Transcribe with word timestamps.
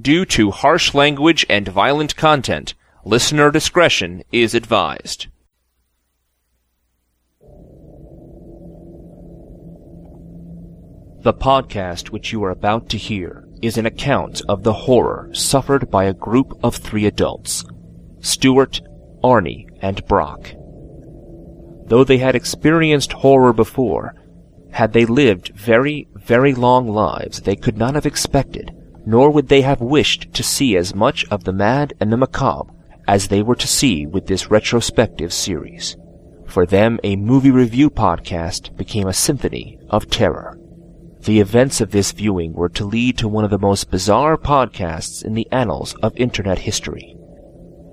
Due 0.00 0.24
to 0.24 0.52
harsh 0.52 0.94
language 0.94 1.44
and 1.50 1.66
violent 1.66 2.14
content, 2.14 2.74
listener 3.04 3.50
discretion 3.50 4.22
is 4.30 4.54
advised. 4.54 5.26
The 11.22 11.34
podcast 11.34 12.10
which 12.10 12.32
you 12.32 12.42
are 12.44 12.50
about 12.50 12.88
to 12.90 12.96
hear 12.96 13.46
is 13.60 13.76
an 13.76 13.84
account 13.84 14.42
of 14.48 14.62
the 14.62 14.72
horror 14.72 15.28
suffered 15.32 15.90
by 15.90 16.04
a 16.04 16.14
group 16.14 16.58
of 16.62 16.76
three 16.76 17.06
adults 17.06 17.64
Stuart, 18.20 18.80
Arnie, 19.24 19.66
and 19.82 20.06
Brock. 20.06 20.52
Though 21.86 22.04
they 22.04 22.18
had 22.18 22.36
experienced 22.36 23.12
horror 23.12 23.52
before, 23.52 24.14
had 24.70 24.92
they 24.92 25.04
lived 25.04 25.48
very, 25.48 26.06
very 26.14 26.54
long 26.54 26.88
lives 26.88 27.40
they 27.40 27.56
could 27.56 27.76
not 27.76 27.96
have 27.96 28.06
expected, 28.06 28.72
nor 29.10 29.28
would 29.28 29.48
they 29.48 29.62
have 29.62 29.80
wished 29.80 30.32
to 30.32 30.40
see 30.40 30.76
as 30.76 30.94
much 30.94 31.24
of 31.32 31.42
the 31.42 31.52
mad 31.52 31.92
and 31.98 32.12
the 32.12 32.16
macabre 32.16 32.72
as 33.08 33.26
they 33.26 33.42
were 33.42 33.56
to 33.56 33.66
see 33.66 34.06
with 34.06 34.28
this 34.28 34.52
retrospective 34.52 35.32
series. 35.32 35.96
For 36.46 36.64
them, 36.64 37.00
a 37.02 37.16
movie 37.16 37.50
review 37.50 37.90
podcast 37.90 38.76
became 38.76 39.08
a 39.08 39.12
symphony 39.12 39.80
of 39.88 40.08
terror. 40.10 40.56
The 41.22 41.40
events 41.40 41.80
of 41.80 41.90
this 41.90 42.12
viewing 42.12 42.52
were 42.52 42.68
to 42.68 42.84
lead 42.84 43.18
to 43.18 43.26
one 43.26 43.42
of 43.42 43.50
the 43.50 43.58
most 43.58 43.90
bizarre 43.90 44.36
podcasts 44.36 45.24
in 45.24 45.34
the 45.34 45.48
annals 45.50 45.96
of 46.04 46.16
internet 46.16 46.60
history. 46.60 47.16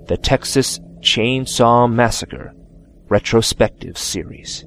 The 0.06 0.18
Texas 0.18 0.78
Chainsaw 1.00 1.92
Massacre 1.92 2.52
Retrospective 3.08 3.98
Series. 3.98 4.64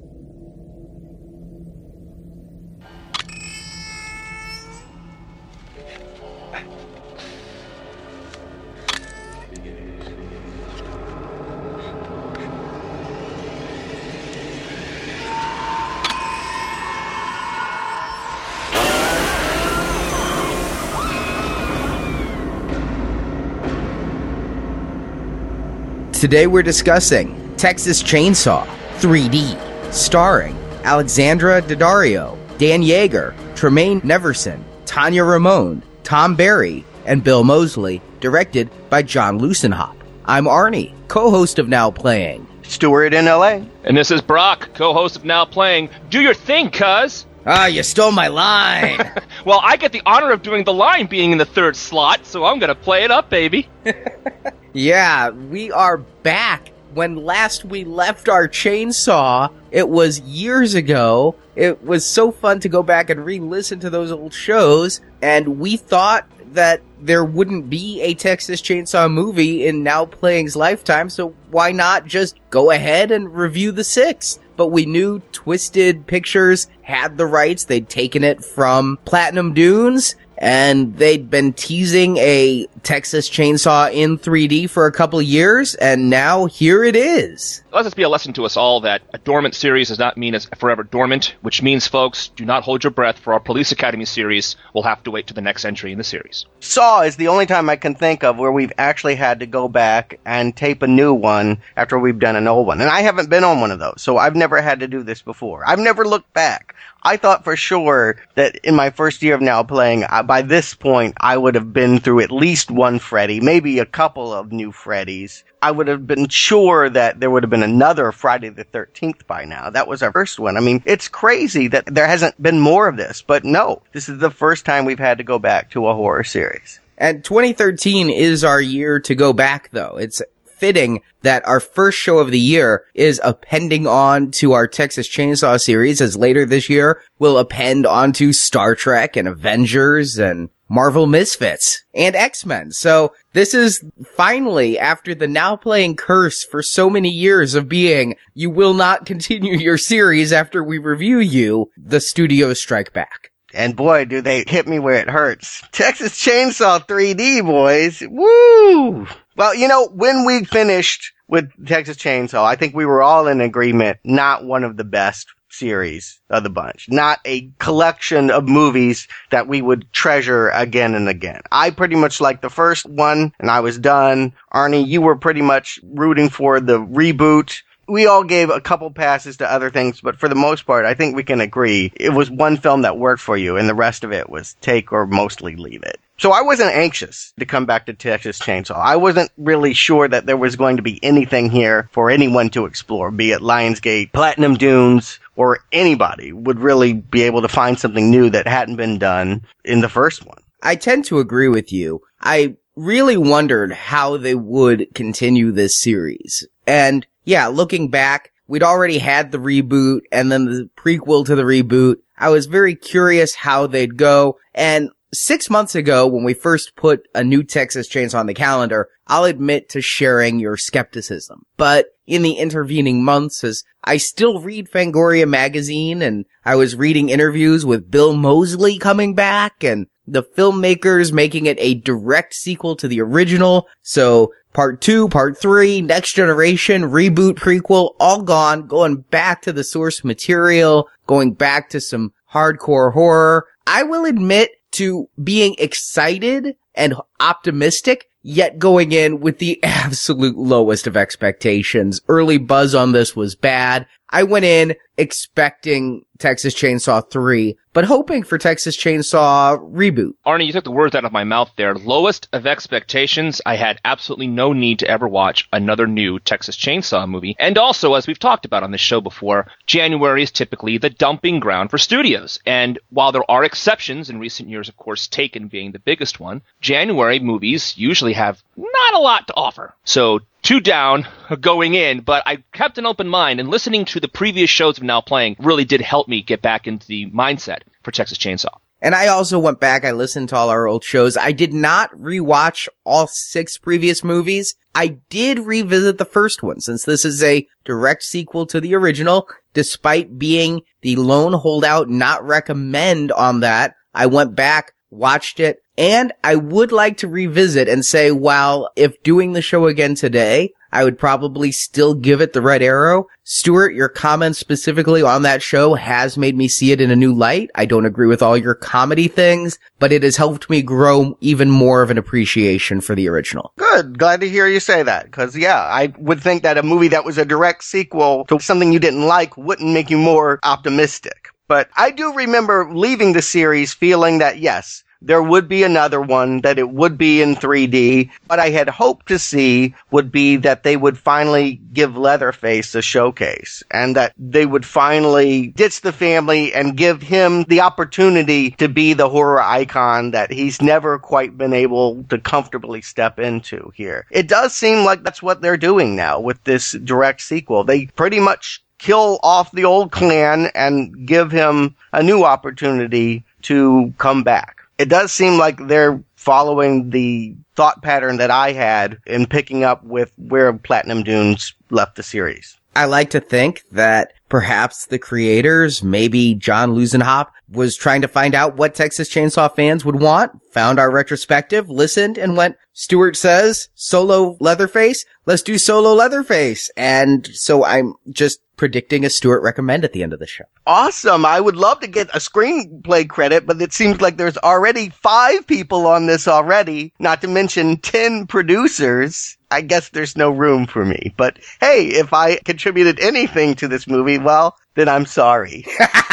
Today 26.22 26.46
we're 26.46 26.62
discussing 26.62 27.52
Texas 27.56 28.00
Chainsaw 28.00 28.64
3D, 29.00 29.92
starring 29.92 30.56
Alexandra 30.84 31.60
Daddario, 31.60 32.38
Dan 32.58 32.80
Yeager, 32.80 33.34
Tremaine 33.56 34.00
Neverson, 34.02 34.62
Tania 34.84 35.22
Raymonde, 35.22 35.82
Thom 36.04 36.36
Barry, 36.36 36.84
and 37.06 37.24
Bill 37.24 37.42
Moseley, 37.42 38.00
directed 38.20 38.70
by 38.88 39.02
John 39.02 39.40
Luessenhop. 39.40 39.96
I'm 40.24 40.44
Arnie, 40.44 40.94
co-host 41.08 41.58
of 41.58 41.68
Now 41.68 41.90
Playing. 41.90 42.46
Stuart 42.62 43.14
in 43.14 43.24
LA. 43.24 43.62
And 43.82 43.96
this 43.96 44.12
is 44.12 44.22
Brock, 44.22 44.72
co-host 44.74 45.16
of 45.16 45.24
Now 45.24 45.44
Playing. 45.44 45.90
Do 46.08 46.20
your 46.20 46.34
thing, 46.34 46.70
cuz! 46.70 47.26
Ah, 47.44 47.66
you 47.66 47.82
stole 47.82 48.12
my 48.12 48.28
line! 48.28 49.10
Well, 49.44 49.60
I 49.60 49.76
get 49.76 49.90
the 49.90 50.02
honor 50.06 50.30
of 50.30 50.42
doing 50.42 50.62
the 50.62 50.72
line 50.72 51.06
being 51.06 51.32
in 51.32 51.38
the 51.38 51.44
third 51.44 51.74
slot, 51.74 52.26
so 52.26 52.44
I'm 52.44 52.60
gonna 52.60 52.76
play 52.76 53.02
it 53.02 53.10
up, 53.10 53.28
baby. 53.28 53.68
yeah, 54.72 55.30
we 55.30 55.70
are 55.70 55.98
back. 55.98 56.70
When 56.94 57.16
last 57.16 57.64
we 57.64 57.84
left 57.84 58.28
our 58.28 58.46
chainsaw, 58.48 59.50
it 59.70 59.88
was 59.88 60.20
years 60.20 60.74
ago. 60.74 61.36
It 61.56 61.82
was 61.82 62.04
so 62.04 62.30
fun 62.30 62.60
to 62.60 62.68
go 62.68 62.82
back 62.82 63.08
and 63.08 63.24
re-listen 63.24 63.80
to 63.80 63.90
those 63.90 64.12
old 64.12 64.34
shows, 64.34 65.00
and 65.22 65.58
we 65.58 65.76
thought 65.76 66.26
that 66.52 66.82
there 67.00 67.24
wouldn't 67.24 67.70
be 67.70 68.00
a 68.02 68.14
Texas 68.14 68.60
Chainsaw 68.60 69.10
movie 69.10 69.66
in 69.66 69.82
Now 69.82 70.04
Playing's 70.04 70.54
lifetime, 70.54 71.10
so 71.10 71.34
why 71.50 71.72
not 71.72 72.06
just 72.06 72.36
go 72.50 72.70
ahead 72.70 73.10
and 73.10 73.34
review 73.34 73.72
the 73.72 73.84
sixth? 73.84 74.38
But 74.56 74.68
we 74.68 74.84
knew 74.84 75.20
Twisted 75.32 76.06
Pictures 76.06 76.68
had 76.82 77.16
the 77.16 77.26
rights. 77.26 77.64
They'd 77.64 77.88
taken 77.88 78.22
it 78.22 78.44
from 78.44 78.98
Platinum 79.04 79.54
Dunes 79.54 80.14
and 80.42 80.96
they'd 80.96 81.30
been 81.30 81.52
teasing 81.52 82.16
a 82.16 82.66
Texas 82.82 83.30
Chainsaw 83.30 83.92
in 83.92 84.18
3D 84.18 84.68
for 84.68 84.86
a 84.86 84.92
couple 84.92 85.22
years, 85.22 85.76
and 85.76 86.10
now 86.10 86.46
here 86.46 86.82
it 86.82 86.96
is. 86.96 87.62
Let 87.72 87.84
this 87.84 87.94
be 87.94 88.02
a 88.02 88.08
lesson 88.08 88.32
to 88.34 88.44
us 88.44 88.56
all 88.56 88.80
that 88.80 89.02
a 89.14 89.18
dormant 89.18 89.54
series 89.54 89.88
does 89.88 90.00
not 90.00 90.18
mean 90.18 90.34
it's 90.34 90.46
forever 90.58 90.82
dormant, 90.82 91.36
which 91.42 91.62
means, 91.62 91.86
folks, 91.86 92.28
do 92.34 92.44
not 92.44 92.64
hold 92.64 92.82
your 92.82 92.90
breath 92.90 93.20
for 93.20 93.32
our 93.32 93.40
Police 93.40 93.70
Academy 93.70 94.04
series. 94.04 94.56
We'll 94.74 94.82
have 94.82 95.04
to 95.04 95.12
wait 95.12 95.28
to 95.28 95.34
the 95.34 95.40
next 95.40 95.64
entry 95.64 95.92
in 95.92 95.98
the 95.98 96.04
series. 96.04 96.44
Saw 96.58 97.02
is 97.02 97.16
the 97.16 97.28
only 97.28 97.46
time 97.46 97.70
I 97.70 97.76
can 97.76 97.94
think 97.94 98.24
of 98.24 98.36
where 98.36 98.52
we've 98.52 98.72
actually 98.78 99.14
had 99.14 99.40
to 99.40 99.46
go 99.46 99.68
back 99.68 100.18
and 100.26 100.56
tape 100.56 100.82
a 100.82 100.88
new 100.88 101.14
one 101.14 101.62
after 101.76 102.00
we've 102.00 102.18
done 102.18 102.34
an 102.34 102.48
old 102.48 102.66
one. 102.66 102.80
And 102.80 102.90
I 102.90 103.02
haven't 103.02 103.30
been 103.30 103.44
on 103.44 103.60
one 103.60 103.70
of 103.70 103.78
those, 103.78 104.02
so 104.02 104.18
I've 104.18 104.34
never 104.34 104.60
had 104.60 104.80
to 104.80 104.88
do 104.88 105.04
this 105.04 105.22
before. 105.22 105.62
I've 105.64 105.78
never 105.78 106.04
looked 106.04 106.32
back. 106.34 106.74
I 107.04 107.16
thought 107.16 107.42
for 107.42 107.56
sure 107.56 108.16
that 108.36 108.56
in 108.56 108.76
my 108.76 108.90
first 108.90 109.22
year 109.22 109.34
of 109.34 109.40
now 109.40 109.64
playing, 109.64 110.04
uh, 110.04 110.22
by 110.22 110.42
this 110.42 110.74
point, 110.74 111.14
I 111.20 111.36
would 111.36 111.56
have 111.56 111.72
been 111.72 111.98
through 111.98 112.20
at 112.20 112.30
least 112.30 112.70
one 112.70 113.00
Freddy, 113.00 113.40
maybe 113.40 113.80
a 113.80 113.86
couple 113.86 114.32
of 114.32 114.52
new 114.52 114.70
Freddys. 114.70 115.42
I 115.62 115.72
would 115.72 115.88
have 115.88 116.06
been 116.06 116.28
sure 116.28 116.88
that 116.90 117.18
there 117.18 117.30
would 117.30 117.42
have 117.42 117.50
been 117.50 117.64
another 117.64 118.12
Friday 118.12 118.50
the 118.50 118.64
13th 118.64 119.26
by 119.26 119.44
now. 119.44 119.68
That 119.70 119.88
was 119.88 120.02
our 120.02 120.12
first 120.12 120.38
one. 120.38 120.56
I 120.56 120.60
mean, 120.60 120.80
it's 120.86 121.08
crazy 121.08 121.66
that 121.68 121.86
there 121.86 122.06
hasn't 122.06 122.40
been 122.40 122.60
more 122.60 122.86
of 122.86 122.96
this, 122.96 123.20
but 123.20 123.44
no, 123.44 123.82
this 123.92 124.08
is 124.08 124.18
the 124.18 124.30
first 124.30 124.64
time 124.64 124.84
we've 124.84 124.98
had 124.98 125.18
to 125.18 125.24
go 125.24 125.40
back 125.40 125.70
to 125.70 125.88
a 125.88 125.94
horror 125.94 126.24
series. 126.24 126.78
And 126.98 127.24
2013 127.24 128.10
is 128.10 128.44
our 128.44 128.60
year 128.60 129.00
to 129.00 129.14
go 129.16 129.32
back 129.32 129.70
though. 129.72 129.96
It's 129.96 130.22
fitting 130.62 131.02
that 131.22 131.44
our 131.44 131.58
first 131.58 131.98
show 131.98 132.18
of 132.18 132.30
the 132.30 132.38
year 132.38 132.84
is 132.94 133.20
appending 133.24 133.84
on 133.84 134.30
to 134.30 134.52
our 134.52 134.68
Texas 134.68 135.08
Chainsaw 135.08 135.60
series 135.60 136.00
as 136.00 136.16
later 136.16 136.46
this 136.46 136.70
year 136.70 137.02
we'll 137.18 137.36
append 137.36 137.84
onto 137.84 138.32
Star 138.32 138.76
Trek 138.76 139.16
and 139.16 139.26
Avengers 139.26 140.20
and 140.20 140.50
Marvel 140.68 141.08
Misfits 141.08 141.82
and 141.92 142.14
X-Men. 142.14 142.70
So 142.70 143.12
this 143.32 143.54
is 143.54 143.84
finally 144.14 144.78
after 144.78 145.16
the 145.16 145.26
now 145.26 145.56
playing 145.56 145.96
curse 145.96 146.44
for 146.44 146.62
so 146.62 146.88
many 146.88 147.10
years 147.10 147.56
of 147.56 147.68
being 147.68 148.14
you 148.32 148.48
will 148.48 148.72
not 148.72 149.04
continue 149.12 149.58
your 149.58 149.78
series 149.78 150.32
after 150.32 150.62
we 150.62 150.78
review 150.78 151.18
you, 151.18 151.72
the 151.76 152.00
studios 152.00 152.60
strike 152.60 152.92
back. 152.92 153.32
And 153.52 153.74
boy, 153.74 154.04
do 154.04 154.20
they 154.20 154.44
hit 154.46 154.68
me 154.68 154.78
where 154.78 154.94
it 154.94 155.10
hurts. 155.10 155.60
Texas 155.72 156.12
Chainsaw 156.24 156.86
3D, 156.86 157.44
boys. 157.44 158.00
Woo! 158.08 159.08
Well, 159.36 159.54
you 159.54 159.68
know, 159.68 159.88
when 159.88 160.24
we 160.24 160.44
finished 160.44 161.12
with 161.28 161.50
Texas 161.66 161.96
Chainsaw, 161.96 162.44
I 162.44 162.56
think 162.56 162.74
we 162.74 162.84
were 162.84 163.02
all 163.02 163.26
in 163.26 163.40
agreement, 163.40 163.98
not 164.04 164.44
one 164.44 164.64
of 164.64 164.76
the 164.76 164.84
best 164.84 165.28
series 165.48 166.20
of 166.30 166.42
the 166.42 166.50
bunch. 166.50 166.88
Not 166.90 167.20
a 167.24 167.50
collection 167.58 168.30
of 168.30 168.48
movies 168.48 169.06
that 169.30 169.48
we 169.48 169.62
would 169.62 169.90
treasure 169.92 170.48
again 170.50 170.94
and 170.94 171.08
again. 171.08 171.40
I 171.50 171.70
pretty 171.70 171.96
much 171.96 172.20
liked 172.20 172.42
the 172.42 172.50
first 172.50 172.86
one 172.86 173.32
and 173.38 173.50
I 173.50 173.60
was 173.60 173.78
done. 173.78 174.32
Arnie, 174.52 174.86
you 174.86 175.02
were 175.02 175.16
pretty 175.16 175.42
much 175.42 175.78
rooting 175.82 176.30
for 176.30 176.60
the 176.60 176.78
reboot 176.78 177.62
we 177.88 178.06
all 178.06 178.24
gave 178.24 178.48
a 178.48 178.60
couple 178.60 178.90
passes 178.90 179.36
to 179.38 179.52
other 179.52 179.70
things, 179.70 180.00
but 180.00 180.18
for 180.18 180.28
the 180.28 180.34
most 180.34 180.66
part, 180.66 180.84
I 180.84 180.94
think 180.94 181.14
we 181.16 181.24
can 181.24 181.40
agree 181.40 181.92
it 181.96 182.10
was 182.10 182.30
one 182.30 182.56
film 182.56 182.82
that 182.82 182.98
worked 182.98 183.20
for 183.20 183.36
you, 183.36 183.56
and 183.56 183.68
the 183.68 183.74
rest 183.74 184.04
of 184.04 184.12
it 184.12 184.30
was 184.30 184.56
take 184.60 184.92
or 184.92 185.06
mostly 185.06 185.56
leave 185.56 185.82
it. 185.82 186.00
So 186.22 186.30
I 186.30 186.42
wasn't 186.42 186.72
anxious 186.76 187.32
to 187.40 187.44
come 187.44 187.66
back 187.66 187.86
to 187.86 187.94
Texas 187.94 188.38
Chainsaw. 188.38 188.76
I 188.76 188.94
wasn't 188.94 189.32
really 189.36 189.74
sure 189.74 190.06
that 190.06 190.24
there 190.24 190.36
was 190.36 190.54
going 190.54 190.76
to 190.76 190.82
be 190.82 191.02
anything 191.02 191.50
here 191.50 191.88
for 191.90 192.12
anyone 192.12 192.48
to 192.50 192.64
explore, 192.64 193.10
be 193.10 193.32
it 193.32 193.40
Lionsgate, 193.40 194.12
Platinum 194.12 194.54
Dunes, 194.54 195.18
or 195.34 195.64
anybody 195.72 196.32
would 196.32 196.60
really 196.60 196.92
be 196.92 197.22
able 197.22 197.42
to 197.42 197.48
find 197.48 197.76
something 197.76 198.08
new 198.08 198.30
that 198.30 198.46
hadn't 198.46 198.76
been 198.76 199.00
done 199.00 199.44
in 199.64 199.80
the 199.80 199.88
first 199.88 200.24
one. 200.24 200.38
I 200.62 200.76
tend 200.76 201.06
to 201.06 201.18
agree 201.18 201.48
with 201.48 201.72
you. 201.72 202.02
I 202.20 202.54
really 202.76 203.16
wondered 203.16 203.72
how 203.72 204.16
they 204.16 204.36
would 204.36 204.94
continue 204.94 205.50
this 205.50 205.82
series. 205.82 206.46
And 206.68 207.04
yeah, 207.24 207.48
looking 207.48 207.88
back, 207.88 208.30
we'd 208.46 208.62
already 208.62 208.98
had 208.98 209.32
the 209.32 209.38
reboot 209.38 210.02
and 210.12 210.30
then 210.30 210.44
the 210.44 210.70
prequel 210.76 211.26
to 211.26 211.34
the 211.34 211.42
reboot. 211.42 211.96
I 212.16 212.28
was 212.28 212.46
very 212.46 212.76
curious 212.76 213.34
how 213.34 213.66
they'd 213.66 213.96
go. 213.96 214.38
And 214.54 214.90
six 215.12 215.50
months 215.50 215.74
ago, 215.74 216.06
when 216.06 216.24
we 216.24 216.34
first 216.34 216.74
put 216.76 217.06
a 217.14 217.22
new 217.22 217.42
Texas 217.42 217.88
Chainsaw 217.88 218.20
on 218.20 218.26
the 218.26 218.34
calendar, 218.34 218.88
I'll 219.06 219.24
admit 219.24 219.68
to 219.70 219.82
sharing 219.82 220.38
your 220.38 220.56
skepticism. 220.56 221.44
But 221.56 221.86
in 222.06 222.22
the 222.22 222.34
intervening 222.34 223.04
months, 223.04 223.44
as 223.44 223.62
I 223.84 223.96
still 223.96 224.40
read 224.40 224.70
Fangoria 224.70 225.28
magazine 225.28 226.02
and 226.02 226.24
I 226.44 226.56
was 226.56 226.76
reading 226.76 227.08
interviews 227.08 227.64
with 227.66 227.90
Bill 227.90 228.14
Moseley 228.14 228.78
coming 228.78 229.14
back 229.14 229.62
and 229.62 229.86
the 230.06 230.22
filmmakers 230.22 231.12
making 231.12 231.46
it 231.46 231.58
a 231.60 231.74
direct 231.74 232.34
sequel 232.34 232.74
to 232.76 232.88
the 232.88 233.00
original. 233.00 233.68
So 233.82 234.32
part 234.52 234.80
two, 234.80 235.08
part 235.08 235.38
three, 235.38 235.80
next 235.80 236.14
generation, 236.14 236.82
reboot, 236.82 237.34
prequel, 237.34 237.94
all 238.00 238.22
gone, 238.22 238.66
going 238.66 238.96
back 238.96 239.42
to 239.42 239.52
the 239.52 239.64
source 239.64 240.02
material, 240.02 240.88
going 241.06 241.34
back 241.34 241.70
to 241.70 241.80
some 241.80 242.12
hardcore 242.32 242.92
horror. 242.92 243.46
I 243.66 243.84
will 243.84 244.04
admit 244.04 244.50
to 244.72 245.08
being 245.22 245.54
excited 245.58 246.56
and 246.74 246.94
optimistic, 247.20 248.08
yet 248.22 248.58
going 248.58 248.92
in 248.92 249.20
with 249.20 249.38
the 249.38 249.58
absolute 249.64 250.36
lowest 250.36 250.86
of 250.86 250.96
expectations. 250.96 252.00
Early 252.08 252.38
buzz 252.38 252.74
on 252.74 252.92
this 252.92 253.14
was 253.14 253.34
bad. 253.34 253.86
I 254.12 254.24
went 254.24 254.44
in 254.44 254.74
expecting 254.98 256.04
Texas 256.18 256.54
Chainsaw 256.54 257.10
3, 257.10 257.56
but 257.72 257.86
hoping 257.86 258.22
for 258.22 258.36
Texas 258.36 258.76
Chainsaw 258.76 259.58
reboot. 259.72 260.12
Arnie, 260.26 260.46
you 260.46 260.52
took 260.52 260.64
the 260.64 260.70
words 260.70 260.94
out 260.94 261.06
of 261.06 261.12
my 261.12 261.24
mouth 261.24 261.50
there. 261.56 261.74
Lowest 261.74 262.28
of 262.32 262.46
expectations. 262.46 263.40
I 263.46 263.56
had 263.56 263.80
absolutely 263.86 264.26
no 264.26 264.52
need 264.52 264.80
to 264.80 264.88
ever 264.88 265.08
watch 265.08 265.48
another 265.50 265.86
new 265.86 266.18
Texas 266.18 266.56
Chainsaw 266.56 267.08
movie. 267.08 267.34
And 267.38 267.56
also, 267.56 267.94
as 267.94 268.06
we've 268.06 268.18
talked 268.18 268.44
about 268.44 268.62
on 268.62 268.70
this 268.70 268.82
show 268.82 269.00
before, 269.00 269.46
January 269.66 270.22
is 270.22 270.30
typically 270.30 270.76
the 270.76 270.90
dumping 270.90 271.40
ground 271.40 271.70
for 271.70 271.78
studios. 271.78 272.38
And 272.44 272.78
while 272.90 273.12
there 273.12 273.28
are 273.30 273.44
exceptions 273.44 274.10
in 274.10 274.20
recent 274.20 274.50
years, 274.50 274.68
of 274.68 274.76
course, 274.76 275.08
Taken 275.08 275.48
being 275.48 275.72
the 275.72 275.78
biggest 275.78 276.20
one, 276.20 276.42
January 276.60 277.18
movies 277.18 277.76
usually 277.78 278.12
have 278.12 278.42
not 278.56 278.94
a 278.94 278.98
lot 278.98 279.26
to 279.28 279.34
offer. 279.36 279.74
So 279.84 280.20
two 280.42 280.60
down 280.60 281.06
uh, 281.30 281.36
going 281.36 281.74
in, 281.74 282.00
but 282.00 282.22
I 282.26 282.42
kept 282.52 282.78
an 282.78 282.86
open 282.86 283.08
mind 283.08 283.40
and 283.40 283.48
listening 283.48 283.84
to 283.86 284.00
the 284.00 284.08
previous 284.08 284.50
shows 284.50 284.76
of 284.76 284.84
now 284.84 285.00
playing 285.00 285.36
really 285.38 285.64
did 285.64 285.80
help 285.80 286.08
me 286.08 286.22
get 286.22 286.42
back 286.42 286.66
into 286.66 286.86
the 286.86 287.10
mindset 287.10 287.60
for 287.82 287.90
Texas 287.90 288.18
Chainsaw. 288.18 288.58
And 288.82 288.96
I 288.96 289.06
also 289.06 289.38
went 289.38 289.60
back, 289.60 289.84
I 289.84 289.92
listened 289.92 290.28
to 290.30 290.36
all 290.36 290.50
our 290.50 290.66
old 290.66 290.82
shows. 290.82 291.16
I 291.16 291.30
did 291.30 291.54
not 291.54 291.92
rewatch 291.92 292.68
all 292.84 293.06
six 293.06 293.56
previous 293.56 294.02
movies. 294.02 294.56
I 294.74 294.98
did 295.08 295.38
revisit 295.38 295.98
the 295.98 296.04
first 296.04 296.42
one 296.42 296.60
since 296.60 296.84
this 296.84 297.04
is 297.04 297.22
a 297.22 297.46
direct 297.64 298.02
sequel 298.02 298.44
to 298.46 298.60
the 298.60 298.74
original. 298.74 299.28
Despite 299.54 300.18
being 300.18 300.62
the 300.80 300.96
lone 300.96 301.34
holdout 301.34 301.88
not 301.88 302.26
recommend 302.26 303.12
on 303.12 303.40
that, 303.40 303.74
I 303.94 304.06
went 304.06 304.34
back, 304.34 304.72
watched 304.90 305.38
it, 305.38 305.61
and 305.78 306.12
I 306.22 306.36
would 306.36 306.72
like 306.72 306.98
to 306.98 307.08
revisit 307.08 307.68
and 307.68 307.84
say, 307.84 308.10
while 308.10 308.70
if 308.76 309.02
doing 309.02 309.32
the 309.32 309.42
show 309.42 309.66
again 309.66 309.94
today, 309.94 310.52
I 310.74 310.84
would 310.84 310.98
probably 310.98 311.52
still 311.52 311.94
give 311.94 312.22
it 312.22 312.32
the 312.32 312.40
red 312.40 312.62
arrow. 312.62 313.06
Stuart, 313.24 313.74
your 313.74 313.90
comments 313.90 314.38
specifically 314.38 315.02
on 315.02 315.22
that 315.22 315.42
show 315.42 315.74
has 315.74 316.16
made 316.16 316.34
me 316.34 316.48
see 316.48 316.72
it 316.72 316.80
in 316.80 316.90
a 316.90 316.96
new 316.96 317.12
light. 317.12 317.50
I 317.54 317.66
don't 317.66 317.84
agree 317.84 318.06
with 318.06 318.22
all 318.22 318.38
your 318.38 318.54
comedy 318.54 319.06
things, 319.06 319.58
but 319.78 319.92
it 319.92 320.02
has 320.02 320.16
helped 320.16 320.48
me 320.48 320.62
grow 320.62 321.18
even 321.20 321.50
more 321.50 321.82
of 321.82 321.90
an 321.90 321.98
appreciation 321.98 322.80
for 322.80 322.94
the 322.94 323.08
original. 323.08 323.52
Good. 323.58 323.98
Glad 323.98 324.22
to 324.22 324.28
hear 324.28 324.46
you 324.46 324.60
say 324.60 324.82
that. 324.82 325.12
Cause 325.12 325.36
yeah, 325.36 325.60
I 325.60 325.92
would 325.98 326.22
think 326.22 326.42
that 326.42 326.58
a 326.58 326.62
movie 326.62 326.88
that 326.88 327.04
was 327.04 327.18
a 327.18 327.24
direct 327.26 327.64
sequel 327.64 328.24
to 328.26 328.40
something 328.40 328.72
you 328.72 328.78
didn't 328.78 329.06
like 329.06 329.36
wouldn't 329.36 329.74
make 329.74 329.90
you 329.90 329.98
more 329.98 330.40
optimistic. 330.42 331.28
But 331.48 331.68
I 331.76 331.90
do 331.90 332.14
remember 332.14 332.72
leaving 332.72 333.12
the 333.12 333.20
series 333.20 333.74
feeling 333.74 334.18
that 334.18 334.38
yes, 334.38 334.84
there 335.04 335.22
would 335.22 335.48
be 335.48 335.62
another 335.62 336.00
one 336.00 336.40
that 336.42 336.58
it 336.58 336.70
would 336.70 336.96
be 336.96 337.22
in 337.22 337.34
3D. 337.34 338.10
What 338.26 338.38
I 338.38 338.50
had 338.50 338.68
hoped 338.68 339.08
to 339.08 339.18
see 339.18 339.74
would 339.90 340.12
be 340.12 340.36
that 340.36 340.62
they 340.62 340.76
would 340.76 340.96
finally 340.96 341.60
give 341.72 341.96
Leatherface 341.96 342.74
a 342.74 342.82
showcase 342.82 343.62
and 343.70 343.96
that 343.96 344.12
they 344.16 344.46
would 344.46 344.64
finally 344.64 345.48
ditch 345.48 345.80
the 345.80 345.92
family 345.92 346.54
and 346.54 346.76
give 346.76 347.02
him 347.02 347.44
the 347.44 347.60
opportunity 347.60 348.52
to 348.52 348.68
be 348.68 348.92
the 348.92 349.08
horror 349.08 349.42
icon 349.42 350.12
that 350.12 350.30
he's 350.30 350.62
never 350.62 350.98
quite 350.98 351.36
been 351.36 351.52
able 351.52 352.04
to 352.04 352.18
comfortably 352.18 352.80
step 352.80 353.18
into 353.18 353.72
here. 353.74 354.06
It 354.10 354.28
does 354.28 354.54
seem 354.54 354.84
like 354.84 355.02
that's 355.02 355.22
what 355.22 355.42
they're 355.42 355.56
doing 355.56 355.96
now 355.96 356.20
with 356.20 356.42
this 356.44 356.72
direct 356.72 357.22
sequel. 357.22 357.64
They 357.64 357.86
pretty 357.86 358.20
much 358.20 358.62
kill 358.78 359.20
off 359.22 359.52
the 359.52 359.64
old 359.64 359.92
clan 359.92 360.50
and 360.54 361.06
give 361.06 361.30
him 361.30 361.76
a 361.92 362.02
new 362.02 362.24
opportunity 362.24 363.24
to 363.42 363.92
come 363.98 364.22
back 364.22 364.61
it 364.78 364.88
does 364.88 365.12
seem 365.12 365.38
like 365.38 365.58
they're 365.66 366.02
following 366.16 366.90
the 366.90 367.36
thought 367.54 367.82
pattern 367.82 368.16
that 368.18 368.30
I 368.30 368.52
had 368.52 368.98
in 369.06 369.26
picking 369.26 369.64
up 369.64 369.84
with 369.84 370.12
where 370.16 370.52
Platinum 370.52 371.02
Dunes 371.02 371.54
left 371.70 371.96
the 371.96 372.02
series. 372.02 372.56
I 372.74 372.86
like 372.86 373.10
to 373.10 373.20
think 373.20 373.62
that 373.72 374.14
perhaps 374.30 374.86
the 374.86 374.98
creators, 374.98 375.82
maybe 375.82 376.34
John 376.34 376.74
Luessenhop, 376.74 377.28
was 377.50 377.76
trying 377.76 378.00
to 378.00 378.08
find 378.08 378.34
out 378.34 378.56
what 378.56 378.74
Texas 378.74 379.10
Chainsaw 379.10 379.54
fans 379.54 379.84
would 379.84 380.00
want, 380.00 380.32
found 380.52 380.78
our 380.78 380.90
retrospective, 380.90 381.68
listened, 381.68 382.16
and 382.16 382.34
went, 382.34 382.56
Stuart 382.72 383.14
says, 383.16 383.68
solo 383.74 384.38
Leatherface, 384.40 385.04
let's 385.26 385.42
do 385.42 385.58
solo 385.58 385.92
Leatherface. 385.92 386.70
And 386.78 387.28
so 387.34 387.62
I'm 387.62 387.92
just 388.08 388.40
predicting 388.62 389.04
a 389.04 389.10
Stuart 389.10 389.42
recommend 389.42 389.84
at 389.84 389.92
the 389.92 390.04
end 390.04 390.12
of 390.12 390.20
the 390.20 390.26
show. 390.28 390.44
Awesome. 390.68 391.26
I 391.26 391.40
would 391.40 391.56
love 391.56 391.80
to 391.80 391.88
get 391.88 392.14
a 392.14 392.20
screenplay 392.20 393.08
credit, 393.08 393.44
but 393.44 393.60
it 393.60 393.72
seems 393.72 394.00
like 394.00 394.18
there's 394.18 394.38
already 394.38 394.90
five 394.90 395.44
people 395.48 395.84
on 395.88 396.06
this 396.06 396.28
already, 396.28 396.94
not 397.00 397.20
to 397.22 397.26
mention 397.26 397.78
10 397.78 398.28
producers. 398.28 399.36
I 399.50 399.62
guess 399.62 399.88
there's 399.88 400.16
no 400.16 400.30
room 400.30 400.68
for 400.68 400.84
me. 400.84 401.12
But 401.16 401.40
hey, 401.60 401.86
if 401.86 402.12
I 402.12 402.36
contributed 402.44 403.00
anything 403.00 403.56
to 403.56 403.66
this 403.66 403.88
movie, 403.88 404.18
well, 404.18 404.56
then 404.76 404.88
I'm 404.88 405.06
sorry. 405.06 405.66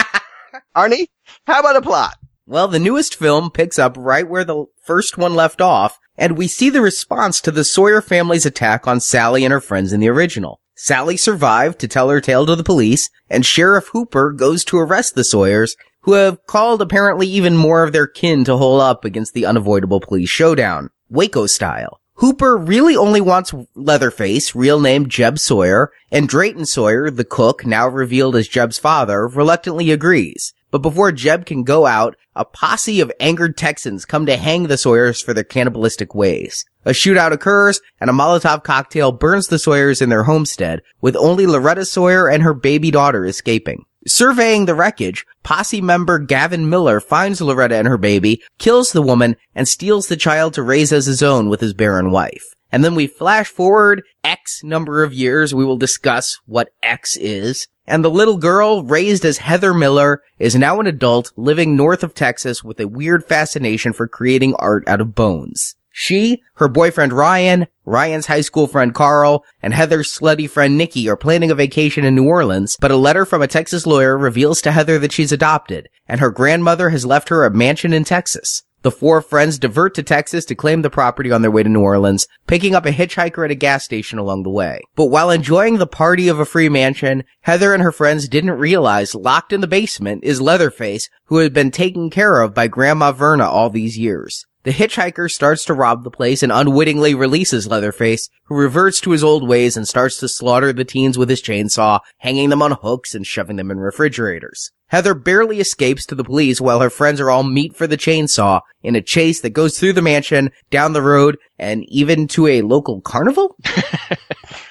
Arnie, 0.76 1.06
how 1.46 1.60
about 1.60 1.76
a 1.76 1.84
plot? 1.84 2.18
Well, 2.48 2.68
the 2.68 2.80
newest 2.80 3.14
film 3.14 3.52
picks 3.52 3.78
up 3.78 3.96
right 3.96 4.28
where 4.28 4.44
the 4.44 4.66
first 4.84 5.20
one 5.20 5.36
left 5.36 5.62
off, 5.62 6.00
and 6.18 6.36
we 6.36 6.48
see 6.48 6.72
the 6.72 6.82
response 6.82 7.42
to 7.42 7.52
the 7.52 7.64
Sawyer 7.64 8.02
family's 8.02 8.48
attack 8.48 8.88
on 8.88 9.00
Sally 9.00 9.46
and 9.46 9.52
her 9.52 9.62
friends 9.62 9.94
in 9.94 10.00
the 10.00 10.10
original. 10.10 10.60
Sally 10.82 11.18
survived 11.18 11.78
to 11.80 11.90
tell 11.90 12.08
her 12.08 12.22
tale 12.22 12.46
to 12.46 12.56
the 12.56 12.64
police, 12.64 13.10
and 13.30 13.46
Sheriff 13.46 13.90
Hooper 13.90 14.32
goes 14.32 14.64
to 14.64 14.78
arrest 14.78 15.14
the 15.14 15.26
Sawyers, 15.26 15.76
who 16.04 16.14
have 16.14 16.46
called 16.46 16.82
apparently 16.82 17.28
even 17.28 17.58
more 17.58 17.84
of 17.84 17.92
their 17.92 18.08
kin 18.08 18.46
to 18.46 18.56
hold 18.56 18.80
up 18.80 19.04
against 19.04 19.34
the 19.34 19.46
unavoidable 19.46 20.00
police 20.00 20.30
showdown, 20.30 20.90
Waco 21.10 21.48
style. 21.48 22.00
Hooper 22.14 22.56
really 22.56 22.96
only 22.96 23.20
wants 23.20 23.54
Leatherface, 23.76 24.56
real 24.56 24.80
name 24.80 25.10
Jeb 25.10 25.38
Sawyer, 25.38 25.92
and 26.14 26.30
Drayton 26.30 26.66
Sawyer, 26.66 27.12
the 27.12 27.26
cook, 27.26 27.66
now 27.66 27.86
revealed 27.86 28.38
as 28.38 28.48
Jeb's 28.48 28.80
father, 28.80 29.28
reluctantly 29.28 29.92
agrees. 29.92 30.54
But 30.72 30.82
before 30.82 31.12
Jeb 31.12 31.46
can 31.46 31.64
go 31.64 31.88
out, 31.88 32.16
a 32.38 32.46
posse 32.46 33.02
of 33.02 33.12
angered 33.20 33.58
Texans 33.58 34.06
come 34.06 34.26
to 34.28 34.38
hang 34.38 34.68
the 34.68 34.78
Sawyers 34.78 35.22
for 35.22 35.34
their 35.34 35.44
cannibalistic 35.44 36.16
ways. 36.16 36.64
A 36.90 36.92
shootout 36.92 37.32
occurs, 37.32 37.82
and 38.02 38.10
a 38.10 38.14
Molotov 38.14 38.64
cocktail 38.64 39.12
burns 39.12 39.50
the 39.50 39.60
Sawyers 39.60 40.02
in 40.02 40.10
their 40.10 40.24
homestead, 40.24 40.82
with 41.02 41.16
only 41.16 41.46
Loretta 41.46 41.86
Sawyer 41.86 42.28
and 42.28 42.42
her 42.42 42.56
baby 42.56 42.90
daughter 42.90 43.28
escaping. 43.28 43.86
Surveying 44.08 44.66
the 44.66 44.74
wreckage, 44.74 45.24
posse 45.44 45.82
member 45.82 46.18
Gavin 46.18 46.68
Miller 46.68 47.00
finds 47.00 47.42
Loretta 47.42 47.76
and 47.76 47.88
her 47.88 48.00
baby, 48.00 48.42
kills 48.58 48.92
the 48.92 49.04
woman, 49.04 49.36
and 49.54 49.68
steals 49.68 50.08
the 50.08 50.18
child 50.18 50.56
to 50.56 50.64
raise 50.64 50.92
as 50.92 51.06
his 51.06 51.22
own 51.22 51.48
with 51.48 51.62
his 51.62 51.76
barren 51.76 52.10
wife. 52.10 52.56
And 52.72 52.84
then 52.84 52.96
we 52.96 53.06
flash 53.06 53.50
forward 53.50 54.02
X 54.24 54.64
number 54.64 55.04
of 55.04 55.14
years. 55.14 55.54
We 55.54 55.66
will 55.66 55.78
discuss 55.78 56.40
what 56.48 56.70
X 56.82 57.16
is. 57.18 57.68
And 57.86 58.04
the 58.04 58.10
little 58.10 58.38
girl, 58.38 58.82
raised 58.82 59.26
as 59.26 59.38
Heather 59.38 59.76
Miller, 59.76 60.24
is 60.40 60.56
now 60.56 60.80
an 60.80 60.88
adult 60.88 61.34
living 61.36 61.76
north 61.76 62.02
of 62.02 62.16
Texas 62.16 62.64
with 62.64 62.80
a 62.80 62.88
weird 62.88 63.26
fascination 63.26 63.94
for 63.94 64.08
creating 64.08 64.56
art 64.56 64.88
out 64.88 65.02
of 65.02 65.14
bones. 65.14 65.76
She, 65.92 66.42
her 66.56 66.68
boyfriend 66.68 67.14
Ryan, 67.14 67.68
Ryan's 67.86 68.28
high 68.28 68.42
school 68.42 68.68
friend 68.68 68.94
Carl, 68.94 69.44
and 69.62 69.74
Heather's 69.74 70.12
slutty 70.12 70.50
friend 70.50 70.78
Nikki 70.78 71.10
are 71.10 71.18
planning 71.18 71.52
a 71.52 71.56
vacation 71.56 72.06
in 72.06 72.16
New 72.16 72.28
Orleans, 72.28 72.78
but 72.80 72.92
a 72.92 72.96
letter 72.96 73.26
from 73.26 73.42
a 73.42 73.48
Texas 73.48 73.86
lawyer 73.86 74.18
reveals 74.18 74.62
to 74.62 74.72
Heather 74.72 75.00
that 75.00 75.12
she's 75.12 75.32
adopted, 75.32 75.90
and 76.08 76.22
her 76.22 76.32
grandmother 76.32 76.90
has 76.90 77.06
left 77.06 77.30
her 77.30 77.44
a 77.44 77.52
mansion 77.52 77.94
in 77.94 78.04
Texas. 78.04 78.64
The 78.82 78.92
four 78.92 79.22
friends 79.22 79.60
divert 79.60 79.94
to 79.96 80.04
Texas 80.04 80.46
to 80.46 80.56
claim 80.56 80.84
the 80.84 80.90
property 80.90 81.34
on 81.34 81.42
their 81.42 81.52
way 81.52 81.64
to 81.64 81.70
New 81.70 81.82
Orleans, 81.82 82.28
picking 82.48 82.76
up 82.76 82.86
a 82.86 82.92
hitchhiker 82.92 83.44
at 83.44 83.52
a 83.52 83.56
gas 83.56 83.84
station 83.84 84.20
along 84.20 84.44
the 84.44 84.50
way. 84.50 84.80
But 84.96 85.08
while 85.08 85.32
enjoying 85.32 85.80
the 85.80 85.88
party 85.88 86.30
of 86.30 86.40
a 86.40 86.46
free 86.46 86.70
mansion, 86.70 87.26
Heather 87.42 87.74
and 87.74 87.84
her 87.84 87.92
friends 87.92 88.30
didn't 88.30 88.52
realize 88.52 89.14
locked 89.14 89.52
in 89.52 89.60
the 89.60 89.68
basement 89.68 90.24
is 90.24 90.40
Leatherface, 90.40 91.10
who 91.26 91.40
had 91.40 91.52
been 91.54 91.72
taken 91.72 92.10
care 92.10 92.40
of 92.40 92.54
by 92.54 92.70
Grandma 92.70 93.12
Verna 93.12 93.50
all 93.50 93.70
these 93.70 93.98
years. 93.98 94.46
The 94.64 94.72
hitchhiker 94.72 95.32
starts 95.32 95.64
to 95.66 95.74
rob 95.74 96.04
the 96.04 96.12
place 96.12 96.44
and 96.44 96.52
unwittingly 96.52 97.16
releases 97.16 97.68
Leatherface, 97.68 98.30
who 98.46 98.56
reverts 98.56 99.00
to 99.02 99.12
his 99.12 99.24
old 99.24 99.48
ways 99.48 99.78
and 99.78 99.88
starts 99.88 100.18
to 100.20 100.28
slaughter 100.28 100.74
the 100.74 100.84
teens 100.84 101.18
with 101.18 101.30
his 101.30 101.42
chainsaw, 101.42 102.02
hanging 102.18 102.50
them 102.50 102.62
on 102.62 102.72
hooks 102.72 103.16
and 103.16 103.26
shoving 103.26 103.56
them 103.56 103.72
in 103.72 103.80
refrigerators. 103.80 104.72
Heather 104.88 105.14
barely 105.14 105.62
escapes 105.62 106.06
to 106.08 106.16
the 106.16 106.26
police 106.26 106.60
while 106.60 106.82
her 106.82 106.90
friends 106.90 107.22
are 107.22 107.30
all 107.30 107.44
meet 107.44 107.74
for 107.74 107.88
the 107.88 107.96
chainsaw 107.96 108.60
in 108.84 108.96
a 108.98 109.02
chase 109.02 109.40
that 109.42 109.52
goes 109.52 109.80
through 109.80 109.94
the 109.94 110.02
mansion, 110.02 110.52
down 110.70 110.92
the 110.92 111.02
road, 111.02 111.38
and 111.58 111.86
even 111.88 112.28
to 112.30 112.48
a 112.48 112.62
local 112.62 113.00
carnival? 113.00 113.56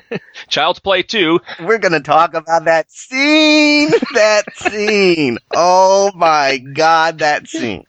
Child's 0.48 0.80
Play 0.80 1.02
2. 1.02 1.40
We're 1.60 1.78
gonna 1.78 2.00
talk 2.00 2.34
about 2.34 2.64
that 2.64 2.90
scene. 2.90 3.90
That 4.14 4.44
scene. 4.54 5.38
Oh 5.54 6.10
my 6.14 6.58
god, 6.58 7.18
that 7.18 7.48
scene. 7.48 7.84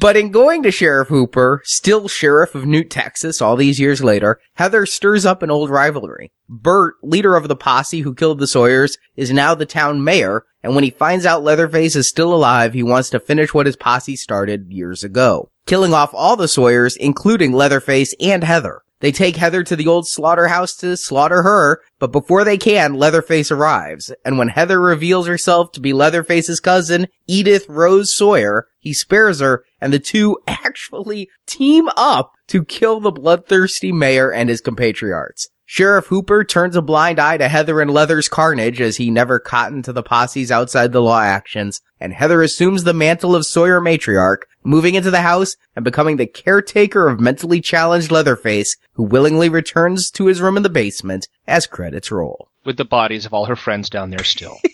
But 0.00 0.16
in 0.16 0.30
going 0.30 0.62
to 0.64 0.70
Sheriff 0.70 1.08
Hooper, 1.08 1.62
still 1.64 2.08
sheriff 2.08 2.54
of 2.54 2.66
Newt, 2.66 2.90
Texas, 2.90 3.40
all 3.40 3.56
these 3.56 3.80
years 3.80 4.02
later, 4.02 4.40
Heather 4.54 4.86
stirs 4.86 5.24
up 5.24 5.42
an 5.42 5.50
old 5.50 5.70
rivalry. 5.70 6.32
Bert, 6.48 6.94
leader 7.02 7.36
of 7.36 7.48
the 7.48 7.56
posse 7.56 8.00
who 8.00 8.14
killed 8.14 8.38
the 8.38 8.46
Sawyers, 8.46 8.98
is 9.16 9.32
now 9.32 9.54
the 9.54 9.64
town 9.66 10.04
mayor, 10.04 10.44
and 10.62 10.74
when 10.74 10.84
he 10.84 10.90
finds 10.90 11.24
out 11.24 11.42
Leatherface 11.42 11.96
is 11.96 12.08
still 12.08 12.34
alive, 12.34 12.74
he 12.74 12.82
wants 12.82 13.10
to 13.10 13.20
finish 13.20 13.54
what 13.54 13.66
his 13.66 13.76
posse 13.76 14.16
started 14.16 14.70
years 14.70 15.02
ago. 15.02 15.50
Killing 15.66 15.94
off 15.94 16.10
all 16.12 16.36
the 16.36 16.48
Sawyers, 16.48 16.96
including 16.96 17.52
Leatherface 17.52 18.14
and 18.20 18.44
Heather. 18.44 18.82
They 19.02 19.10
take 19.10 19.34
Heather 19.34 19.64
to 19.64 19.74
the 19.74 19.88
old 19.88 20.06
slaughterhouse 20.06 20.76
to 20.76 20.96
slaughter 20.96 21.42
her, 21.42 21.82
but 21.98 22.12
before 22.12 22.44
they 22.44 22.56
can, 22.56 22.94
Leatherface 22.94 23.50
arrives. 23.50 24.14
And 24.24 24.38
when 24.38 24.46
Heather 24.46 24.80
reveals 24.80 25.26
herself 25.26 25.72
to 25.72 25.80
be 25.80 25.92
Leatherface's 25.92 26.60
cousin, 26.60 27.08
Edith 27.26 27.66
Rose 27.68 28.14
Sawyer, 28.14 28.68
he 28.78 28.94
spares 28.94 29.40
her, 29.40 29.64
and 29.80 29.92
the 29.92 29.98
two 29.98 30.38
actually 30.46 31.28
team 31.46 31.88
up 31.96 32.30
to 32.46 32.64
kill 32.64 33.00
the 33.00 33.10
bloodthirsty 33.10 33.90
mayor 33.90 34.32
and 34.32 34.48
his 34.48 34.60
compatriots. 34.60 35.48
Sheriff 35.74 36.08
Hooper 36.08 36.44
turns 36.44 36.76
a 36.76 36.82
blind 36.82 37.18
eye 37.18 37.38
to 37.38 37.48
Heather 37.48 37.80
and 37.80 37.90
Leather's 37.90 38.28
carnage 38.28 38.78
as 38.78 38.98
he 38.98 39.10
never 39.10 39.38
cottoned 39.38 39.86
to 39.86 39.92
the 39.94 40.02
posse's 40.02 40.50
outside 40.50 40.92
the 40.92 41.00
law 41.00 41.22
actions, 41.22 41.80
and 41.98 42.12
Heather 42.12 42.42
assumes 42.42 42.84
the 42.84 42.92
mantle 42.92 43.34
of 43.34 43.46
Sawyer 43.46 43.80
matriarch, 43.80 44.42
moving 44.62 44.96
into 44.96 45.10
the 45.10 45.22
house 45.22 45.56
and 45.74 45.82
becoming 45.82 46.18
the 46.18 46.26
caretaker 46.26 47.08
of 47.08 47.20
mentally 47.20 47.62
challenged 47.62 48.10
Leatherface, 48.10 48.76
who 48.96 49.02
willingly 49.04 49.48
returns 49.48 50.10
to 50.10 50.26
his 50.26 50.42
room 50.42 50.58
in 50.58 50.62
the 50.62 50.68
basement 50.68 51.26
as 51.46 51.66
credits 51.66 52.12
roll. 52.12 52.50
With 52.66 52.76
the 52.76 52.84
bodies 52.84 53.24
of 53.24 53.32
all 53.32 53.46
her 53.46 53.56
friends 53.56 53.88
down 53.88 54.10
there 54.10 54.24
still. 54.24 54.58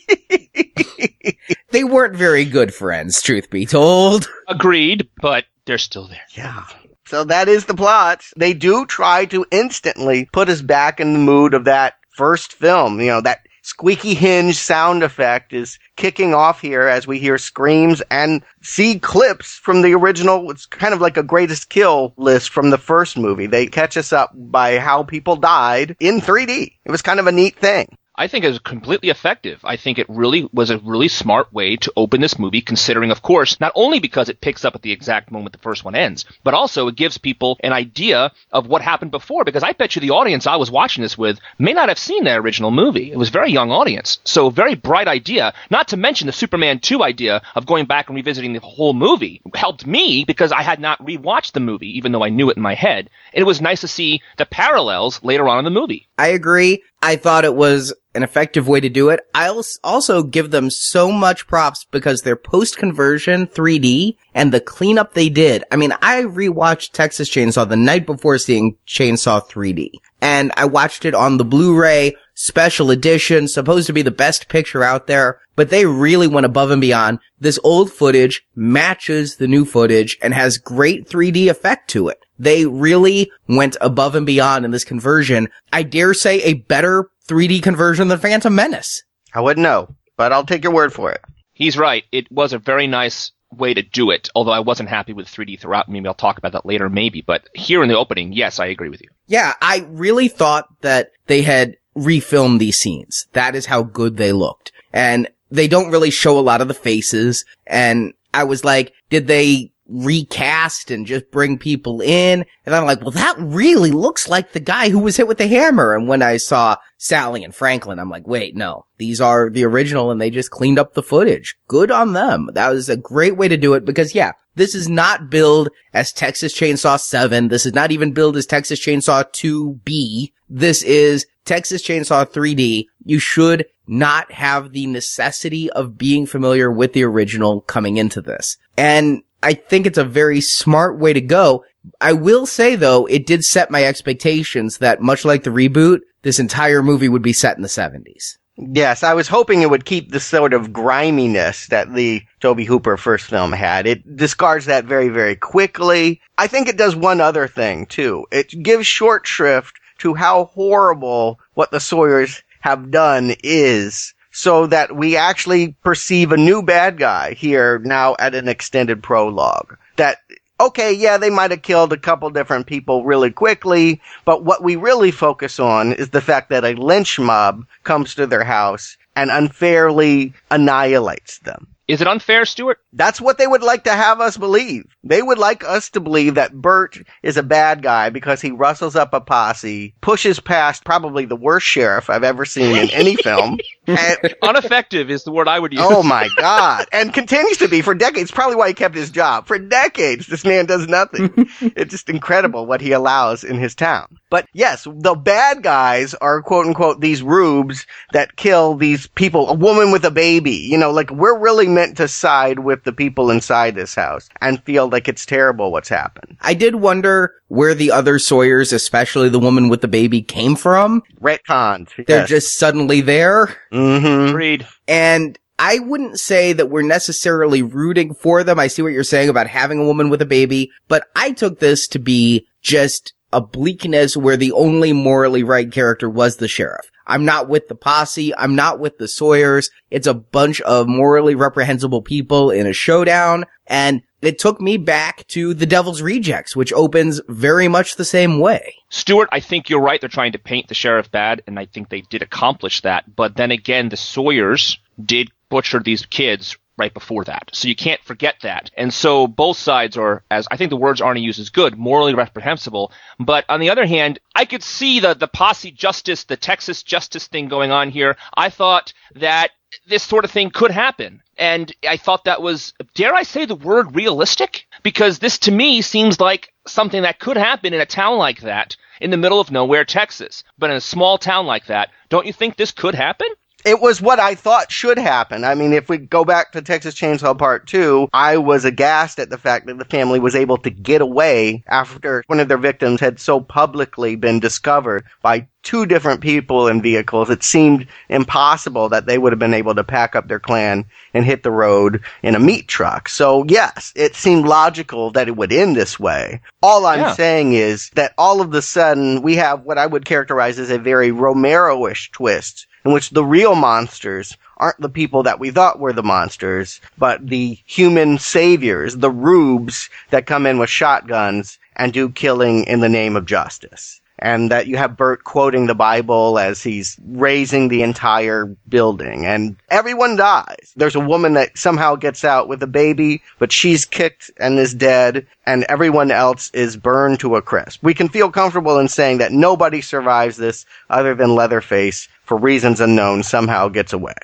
They 1.71 1.85
weren't 1.85 2.17
very 2.17 2.47
good 2.47 2.75
friends, 2.75 3.21
truth 3.21 3.51
be 3.51 3.67
told. 3.67 4.27
Agreed, 4.49 5.09
but 5.21 5.45
they're 5.67 5.79
still 5.79 6.09
there. 6.09 6.23
Yeah. 6.35 6.65
So 7.09 7.25
that 7.25 7.49
is 7.49 7.65
the 7.65 7.75
plot. 7.75 8.23
They 8.37 8.53
do 8.53 8.85
try 8.85 9.25
to 9.27 9.47
instantly 9.51 10.29
put 10.31 10.51
us 10.51 10.61
back 10.61 11.01
in 11.01 11.15
the 11.15 11.19
mood 11.19 11.55
of 11.55 11.65
that 11.65 11.95
first 12.11 12.53
film. 12.53 13.01
You 13.01 13.07
know, 13.07 13.21
that 13.23 13.49
squeaky 13.63 14.13
hinge 14.13 14.57
sound 14.57 15.03
effect 15.03 15.55
is 15.55 15.79
kicking 15.97 16.35
off 16.35 16.61
here 16.61 16.83
as 16.83 17.07
we 17.07 17.19
hear 17.19 17.39
screams 17.39 18.03
and 18.11 18.43
see 18.63 18.99
clips 18.99 19.55
from 19.55 19.81
the 19.83 19.95
original. 19.95 20.51
It's 20.51 20.67
kind 20.67 20.93
of 20.93 21.01
like 21.01 21.17
a 21.17 21.23
greatest 21.23 21.71
kill 21.71 22.13
list 22.19 22.51
from 22.51 22.69
the 22.69 22.79
first 22.79 23.17
movie. 23.17 23.47
They 23.47 23.67
catch 23.67 23.97
us 23.97 24.13
up 24.13 24.33
by 24.35 24.79
how 24.79 25.03
people 25.03 25.37
died 25.37 25.97
in 26.01 26.21
3D. 26.21 26.73
It 26.85 26.91
was 26.91 27.03
kind 27.03 27.21
of 27.21 27.27
a 27.27 27.33
neat 27.33 27.57
thing. 27.57 27.97
I 28.19 28.27
think 28.27 28.45
it 28.45 28.49
was 28.49 28.59
completely 28.59 29.11
effective. 29.11 29.61
I 29.65 29.77
think 29.77 29.97
it 29.97 30.09
really 30.09 30.49
was 30.53 30.71
a 30.71 30.79
really 30.79 31.07
smart 31.07 31.53
way 31.53 31.77
to 31.77 31.93
open 31.97 32.21
this 32.21 32.37
movie, 32.37 32.61
considering, 32.61 33.13
of 33.13 33.23
course, 33.23 33.61
not 33.61 33.71
only 33.77 34.01
because 34.01 34.29
it 34.29 34.41
picks 34.41 34.65
up 34.65 34.75
at 34.75 34.83
the 34.83 34.91
exact 34.91 35.31
moment 35.31 35.53
the 35.53 35.61
first 35.61 35.85
one 35.85 35.95
ends, 35.95 36.25
but 36.43 36.53
also 36.53 36.89
it 36.89 36.97
gives 36.97 37.17
people 37.17 37.57
an 37.61 37.73
idea 37.73 38.33
of 38.51 38.67
what 38.67 38.83
happened 38.83 39.13
before. 39.13 39.45
Because 39.45 39.63
I 39.63 39.73
bet 39.73 39.95
you 39.95 40.01
the 40.01 40.11
audience 40.11 40.49
I 40.49 40.57
was 40.57 40.69
watching 40.69 41.03
this 41.03 41.17
with 41.17 41.39
may 41.61 41.73
not 41.73 41.89
have 41.89 41.99
seen 41.99 42.25
the 42.25 42.35
original 42.35 42.73
movie. 42.73 43.13
It 43.13 43.17
was 43.19 43.29
a 43.29 43.39
very 43.39 43.53
young 43.53 43.71
audience. 43.71 44.19
So 44.25 44.51
very 44.51 44.75
bright 44.75 45.07
idea. 45.07 45.55
Not 45.71 45.87
to 45.89 45.97
mention 45.97 46.27
the 46.27 46.33
Superman 46.33 46.81
2 46.81 47.05
idea 47.05 47.43
of 47.55 47.67
going 47.67 47.87
back 47.87 48.09
and 48.09 48.17
revisiting 48.17 48.53
the 48.53 48.59
whole 48.59 48.95
movie 48.95 49.41
helped 49.55 49.87
me 49.87 50.25
because 50.25 50.51
I 50.51 50.63
had 50.63 50.81
not 50.81 51.01
rewatched 51.07 51.53
the 51.53 51.61
movie, 51.61 51.97
even 51.97 52.11
though 52.11 52.25
I 52.25 52.31
knew 52.31 52.51
it 52.51 52.57
in 52.57 52.63
my 52.65 52.75
head. 52.75 53.11
And 53.33 53.43
it 53.43 53.47
was 53.47 53.61
nice 53.61 53.83
to 53.83 53.89
see 53.89 54.23
the 54.39 54.47
parallels 54.47 55.23
later 55.23 55.49
on 55.49 55.59
in 55.59 55.65
the 55.65 55.71
movie. 55.81 56.09
I 56.19 56.29
agree. 56.29 56.83
I 57.03 57.17
thought 57.17 57.45
it 57.45 57.55
was 57.55 57.95
an 58.15 58.23
effective 58.23 58.67
way 58.67 58.81
to 58.81 58.89
do 58.89 59.11
it. 59.11 59.21
I'll 59.35 59.63
also 59.85 60.23
give 60.23 60.51
them 60.51 60.71
so 60.71 61.13
much 61.13 61.47
props 61.47 61.87
because 61.91 62.23
their 62.23 62.37
post 62.37 62.77
conversion 62.77 63.47
3D 63.47 64.17
and 64.35 64.53
the 64.53 64.61
cleanup 64.61 65.15
they 65.15 65.29
did. 65.29 65.63
I 65.71 65.77
mean, 65.77 65.93
I 66.03 66.23
rewatched 66.23 66.93
Texas 66.93 67.31
Chainsaw 67.31 67.69
the 67.69 67.77
night 67.77 68.07
before 68.07 68.39
seeing 68.39 68.77
Chainsaw 68.87 69.47
3D 69.49 69.91
and 70.21 70.53
I 70.57 70.65
watched 70.65 71.05
it 71.05 71.15
on 71.15 71.37
the 71.37 71.45
Blu-ray 71.45 72.17
special 72.35 72.91
edition, 72.91 73.49
supposed 73.49 73.87
to 73.87 73.93
be 73.93 74.03
the 74.03 74.11
best 74.11 74.49
picture 74.49 74.83
out 74.83 75.07
there, 75.07 75.41
but 75.57 75.71
they 75.71 75.87
really 75.87 76.27
went 76.27 76.47
above 76.47 76.71
and 76.71 76.81
beyond. 76.81 77.19
This 77.39 77.59
old 77.63 77.93
footage 77.93 78.47
matches 78.55 79.37
the 79.37 79.49
new 79.49 79.65
footage 79.65 80.19
and 80.23 80.35
has 80.35 80.59
great 80.59 81.09
3D 81.09 81.49
effect 81.49 81.89
to 81.91 82.09
it. 82.09 82.19
They 82.39 82.67
really 82.67 83.31
went 83.49 83.77
above 83.81 84.15
and 84.15 84.27
beyond 84.27 84.65
in 84.65 84.71
this 84.71 84.85
conversion. 84.85 85.49
I 85.73 85.83
dare 85.83 86.15
say 86.15 86.41
a 86.43 86.55
better 86.55 87.11
3D 87.29 87.63
conversion 87.63 88.09
than 88.09 88.19
Phantom 88.19 88.55
Menace. 88.55 89.03
I 89.35 89.41
wouldn't 89.41 89.63
know, 89.63 89.95
but 90.17 90.33
I'll 90.33 90.47
take 90.47 90.65
your 90.65 90.73
word 90.73 90.93
for 90.93 91.11
it. 91.13 91.21
He's 91.53 91.77
right. 91.77 92.05
It 92.13 92.31
was 92.31 92.53
a 92.53 92.59
very 92.59 92.87
nice 92.87 93.33
way 93.51 93.75
to 93.75 93.83
do 93.83 94.11
it, 94.11 94.29
although 94.35 94.53
I 94.53 94.61
wasn't 94.61 94.89
happy 94.89 95.13
with 95.13 95.27
3D 95.27 95.59
throughout. 95.59 95.89
Maybe 95.89 96.07
I'll 96.07 96.15
talk 96.15 96.39
about 96.39 96.53
that 96.53 96.67
later, 96.67 96.89
maybe. 96.89 97.23
But 97.23 97.49
here 97.55 97.83
in 97.83 97.89
the 97.89 97.97
opening, 97.97 98.33
yes, 98.33 98.59
I 98.59 98.67
agree 98.67 98.91
with 98.91 99.01
you. 99.01 99.09
Yeah, 99.27 99.55
I 99.61 99.87
really 99.89 100.29
thought 100.29 100.67
that 100.83 101.11
they 101.27 101.43
had 101.43 101.77
refilmed 101.97 102.59
these 102.59 102.79
scenes. 102.79 103.27
That 103.33 103.55
is 103.55 103.67
how 103.67 103.83
good 103.83 104.17
they 104.17 104.33
looked. 104.33 104.73
And 104.93 105.29
they 105.51 105.69
don't 105.69 105.91
really 105.91 106.11
show 106.11 106.39
a 106.39 106.41
lot 106.41 106.61
of 106.61 106.69
the 106.69 106.75
faces. 106.75 107.45
And 107.67 108.13
I 108.33 108.45
was 108.45 108.65
like, 108.65 108.93
did 109.11 109.27
they 109.27 109.73
recast 109.89 110.91
and 110.91 111.07
just 111.07 111.31
bring 111.31 111.59
people 111.59 112.01
in? 112.01 112.45
And 112.67 112.75
I'm 112.75 112.85
like, 112.85 113.01
well, 113.01 113.11
that 113.11 113.37
really 113.39 113.91
looks 113.91 114.29
like 114.29 114.53
the 114.53 114.61
guy 114.61 114.91
who 114.91 114.99
was 114.99 115.17
hit 115.17 115.27
with 115.27 115.39
the 115.39 115.49
hammer. 115.49 115.95
And 115.95 116.09
when 116.09 116.23
I 116.23 116.37
saw 116.37 116.77
Sally 116.99 117.43
and 117.43 117.55
Franklin, 117.55 117.99
I'm 117.99 118.11
like, 118.11 118.27
wait, 118.27 118.55
no, 118.55 118.87
these 118.99 119.21
are 119.21 119.51
the 119.51 119.65
original 119.65 120.11
and 120.11 120.21
they 120.21 120.31
just 120.31 120.51
cleaned 120.51 120.79
up 120.79 120.95
the 120.95 121.03
footage. 121.03 121.57
Good 121.67 121.91
on 121.91 122.13
them. 122.13 122.51
That 122.53 122.71
was 122.71 122.89
a 122.89 122.97
great 122.97 123.37
way 123.37 123.49
to 123.49 123.57
do 123.57 123.75
it 123.75 123.85
because 123.85 124.15
yeah, 124.15 124.33
this 124.55 124.75
is 124.75 124.89
not 124.89 125.31
billed 125.31 125.71
as 125.95 126.13
Texas 126.13 126.53
Chainsaw 126.53 127.01
7. 127.01 127.49
This 127.49 127.65
is 127.65 127.75
not 127.75 127.93
even 127.93 128.13
billed 128.13 128.37
as 128.37 128.47
Texas 128.47 128.85
Chainsaw 128.85 129.25
2B. 129.33 130.33
This 130.49 130.83
is 130.83 131.27
Texas 131.45 131.83
Chainsaw 131.83 132.27
3D. 132.27 132.87
You 133.05 133.19
should 133.19 133.67
not 133.87 134.31
have 134.33 134.73
the 134.73 134.87
necessity 134.87 135.71
of 135.71 135.97
being 135.97 136.27
familiar 136.27 136.71
with 136.71 136.93
the 136.93 137.05
original 137.05 137.63
coming 137.63 137.97
into 137.97 138.21
this. 138.21 138.59
And 138.77 139.23
I 139.43 139.55
think 139.55 139.87
it's 139.87 139.99
a 139.99 140.05
very 140.05 140.41
smart 140.41 140.99
way 140.99 141.13
to 141.13 141.21
go. 141.21 141.65
I 142.01 142.13
will 142.13 142.47
say 142.47 142.77
though, 142.77 143.07
it 143.07 143.27
did 143.27 143.45
set 143.45 143.71
my 143.71 143.85
expectations 143.85 144.79
that 144.79 145.01
much 145.01 145.25
like 145.25 145.45
the 145.45 145.51
reboot, 145.51 146.01
this 146.23 146.39
entire 146.39 146.83
movie 146.83 147.09
would 147.09 147.23
be 147.23 147.33
set 147.33 147.57
in 147.57 147.63
the 147.63 147.69
70s. 147.69 148.37
Yes, 148.61 149.05
I 149.05 149.15
was 149.15 149.29
hoping 149.29 149.63
it 149.63 149.71
would 149.71 149.85
keep 149.85 150.11
the 150.11 150.19
sort 150.19 150.53
of 150.53 150.73
griminess 150.73 151.69
that 151.69 151.95
the 151.95 152.23
Tobe 152.41 152.63
Hooper 152.63 152.97
first 152.97 153.27
film 153.27 153.53
had. 153.53 153.87
It 153.87 154.17
discards 154.17 154.67
that 154.67 154.85
very, 154.85 155.09
very 155.09 155.37
quickly. 155.37 156.21
I 156.37 156.49
think 156.49 156.69
it 156.69 156.77
does 156.77 156.97
one 156.97 157.21
other 157.21 157.47
thing 157.47 157.87
too. 157.87 158.27
It 158.33 158.49
gives 158.65 158.87
short 158.87 159.29
shrift 159.29 159.79
to 159.99 160.15
how 160.15 160.47
horrible 160.47 161.39
what 161.55 161.71
the 161.71 161.79
Sawyers 161.79 162.43
have 162.61 162.91
done 162.91 163.37
is 163.45 164.13
so 164.39 164.69
that 164.69 164.95
we 164.95 165.17
actually 165.17 165.75
perceive 165.83 166.31
a 166.31 166.37
new 166.37 166.63
bad 166.63 166.97
guy 166.97 167.35
here 167.35 167.81
now 167.81 168.15
at 168.21 168.37
an 168.37 168.47
extended 168.47 169.03
prologue. 169.03 169.77
That 169.97 170.19
okay, 170.61 170.93
yeah, 170.93 171.19
they 171.19 171.29
might 171.29 171.51
have 171.51 171.63
killed 171.63 171.93
a 171.93 171.97
couple 171.97 172.31
different 172.31 172.69
people 172.69 173.05
really 173.05 173.33
quickly, 173.33 174.01
but 174.25 174.45
what 174.45 174.63
we 174.63 174.77
really 174.77 175.11
focus 175.11 175.59
on 175.59 175.93
is 175.93 176.11
the 176.11 176.21
fact 176.21 176.51
that 176.51 176.65
a 176.65 176.75
lynch 176.75 177.19
mob 177.19 177.67
comes 177.83 178.15
to 178.15 178.29
their 178.29 178.45
house 178.45 178.97
and 179.17 179.33
unfairly 179.33 180.33
annihilates 180.53 181.41
them. 181.41 181.67
Is 181.89 182.03
it 182.03 182.07
unfair, 182.07 182.45
Stuart? 182.45 182.81
That's 182.93 183.19
what 183.19 183.39
they 183.39 183.47
would 183.47 183.63
like 183.63 183.85
to 183.85 183.93
have 183.93 184.21
us 184.21 184.37
believe. 184.37 184.85
They 185.03 185.23
would 185.23 185.39
like 185.39 185.65
us 185.65 185.89
to 185.91 186.01
believe 186.01 186.35
that 186.35 186.53
Bert 186.53 186.99
is 187.23 187.39
a 187.39 187.43
bad 187.43 187.83
guy 187.83 188.11
because 188.11 188.43
he 188.43 188.51
rustles 188.51 188.95
up 188.95 189.15
a 189.15 189.23
posse, 189.23 189.95
pushes 190.03 190.39
past 190.39 190.85
probably 190.85 191.25
the 191.25 191.35
worst 191.35 191.67
sheriff 191.67 192.11
I've 192.11 192.25
ever 192.25 192.45
seen 192.45 192.77
in 192.77 192.91
any 192.91 193.17
film. 193.23 193.59
And, 193.87 194.19
Ineffective 194.43 195.11
is 195.11 195.25
the 195.25 195.33
word 195.33 195.49
I 195.49 195.59
would 195.59 195.73
use. 195.73 195.83
oh 195.83 196.03
my 196.03 196.29
god. 196.37 196.87
And 196.93 197.15
continues 197.15 197.57
to 197.59 197.69
be 197.69 197.81
for 197.81 197.95
decades. 197.95 198.31
Probably 198.31 198.57
why 198.57 198.69
he 198.69 198.75
kept 198.75 198.95
his 198.95 199.11
job. 199.11 199.47
For 199.47 199.59
decades, 199.59 200.27
this 200.27 200.45
man 200.45 200.67
does 200.67 200.87
nothing. 200.87 201.33
it's 201.61 201.91
just 201.91 202.11
incredible 202.11 202.67
what 202.67 202.83
he 202.83 202.93
allows 202.93 203.45
in 203.45 203.57
his 203.57 203.75
town. 203.75 204.19
But 204.29 204.47
yes, 204.53 204.85
the 204.85 205.15
bad 205.15 205.63
guys 205.63 206.13
are 206.15 206.43
quote 206.43 206.67
unquote 206.67 207.01
these 207.01 207.23
rubes 207.23 207.87
that 208.13 208.37
kill 208.37 208.75
these 208.75 209.07
people, 209.07 209.49
a 209.49 209.55
woman 209.55 209.91
with 209.91 210.05
a 210.05 210.11
baby. 210.11 210.57
You 210.57 210.77
know, 210.77 210.91
like 210.91 211.11
we're 211.11 211.39
really 211.39 211.67
meant 211.79 211.97
to 211.97 212.09
side 212.09 212.59
with 212.59 212.83
the 212.83 212.93
people 212.93 213.31
inside 213.31 213.77
this 213.77 213.95
house 213.95 214.29
and 214.41 214.61
feel 214.65 214.89
like 214.89 215.07
it's 215.07 215.25
terrible 215.25 215.71
what's 215.71 215.89
happened. 215.89 216.37
I 216.41 216.55
did 216.55 216.75
wonder 216.75 217.35
where 217.47 217.73
the 217.73 217.93
other 217.93 218.19
Sawyers, 218.19 218.73
especially 218.73 219.29
the 219.29 219.39
woman 219.39 219.69
with 219.69 219.81
the 219.81 219.87
baby, 219.87 220.21
came 220.21 220.57
from. 220.57 221.05
Retcons. 221.21 221.91
They're 222.05 222.27
just 222.27 222.59
suddenly 222.59 223.01
there. 223.01 223.57
Mm-hmm. 223.73 224.31
Agreed. 224.31 224.67
And 224.89 225.39
I 225.57 225.79
wouldn't 225.79 226.19
say 226.19 226.53
that 226.53 226.69
we're 226.69 226.83
necessarily 226.83 227.63
rooting 227.63 228.13
for 228.13 228.43
them. 228.43 228.59
I 228.59 228.67
see 228.67 228.83
what 228.83 228.93
you're 228.93 229.05
saying 229.05 229.29
about 229.29 229.47
having 229.47 229.79
a 229.79 229.85
woman 229.85 230.11
with 230.11 230.21
a 230.21 230.27
baby, 230.27 230.73
but 230.89 231.07
I 231.15 231.31
took 231.31 231.61
this 231.61 231.87
to 231.89 232.01
be 232.01 232.49
just 232.61 233.13
a 233.33 233.41
bleakness 233.41 234.17
where 234.17 234.37
the 234.37 234.51
only 234.51 234.93
morally 234.93 235.45
right 235.45 235.71
character 235.71 236.11
was 236.11 236.39
the 236.39 236.49
sheriff. 236.49 236.91
I'm 237.09 237.25
not 237.25 237.49
with 237.49 237.69
the 237.69 237.75
posse. 237.75 238.35
I'm 238.37 238.55
not 238.55 238.79
with 238.79 238.99
the 238.99 239.09
Sawyers. 239.09 239.71
It's 239.91 240.07
a 240.07 240.15
bunch 240.15 240.61
of 240.61 240.87
morally 240.87 241.35
reprehensible 241.35 242.03
people 242.03 242.51
in 242.51 242.67
a 242.67 242.73
showdown. 242.73 243.47
And 243.67 244.03
it 244.21 244.39
took 244.39 244.61
me 244.61 244.77
back 244.77 245.27
to 245.29 245.55
The 245.55 245.67
Devil's 245.67 246.03
Rejects, 246.03 246.55
which 246.55 246.73
opens 246.73 247.21
very 247.29 247.69
much 247.69 247.97
the 247.97 248.05
same 248.05 248.41
way. 248.41 248.75
Stuart, 248.91 249.29
I 249.33 249.41
think 249.41 249.69
you're 249.69 249.81
right. 249.81 250.01
They're 250.01 250.09
trying 250.09 250.33
to 250.33 250.39
paint 250.39 250.69
the 250.69 250.75
sheriff 250.75 251.11
bad, 251.11 251.43
and 251.47 251.59
I 251.59 251.67
think 251.67 251.89
they 251.89 252.01
did 252.03 252.23
accomplish 252.23 252.83
that. 252.83 253.15
But 253.15 253.37
then 253.37 253.51
again, 253.51 253.89
the 253.89 253.97
Sawyers 253.97 254.79
did 255.03 255.31
butcher 255.49 255.81
these 255.81 256.05
kids 256.05 256.57
right 256.79 256.95
before 256.95 257.25
that. 257.25 257.51
So 257.53 257.69
you 257.69 257.77
can't 257.77 258.03
forget 258.03 258.37
that. 258.43 258.71
And 258.77 258.95
so 258.95 259.27
both 259.27 259.59
sides 259.59 259.97
are, 259.97 260.23
as 260.31 260.47
I 260.51 260.57
think 260.57 260.71
the 260.71 260.77
words 260.77 261.01
Arnie 261.01 261.23
uses, 261.23 261.51
good, 261.51 261.77
morally 261.77 262.15
reprehensible. 262.15 262.93
But 263.19 263.45
on 263.49 263.61
the 263.61 263.71
other 263.71 263.87
hand, 263.87 264.21
I 264.35 264.45
could 264.45 264.63
see 264.63 265.01
the, 265.01 265.15
the 265.15 265.29
posse 265.29 265.73
justice, 265.73 266.25
the 266.25 266.37
Texas 266.37 266.83
justice 266.83 267.27
thing 267.27 267.49
going 267.49 267.73
on 267.73 267.91
here. 267.91 268.17
I 268.35 268.51
thought 268.51 268.93
that 269.17 269.51
this 269.87 270.03
sort 270.03 270.25
of 270.25 270.31
thing 270.31 270.51
could 270.51 270.71
happen. 270.71 271.23
And 271.37 271.73
I 271.89 271.97
thought 271.97 272.25
that 272.25 272.43
was, 272.43 272.73
dare 272.95 273.15
I 273.15 273.23
say 273.23 273.45
the 273.45 273.55
word 273.55 273.95
realistic? 273.95 274.67
Because 274.83 275.19
this 275.19 275.39
to 275.41 275.53
me 275.53 275.83
seems 275.83 276.21
like 276.21 276.53
something 276.67 277.03
that 277.03 277.19
could 277.19 277.37
happen 277.37 277.75
in 277.75 277.81
a 277.81 277.87
town 277.87 278.19
like 278.19 278.41
that 278.41 278.77
in 279.01 279.11
the 279.11 279.17
middle 279.17 279.41
of 279.41 279.51
nowhere, 279.51 279.85
Texas. 279.85 280.43
But 280.59 280.71
in 280.71 280.77
a 280.77 280.81
small 280.81 281.19
town 281.19 281.47
like 281.47 281.67
that, 281.67 281.91
don't 282.09 282.27
you 282.27 282.33
think 282.33 282.57
this 282.57 282.73
could 282.73 282.95
happen? 282.95 283.29
It 283.65 283.81
was 283.81 284.01
what 284.01 284.21
I 284.21 284.35
thought 284.35 284.71
should 284.71 284.99
happen. 284.99 285.45
I 285.45 285.55
mean, 285.55 285.73
if 285.73 285.89
we 285.89 285.99
go 285.99 286.25
back 286.25 286.53
to 286.53 286.63
Texas 286.63 286.95
Chainsaw 286.95 287.37
Part 287.37 287.67
2, 287.67 288.09
I 288.13 288.37
was 288.37 288.65
aghast 288.65 289.19
at 289.19 289.31
the 289.31 289.39
fact 289.39 289.67
that 289.67 289.79
the 289.79 289.85
family 289.85 290.21
was 290.21 290.37
able 290.37 290.59
to 290.59 290.71
get 290.71 291.01
away 291.01 291.65
after 291.67 292.23
one 292.29 292.39
of 292.41 292.49
their 292.49 292.59
victims 292.59 293.01
had 293.01 293.19
so 293.19 293.41
publicly 293.41 294.15
been 294.15 294.39
discovered 294.39 295.05
by 295.23 295.49
two 295.65 295.87
different 295.87 296.21
people 296.21 296.69
in 296.69 296.81
vehicles. 296.81 297.31
It 297.31 297.43
seemed 297.43 297.89
impossible 298.09 298.89
that 298.91 299.07
they 299.07 299.19
would 299.19 299.33
have 299.33 299.41
been 299.41 299.53
able 299.53 299.75
to 299.75 299.85
pack 299.85 300.15
up 300.15 300.29
their 300.29 300.39
clan 300.39 300.85
and 301.13 301.25
hit 301.25 301.43
the 301.43 301.51
road 301.51 302.01
in 302.23 302.37
a 302.37 302.41
meat 302.41 302.69
truck. 302.69 303.09
So 303.09 303.45
yes, 303.49 303.93
it 303.97 304.15
seemed 304.15 304.47
logical 304.47 305.11
that 305.11 305.29
it 305.29 305.37
would 305.37 305.53
end 305.53 305.75
this 305.75 305.99
way. 305.99 306.41
All 306.63 306.87
I'm 306.87 307.01
yeah. 307.01 307.13
saying 307.15 307.55
is 307.55 307.91
that 307.91 308.15
all 308.17 308.41
of 308.41 308.55
a 308.55 308.63
sudden 308.63 309.21
we 309.21 309.35
have 309.37 309.65
what 309.65 309.79
I 309.79 309.87
would 309.87 310.05
characterize 310.05 310.59
as 310.61 310.71
a 310.71 310.79
very 310.79 311.11
Romero-ish 311.11 312.13
twist 312.13 312.67
in 312.89 312.95
which 312.95 313.11
the 313.11 313.25
real 313.25 313.55
monsters 313.55 314.35
aren't 314.57 314.81
the 314.81 314.89
people 314.89 315.23
that 315.23 315.39
we 315.39 315.51
thought 315.51 315.79
were 315.79 315.93
the 315.93 316.03
monsters, 316.03 316.81
but 316.97 317.27
the 317.29 317.59
human 317.67 318.17
saviors, 318.19 318.97
the 318.97 319.11
rubes 319.11 319.91
that 320.09 320.25
come 320.25 320.47
in 320.47 320.59
with 320.59 320.71
shotguns 320.71 321.59
and 321.77 321.93
do 321.93 322.09
killing 322.09 322.65
in 322.65 322.81
the 322.81 322.89
name 322.89 323.15
of 323.15 323.27
justice 323.27 324.01
and 324.19 324.51
that 324.51 324.67
you 324.67 324.77
have 324.77 324.97
Bert 324.97 325.25
quoting 325.25 325.67
the 325.67 325.75
Bible 325.75 326.39
as 326.39 326.63
he's 326.63 326.97
raising 327.07 327.69
the 327.69 327.83
entire 327.83 328.47
building 328.69 329.27
and 329.27 329.57
everyone 329.71 330.17
dies. 330.17 330.73
There's 330.77 330.97
a 330.97 331.01
woman 331.01 331.35
that 331.35 331.57
somehow 331.57 331.95
gets 331.95 332.25
out 332.25 332.49
with 332.49 332.63
a 332.63 332.67
baby, 332.67 333.23
but 333.39 333.53
she's 333.53 333.85
kicked 333.85 334.31
and 334.39 334.59
is 334.59 334.75
dead 334.75 335.27
and 335.47 335.65
everyone 335.69 336.11
else 336.11 336.51
is 336.53 336.77
burned 336.77 337.21
to 337.21 337.37
a 337.37 337.43
crisp. 337.43 337.83
We 337.83 337.95
can 337.95 338.09
feel 338.09 338.31
comfortable 338.31 338.79
in 338.79 338.89
saying 338.89 339.19
that 339.19 339.33
nobody 339.33 339.81
survives 339.81 340.37
this 340.37 340.67
other 340.91 341.15
than 341.15 341.35
Leatherface 341.35 342.09
for 342.25 342.37
reasons 342.37 342.81
unknown 342.81 343.23
somehow 343.23 343.69
gets 343.69 343.93
away 343.93 344.15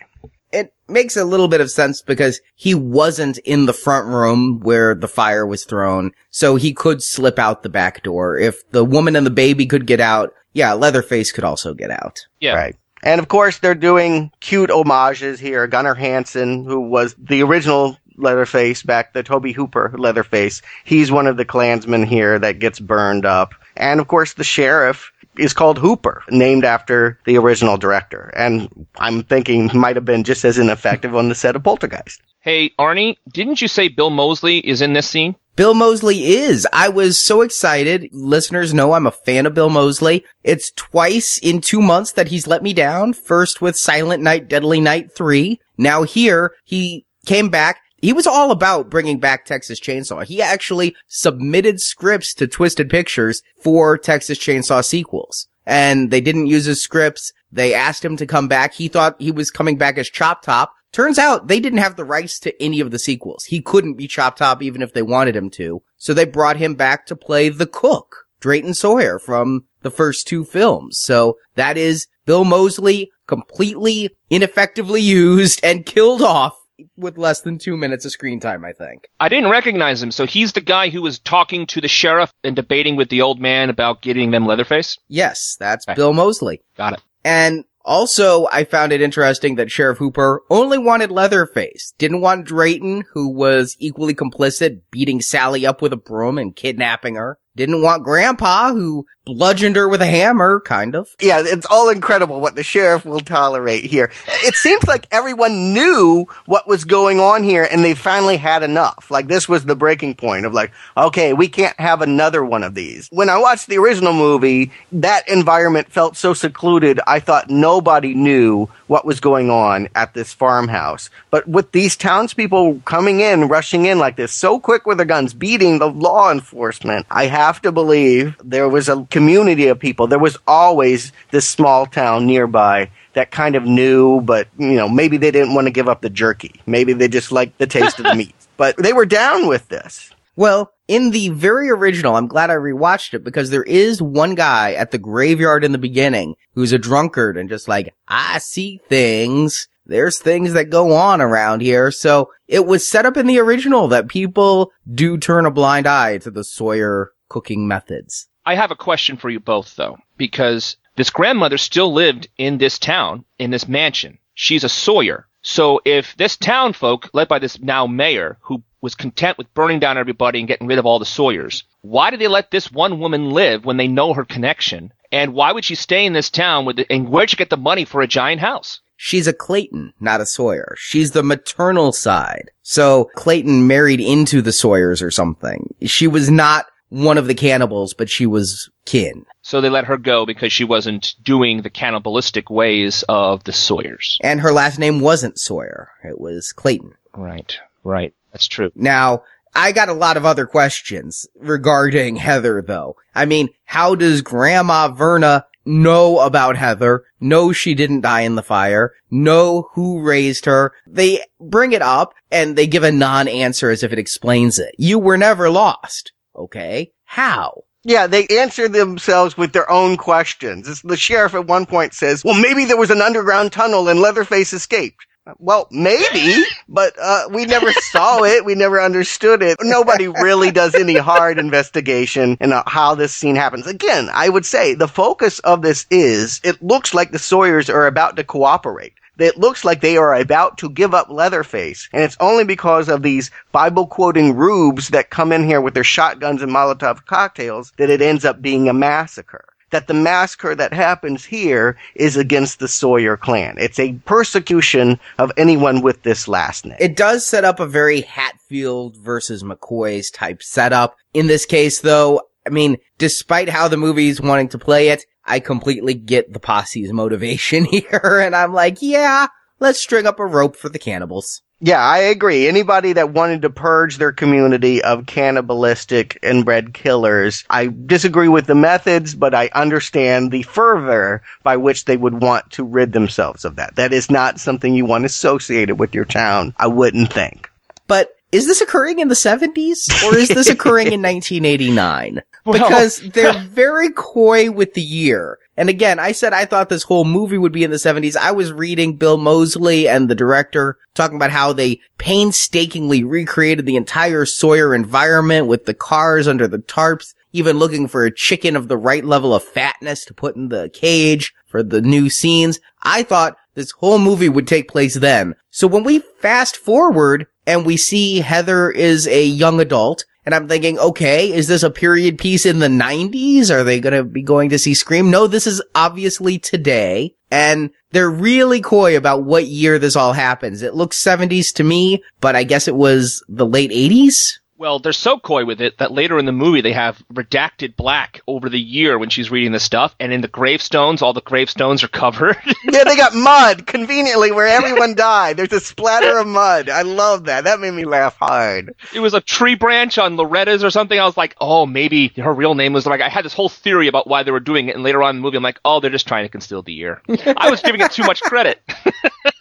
makes 0.88 1.16
a 1.16 1.24
little 1.24 1.48
bit 1.48 1.60
of 1.60 1.70
sense 1.70 2.02
because 2.02 2.40
he 2.54 2.74
wasn't 2.74 3.38
in 3.38 3.66
the 3.66 3.72
front 3.72 4.06
room 4.06 4.60
where 4.60 4.94
the 4.94 5.08
fire 5.08 5.46
was 5.46 5.64
thrown, 5.64 6.12
so 6.30 6.56
he 6.56 6.72
could 6.72 7.02
slip 7.02 7.38
out 7.38 7.62
the 7.62 7.68
back 7.68 8.02
door. 8.02 8.38
If 8.38 8.68
the 8.70 8.84
woman 8.84 9.16
and 9.16 9.26
the 9.26 9.30
baby 9.30 9.66
could 9.66 9.86
get 9.86 10.00
out, 10.00 10.32
yeah, 10.52 10.72
Leatherface 10.72 11.32
could 11.32 11.44
also 11.44 11.74
get 11.74 11.90
out. 11.90 12.26
Yeah. 12.40 12.54
Right. 12.54 12.76
And 13.02 13.20
of 13.20 13.28
course, 13.28 13.58
they're 13.58 13.74
doing 13.74 14.30
cute 14.40 14.70
homages 14.70 15.38
here. 15.38 15.66
Gunnar 15.66 15.94
Hansen, 15.94 16.64
who 16.64 16.80
was 16.80 17.14
the 17.18 17.42
original 17.42 17.98
Leatherface 18.16 18.82
back, 18.82 19.12
the 19.12 19.22
Tobe 19.22 19.52
Hooper 19.52 19.92
Leatherface, 19.98 20.62
he's 20.84 21.12
one 21.12 21.26
of 21.26 21.36
the 21.36 21.44
clansmen 21.44 22.04
here 22.04 22.38
that 22.38 22.60
gets 22.60 22.80
burned 22.80 23.26
up. 23.26 23.54
And 23.76 24.00
of 24.00 24.08
course, 24.08 24.34
the 24.34 24.44
sheriff 24.44 25.12
is 25.38 25.52
called 25.52 25.78
Hooper, 25.78 26.22
named 26.30 26.64
after 26.64 27.18
the 27.24 27.38
original 27.38 27.76
director. 27.76 28.32
And 28.36 28.86
I'm 28.96 29.22
thinking 29.22 29.70
might 29.74 29.96
have 29.96 30.04
been 30.04 30.24
just 30.24 30.44
as 30.44 30.58
ineffective 30.58 31.14
on 31.14 31.28
the 31.28 31.34
set 31.34 31.56
of 31.56 31.62
Poltergeist. 31.62 32.20
Hey, 32.40 32.70
Arnie, 32.78 33.16
didn't 33.32 33.62
you 33.62 33.68
say 33.68 33.88
Bill 33.88 34.10
Moseley 34.10 34.58
is 34.58 34.82
in 34.82 34.92
this 34.92 35.08
scene? 35.08 35.36
Bill 35.56 35.72
Moseley 35.72 36.24
is. 36.24 36.66
I 36.72 36.88
was 36.88 37.22
so 37.22 37.42
excited. 37.42 38.08
Listeners 38.12 38.74
know 38.74 38.92
I'm 38.92 39.06
a 39.06 39.12
fan 39.12 39.46
of 39.46 39.54
Bill 39.54 39.70
Moseley. 39.70 40.24
It's 40.42 40.72
twice 40.72 41.38
in 41.38 41.60
two 41.60 41.80
months 41.80 42.12
that 42.12 42.28
he's 42.28 42.46
let 42.46 42.62
me 42.62 42.72
down. 42.72 43.12
First 43.12 43.62
with 43.62 43.76
Silent 43.76 44.22
Night, 44.22 44.48
Deadly 44.48 44.80
Night 44.80 45.14
3. 45.14 45.60
Now 45.78 46.02
here, 46.02 46.52
he 46.64 47.06
came 47.24 47.50
back 47.50 47.80
he 48.04 48.12
was 48.12 48.26
all 48.26 48.50
about 48.50 48.90
bringing 48.90 49.18
back 49.18 49.46
Texas 49.46 49.80
Chainsaw. 49.80 50.26
He 50.26 50.42
actually 50.42 50.94
submitted 51.08 51.80
scripts 51.80 52.34
to 52.34 52.46
Twisted 52.46 52.90
Pictures 52.90 53.42
for 53.62 53.96
Texas 53.96 54.38
Chainsaw 54.38 54.84
sequels. 54.84 55.48
And 55.64 56.10
they 56.10 56.20
didn't 56.20 56.48
use 56.48 56.66
his 56.66 56.82
scripts. 56.82 57.32
They 57.50 57.72
asked 57.72 58.04
him 58.04 58.18
to 58.18 58.26
come 58.26 58.46
back. 58.46 58.74
He 58.74 58.88
thought 58.88 59.16
he 59.18 59.30
was 59.30 59.50
coming 59.50 59.78
back 59.78 59.96
as 59.96 60.10
Chop 60.10 60.42
Top. 60.42 60.74
Turns 60.92 61.18
out 61.18 61.48
they 61.48 61.60
didn't 61.60 61.78
have 61.78 61.96
the 61.96 62.04
rights 62.04 62.38
to 62.40 62.62
any 62.62 62.78
of 62.80 62.90
the 62.90 62.98
sequels. 62.98 63.46
He 63.46 63.62
couldn't 63.62 63.94
be 63.94 64.06
Chop 64.06 64.36
Top 64.36 64.62
even 64.62 64.82
if 64.82 64.92
they 64.92 65.00
wanted 65.00 65.34
him 65.34 65.48
to. 65.52 65.82
So 65.96 66.12
they 66.12 66.26
brought 66.26 66.58
him 66.58 66.74
back 66.74 67.06
to 67.06 67.16
play 67.16 67.48
the 67.48 67.66
cook, 67.66 68.26
Drayton 68.38 68.74
Sawyer 68.74 69.18
from 69.18 69.64
the 69.80 69.90
first 69.90 70.26
two 70.26 70.44
films. 70.44 70.98
So 71.00 71.38
that 71.54 71.78
is 71.78 72.06
Bill 72.26 72.44
Moseley 72.44 73.10
completely 73.26 74.10
ineffectively 74.28 75.00
used 75.00 75.60
and 75.64 75.86
killed 75.86 76.20
off 76.20 76.58
with 76.96 77.18
less 77.18 77.40
than 77.40 77.58
two 77.58 77.76
minutes 77.76 78.04
of 78.04 78.12
screen 78.12 78.40
time, 78.40 78.64
I 78.64 78.72
think. 78.72 79.08
I 79.20 79.28
didn't 79.28 79.50
recognize 79.50 80.02
him, 80.02 80.10
so 80.10 80.26
he's 80.26 80.52
the 80.52 80.60
guy 80.60 80.88
who 80.88 81.02
was 81.02 81.18
talking 81.18 81.66
to 81.68 81.80
the 81.80 81.88
sheriff 81.88 82.30
and 82.42 82.56
debating 82.56 82.96
with 82.96 83.08
the 83.08 83.22
old 83.22 83.40
man 83.40 83.70
about 83.70 84.02
getting 84.02 84.30
them 84.30 84.46
Leatherface? 84.46 84.98
Yes, 85.08 85.56
that's 85.58 85.86
okay. 85.88 85.94
Bill 85.94 86.12
Moseley. 86.12 86.62
Got 86.76 86.94
it. 86.94 87.02
And 87.24 87.64
also, 87.84 88.46
I 88.50 88.64
found 88.64 88.92
it 88.92 89.02
interesting 89.02 89.56
that 89.56 89.70
Sheriff 89.70 89.98
Hooper 89.98 90.42
only 90.48 90.78
wanted 90.78 91.10
Leatherface, 91.10 91.92
didn't 91.98 92.22
want 92.22 92.46
Drayton, 92.46 93.04
who 93.12 93.28
was 93.28 93.76
equally 93.78 94.14
complicit, 94.14 94.80
beating 94.90 95.20
Sally 95.20 95.66
up 95.66 95.82
with 95.82 95.92
a 95.92 95.98
broom 95.98 96.38
and 96.38 96.56
kidnapping 96.56 97.16
her. 97.16 97.38
Didn't 97.56 97.82
want 97.82 98.02
Grandpa, 98.02 98.72
who 98.72 99.06
bludgeoned 99.24 99.76
her 99.76 99.88
with 99.88 100.02
a 100.02 100.06
hammer, 100.06 100.60
kind 100.60 100.94
of. 100.94 101.14
Yeah, 101.20 101.42
it's 101.44 101.66
all 101.66 101.88
incredible 101.88 102.40
what 102.40 102.54
the 102.54 102.62
sheriff 102.62 103.04
will 103.04 103.20
tolerate 103.20 103.84
here. 103.84 104.10
It 104.42 104.54
seems 104.54 104.84
like 104.84 105.06
everyone 105.10 105.72
knew 105.72 106.26
what 106.46 106.68
was 106.68 106.84
going 106.84 107.20
on 107.20 107.42
here 107.42 107.66
and 107.70 107.82
they 107.82 107.94
finally 107.94 108.36
had 108.36 108.62
enough. 108.62 109.10
Like 109.10 109.26
this 109.28 109.48
was 109.48 109.64
the 109.64 109.76
breaking 109.76 110.14
point 110.14 110.46
of 110.46 110.52
like, 110.52 110.72
okay, 110.96 111.32
we 111.32 111.48
can't 111.48 111.78
have 111.80 112.02
another 112.02 112.44
one 112.44 112.62
of 112.62 112.74
these. 112.74 113.08
When 113.10 113.30
I 113.30 113.38
watched 113.38 113.68
the 113.68 113.78
original 113.78 114.12
movie, 114.12 114.70
that 114.92 115.28
environment 115.28 115.90
felt 115.90 116.16
so 116.16 116.34
secluded, 116.34 117.00
I 117.06 117.20
thought 117.20 117.48
nobody 117.50 118.14
knew 118.14 118.68
what 118.86 119.06
was 119.06 119.20
going 119.20 119.50
on 119.50 119.88
at 119.94 120.12
this 120.12 120.32
farmhouse. 120.32 121.08
But 121.30 121.48
with 121.48 121.72
these 121.72 121.96
townspeople 121.96 122.82
coming 122.84 123.20
in, 123.20 123.48
rushing 123.48 123.86
in 123.86 123.98
like 123.98 124.16
this, 124.16 124.32
so 124.32 124.60
quick 124.60 124.86
with 124.86 124.98
their 124.98 125.06
guns, 125.06 125.32
beating 125.32 125.78
the 125.78 125.90
law 125.90 126.30
enforcement, 126.30 127.06
I 127.10 127.26
have 127.26 127.62
to 127.62 127.72
believe 127.72 128.36
there 128.44 128.68
was 128.68 128.88
a 128.88 129.06
community 129.14 129.68
of 129.68 129.78
people. 129.78 130.08
There 130.08 130.18
was 130.18 130.36
always 130.44 131.12
this 131.30 131.48
small 131.48 131.86
town 131.86 132.26
nearby 132.26 132.90
that 133.12 133.30
kind 133.30 133.54
of 133.54 133.62
knew, 133.62 134.20
but 134.22 134.48
you 134.58 134.74
know, 134.74 134.88
maybe 134.88 135.18
they 135.18 135.30
didn't 135.30 135.54
want 135.54 135.68
to 135.68 135.70
give 135.70 135.88
up 135.88 136.00
the 136.00 136.10
jerky. 136.10 136.60
Maybe 136.66 136.94
they 136.94 137.06
just 137.06 137.30
liked 137.30 137.58
the 137.58 137.68
taste 137.68 138.00
of 138.00 138.06
the 138.06 138.14
meat. 138.16 138.34
But 138.56 138.76
they 138.76 138.92
were 138.92 139.06
down 139.06 139.46
with 139.46 139.68
this. 139.68 140.10
Well, 140.34 140.72
in 140.88 141.12
the 141.12 141.28
very 141.28 141.70
original, 141.70 142.16
I'm 142.16 142.26
glad 142.26 142.50
I 142.50 142.54
rewatched 142.54 143.14
it 143.14 143.22
because 143.22 143.50
there 143.50 143.62
is 143.62 144.02
one 144.02 144.34
guy 144.34 144.72
at 144.72 144.90
the 144.90 144.98
graveyard 144.98 145.62
in 145.62 145.70
the 145.70 145.78
beginning 145.78 146.34
who's 146.54 146.72
a 146.72 146.78
drunkard 146.78 147.36
and 147.36 147.48
just 147.48 147.68
like, 147.68 147.94
I 148.08 148.38
see 148.38 148.80
things. 148.88 149.68
There's 149.86 150.18
things 150.18 150.54
that 150.54 150.70
go 150.70 150.92
on 150.96 151.20
around 151.20 151.62
here. 151.62 151.92
So 151.92 152.32
it 152.48 152.66
was 152.66 152.84
set 152.84 153.06
up 153.06 153.16
in 153.16 153.28
the 153.28 153.38
original 153.38 153.86
that 153.88 154.08
people 154.08 154.72
do 154.92 155.18
turn 155.18 155.46
a 155.46 155.52
blind 155.52 155.86
eye 155.86 156.18
to 156.18 156.32
the 156.32 156.42
Sawyer 156.42 157.12
cooking 157.28 157.68
methods. 157.68 158.26
I 158.46 158.54
have 158.54 158.70
a 158.70 158.76
question 158.76 159.16
for 159.16 159.30
you 159.30 159.40
both 159.40 159.76
though, 159.76 159.98
because 160.16 160.76
this 160.96 161.10
grandmother 161.10 161.58
still 161.58 161.92
lived 161.92 162.28
in 162.38 162.58
this 162.58 162.78
town, 162.78 163.24
in 163.38 163.50
this 163.50 163.68
mansion. 163.68 164.18
She's 164.34 164.64
a 164.64 164.68
Sawyer. 164.68 165.26
So 165.42 165.80
if 165.84 166.16
this 166.16 166.36
town 166.36 166.72
folk, 166.72 167.10
led 167.12 167.28
by 167.28 167.38
this 167.38 167.60
now 167.60 167.86
mayor, 167.86 168.38
who 168.40 168.62
was 168.80 168.94
content 168.94 169.38
with 169.38 169.52
burning 169.54 169.78
down 169.78 169.98
everybody 169.98 170.38
and 170.38 170.48
getting 170.48 170.66
rid 170.66 170.78
of 170.78 170.86
all 170.86 170.98
the 170.98 171.04
Sawyers, 171.04 171.64
why 171.82 172.10
did 172.10 172.20
they 172.20 172.28
let 172.28 172.50
this 172.50 172.72
one 172.72 172.98
woman 172.98 173.30
live 173.30 173.64
when 173.64 173.76
they 173.76 173.88
know 173.88 174.14
her 174.14 174.24
connection? 174.24 174.92
And 175.12 175.34
why 175.34 175.52
would 175.52 175.64
she 175.64 175.74
stay 175.74 176.06
in 176.06 176.12
this 176.12 176.30
town 176.30 176.64
with 176.64 176.76
the, 176.76 176.86
and 176.90 177.08
where'd 177.08 177.30
she 177.30 177.36
get 177.36 177.50
the 177.50 177.56
money 177.56 177.84
for 177.84 178.00
a 178.00 178.06
giant 178.06 178.40
house? 178.40 178.80
She's 178.96 179.26
a 179.26 179.32
Clayton, 179.32 179.92
not 180.00 180.20
a 180.20 180.26
Sawyer. 180.26 180.74
She's 180.78 181.10
the 181.10 181.22
maternal 181.22 181.92
side. 181.92 182.50
So 182.62 183.10
Clayton 183.16 183.66
married 183.66 184.00
into 184.00 184.40
the 184.40 184.52
Sawyers 184.52 185.02
or 185.02 185.10
something. 185.10 185.74
She 185.82 186.06
was 186.06 186.30
not 186.30 186.66
one 186.94 187.18
of 187.18 187.26
the 187.26 187.34
cannibals, 187.34 187.92
but 187.92 188.08
she 188.08 188.24
was 188.24 188.70
kin. 188.84 189.26
So 189.42 189.60
they 189.60 189.68
let 189.68 189.86
her 189.86 189.96
go 189.96 190.24
because 190.24 190.52
she 190.52 190.64
wasn't 190.64 191.14
doing 191.22 191.62
the 191.62 191.70
cannibalistic 191.70 192.50
ways 192.50 193.04
of 193.08 193.44
the 193.44 193.52
Sawyers. 193.52 194.18
And 194.22 194.40
her 194.40 194.52
last 194.52 194.78
name 194.78 195.00
wasn't 195.00 195.38
Sawyer. 195.38 195.90
It 196.04 196.20
was 196.20 196.52
Clayton. 196.52 196.94
Right, 197.16 197.58
right. 197.82 198.14
That's 198.32 198.46
true. 198.46 198.70
Now, 198.74 199.24
I 199.54 199.72
got 199.72 199.88
a 199.88 199.94
lot 199.94 200.16
of 200.16 200.24
other 200.24 200.46
questions 200.46 201.26
regarding 201.36 202.16
Heather 202.16 202.62
though. 202.62 202.96
I 203.14 203.24
mean, 203.24 203.48
how 203.64 203.94
does 203.94 204.22
Grandma 204.22 204.88
Verna 204.88 205.46
know 205.64 206.20
about 206.20 206.56
Heather, 206.56 207.04
know 207.20 207.52
she 207.52 207.74
didn't 207.74 208.02
die 208.02 208.20
in 208.20 208.34
the 208.34 208.42
fire, 208.42 208.92
know 209.10 209.70
who 209.72 210.02
raised 210.02 210.44
her. 210.44 210.72
They 210.86 211.24
bring 211.40 211.72
it 211.72 211.82
up 211.82 212.14
and 212.30 212.56
they 212.56 212.66
give 212.66 212.82
a 212.82 212.92
non-answer 212.92 213.70
as 213.70 213.82
if 213.82 213.92
it 213.92 213.98
explains 213.98 214.58
it. 214.58 214.74
You 214.78 214.98
were 214.98 215.16
never 215.16 215.50
lost. 215.50 216.12
Okay. 216.36 216.92
How? 217.04 217.64
Yeah, 217.84 218.06
they 218.06 218.26
answer 218.28 218.66
themselves 218.68 219.36
with 219.36 219.52
their 219.52 219.70
own 219.70 219.96
questions. 219.96 220.80
The 220.82 220.96
sheriff 220.96 221.34
at 221.34 221.46
one 221.46 221.66
point 221.66 221.92
says, 221.92 222.24
well, 222.24 222.40
maybe 222.40 222.64
there 222.64 222.78
was 222.78 222.90
an 222.90 223.02
underground 223.02 223.52
tunnel 223.52 223.88
and 223.88 224.00
Leatherface 224.00 224.54
escaped. 224.54 225.06
Well, 225.38 225.68
maybe, 225.70 226.44
but 226.68 226.94
uh, 227.00 227.28
we 227.30 227.46
never 227.46 227.72
saw 227.92 228.24
it. 228.24 228.44
We 228.44 228.54
never 228.54 228.80
understood 228.80 229.42
it. 229.42 229.56
Nobody 229.62 230.06
really 230.08 230.50
does 230.50 230.74
any 230.74 230.96
hard 230.96 231.38
investigation 231.38 232.36
in 232.40 232.52
uh, 232.52 232.62
how 232.66 232.94
this 232.94 233.14
scene 233.14 233.36
happens. 233.36 233.66
Again, 233.66 234.10
I 234.12 234.28
would 234.28 234.44
say 234.44 234.74
the 234.74 234.88
focus 234.88 235.38
of 235.40 235.62
this 235.62 235.86
is 235.90 236.40
it 236.44 236.62
looks 236.62 236.92
like 236.92 237.10
the 237.10 237.18
Sawyers 237.18 237.70
are 237.70 237.86
about 237.86 238.16
to 238.16 238.24
cooperate. 238.24 238.94
It 239.18 239.38
looks 239.38 239.64
like 239.64 239.80
they 239.80 239.96
are 239.96 240.14
about 240.14 240.58
to 240.58 240.70
give 240.70 240.94
up 240.94 241.08
Leatherface, 241.08 241.88
and 241.92 242.02
it's 242.02 242.16
only 242.20 242.44
because 242.44 242.88
of 242.88 243.02
these 243.02 243.30
Bible 243.52 243.86
quoting 243.86 244.34
rubes 244.34 244.88
that 244.88 245.10
come 245.10 245.32
in 245.32 245.44
here 245.44 245.60
with 245.60 245.74
their 245.74 245.84
shotguns 245.84 246.42
and 246.42 246.50
Molotov 246.50 247.04
cocktails 247.06 247.72
that 247.78 247.90
it 247.90 248.02
ends 248.02 248.24
up 248.24 248.42
being 248.42 248.68
a 248.68 248.74
massacre 248.74 249.44
that 249.74 249.88
the 249.88 249.94
massacre 249.94 250.54
that 250.54 250.72
happens 250.72 251.24
here 251.24 251.76
is 251.96 252.16
against 252.16 252.60
the 252.60 252.68
Sawyer 252.68 253.16
clan. 253.16 253.56
It's 253.58 253.80
a 253.80 253.94
persecution 254.04 255.00
of 255.18 255.32
anyone 255.36 255.82
with 255.82 256.04
this 256.04 256.28
last 256.28 256.64
name. 256.64 256.76
It 256.78 256.94
does 256.94 257.26
set 257.26 257.44
up 257.44 257.58
a 257.58 257.66
very 257.66 258.02
Hatfield 258.02 258.96
versus 258.96 259.42
McCoy's 259.42 260.12
type 260.12 260.44
setup. 260.44 260.96
In 261.12 261.26
this 261.26 261.44
case, 261.44 261.80
though, 261.80 262.22
I 262.46 262.50
mean, 262.50 262.76
despite 262.98 263.48
how 263.48 263.66
the 263.66 263.76
movie's 263.76 264.20
wanting 264.20 264.48
to 264.50 264.58
play 264.58 264.90
it, 264.90 265.06
I 265.26 265.40
completely 265.40 265.94
get 265.94 266.32
the 266.32 266.40
posse's 266.40 266.92
motivation 266.92 267.64
here, 267.70 268.22
and 268.24 268.34
I'm 268.34 268.52
like, 268.52 268.78
yeah, 268.80 269.28
let's 269.60 269.80
string 269.80 270.06
up 270.06 270.18
a 270.18 270.26
rope 270.26 270.56
for 270.56 270.68
the 270.68 270.78
cannibals. 270.78 271.42
Yeah, 271.60 271.80
I 271.80 271.98
agree. 271.98 272.46
Anybody 272.46 272.92
that 272.92 273.12
wanted 273.12 273.40
to 273.42 273.48
purge 273.48 273.96
their 273.96 274.12
community 274.12 274.82
of 274.82 275.06
cannibalistic 275.06 276.18
inbred 276.22 276.74
killers, 276.74 277.44
I 277.48 277.68
disagree 277.86 278.28
with 278.28 278.46
the 278.46 278.54
methods, 278.54 279.14
but 279.14 279.34
I 279.34 279.48
understand 279.54 280.30
the 280.30 280.42
fervor 280.42 281.22
by 281.42 281.56
which 281.56 281.86
they 281.86 281.96
would 281.96 282.20
want 282.20 282.50
to 282.52 282.64
rid 282.64 282.92
themselves 282.92 283.46
of 283.46 283.56
that. 283.56 283.76
That 283.76 283.94
is 283.94 284.10
not 284.10 284.40
something 284.40 284.74
you 284.74 284.84
want 284.84 285.06
associated 285.06 285.78
with 285.78 285.94
your 285.94 286.04
town, 286.04 286.54
I 286.58 286.66
wouldn't 286.66 287.12
think. 287.12 287.50
But 287.86 288.14
is 288.30 288.46
this 288.46 288.60
occurring 288.60 288.98
in 288.98 289.08
the 289.08 289.14
70s 289.14 290.04
or 290.04 290.16
is 290.18 290.28
this 290.28 290.50
occurring 290.50 290.88
in 290.88 291.00
1989? 291.02 292.20
Because 292.52 293.00
they're 293.00 293.32
very 293.32 293.90
coy 293.90 294.50
with 294.50 294.74
the 294.74 294.82
year. 294.82 295.38
And 295.56 295.68
again, 295.68 295.98
I 295.98 296.12
said 296.12 296.32
I 296.32 296.44
thought 296.44 296.68
this 296.68 296.82
whole 296.82 297.04
movie 297.04 297.38
would 297.38 297.52
be 297.52 297.64
in 297.64 297.70
the 297.70 297.76
70s. 297.76 298.16
I 298.16 298.32
was 298.32 298.52
reading 298.52 298.96
Bill 298.96 299.16
Moseley 299.16 299.88
and 299.88 300.08
the 300.10 300.14
director 300.14 300.76
talking 300.94 301.16
about 301.16 301.30
how 301.30 301.52
they 301.52 301.80
painstakingly 301.96 303.02
recreated 303.02 303.64
the 303.64 303.76
entire 303.76 304.26
Sawyer 304.26 304.74
environment 304.74 305.46
with 305.46 305.64
the 305.64 305.74
cars 305.74 306.28
under 306.28 306.46
the 306.46 306.58
tarps, 306.58 307.14
even 307.32 307.58
looking 307.58 307.88
for 307.88 308.04
a 308.04 308.14
chicken 308.14 308.56
of 308.56 308.68
the 308.68 308.76
right 308.76 309.04
level 309.04 309.34
of 309.34 309.42
fatness 309.42 310.04
to 310.04 310.14
put 310.14 310.36
in 310.36 310.48
the 310.48 310.68
cage 310.70 311.32
for 311.46 311.62
the 311.62 311.80
new 311.80 312.10
scenes. 312.10 312.60
I 312.82 313.04
thought 313.04 313.36
this 313.54 313.70
whole 313.70 313.98
movie 313.98 314.28
would 314.28 314.48
take 314.48 314.68
place 314.68 314.96
then. 314.96 315.34
So 315.50 315.66
when 315.66 315.84
we 315.84 316.00
fast 316.20 316.56
forward 316.56 317.26
and 317.46 317.64
we 317.64 317.76
see 317.76 318.20
Heather 318.20 318.70
is 318.70 319.06
a 319.06 319.24
young 319.24 319.60
adult, 319.60 320.04
and 320.24 320.34
I'm 320.34 320.48
thinking, 320.48 320.78
okay, 320.78 321.32
is 321.32 321.48
this 321.48 321.62
a 321.62 321.70
period 321.70 322.18
piece 322.18 322.46
in 322.46 322.58
the 322.58 322.68
90s? 322.68 323.50
Are 323.50 323.64
they 323.64 323.80
gonna 323.80 324.04
be 324.04 324.22
going 324.22 324.50
to 324.50 324.58
see 324.58 324.74
Scream? 324.74 325.10
No, 325.10 325.26
this 325.26 325.46
is 325.46 325.62
obviously 325.74 326.38
today. 326.38 327.14
And 327.30 327.70
they're 327.90 328.10
really 328.10 328.60
coy 328.60 328.96
about 328.96 329.24
what 329.24 329.46
year 329.46 329.78
this 329.78 329.96
all 329.96 330.12
happens. 330.12 330.62
It 330.62 330.74
looks 330.74 331.02
70s 331.02 331.52
to 331.54 331.64
me, 331.64 332.02
but 332.20 332.36
I 332.36 332.44
guess 332.44 332.68
it 332.68 332.76
was 332.76 333.24
the 333.28 333.46
late 333.46 333.70
80s? 333.70 334.38
Well, 334.56 334.78
they're 334.78 334.92
so 334.92 335.18
coy 335.18 335.44
with 335.44 335.60
it 335.60 335.78
that 335.78 335.90
later 335.90 336.16
in 336.18 336.26
the 336.26 336.32
movie 336.32 336.60
they 336.60 336.72
have 336.72 337.02
redacted 337.12 337.74
black 337.76 338.20
over 338.28 338.48
the 338.48 338.60
year 338.60 338.98
when 338.98 339.10
she's 339.10 339.30
reading 339.30 339.50
the 339.50 339.58
stuff, 339.58 339.96
and 339.98 340.12
in 340.12 340.20
the 340.20 340.28
gravestones, 340.28 341.02
all 341.02 341.12
the 341.12 341.20
gravestones 341.20 341.82
are 341.82 341.88
covered. 341.88 342.36
Yeah, 342.66 342.82
they 342.84 342.96
got 342.96 343.14
mud 343.14 343.66
conveniently 343.66 344.32
where 344.32 344.46
everyone 344.46 344.94
died. 344.96 345.36
There's 345.36 345.52
a 345.52 345.60
splatter 345.60 346.18
of 346.18 346.26
mud. 346.26 346.68
I 346.68 346.82
love 346.82 347.26
that. 347.26 347.44
That 347.44 347.60
made 347.60 347.72
me 347.72 347.84
laugh 347.84 348.16
hard. 348.18 348.74
it 348.92 349.00
was 349.00 349.12
a 349.14 349.20
tree 349.20 349.54
branch 349.54 349.98
on 349.98 350.16
Loretta's 350.16 350.64
or 350.64 350.70
something. 350.70 350.98
I 350.98 351.04
was 351.04 351.16
like, 351.16 351.36
oh, 351.40 351.66
maybe 351.66 352.08
her 352.16 352.32
real 352.32 352.54
name 352.54 352.72
was 352.72 352.86
like. 352.86 353.00
I 353.00 353.08
had 353.08 353.24
this 353.24 353.34
whole 353.34 353.48
theory 353.50 353.86
about 353.86 354.06
why 354.08 354.22
they 354.22 354.30
were 354.30 354.40
doing 354.40 354.68
it, 354.68 354.74
and 354.74 354.82
later 354.82 355.02
on 355.02 355.10
in 355.10 355.16
the 355.16 355.22
movie, 355.22 355.36
I'm 355.36 355.42
like, 355.42 355.60
oh, 355.64 355.78
they're 355.80 355.90
just 355.90 356.08
trying 356.08 356.24
to 356.24 356.28
conceal 356.28 356.62
the 356.62 356.72
year. 356.72 357.02
I 357.36 357.50
was 357.50 357.60
giving 357.60 357.80
it 357.80 357.92
too 357.92 358.04
much 358.04 358.20
credit. 358.22 358.60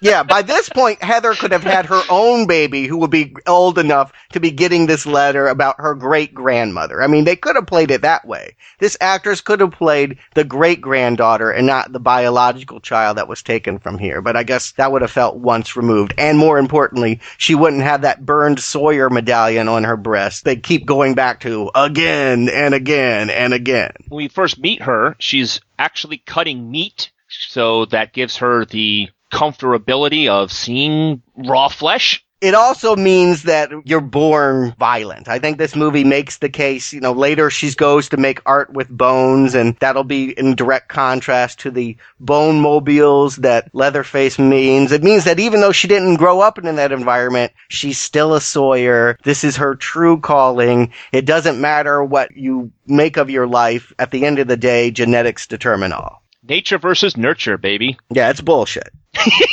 Yeah, 0.02 0.24
by 0.24 0.42
this 0.42 0.68
point, 0.70 1.02
Heather 1.02 1.34
could 1.34 1.54
have 1.54 1.64
had 1.64 1.86
her 1.86 2.02
own 2.10 2.46
baby 2.46 2.88
who 2.88 2.98
would 2.98 3.10
be 3.12 3.36
old 3.48 3.78
enough 3.80 4.12
to 4.34 4.40
be 4.42 4.52
getting 4.52 4.86
this 4.86 5.03
letter 5.06 5.48
about 5.48 5.76
her 5.80 5.96
great 5.96 6.34
grandmother. 6.34 7.02
I 7.02 7.08
mean, 7.08 7.24
they 7.24 7.36
could 7.36 7.56
have 7.56 7.68
played 7.68 7.92
it 7.92 8.02
that 8.02 8.26
way. 8.28 8.56
This 8.80 8.98
actress 9.02 9.42
could 9.42 9.60
have 9.60 9.72
played 9.72 10.18
the 10.36 10.44
great 10.44 10.82
granddaughter 10.82 11.52
and 11.52 11.68
not 11.68 11.92
the 11.92 12.00
biological 12.00 12.80
child 12.80 13.18
that 13.18 13.28
was 13.28 13.44
taken 13.44 13.80
from 13.80 13.98
here. 13.98 14.22
But 14.22 14.36
I 14.36 14.44
guess 14.44 14.72
that 14.74 14.92
would 14.92 15.02
have 15.02 15.12
felt 15.12 15.38
once 15.38 15.76
removed. 15.76 16.14
And 16.18 16.38
more 16.38 16.58
importantly, 16.58 17.20
she 17.38 17.56
wouldn't 17.56 17.84
have 17.84 18.02
that 18.02 18.26
burned 18.26 18.60
Sawyer 18.60 19.10
medallion 19.10 19.68
on 19.68 19.84
her 19.84 19.98
breast. 19.98 20.44
They 20.44 20.56
keep 20.56 20.86
going 20.86 21.16
back 21.16 21.42
to 21.42 21.72
again 21.76 22.50
and 22.50 22.74
again 22.74 23.30
and 23.30 23.54
again. 23.54 23.94
when 24.08 24.18
we 24.18 24.28
first 24.28 24.60
meet 24.60 24.82
her, 24.84 25.16
she's 25.20 25.60
actually 25.78 26.18
cutting 26.18 26.70
meat, 26.72 27.12
so 27.28 27.86
that 27.86 28.14
gives 28.14 28.38
her 28.38 28.66
the 28.66 29.10
comfortability 29.32 30.30
of 30.30 30.52
seeing 30.52 31.22
raw 31.36 31.68
flesh. 31.68 32.23
It 32.44 32.56
also 32.56 32.98
means 32.98 33.44
that 33.44 33.72
you're 33.86 34.02
born 34.02 34.76
violent. 34.78 35.30
I 35.30 35.40
think 35.40 35.58
this 35.58 35.78
movie 35.78 36.04
makes 36.04 36.40
the 36.40 36.50
case, 36.50 36.92
you 36.92 37.00
know, 37.00 37.14
later 37.14 37.50
she 37.50 37.74
goes 37.74 38.10
to 38.10 38.18
make 38.18 38.42
art 38.46 38.74
with 38.74 38.90
bones 38.90 39.56
and 39.56 39.78
that'll 39.78 40.04
be 40.04 40.38
in 40.38 40.54
direct 40.56 40.90
contrast 40.90 41.60
to 41.60 41.72
the 41.72 41.96
bone 42.20 42.60
mobiles 42.60 43.38
that 43.38 43.74
Leatherface 43.74 44.38
means. 44.38 44.92
It 44.92 45.04
means 45.04 45.24
that 45.24 45.40
even 45.40 45.62
though 45.62 45.72
she 45.72 45.88
didn't 45.88 46.18
grow 46.18 46.42
up 46.42 46.58
in 46.58 46.76
that 46.76 46.92
environment, 46.92 47.54
she's 47.70 47.98
still 47.98 48.34
a 48.34 48.42
Sawyer. 48.42 49.18
This 49.24 49.46
is 49.46 49.56
her 49.56 49.76
true 49.76 50.20
calling. 50.20 50.92
It 51.14 51.26
doesn't 51.26 51.62
matter 51.62 52.04
what 52.04 52.36
you 52.36 52.74
make 52.88 53.16
of 53.16 53.30
your 53.30 53.48
life. 53.48 53.94
At 53.98 54.12
the 54.12 54.26
end 54.26 54.40
of 54.40 54.48
the 54.50 54.58
day, 54.58 54.92
genetics 54.92 55.48
determine 55.48 55.94
all. 55.94 56.22
Nature 56.46 56.78
versus 56.78 57.16
nurture, 57.16 57.58
baby. 57.58 57.98
Yeah, 58.12 58.30
it's 58.30 58.42
bullshit. 58.42 58.90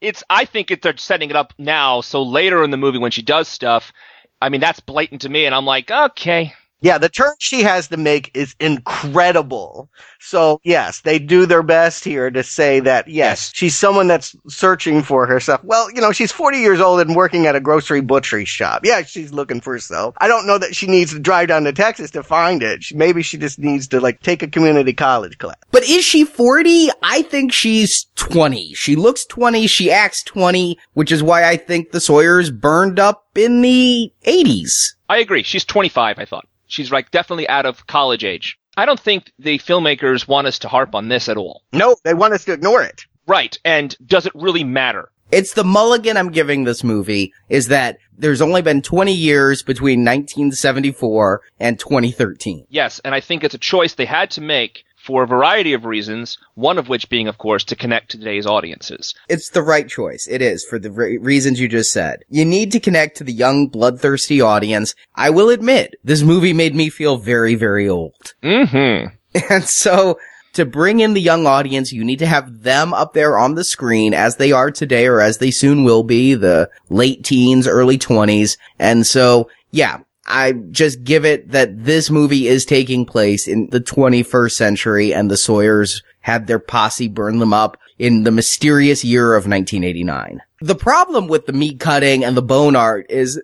It's 0.00 0.22
I 0.30 0.44
think 0.44 0.70
it, 0.70 0.82
they're 0.82 0.96
setting 0.96 1.30
it 1.30 1.36
up 1.36 1.52
now, 1.58 2.00
so 2.00 2.22
later 2.22 2.62
in 2.62 2.70
the 2.70 2.76
movie 2.76 2.98
when 2.98 3.10
she 3.10 3.22
does 3.22 3.48
stuff, 3.48 3.92
I 4.40 4.48
mean 4.48 4.60
that's 4.60 4.80
blatant 4.80 5.22
to 5.22 5.28
me, 5.28 5.46
and 5.46 5.54
I'm 5.54 5.64
like, 5.64 5.90
okay, 5.90 6.54
Yeah, 6.80 6.98
the 6.98 7.08
turn 7.08 7.32
she 7.40 7.62
has 7.62 7.88
to 7.88 7.96
make 7.96 8.30
is 8.34 8.54
incredible. 8.60 9.88
So 10.20 10.60
yes, 10.62 11.00
they 11.00 11.18
do 11.18 11.44
their 11.44 11.62
best 11.62 12.04
here 12.04 12.30
to 12.30 12.42
say 12.42 12.80
that 12.80 13.08
yes, 13.08 13.50
she's 13.54 13.76
someone 13.76 14.06
that's 14.06 14.36
searching 14.48 15.02
for 15.02 15.26
herself. 15.26 15.62
Well, 15.64 15.90
you 15.90 16.00
know, 16.00 16.12
she's 16.12 16.30
40 16.30 16.58
years 16.58 16.80
old 16.80 17.00
and 17.00 17.16
working 17.16 17.46
at 17.46 17.56
a 17.56 17.60
grocery 17.60 18.00
butchery 18.00 18.44
shop. 18.44 18.82
Yeah, 18.84 19.02
she's 19.02 19.32
looking 19.32 19.60
for 19.60 19.72
herself. 19.72 20.14
I 20.18 20.28
don't 20.28 20.46
know 20.46 20.58
that 20.58 20.76
she 20.76 20.86
needs 20.86 21.12
to 21.12 21.18
drive 21.18 21.48
down 21.48 21.64
to 21.64 21.72
Texas 21.72 22.12
to 22.12 22.22
find 22.22 22.62
it. 22.62 22.84
She, 22.84 22.94
maybe 22.94 23.22
she 23.22 23.38
just 23.38 23.58
needs 23.58 23.88
to 23.88 24.00
like 24.00 24.20
take 24.22 24.42
a 24.42 24.48
community 24.48 24.92
college 24.92 25.38
class. 25.38 25.56
But 25.72 25.82
is 25.82 26.04
she 26.04 26.24
40? 26.24 26.90
I 27.02 27.22
think 27.22 27.52
she's 27.52 28.06
20. 28.14 28.74
She 28.74 28.94
looks 28.94 29.24
20, 29.26 29.66
she 29.66 29.90
acts 29.90 30.22
20, 30.22 30.78
which 30.94 31.10
is 31.10 31.22
why 31.22 31.48
I 31.48 31.56
think 31.56 31.90
the 31.90 32.00
Sawyers 32.00 32.50
burned 32.50 33.00
up 33.00 33.24
in 33.34 33.62
the 33.62 34.12
80s. 34.24 34.94
I 35.08 35.18
agree. 35.18 35.42
She's 35.42 35.64
25, 35.64 36.18
I 36.18 36.24
thought. 36.24 36.46
She's 36.68 36.92
like 36.92 37.10
definitely 37.10 37.48
out 37.48 37.66
of 37.66 37.86
college 37.86 38.24
age. 38.24 38.58
I 38.76 38.86
don't 38.86 39.00
think 39.00 39.32
the 39.38 39.58
filmmakers 39.58 40.28
want 40.28 40.46
us 40.46 40.60
to 40.60 40.68
harp 40.68 40.94
on 40.94 41.08
this 41.08 41.28
at 41.28 41.36
all. 41.36 41.62
No, 41.72 41.96
they 42.04 42.14
want 42.14 42.34
us 42.34 42.44
to 42.44 42.52
ignore 42.52 42.82
it. 42.82 43.02
Right, 43.26 43.58
and 43.64 43.96
does 44.06 44.24
it 44.26 44.32
really 44.34 44.64
matter? 44.64 45.10
It's 45.30 45.52
the 45.52 45.64
mulligan 45.64 46.16
I'm 46.16 46.30
giving 46.30 46.64
this 46.64 46.82
movie 46.82 47.34
is 47.50 47.68
that 47.68 47.98
there's 48.16 48.40
only 48.40 48.62
been 48.62 48.80
20 48.80 49.12
years 49.12 49.62
between 49.62 50.00
1974 50.00 51.42
and 51.60 51.78
2013. 51.78 52.66
Yes, 52.70 53.00
and 53.04 53.14
I 53.14 53.20
think 53.20 53.44
it's 53.44 53.54
a 53.54 53.58
choice 53.58 53.94
they 53.94 54.06
had 54.06 54.30
to 54.32 54.40
make 54.40 54.84
for 55.08 55.22
a 55.22 55.26
variety 55.26 55.72
of 55.72 55.86
reasons, 55.86 56.36
one 56.54 56.76
of 56.76 56.90
which 56.90 57.08
being, 57.08 57.28
of 57.28 57.38
course, 57.38 57.64
to 57.64 57.74
connect 57.74 58.10
to 58.10 58.18
today's 58.18 58.44
audiences. 58.44 59.14
It's 59.26 59.48
the 59.48 59.62
right 59.62 59.88
choice. 59.88 60.28
It 60.30 60.42
is 60.42 60.66
for 60.66 60.78
the 60.78 60.90
re- 60.90 61.16
reasons 61.16 61.58
you 61.58 61.66
just 61.66 61.94
said. 61.94 62.24
You 62.28 62.44
need 62.44 62.72
to 62.72 62.78
connect 62.78 63.16
to 63.16 63.24
the 63.24 63.32
young, 63.32 63.68
bloodthirsty 63.68 64.42
audience. 64.42 64.94
I 65.14 65.30
will 65.30 65.48
admit, 65.48 65.94
this 66.04 66.20
movie 66.20 66.52
made 66.52 66.74
me 66.74 66.90
feel 66.90 67.16
very, 67.16 67.54
very 67.54 67.88
old. 67.88 68.34
Mm-hmm. 68.42 69.14
And 69.50 69.64
so, 69.64 70.18
to 70.54 70.66
bring 70.66 71.00
in 71.00 71.14
the 71.14 71.20
young 71.22 71.46
audience, 71.46 71.90
you 71.92 72.04
need 72.04 72.18
to 72.18 72.26
have 72.26 72.62
them 72.62 72.92
up 72.92 73.14
there 73.14 73.38
on 73.38 73.54
the 73.54 73.64
screen 73.64 74.12
as 74.12 74.36
they 74.36 74.52
are 74.52 74.70
today 74.70 75.06
or 75.06 75.20
as 75.22 75.38
they 75.38 75.50
soon 75.50 75.84
will 75.84 76.02
be, 76.02 76.34
the 76.34 76.70
late 76.90 77.24
teens, 77.24 77.66
early 77.66 77.96
twenties. 77.96 78.58
And 78.78 79.06
so, 79.06 79.48
yeah, 79.70 80.00
I 80.28 80.52
just 80.52 81.02
give 81.04 81.24
it 81.24 81.50
that 81.50 81.84
this 81.84 82.10
movie 82.10 82.46
is 82.46 82.64
taking 82.64 83.06
place 83.06 83.48
in 83.48 83.68
the 83.70 83.80
21st 83.80 84.52
century 84.52 85.14
and 85.14 85.30
the 85.30 85.36
Sawyers 85.36 86.02
had 86.20 86.46
their 86.46 86.58
posse 86.58 87.08
burn 87.08 87.38
them 87.38 87.54
up 87.54 87.78
in 87.98 88.24
the 88.24 88.30
mysterious 88.30 89.04
year 89.04 89.34
of 89.34 89.46
1989. 89.46 90.42
The 90.60 90.74
problem 90.74 91.28
with 91.28 91.46
the 91.46 91.52
meat 91.52 91.80
cutting 91.80 92.24
and 92.24 92.36
the 92.36 92.42
bone 92.42 92.76
art 92.76 93.06
is 93.08 93.40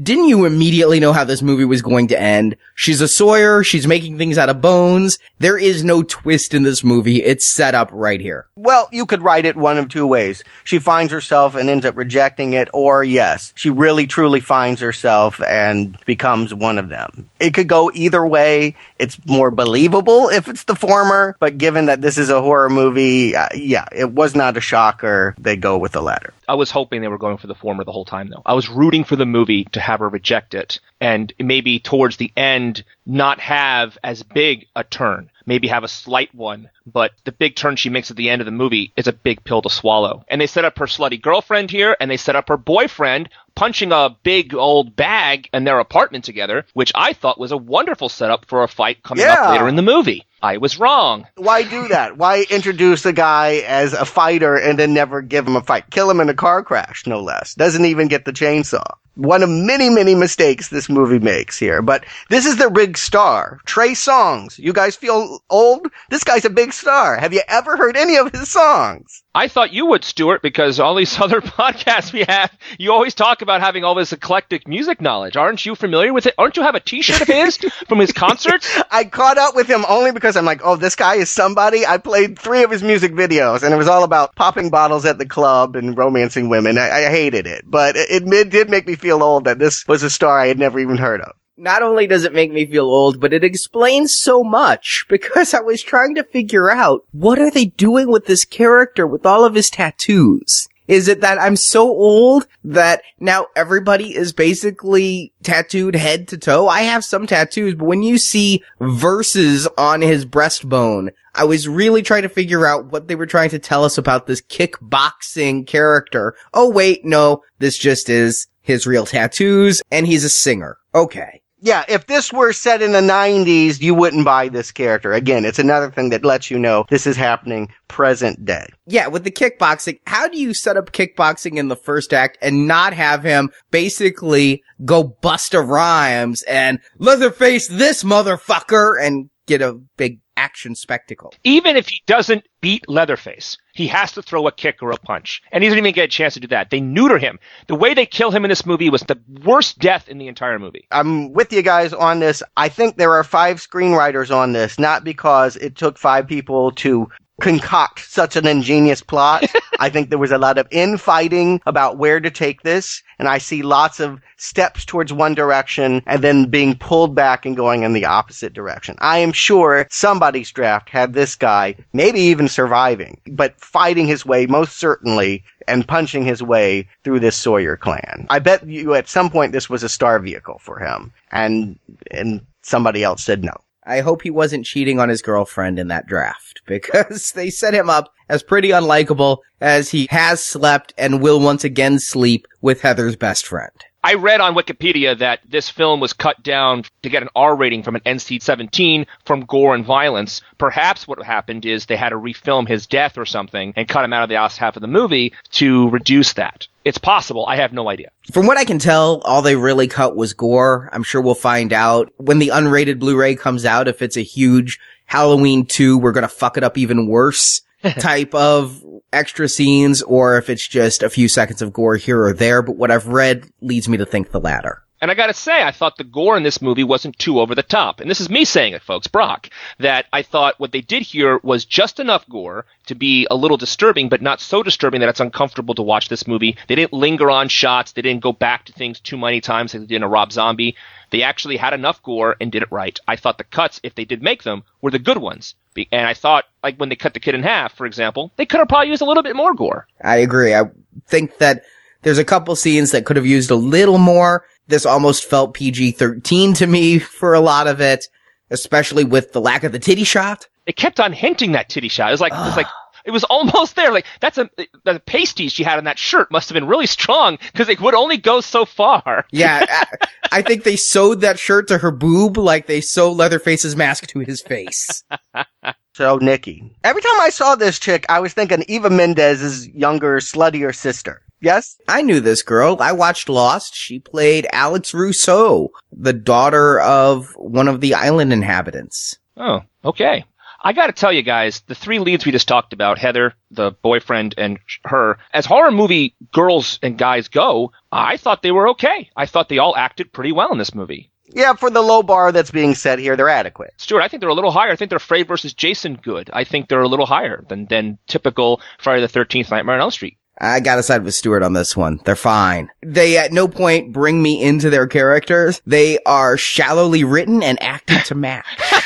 didn't 0.00 0.28
you 0.28 0.44
immediately 0.44 1.00
know 1.00 1.12
how 1.12 1.24
this 1.24 1.42
movie 1.42 1.64
was 1.64 1.82
going 1.82 2.08
to 2.08 2.20
end? 2.20 2.56
She's 2.76 3.00
a 3.00 3.08
Sawyer. 3.08 3.64
She's 3.64 3.88
making 3.88 4.18
things 4.18 4.38
out 4.38 4.48
of 4.48 4.60
bones. 4.60 5.18
There 5.40 5.58
is 5.58 5.82
no 5.82 6.04
twist 6.04 6.54
in 6.54 6.62
this 6.62 6.84
movie. 6.84 7.22
It's 7.22 7.46
set 7.46 7.74
up 7.74 7.88
right 7.92 8.20
here. 8.20 8.46
Well, 8.54 8.88
you 8.92 9.04
could 9.04 9.22
write 9.22 9.46
it 9.46 9.56
one 9.56 9.78
of 9.78 9.88
two 9.88 10.06
ways. 10.06 10.44
She 10.62 10.78
finds 10.78 11.12
herself 11.12 11.56
and 11.56 11.68
ends 11.68 11.84
up 11.84 11.96
rejecting 11.96 12.52
it, 12.52 12.68
or 12.72 13.02
yes, 13.02 13.52
she 13.56 13.68
really 13.68 14.06
truly 14.06 14.38
finds 14.38 14.80
herself 14.80 15.40
and 15.42 15.98
becomes 16.06 16.54
one 16.54 16.78
of 16.78 16.88
them. 16.88 17.28
It 17.40 17.54
could 17.54 17.68
go 17.68 17.90
either 17.92 18.24
way. 18.24 18.76
It's 18.98 19.18
more 19.26 19.50
believable 19.50 20.28
if 20.28 20.46
it's 20.46 20.64
the 20.64 20.76
former, 20.76 21.36
but 21.40 21.58
given 21.58 21.86
that 21.86 22.00
this 22.00 22.16
is 22.16 22.30
a 22.30 22.40
horror 22.40 22.70
movie, 22.70 23.34
uh, 23.34 23.48
yeah, 23.56 23.86
it 23.90 24.12
was 24.12 24.36
not 24.36 24.56
a 24.56 24.60
shocker. 24.60 25.34
They 25.38 25.56
go 25.56 25.78
with 25.78 25.92
the 25.92 26.02
latter. 26.02 26.32
I 26.50 26.54
was 26.54 26.72
hoping 26.72 27.00
they 27.00 27.06
were 27.06 27.16
going 27.16 27.36
for 27.36 27.46
the 27.46 27.54
former 27.54 27.84
the 27.84 27.92
whole 27.92 28.04
time, 28.04 28.28
though. 28.28 28.42
I 28.44 28.54
was 28.54 28.68
rooting 28.68 29.04
for 29.04 29.14
the 29.14 29.24
movie 29.24 29.66
to 29.66 29.80
have 29.80 30.00
her 30.00 30.08
reject 30.08 30.52
it 30.52 30.80
and 31.00 31.32
maybe 31.38 31.78
towards 31.78 32.16
the 32.16 32.32
end 32.36 32.82
not 33.06 33.38
have 33.38 33.96
as 34.02 34.24
big 34.24 34.66
a 34.74 34.82
turn. 34.82 35.30
Maybe 35.46 35.68
have 35.68 35.84
a 35.84 35.88
slight 35.88 36.34
one, 36.34 36.68
but 36.86 37.12
the 37.24 37.30
big 37.30 37.54
turn 37.54 37.76
she 37.76 37.88
makes 37.88 38.10
at 38.10 38.16
the 38.16 38.30
end 38.30 38.40
of 38.42 38.46
the 38.46 38.50
movie 38.50 38.92
is 38.96 39.06
a 39.06 39.12
big 39.12 39.44
pill 39.44 39.62
to 39.62 39.70
swallow. 39.70 40.24
And 40.26 40.40
they 40.40 40.48
set 40.48 40.64
up 40.64 40.76
her 40.78 40.86
slutty 40.86 41.22
girlfriend 41.22 41.70
here, 41.70 41.96
and 42.00 42.10
they 42.10 42.16
set 42.16 42.34
up 42.36 42.48
her 42.48 42.56
boyfriend 42.56 43.28
punching 43.54 43.92
a 43.92 44.16
big 44.24 44.52
old 44.52 44.96
bag 44.96 45.48
in 45.54 45.62
their 45.62 45.78
apartment 45.78 46.24
together, 46.24 46.66
which 46.72 46.90
I 46.96 47.12
thought 47.12 47.38
was 47.38 47.52
a 47.52 47.56
wonderful 47.56 48.08
setup 48.08 48.44
for 48.46 48.64
a 48.64 48.68
fight 48.68 49.04
coming 49.04 49.24
Yeah. 49.24 49.34
up 49.34 49.50
later 49.52 49.68
in 49.68 49.76
the 49.76 49.82
movie. 49.82 50.24
I 50.42 50.56
was 50.56 50.78
wrong. 50.78 51.26
Why 51.36 51.62
do 51.62 51.88
that? 51.88 52.16
Why 52.16 52.46
introduce 52.48 53.04
a 53.04 53.12
guy 53.12 53.56
as 53.66 53.92
a 53.92 54.04
fighter 54.06 54.56
and 54.56 54.78
then 54.78 54.94
never 54.94 55.20
give 55.20 55.46
him 55.46 55.56
a 55.56 55.62
fight? 55.62 55.90
Kill 55.90 56.10
him 56.10 56.20
in 56.20 56.28
a 56.28 56.34
car 56.34 56.62
crash, 56.62 57.06
no 57.06 57.20
less. 57.20 57.54
Doesn't 57.54 57.84
even 57.84 58.08
get 58.08 58.24
the 58.24 58.32
chainsaw. 58.32 58.96
One 59.14 59.42
of 59.42 59.48
many, 59.48 59.90
many 59.90 60.14
mistakes 60.14 60.68
this 60.68 60.88
movie 60.88 61.18
makes 61.18 61.58
here. 61.58 61.82
But 61.82 62.04
this 62.28 62.46
is 62.46 62.56
their 62.56 62.70
big 62.70 62.96
star. 62.96 63.60
Trey 63.66 63.90
Songz. 63.90 64.58
You 64.58 64.72
guys 64.72 64.96
feel 64.96 65.42
old? 65.50 65.86
This 66.10 66.24
guy's 66.24 66.44
a 66.44 66.50
big 66.50 66.72
star. 66.72 67.16
Have 67.16 67.32
you 67.32 67.42
ever 67.48 67.76
heard 67.76 67.96
any 67.96 68.16
of 68.16 68.32
his 68.32 68.48
songs? 68.48 69.22
I 69.32 69.46
thought 69.46 69.72
you 69.72 69.86
would, 69.86 70.02
Stuart, 70.04 70.42
because 70.42 70.80
all 70.80 70.96
these 70.96 71.20
other 71.20 71.40
podcasts 71.40 72.12
we 72.12 72.24
have, 72.24 72.50
you 72.78 72.92
always 72.92 73.14
talk 73.14 73.42
about 73.42 73.60
having 73.60 73.84
all 73.84 73.94
this 73.94 74.12
eclectic 74.12 74.66
music 74.66 75.00
knowledge. 75.00 75.36
Aren't 75.36 75.64
you 75.64 75.74
familiar 75.74 76.12
with 76.12 76.26
it? 76.26 76.34
Aren't 76.36 76.56
you 76.56 76.62
have 76.62 76.74
a 76.74 76.80
T-shirt 76.80 77.20
of 77.20 77.28
his 77.28 77.56
from 77.88 78.00
his 78.00 78.12
concerts? 78.12 78.68
I 78.90 79.04
caught 79.04 79.38
up 79.38 79.54
with 79.54 79.68
him 79.68 79.84
only 79.88 80.10
because 80.12 80.36
I'm 80.36 80.44
like, 80.44 80.62
oh, 80.64 80.76
this 80.76 80.96
guy 80.96 81.16
is 81.16 81.30
somebody. 81.30 81.86
I 81.86 81.98
played 81.98 82.38
three 82.38 82.64
of 82.64 82.70
his 82.70 82.82
music 82.82 83.12
videos, 83.12 83.62
and 83.62 83.72
it 83.72 83.76
was 83.76 83.88
all 83.88 84.02
about 84.02 84.34
popping 84.34 84.70
bottles 84.70 85.04
at 85.04 85.18
the 85.18 85.26
club 85.26 85.76
and 85.76 85.96
romancing 85.96 86.48
women. 86.48 86.76
I, 86.76 87.06
I 87.06 87.10
hated 87.10 87.46
it, 87.46 87.64
but 87.66 87.96
it, 87.96 88.22
it 88.26 88.50
did 88.50 88.68
make 88.70 88.86
me 88.86 88.96
feel 88.96 89.09
old 89.10 89.44
that 89.44 89.58
this 89.58 89.86
was 89.88 90.02
a 90.02 90.10
star 90.10 90.38
I 90.38 90.46
had 90.46 90.58
never 90.58 90.78
even 90.78 90.96
heard 90.96 91.20
of. 91.20 91.32
Not 91.56 91.82
only 91.82 92.06
does 92.06 92.24
it 92.24 92.32
make 92.32 92.50
me 92.52 92.64
feel 92.64 92.86
old, 92.86 93.20
but 93.20 93.34
it 93.34 93.44
explains 93.44 94.14
so 94.14 94.42
much 94.42 95.04
because 95.08 95.52
I 95.52 95.60
was 95.60 95.82
trying 95.82 96.14
to 96.14 96.24
figure 96.24 96.70
out 96.70 97.04
what 97.12 97.38
are 97.38 97.50
they 97.50 97.66
doing 97.66 98.10
with 98.10 98.26
this 98.26 98.44
character 98.44 99.06
with 99.06 99.26
all 99.26 99.44
of 99.44 99.54
his 99.54 99.70
tattoos? 99.70 100.68
Is 100.90 101.06
it 101.06 101.20
that 101.20 101.40
I'm 101.40 101.54
so 101.54 101.88
old 101.88 102.48
that 102.64 103.02
now 103.20 103.46
everybody 103.54 104.16
is 104.16 104.32
basically 104.32 105.32
tattooed 105.40 105.94
head 105.94 106.26
to 106.28 106.36
toe? 106.36 106.66
I 106.66 106.80
have 106.80 107.04
some 107.04 107.28
tattoos, 107.28 107.76
but 107.76 107.84
when 107.84 108.02
you 108.02 108.18
see 108.18 108.64
verses 108.80 109.68
on 109.78 110.00
his 110.00 110.26
breastbone, 110.26 111.10
I 111.32 111.44
was 111.44 111.68
really 111.68 112.02
trying 112.02 112.22
to 112.22 112.28
figure 112.28 112.66
out 112.66 112.86
what 112.86 113.06
they 113.06 113.14
were 113.14 113.26
trying 113.26 113.50
to 113.50 113.60
tell 113.60 113.84
us 113.84 113.98
about 113.98 114.26
this 114.26 114.40
kickboxing 114.40 115.64
character. 115.64 116.34
Oh 116.52 116.68
wait, 116.68 117.04
no, 117.04 117.44
this 117.60 117.78
just 117.78 118.08
is 118.08 118.48
his 118.62 118.86
real 118.86 119.06
tattoos 119.06 119.82
and 119.90 120.06
he's 120.06 120.24
a 120.24 120.30
singer. 120.30 120.78
Okay. 120.94 121.42
Yeah, 121.62 121.84
if 121.88 122.06
this 122.06 122.32
were 122.32 122.54
set 122.54 122.80
in 122.80 122.92
the 122.92 123.02
90s, 123.02 123.82
you 123.82 123.94
wouldn't 123.94 124.24
buy 124.24 124.48
this 124.48 124.72
character. 124.72 125.12
Again, 125.12 125.44
it's 125.44 125.58
another 125.58 125.90
thing 125.90 126.08
that 126.08 126.24
lets 126.24 126.50
you 126.50 126.58
know 126.58 126.86
this 126.88 127.06
is 127.06 127.16
happening 127.16 127.68
present 127.86 128.46
day. 128.46 128.66
Yeah, 128.86 129.08
with 129.08 129.24
the 129.24 129.30
kickboxing, 129.30 130.00
how 130.06 130.26
do 130.26 130.38
you 130.38 130.54
set 130.54 130.78
up 130.78 130.92
kickboxing 130.92 131.58
in 131.58 131.68
the 131.68 131.76
first 131.76 132.14
act 132.14 132.38
and 132.40 132.66
not 132.66 132.94
have 132.94 133.22
him 133.22 133.50
basically 133.70 134.62
go 134.86 135.16
Busta 135.22 135.66
Rhymes 135.66 136.42
and 136.44 136.78
Leatherface 136.98 137.68
this 137.68 138.04
motherfucker 138.04 138.94
and 138.98 139.28
get 139.46 139.60
a 139.60 139.74
big 139.98 140.20
action 140.40 140.74
spectacle? 140.74 141.34
Even 141.44 141.76
if 141.76 141.86
he 141.88 142.02
doesn't 142.06 142.48
beat 142.62 142.88
Leatherface, 142.88 143.58
he 143.74 143.86
has 143.88 144.12
to 144.12 144.22
throw 144.22 144.46
a 144.46 144.52
kick 144.52 144.82
or 144.82 144.90
a 144.90 144.96
punch. 144.96 145.42
And 145.52 145.62
he 145.62 145.68
doesn't 145.68 145.78
even 145.78 145.92
get 145.92 146.06
a 146.06 146.08
chance 146.08 146.34
to 146.34 146.40
do 146.40 146.48
that. 146.48 146.70
They 146.70 146.80
neuter 146.80 147.18
him. 147.18 147.38
The 147.68 147.74
way 147.74 147.92
they 147.92 148.06
kill 148.06 148.30
him 148.30 148.44
in 148.44 148.48
this 148.48 148.64
movie 148.64 148.88
was 148.88 149.02
the 149.02 149.20
worst 149.44 149.78
death 149.78 150.08
in 150.08 150.16
the 150.16 150.28
entire 150.28 150.58
movie. 150.58 150.86
I'm 150.90 151.32
with 151.34 151.52
you 151.52 151.62
guys 151.62 151.92
on 151.92 152.20
this. 152.20 152.42
I 152.56 152.70
think 152.70 152.96
there 152.96 153.12
are 153.12 153.24
five 153.24 153.58
screenwriters 153.58 154.34
on 154.34 154.52
this, 154.52 154.78
not 154.78 155.04
because 155.04 155.56
it 155.56 155.76
took 155.76 155.98
five 155.98 156.26
people 156.26 156.72
to 156.72 157.08
concoct 157.40 158.08
such 158.10 158.36
an 158.36 158.46
ingenious 158.46 159.02
plot. 159.02 159.44
I 159.80 159.88
think 159.88 160.10
there 160.10 160.18
was 160.18 160.30
a 160.30 160.38
lot 160.38 160.58
of 160.58 160.68
infighting 160.70 161.60
about 161.66 161.96
where 161.96 162.20
to 162.20 162.30
take 162.30 162.62
this, 162.62 163.02
and 163.18 163.28
I 163.28 163.38
see 163.38 163.62
lots 163.62 163.98
of 163.98 164.20
steps 164.36 164.84
towards 164.84 165.12
one 165.12 165.34
direction 165.34 166.02
and 166.06 166.22
then 166.22 166.46
being 166.46 166.76
pulled 166.76 167.14
back 167.14 167.44
and 167.44 167.56
going 167.56 167.82
in 167.82 167.92
the 167.92 168.04
opposite 168.04 168.52
direction. 168.52 168.96
I 169.00 169.18
am 169.18 169.32
sure 169.32 169.86
somebody's 169.90 170.50
draft 170.50 170.90
had 170.90 171.14
this 171.14 171.34
guy, 171.34 171.76
maybe 171.92 172.20
even 172.20 172.48
surviving, 172.48 173.20
but 173.26 173.58
fighting 173.60 174.06
his 174.06 174.24
way 174.24 174.46
most 174.46 174.76
certainly 174.78 175.42
and 175.66 175.86
punching 175.86 176.24
his 176.24 176.42
way 176.42 176.88
through 177.04 177.20
this 177.20 177.36
Sawyer 177.36 177.76
clan. 177.76 178.26
I 178.28 178.38
bet 178.38 178.66
you 178.66 178.94
at 178.94 179.08
some 179.08 179.30
point 179.30 179.52
this 179.52 179.70
was 179.70 179.82
a 179.82 179.88
star 179.88 180.18
vehicle 180.18 180.58
for 180.60 180.78
him, 180.78 181.12
and 181.32 181.78
and 182.10 182.40
somebody 182.62 183.02
else 183.02 183.22
said 183.22 183.44
no. 183.44 183.54
I 183.90 184.02
hope 184.02 184.22
he 184.22 184.30
wasn't 184.30 184.66
cheating 184.66 185.00
on 185.00 185.08
his 185.08 185.20
girlfriend 185.20 185.80
in 185.80 185.88
that 185.88 186.06
draft 186.06 186.62
because 186.66 187.32
they 187.32 187.50
set 187.50 187.74
him 187.74 187.90
up 187.90 188.12
as 188.28 188.44
pretty 188.44 188.68
unlikable 188.68 189.38
as 189.60 189.90
he 189.90 190.06
has 190.10 190.42
slept 190.42 190.94
and 190.96 191.20
will 191.20 191.40
once 191.40 191.64
again 191.64 191.98
sleep 191.98 192.46
with 192.60 192.82
Heather's 192.82 193.16
best 193.16 193.46
friend. 193.46 193.72
I 194.02 194.14
read 194.14 194.40
on 194.40 194.54
Wikipedia 194.54 195.18
that 195.18 195.40
this 195.46 195.68
film 195.68 196.00
was 196.00 196.14
cut 196.14 196.42
down 196.42 196.84
to 197.02 197.10
get 197.10 197.22
an 197.22 197.28
R 197.36 197.54
rating 197.54 197.82
from 197.82 197.96
an 197.96 198.00
NC-17 198.06 199.06
from 199.26 199.44
gore 199.44 199.74
and 199.74 199.84
violence. 199.84 200.40
Perhaps 200.56 201.06
what 201.06 201.22
happened 201.22 201.66
is 201.66 201.84
they 201.84 201.96
had 201.96 202.08
to 202.08 202.16
refilm 202.16 202.66
his 202.66 202.86
death 202.86 203.18
or 203.18 203.26
something 203.26 203.74
and 203.76 203.86
cut 203.86 204.04
him 204.04 204.14
out 204.14 204.22
of 204.22 204.30
the 204.30 204.36
last 204.36 204.56
half 204.56 204.76
of 204.76 204.80
the 204.80 204.88
movie 204.88 205.34
to 205.50 205.90
reduce 205.90 206.32
that. 206.34 206.66
It's 206.82 206.96
possible. 206.96 207.44
I 207.46 207.56
have 207.56 207.74
no 207.74 207.90
idea. 207.90 208.10
From 208.32 208.46
what 208.46 208.56
I 208.56 208.64
can 208.64 208.78
tell, 208.78 209.20
all 209.20 209.42
they 209.42 209.56
really 209.56 209.86
cut 209.86 210.16
was 210.16 210.32
gore. 210.32 210.88
I'm 210.94 211.02
sure 211.02 211.20
we'll 211.20 211.34
find 211.34 211.70
out 211.70 212.10
when 212.16 212.38
the 212.38 212.48
unrated 212.48 213.00
Blu-ray 213.00 213.36
comes 213.36 213.66
out 213.66 213.86
if 213.86 214.00
it's 214.00 214.16
a 214.16 214.22
huge 214.22 214.78
Halloween 215.04 215.66
2, 215.66 215.98
we're 215.98 216.12
gonna 216.12 216.28
fuck 216.28 216.56
it 216.56 216.64
up 216.64 216.78
even 216.78 217.06
worse 217.06 217.62
type 217.98 218.34
of 218.34 218.82
extra 219.12 219.48
scenes 219.48 220.02
or 220.02 220.38
if 220.38 220.50
it's 220.50 220.66
just 220.66 221.02
a 221.02 221.10
few 221.10 221.28
seconds 221.28 221.62
of 221.62 221.72
gore 221.72 221.96
here 221.96 222.22
or 222.22 222.32
there, 222.32 222.62
but 222.62 222.76
what 222.76 222.90
I've 222.90 223.08
read 223.08 223.46
leads 223.60 223.88
me 223.88 223.96
to 223.98 224.06
think 224.06 224.30
the 224.30 224.40
latter. 224.40 224.82
And 225.02 225.10
I 225.10 225.14
gotta 225.14 225.32
say, 225.32 225.62
I 225.62 225.70
thought 225.70 225.96
the 225.96 226.04
gore 226.04 226.36
in 226.36 226.42
this 226.42 226.60
movie 226.60 226.84
wasn't 226.84 227.18
too 227.18 227.40
over 227.40 227.54
the 227.54 227.62
top. 227.62 228.00
And 228.00 228.10
this 228.10 228.20
is 228.20 228.28
me 228.28 228.44
saying 228.44 228.74
it, 228.74 228.82
folks, 228.82 229.06
Brock, 229.06 229.48
that 229.78 230.04
I 230.12 230.20
thought 230.20 230.60
what 230.60 230.72
they 230.72 230.82
did 230.82 231.02
here 231.02 231.40
was 231.42 231.64
just 231.64 232.00
enough 232.00 232.28
gore 232.28 232.66
to 232.86 232.94
be 232.94 233.26
a 233.30 233.34
little 233.34 233.56
disturbing, 233.56 234.10
but 234.10 234.20
not 234.20 234.42
so 234.42 234.62
disturbing 234.62 235.00
that 235.00 235.08
it's 235.08 235.20
uncomfortable 235.20 235.74
to 235.76 235.82
watch 235.82 236.10
this 236.10 236.26
movie. 236.26 236.58
They 236.68 236.74
didn't 236.74 236.92
linger 236.92 237.30
on 237.30 237.48
shots. 237.48 237.92
They 237.92 238.02
didn't 238.02 238.22
go 238.22 238.32
back 238.32 238.66
to 238.66 238.74
things 238.74 239.00
too 239.00 239.16
many 239.16 239.40
times 239.40 239.72
like 239.72 239.80
they 239.80 239.86
did 239.86 239.96
in 239.96 240.02
a 240.02 240.08
Rob 240.08 240.32
Zombie. 240.32 240.76
They 241.10 241.22
actually 241.22 241.56
had 241.56 241.72
enough 241.72 242.02
gore 242.02 242.36
and 242.40 242.52
did 242.52 242.62
it 242.62 242.70
right. 242.72 242.98
I 243.06 243.16
thought 243.16 243.38
the 243.38 243.44
cuts, 243.44 243.80
if 243.82 243.94
they 243.94 244.04
did 244.04 244.22
make 244.22 244.42
them, 244.44 244.62
were 244.80 244.90
the 244.90 244.98
good 244.98 245.18
ones. 245.18 245.54
And 245.92 246.06
I 246.06 246.14
thought, 246.14 246.44
like 246.62 246.76
when 246.76 246.88
they 246.88 246.96
cut 246.96 247.14
the 247.14 247.20
kid 247.20 247.34
in 247.34 247.42
half, 247.42 247.74
for 247.76 247.86
example, 247.86 248.32
they 248.36 248.46
could 248.46 248.58
have 248.58 248.68
probably 248.68 248.88
used 248.88 249.02
a 249.02 249.06
little 249.06 249.22
bit 249.22 249.36
more 249.36 249.54
gore. 249.54 249.86
I 250.02 250.16
agree. 250.18 250.54
I 250.54 250.64
think 251.06 251.38
that 251.38 251.62
there's 252.02 252.18
a 252.18 252.24
couple 252.24 252.54
scenes 252.56 252.92
that 252.92 253.04
could 253.06 253.16
have 253.16 253.26
used 253.26 253.50
a 253.50 253.56
little 253.56 253.98
more. 253.98 254.44
This 254.68 254.86
almost 254.86 255.24
felt 255.24 255.54
PG-13 255.54 256.56
to 256.58 256.66
me 256.66 256.98
for 256.98 257.34
a 257.34 257.40
lot 257.40 257.66
of 257.66 257.80
it, 257.80 258.06
especially 258.50 259.04
with 259.04 259.32
the 259.32 259.40
lack 259.40 259.64
of 259.64 259.72
the 259.72 259.78
titty 259.78 260.04
shot. 260.04 260.46
it 260.66 260.76
kept 260.76 261.00
on 261.00 261.12
hinting 261.12 261.52
that 261.52 261.68
titty 261.68 261.88
shot. 261.88 262.08
It 262.08 262.12
was 262.12 262.20
like, 262.20 262.32
it 262.32 262.36
was 262.36 262.56
like, 262.56 262.66
it 263.10 263.12
was 263.12 263.24
almost 263.30 263.76
there. 263.76 263.92
Like 263.92 264.06
that's 264.20 264.38
a 264.38 264.48
the 264.84 265.00
pasties 265.00 265.52
she 265.52 265.64
had 265.64 265.78
on 265.78 265.84
that 265.84 265.98
shirt 265.98 266.30
must 266.30 266.48
have 266.48 266.54
been 266.54 266.66
really 266.66 266.86
strong 266.86 267.38
because 267.52 267.68
it 267.68 267.80
would 267.80 267.94
only 267.94 268.16
go 268.16 268.40
so 268.40 268.64
far. 268.64 269.26
Yeah, 269.32 269.64
I, 269.68 270.38
I 270.38 270.42
think 270.42 270.64
they 270.64 270.76
sewed 270.76 271.20
that 271.22 271.38
shirt 271.38 271.68
to 271.68 271.78
her 271.78 271.90
boob 271.90 272.36
like 272.36 272.66
they 272.66 272.80
sew 272.80 273.10
Leatherface's 273.12 273.74
mask 273.74 274.06
to 274.08 274.20
his 274.20 274.40
face. 274.40 275.04
So 275.92 276.16
Nikki. 276.16 276.74
Every 276.82 277.02
time 277.02 277.20
I 277.20 277.28
saw 277.30 277.56
this 277.56 277.78
chick, 277.78 278.06
I 278.08 278.20
was 278.20 278.32
thinking 278.32 278.64
Eva 278.68 278.88
Mendes's 278.88 279.68
younger, 279.68 280.18
sluttier 280.18 280.74
sister. 280.74 281.20
Yes? 281.42 281.76
I 281.88 282.00
knew 282.00 282.20
this 282.20 282.42
girl. 282.42 282.78
I 282.80 282.92
watched 282.92 283.28
Lost. 283.28 283.74
She 283.74 283.98
played 283.98 284.46
Alex 284.52 284.94
Rousseau, 284.94 285.72
the 285.92 286.12
daughter 286.14 286.80
of 286.80 287.32
one 287.36 287.68
of 287.68 287.80
the 287.80 287.94
island 287.94 288.32
inhabitants. 288.32 289.18
Oh, 289.36 289.60
okay. 289.84 290.24
I 290.62 290.72
got 290.72 290.88
to 290.88 290.92
tell 290.92 291.12
you 291.12 291.22
guys, 291.22 291.62
the 291.66 291.74
three 291.74 291.98
leads 291.98 292.26
we 292.26 292.32
just 292.32 292.48
talked 292.48 292.72
about, 292.72 292.98
Heather, 292.98 293.34
the 293.50 293.70
boyfriend, 293.70 294.34
and 294.36 294.58
her, 294.84 295.18
as 295.32 295.46
horror 295.46 295.70
movie 295.70 296.14
girls 296.32 296.78
and 296.82 296.98
guys 296.98 297.28
go, 297.28 297.72
I 297.90 298.18
thought 298.18 298.42
they 298.42 298.52
were 298.52 298.68
okay. 298.70 299.08
I 299.16 299.26
thought 299.26 299.48
they 299.48 299.58
all 299.58 299.76
acted 299.76 300.12
pretty 300.12 300.32
well 300.32 300.52
in 300.52 300.58
this 300.58 300.74
movie. 300.74 301.10
Yeah, 301.32 301.54
for 301.54 301.70
the 301.70 301.80
low 301.80 302.02
bar 302.02 302.32
that's 302.32 302.50
being 302.50 302.74
set 302.74 302.98
here, 302.98 303.16
they're 303.16 303.28
adequate. 303.28 303.72
Stuart, 303.76 304.02
I 304.02 304.08
think 304.08 304.20
they're 304.20 304.28
a 304.28 304.34
little 304.34 304.50
higher. 304.50 304.72
I 304.72 304.76
think 304.76 304.90
they're 304.90 304.98
Fred 304.98 305.28
versus 305.28 305.54
Jason 305.54 305.94
good. 305.94 306.28
I 306.32 306.44
think 306.44 306.68
they're 306.68 306.82
a 306.82 306.88
little 306.88 307.06
higher 307.06 307.44
than, 307.48 307.66
than 307.66 307.98
typical 308.08 308.60
Friday 308.78 309.00
the 309.00 309.08
13th 309.08 309.50
Nightmare 309.50 309.76
on 309.76 309.80
Elm 309.80 309.90
Street. 309.90 310.18
I 310.42 310.60
gotta 310.60 310.82
side 310.82 311.04
with 311.04 311.14
Stuart 311.14 311.42
on 311.42 311.52
this 311.52 311.76
one. 311.76 312.00
They're 312.04 312.16
fine. 312.16 312.70
They 312.82 313.18
at 313.18 313.30
no 313.30 313.46
point 313.46 313.92
bring 313.92 314.22
me 314.22 314.42
into 314.42 314.70
their 314.70 314.86
characters. 314.86 315.60
They 315.66 315.98
are 316.06 316.38
shallowly 316.38 317.04
written 317.04 317.42
and 317.42 317.62
acted 317.62 318.06
to 318.06 318.14
match. 318.14 318.46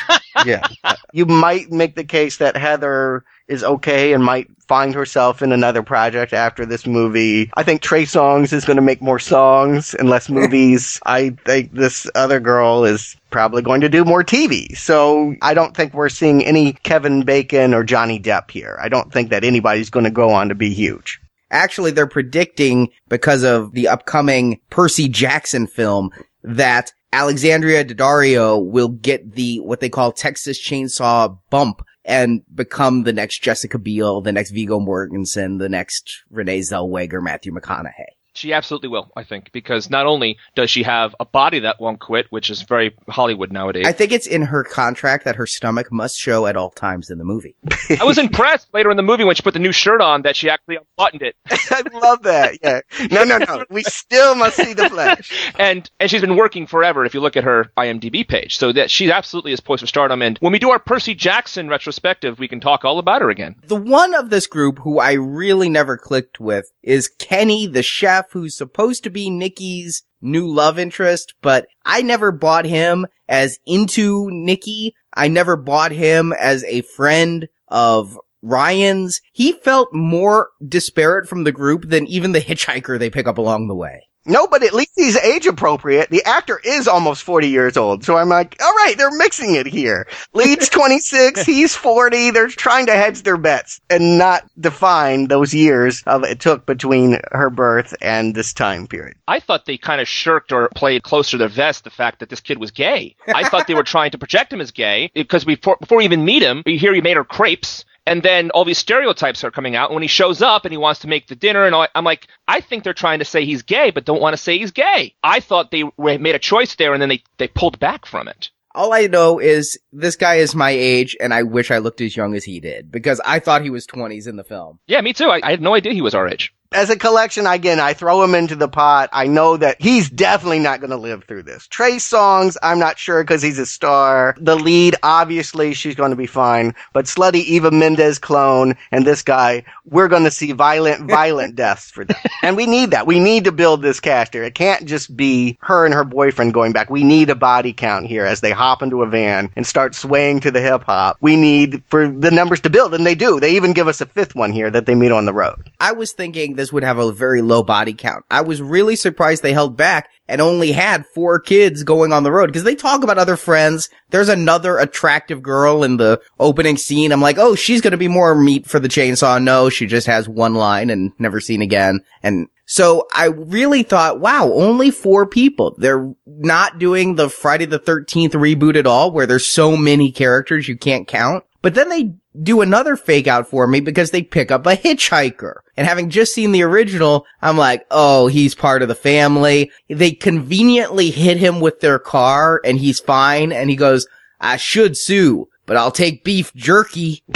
yeah. 0.44 0.66
You 1.12 1.26
might 1.26 1.70
make 1.70 1.94
the 1.94 2.02
case 2.02 2.38
that 2.38 2.56
Heather 2.56 3.24
is 3.46 3.62
okay 3.62 4.12
and 4.14 4.24
might 4.24 4.48
find 4.66 4.92
herself 4.94 5.42
in 5.42 5.52
another 5.52 5.82
project 5.82 6.32
after 6.32 6.66
this 6.66 6.86
movie. 6.86 7.50
I 7.54 7.62
think 7.62 7.82
Trey 7.82 8.02
Songz 8.02 8.52
is 8.52 8.64
going 8.64 8.78
to 8.78 8.82
make 8.82 9.00
more 9.00 9.20
songs 9.20 9.94
and 9.94 10.08
less 10.08 10.28
movies. 10.30 10.98
I 11.06 11.30
think 11.44 11.72
this 11.72 12.10
other 12.16 12.40
girl 12.40 12.84
is 12.84 13.16
probably 13.30 13.62
going 13.62 13.80
to 13.82 13.88
do 13.88 14.04
more 14.04 14.24
TV. 14.24 14.76
So 14.76 15.36
I 15.42 15.54
don't 15.54 15.76
think 15.76 15.94
we're 15.94 16.08
seeing 16.08 16.44
any 16.44 16.72
Kevin 16.72 17.22
Bacon 17.24 17.74
or 17.74 17.84
Johnny 17.84 18.18
Depp 18.18 18.50
here. 18.50 18.78
I 18.80 18.88
don't 18.88 19.12
think 19.12 19.30
that 19.30 19.44
anybody's 19.44 19.90
going 19.90 20.04
to 20.04 20.10
go 20.10 20.30
on 20.30 20.48
to 20.48 20.54
be 20.54 20.74
huge. 20.74 21.20
Actually, 21.50 21.92
they're 21.92 22.08
predicting 22.08 22.90
because 23.08 23.44
of 23.44 23.72
the 23.72 23.86
upcoming 23.86 24.60
Percy 24.70 25.08
Jackson 25.08 25.68
film 25.68 26.10
that 26.42 26.92
Alexandria 27.14 27.84
Daddario 27.84 28.60
will 28.60 28.88
get 28.88 29.34
the, 29.34 29.60
what 29.60 29.78
they 29.78 29.88
call 29.88 30.10
Texas 30.10 30.60
Chainsaw 30.60 31.38
bump 31.48 31.86
and 32.04 32.42
become 32.52 33.04
the 33.04 33.12
next 33.12 33.40
Jessica 33.40 33.78
Biel, 33.78 34.20
the 34.20 34.32
next 34.32 34.50
Viggo 34.50 34.80
Mortensen, 34.80 35.60
the 35.60 35.68
next 35.68 36.24
Renee 36.28 36.58
Zellweger, 36.58 37.22
Matthew 37.22 37.52
McConaughey. 37.52 38.16
She 38.34 38.52
absolutely 38.52 38.88
will, 38.88 39.10
I 39.16 39.22
think, 39.22 39.52
because 39.52 39.90
not 39.90 40.06
only 40.06 40.38
does 40.56 40.68
she 40.68 40.82
have 40.82 41.14
a 41.20 41.24
body 41.24 41.60
that 41.60 41.80
won't 41.80 42.00
quit, 42.00 42.26
which 42.30 42.50
is 42.50 42.62
very 42.62 42.94
Hollywood 43.08 43.52
nowadays. 43.52 43.86
I 43.86 43.92
think 43.92 44.10
it's 44.10 44.26
in 44.26 44.42
her 44.42 44.64
contract 44.64 45.24
that 45.24 45.36
her 45.36 45.46
stomach 45.46 45.92
must 45.92 46.18
show 46.18 46.46
at 46.46 46.56
all 46.56 46.70
times 46.70 47.10
in 47.10 47.18
the 47.18 47.24
movie. 47.24 47.54
I 48.00 48.04
was 48.04 48.18
impressed 48.18 48.66
later 48.74 48.90
in 48.90 48.96
the 48.96 49.04
movie 49.04 49.22
when 49.22 49.36
she 49.36 49.42
put 49.42 49.54
the 49.54 49.60
new 49.60 49.70
shirt 49.70 50.00
on 50.00 50.22
that 50.22 50.34
she 50.34 50.50
actually 50.50 50.76
unbuttoned 50.76 51.22
it. 51.22 51.36
I 51.50 51.82
love 51.92 52.24
that. 52.24 52.58
Yeah. 52.60 52.80
No, 53.10 53.22
no, 53.22 53.38
no. 53.38 53.64
We 53.70 53.84
still 53.84 54.34
must 54.34 54.56
see 54.56 54.74
the 54.74 54.88
flesh. 54.88 55.52
and 55.58 55.88
and 56.00 56.10
she's 56.10 56.20
been 56.20 56.36
working 56.36 56.66
forever. 56.66 57.04
If 57.04 57.14
you 57.14 57.20
look 57.20 57.36
at 57.36 57.44
her 57.44 57.70
IMDb 57.76 58.26
page, 58.26 58.56
so 58.56 58.72
that 58.72 58.90
she 58.90 59.12
absolutely 59.12 59.52
is 59.52 59.60
poised 59.60 59.82
for 59.82 59.86
stardom. 59.86 60.22
And 60.22 60.38
when 60.38 60.52
we 60.52 60.58
do 60.58 60.70
our 60.70 60.80
Percy 60.80 61.14
Jackson 61.14 61.68
retrospective, 61.68 62.40
we 62.40 62.48
can 62.48 62.58
talk 62.58 62.84
all 62.84 62.98
about 62.98 63.22
her 63.22 63.30
again. 63.30 63.54
The 63.66 63.76
one 63.76 64.14
of 64.14 64.30
this 64.30 64.48
group 64.48 64.80
who 64.80 64.98
I 64.98 65.12
really 65.12 65.68
never 65.68 65.96
clicked 65.96 66.40
with 66.40 66.70
is 66.82 67.08
Kenny, 67.08 67.66
the 67.66 67.82
chef 67.82 68.23
who's 68.32 68.56
supposed 68.56 69.04
to 69.04 69.10
be 69.10 69.30
Nikki's 69.30 70.02
new 70.20 70.46
love 70.46 70.78
interest, 70.78 71.34
but 71.42 71.66
I 71.84 72.02
never 72.02 72.32
bought 72.32 72.64
him 72.64 73.06
as 73.28 73.58
into 73.66 74.28
Nikki. 74.30 74.94
I 75.14 75.28
never 75.28 75.56
bought 75.56 75.92
him 75.92 76.32
as 76.32 76.64
a 76.64 76.82
friend 76.82 77.48
of 77.68 78.18
Ryan's. 78.42 79.20
He 79.32 79.52
felt 79.52 79.92
more 79.92 80.50
disparate 80.66 81.28
from 81.28 81.44
the 81.44 81.52
group 81.52 81.88
than 81.88 82.06
even 82.06 82.32
the 82.32 82.40
hitchhiker 82.40 82.98
they 82.98 83.10
pick 83.10 83.26
up 83.26 83.38
along 83.38 83.68
the 83.68 83.74
way. 83.74 84.08
No, 84.26 84.46
but 84.46 84.62
at 84.62 84.72
least 84.72 84.92
he's 84.96 85.16
age 85.16 85.46
appropriate. 85.46 86.10
The 86.10 86.24
actor 86.24 86.60
is 86.64 86.88
almost 86.88 87.22
40 87.22 87.48
years 87.48 87.76
old. 87.76 88.04
So 88.04 88.16
I'm 88.16 88.28
like, 88.28 88.56
all 88.62 88.72
right, 88.72 88.94
they're 88.96 89.10
mixing 89.10 89.54
it 89.54 89.66
here. 89.66 90.06
Lead's 90.32 90.68
26, 90.70 91.42
he's 91.42 91.76
40. 91.76 92.30
They're 92.30 92.48
trying 92.48 92.86
to 92.86 92.92
hedge 92.92 93.22
their 93.22 93.36
bets 93.36 93.80
and 93.90 94.18
not 94.18 94.44
define 94.58 95.28
those 95.28 95.52
years 95.52 96.02
of 96.06 96.24
it 96.24 96.40
took 96.40 96.66
between 96.66 97.20
her 97.32 97.50
birth 97.50 97.94
and 98.00 98.34
this 98.34 98.52
time 98.52 98.86
period. 98.86 99.16
I 99.28 99.40
thought 99.40 99.66
they 99.66 99.76
kind 99.78 100.00
of 100.00 100.08
shirked 100.08 100.52
or 100.52 100.68
played 100.74 101.02
close 101.02 101.30
to 101.30 101.36
their 101.36 101.48
vest 101.48 101.84
the 101.84 101.90
fact 101.90 102.20
that 102.20 102.30
this 102.30 102.40
kid 102.40 102.58
was 102.58 102.70
gay. 102.70 103.16
I 103.28 103.48
thought 103.48 103.66
they 103.66 103.74
were 103.74 103.82
trying 103.94 104.10
to 104.12 104.18
project 104.18 104.52
him 104.52 104.60
as 104.60 104.70
gay 104.70 105.10
because 105.14 105.44
before, 105.44 105.76
before 105.80 105.98
we 105.98 106.04
even 106.04 106.24
meet 106.24 106.42
him, 106.42 106.62
we 106.64 106.78
hear 106.78 106.94
he 106.94 107.00
made 107.00 107.16
her 107.16 107.24
crepes 107.24 107.84
and 108.06 108.22
then 108.22 108.50
all 108.50 108.64
these 108.64 108.78
stereotypes 108.78 109.44
are 109.44 109.50
coming 109.50 109.76
out. 109.76 109.90
And 109.90 109.94
when 109.94 110.02
he 110.02 110.08
shows 110.08 110.42
up 110.42 110.64
and 110.64 110.72
he 110.72 110.78
wants 110.78 111.00
to 111.00 111.08
make 111.08 111.26
the 111.26 111.36
dinner, 111.36 111.64
and 111.64 111.74
all, 111.74 111.86
I'm 111.94 112.04
like, 112.04 112.28
I 112.46 112.60
think 112.60 112.84
they're 112.84 112.92
trying 112.92 113.20
to 113.20 113.24
say 113.24 113.44
he's 113.44 113.62
gay, 113.62 113.90
but 113.90 114.04
don't 114.04 114.20
want 114.20 114.34
to 114.34 114.42
say 114.42 114.58
he's 114.58 114.72
gay. 114.72 115.14
I 115.22 115.40
thought 115.40 115.70
they 115.70 115.84
made 115.98 116.34
a 116.34 116.38
choice 116.38 116.74
there, 116.74 116.92
and 116.92 117.00
then 117.00 117.08
they 117.08 117.22
they 117.38 117.48
pulled 117.48 117.78
back 117.78 118.06
from 118.06 118.28
it. 118.28 118.50
All 118.76 118.92
I 118.92 119.06
know 119.06 119.38
is 119.38 119.78
this 119.92 120.16
guy 120.16 120.36
is 120.36 120.54
my 120.54 120.70
age, 120.70 121.16
and 121.20 121.32
I 121.32 121.44
wish 121.44 121.70
I 121.70 121.78
looked 121.78 122.00
as 122.00 122.16
young 122.16 122.34
as 122.34 122.42
he 122.42 122.58
did 122.58 122.90
because 122.90 123.20
I 123.24 123.38
thought 123.38 123.62
he 123.62 123.70
was 123.70 123.86
20s 123.86 124.26
in 124.26 124.34
the 124.34 124.42
film. 124.42 124.80
Yeah, 124.88 125.00
me 125.00 125.12
too. 125.12 125.28
I, 125.28 125.40
I 125.44 125.50
had 125.52 125.62
no 125.62 125.74
idea 125.74 125.92
he 125.92 126.02
was 126.02 126.14
our 126.14 126.26
age 126.26 126.52
as 126.74 126.90
a 126.90 126.98
collection, 126.98 127.46
again, 127.46 127.78
I 127.78 127.94
throw 127.94 128.22
him 128.22 128.34
into 128.34 128.56
the 128.56 128.68
pot. 128.68 129.08
I 129.12 129.26
know 129.26 129.56
that 129.56 129.80
he's 129.80 130.10
definitely 130.10 130.58
not 130.58 130.80
going 130.80 130.90
to 130.90 130.96
live 130.96 131.24
through 131.24 131.44
this. 131.44 131.66
Trey 131.68 131.96
Songz, 131.96 132.56
I'm 132.62 132.78
not 132.78 132.98
sure 132.98 133.22
because 133.22 133.42
he's 133.42 133.58
a 133.58 133.66
star. 133.66 134.36
The 134.38 134.56
lead, 134.56 134.96
obviously, 135.02 135.72
she's 135.74 135.94
going 135.94 136.10
to 136.10 136.16
be 136.16 136.26
fine. 136.26 136.74
But 136.92 137.06
slutty 137.06 137.44
Eva 137.44 137.70
Mendes 137.70 138.18
clone 138.18 138.74
and 138.90 139.06
this 139.06 139.22
guy, 139.22 139.64
we're 139.86 140.08
going 140.08 140.24
to 140.24 140.30
see 140.30 140.52
violent, 140.52 141.08
violent 141.10 141.54
deaths 141.56 141.90
for 141.90 142.04
them. 142.04 142.16
And 142.42 142.56
we 142.56 142.66
need 142.66 142.90
that. 142.90 143.06
We 143.06 143.20
need 143.20 143.44
to 143.44 143.52
build 143.52 143.82
this 143.82 144.00
cast 144.00 144.34
here. 144.34 144.42
It 144.42 144.54
can't 144.54 144.84
just 144.84 145.16
be 145.16 145.56
her 145.60 145.84
and 145.84 145.94
her 145.94 146.04
boyfriend 146.04 146.54
going 146.54 146.72
back. 146.72 146.90
We 146.90 147.04
need 147.04 147.30
a 147.30 147.34
body 147.34 147.72
count 147.72 148.06
here 148.06 148.26
as 148.26 148.40
they 148.40 148.50
hop 148.50 148.82
into 148.82 149.02
a 149.02 149.06
van 149.06 149.50
and 149.54 149.66
start 149.66 149.94
swaying 149.94 150.40
to 150.40 150.50
the 150.50 150.60
hip 150.60 150.82
hop. 150.82 151.18
We 151.20 151.36
need 151.36 151.82
for 151.88 152.08
the 152.08 152.30
numbers 152.30 152.60
to 152.62 152.70
build, 152.70 152.94
and 152.94 153.06
they 153.06 153.14
do. 153.14 153.38
They 153.38 153.56
even 153.56 153.72
give 153.72 153.88
us 153.88 154.00
a 154.00 154.06
fifth 154.06 154.34
one 154.34 154.52
here 154.52 154.70
that 154.70 154.86
they 154.86 154.94
meet 154.94 155.12
on 155.12 155.24
the 155.24 155.32
road. 155.32 155.70
I 155.80 155.92
was 155.92 156.12
thinking 156.12 156.54
this 156.54 156.63
would 156.72 156.84
have 156.84 156.98
a 156.98 157.12
very 157.12 157.42
low 157.42 157.62
body 157.62 157.94
count. 157.94 158.24
I 158.30 158.42
was 158.42 158.62
really 158.62 158.96
surprised 158.96 159.42
they 159.42 159.52
held 159.52 159.76
back 159.76 160.08
and 160.28 160.40
only 160.40 160.72
had 160.72 161.06
four 161.06 161.38
kids 161.38 161.82
going 161.82 162.12
on 162.12 162.22
the 162.22 162.32
road 162.32 162.46
because 162.46 162.64
they 162.64 162.74
talk 162.74 163.02
about 163.02 163.18
other 163.18 163.36
friends. 163.36 163.88
There's 164.10 164.28
another 164.28 164.78
attractive 164.78 165.42
girl 165.42 165.84
in 165.84 165.96
the 165.96 166.20
opening 166.38 166.76
scene. 166.76 167.12
I'm 167.12 167.20
like, 167.20 167.38
oh, 167.38 167.54
she's 167.54 167.80
going 167.80 167.92
to 167.92 167.96
be 167.98 168.08
more 168.08 168.34
meat 168.34 168.66
for 168.66 168.80
the 168.80 168.88
chainsaw. 168.88 169.42
No, 169.42 169.68
she 169.68 169.86
just 169.86 170.06
has 170.06 170.28
one 170.28 170.54
line 170.54 170.90
and 170.90 171.12
never 171.18 171.40
seen 171.40 171.62
again. 171.62 172.00
And 172.22 172.48
so 172.66 173.06
I 173.12 173.26
really 173.26 173.82
thought, 173.82 174.20
wow, 174.20 174.50
only 174.52 174.90
four 174.90 175.26
people. 175.26 175.74
They're 175.76 176.12
not 176.26 176.78
doing 176.78 177.16
the 177.16 177.28
Friday 177.28 177.66
the 177.66 177.78
13th 177.78 178.30
reboot 178.30 178.76
at 178.76 178.86
all 178.86 179.10
where 179.10 179.26
there's 179.26 179.46
so 179.46 179.76
many 179.76 180.10
characters 180.10 180.68
you 180.68 180.76
can't 180.76 181.06
count. 181.06 181.44
But 181.60 181.74
then 181.74 181.88
they 181.88 182.14
do 182.42 182.60
another 182.60 182.96
fake 182.96 183.26
out 183.26 183.48
for 183.48 183.66
me 183.66 183.80
because 183.80 184.10
they 184.10 184.22
pick 184.22 184.50
up 184.50 184.66
a 184.66 184.76
hitchhiker. 184.76 185.56
And 185.76 185.86
having 185.86 186.10
just 186.10 186.34
seen 186.34 186.52
the 186.52 186.62
original, 186.62 187.26
I'm 187.42 187.56
like, 187.56 187.86
oh, 187.90 188.26
he's 188.26 188.54
part 188.54 188.82
of 188.82 188.88
the 188.88 188.94
family. 188.94 189.70
They 189.88 190.12
conveniently 190.12 191.10
hit 191.10 191.36
him 191.36 191.60
with 191.60 191.80
their 191.80 191.98
car 191.98 192.60
and 192.64 192.78
he's 192.78 193.00
fine. 193.00 193.52
And 193.52 193.70
he 193.70 193.76
goes, 193.76 194.06
I 194.40 194.56
should 194.56 194.96
sue 194.96 195.48
but 195.66 195.76
I'll 195.76 195.90
take 195.90 196.24
beef 196.24 196.52
jerky. 196.54 197.22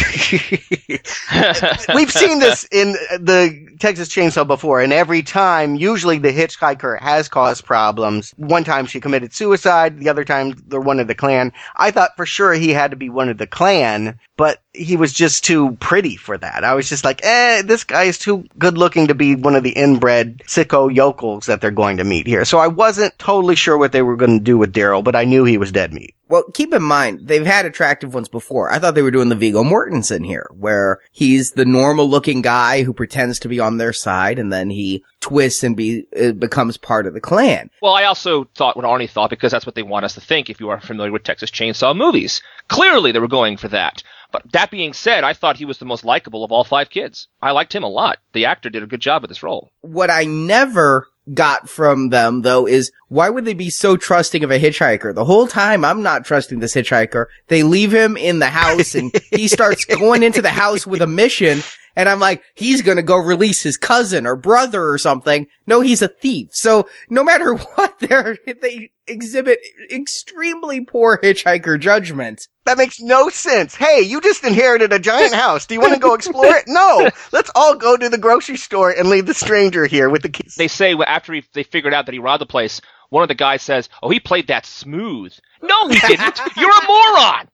We've 1.95 2.13
seen 2.13 2.41
this 2.41 2.67
in 2.71 2.93
the 3.19 3.77
Texas 3.79 4.09
Chainsaw 4.09 4.47
before, 4.47 4.81
and 4.81 4.93
every 4.93 5.23
time, 5.23 5.77
usually 5.77 6.19
the 6.19 6.33
hitchhiker 6.33 7.01
has 7.01 7.29
caused 7.29 7.65
problems. 7.65 8.33
One 8.37 8.65
time 8.65 8.87
she 8.87 9.01
committed 9.01 9.33
suicide, 9.33 9.99
the 9.99 10.09
other 10.09 10.25
time 10.25 10.55
they're 10.67 10.81
one 10.81 11.01
of 11.01 11.07
the 11.07 11.15
clan. 11.15 11.53
I 11.77 11.91
thought 11.91 12.17
for 12.17 12.27
sure 12.27 12.53
he 12.53 12.71
had 12.71 12.91
to 12.91 12.97
be 12.97 13.09
one 13.09 13.29
of 13.29 13.39
the 13.39 13.47
clan, 13.47 14.19
but 14.37 14.63
he 14.79 14.97
was 14.97 15.13
just 15.13 15.45
too 15.45 15.73
pretty 15.81 16.17
for 16.17 16.39
that. 16.39 16.65
I 16.65 16.75
was 16.75 16.89
just 16.89 17.05
like, 17.05 17.21
eh, 17.25 17.63
this 17.63 17.85
guy 17.85 18.05
is 18.05 18.19
too 18.19 18.45
good 18.59 18.79
looking 18.79 19.09
to 19.09 19.15
be 19.15 19.35
one 19.35 19.57
of 19.57 19.63
the 19.63 19.71
inbred 19.71 20.39
sicko 20.47 20.95
yokels 20.95 21.47
that 21.47 21.61
they're 21.61 21.71
going 21.71 21.97
to 21.99 22.05
meet 22.05 22.27
here. 22.27 22.45
So 22.45 22.59
I 22.59 22.69
wasn't 22.69 23.19
totally 23.19 23.57
sure 23.57 23.77
what 23.77 23.93
they 23.93 24.03
were 24.03 24.17
going 24.17 24.39
to 24.39 24.45
do 24.45 24.57
with 24.57 24.73
Daryl, 24.73 25.03
but 25.03 25.17
I 25.17 25.25
knew 25.25 25.45
he 25.45 25.59
was 25.59 25.73
dead 25.73 25.93
meat. 25.93 26.15
Well, 26.29 26.45
keep 26.53 26.75
in 26.75 26.83
mind, 26.83 27.27
they've 27.27 27.47
had 27.47 27.65
attractive 27.65 28.13
ones 28.13 28.29
before. 28.29 28.71
I 28.71 28.79
thought 28.79 28.95
they 28.95 29.03
were 29.03 29.11
doing 29.11 29.31
the 29.31 29.35
Viggo 29.35 29.65
Mortensen 29.65 30.27
here, 30.27 30.47
where 30.53 30.99
he's 31.11 31.53
the 31.53 31.65
normal 31.65 32.09
looking 32.09 32.43
guy 32.43 32.83
who 32.83 32.93
pretends 32.93 33.39
to 33.41 33.49
be 33.49 33.61
on 33.61 33.79
their 33.79 33.95
side 33.95 34.39
and 34.39 34.53
then 34.53 34.69
he 34.69 35.03
twists 35.21 35.65
and 35.65 35.75
be, 35.75 36.05
uh, 36.21 36.33
becomes 36.33 36.77
part 36.77 37.07
of 37.07 37.15
the 37.15 37.21
clan. 37.21 37.71
Well, 37.81 37.95
I 37.95 38.05
also 38.05 38.45
thought 38.55 38.77
what 38.77 38.85
Arnie 38.85 39.09
thought 39.09 39.31
because 39.31 39.53
that's 39.53 39.65
what 39.65 39.75
they 39.75 39.83
want 39.83 40.05
us 40.05 40.15
to 40.15 40.21
think 40.21 40.51
if 40.51 40.61
you 40.61 40.69
are 40.69 40.81
familiar 40.81 41.13
with 41.13 41.25
Texas 41.25 41.51
Chainsaw 41.51 41.97
movies. 41.97 42.43
Clearly 42.69 43.13
they 43.13 43.19
were 43.21 43.29
going 43.29 43.57
for 43.57 43.69
that. 43.69 44.03
But 44.31 44.53
that 44.53 44.71
being 44.71 44.93
said, 44.93 45.25
I 45.25 45.33
thought 45.33 45.57
he 45.57 45.65
was 45.65 45.79
the 45.79 45.85
most 45.85 46.05
likable 46.05 46.45
of 46.45 46.53
all 46.53 46.65
five 46.65 46.91
kids. 46.91 47.29
I 47.41 47.53
liked 47.53 47.75
him 47.75 47.83
a 47.83 47.89
lot. 47.89 48.19
The 48.33 48.45
actor 48.45 48.69
did 48.69 48.83
a 48.83 48.87
good 48.87 49.01
job 49.01 49.23
with 49.23 49.31
this 49.31 49.43
role. 49.43 49.71
What 49.81 50.11
I 50.11 50.25
never 50.25 51.09
got 51.35 51.69
from 51.69 52.09
them 52.09 52.41
though 52.41 52.67
is 52.67 52.91
why 53.09 53.29
would 53.29 53.45
they 53.45 53.55
be 53.55 53.71
so 53.71 53.97
trusting 53.97 54.45
of 54.45 54.51
a 54.51 54.59
hitchhiker? 54.59 55.15
The 55.15 55.25
whole 55.25 55.47
time 55.47 55.85
I'm 55.85 56.03
not 56.03 56.25
trusting 56.25 56.61
this 56.61 56.75
hitchhiker. 56.75 57.27
They 57.49 57.63
leave 57.63 57.93
him 57.93 58.17
in 58.17 58.39
the 58.39 58.49
house 58.49 58.95
and 58.95 59.13
he 59.31 59.49
starts 59.49 59.85
going 59.85 60.23
into 60.23 60.43
the 60.43 60.51
house 60.51 60.87
with 60.87 61.03
a 61.03 61.07
mission 61.07 61.63
and 61.97 62.09
I'm 62.09 62.21
like, 62.21 62.45
he's 62.55 62.83
gonna 62.83 63.03
go 63.03 63.17
release 63.17 63.63
his 63.63 63.77
cousin 63.77 64.25
or 64.25 64.37
brother 64.37 64.89
or 64.89 64.99
something. 64.99 65.49
No, 65.67 65.81
he's 65.81 66.01
a 66.01 66.07
thief. 66.07 66.51
So 66.53 66.89
no 67.11 67.25
matter 67.25 67.55
what, 67.75 67.99
they're, 67.99 68.39
they 68.47 68.93
exhibit 69.09 69.59
extremely 69.91 70.85
poor 70.85 71.19
hitchhiker 71.19 71.79
judgment. 71.81 72.47
That 72.69 72.77
makes 72.77 73.01
no 73.01 73.31
sense. 73.31 73.75
Hey, 73.75 74.03
you 74.03 74.21
just 74.21 74.45
inherited 74.45 74.93
a 74.93 74.99
giant 74.99 75.33
house. 75.33 75.65
Do 75.65 75.73
you 75.73 75.81
want 75.81 75.95
to 75.95 75.99
go 75.99 76.13
explore 76.13 76.55
it? 76.55 76.65
No. 76.67 77.09
Let's 77.33 77.51
all 77.55 77.75
go 77.77 77.97
to 77.97 78.11
the 78.11 78.19
grocery 78.19 78.59
store 78.59 78.91
and 78.91 79.09
leave 79.09 79.25
the 79.25 79.33
stranger 79.33 79.87
here 79.87 80.11
with 80.11 80.21
the 80.21 80.29
kids. 80.29 80.55
They 80.55 80.69
say 80.69 80.93
after 80.93 81.33
he, 81.33 81.45
they 81.55 81.63
figured 81.63 81.95
out 81.95 82.05
that 82.05 82.13
he 82.13 82.19
robbed 82.19 82.43
the 82.43 82.47
place, 82.47 82.83
one 83.09 83.23
of 83.23 83.29
the 83.29 83.35
guys 83.35 83.63
says, 83.63 83.89
"Oh, 84.03 84.11
he 84.11 84.21
played 84.21 84.49
that 84.49 84.67
smooth." 84.67 85.33
No, 85.63 85.89
he 85.89 85.99
didn't. 85.99 86.41
You're 86.59 86.71
a 86.71 86.87
moron. 86.87 87.49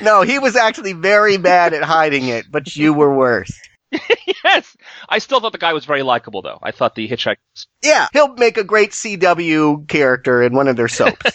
No, 0.00 0.22
he 0.22 0.38
was 0.38 0.54
actually 0.54 0.92
very 0.92 1.36
bad 1.36 1.74
at 1.74 1.82
hiding 1.82 2.28
it, 2.28 2.44
but 2.48 2.76
you 2.76 2.94
were 2.94 3.12
worse. 3.12 3.50
yes, 4.44 4.76
I 5.08 5.18
still 5.18 5.40
thought 5.40 5.50
the 5.50 5.58
guy 5.58 5.72
was 5.72 5.86
very 5.86 6.04
likable, 6.04 6.42
though. 6.42 6.60
I 6.62 6.70
thought 6.70 6.94
the 6.94 7.08
hitchhiker. 7.08 7.38
Yeah, 7.82 8.06
he'll 8.12 8.34
make 8.34 8.58
a 8.58 8.62
great 8.62 8.92
CW 8.92 9.88
character 9.88 10.40
in 10.40 10.54
one 10.54 10.68
of 10.68 10.76
their 10.76 10.86
soaps. 10.86 11.32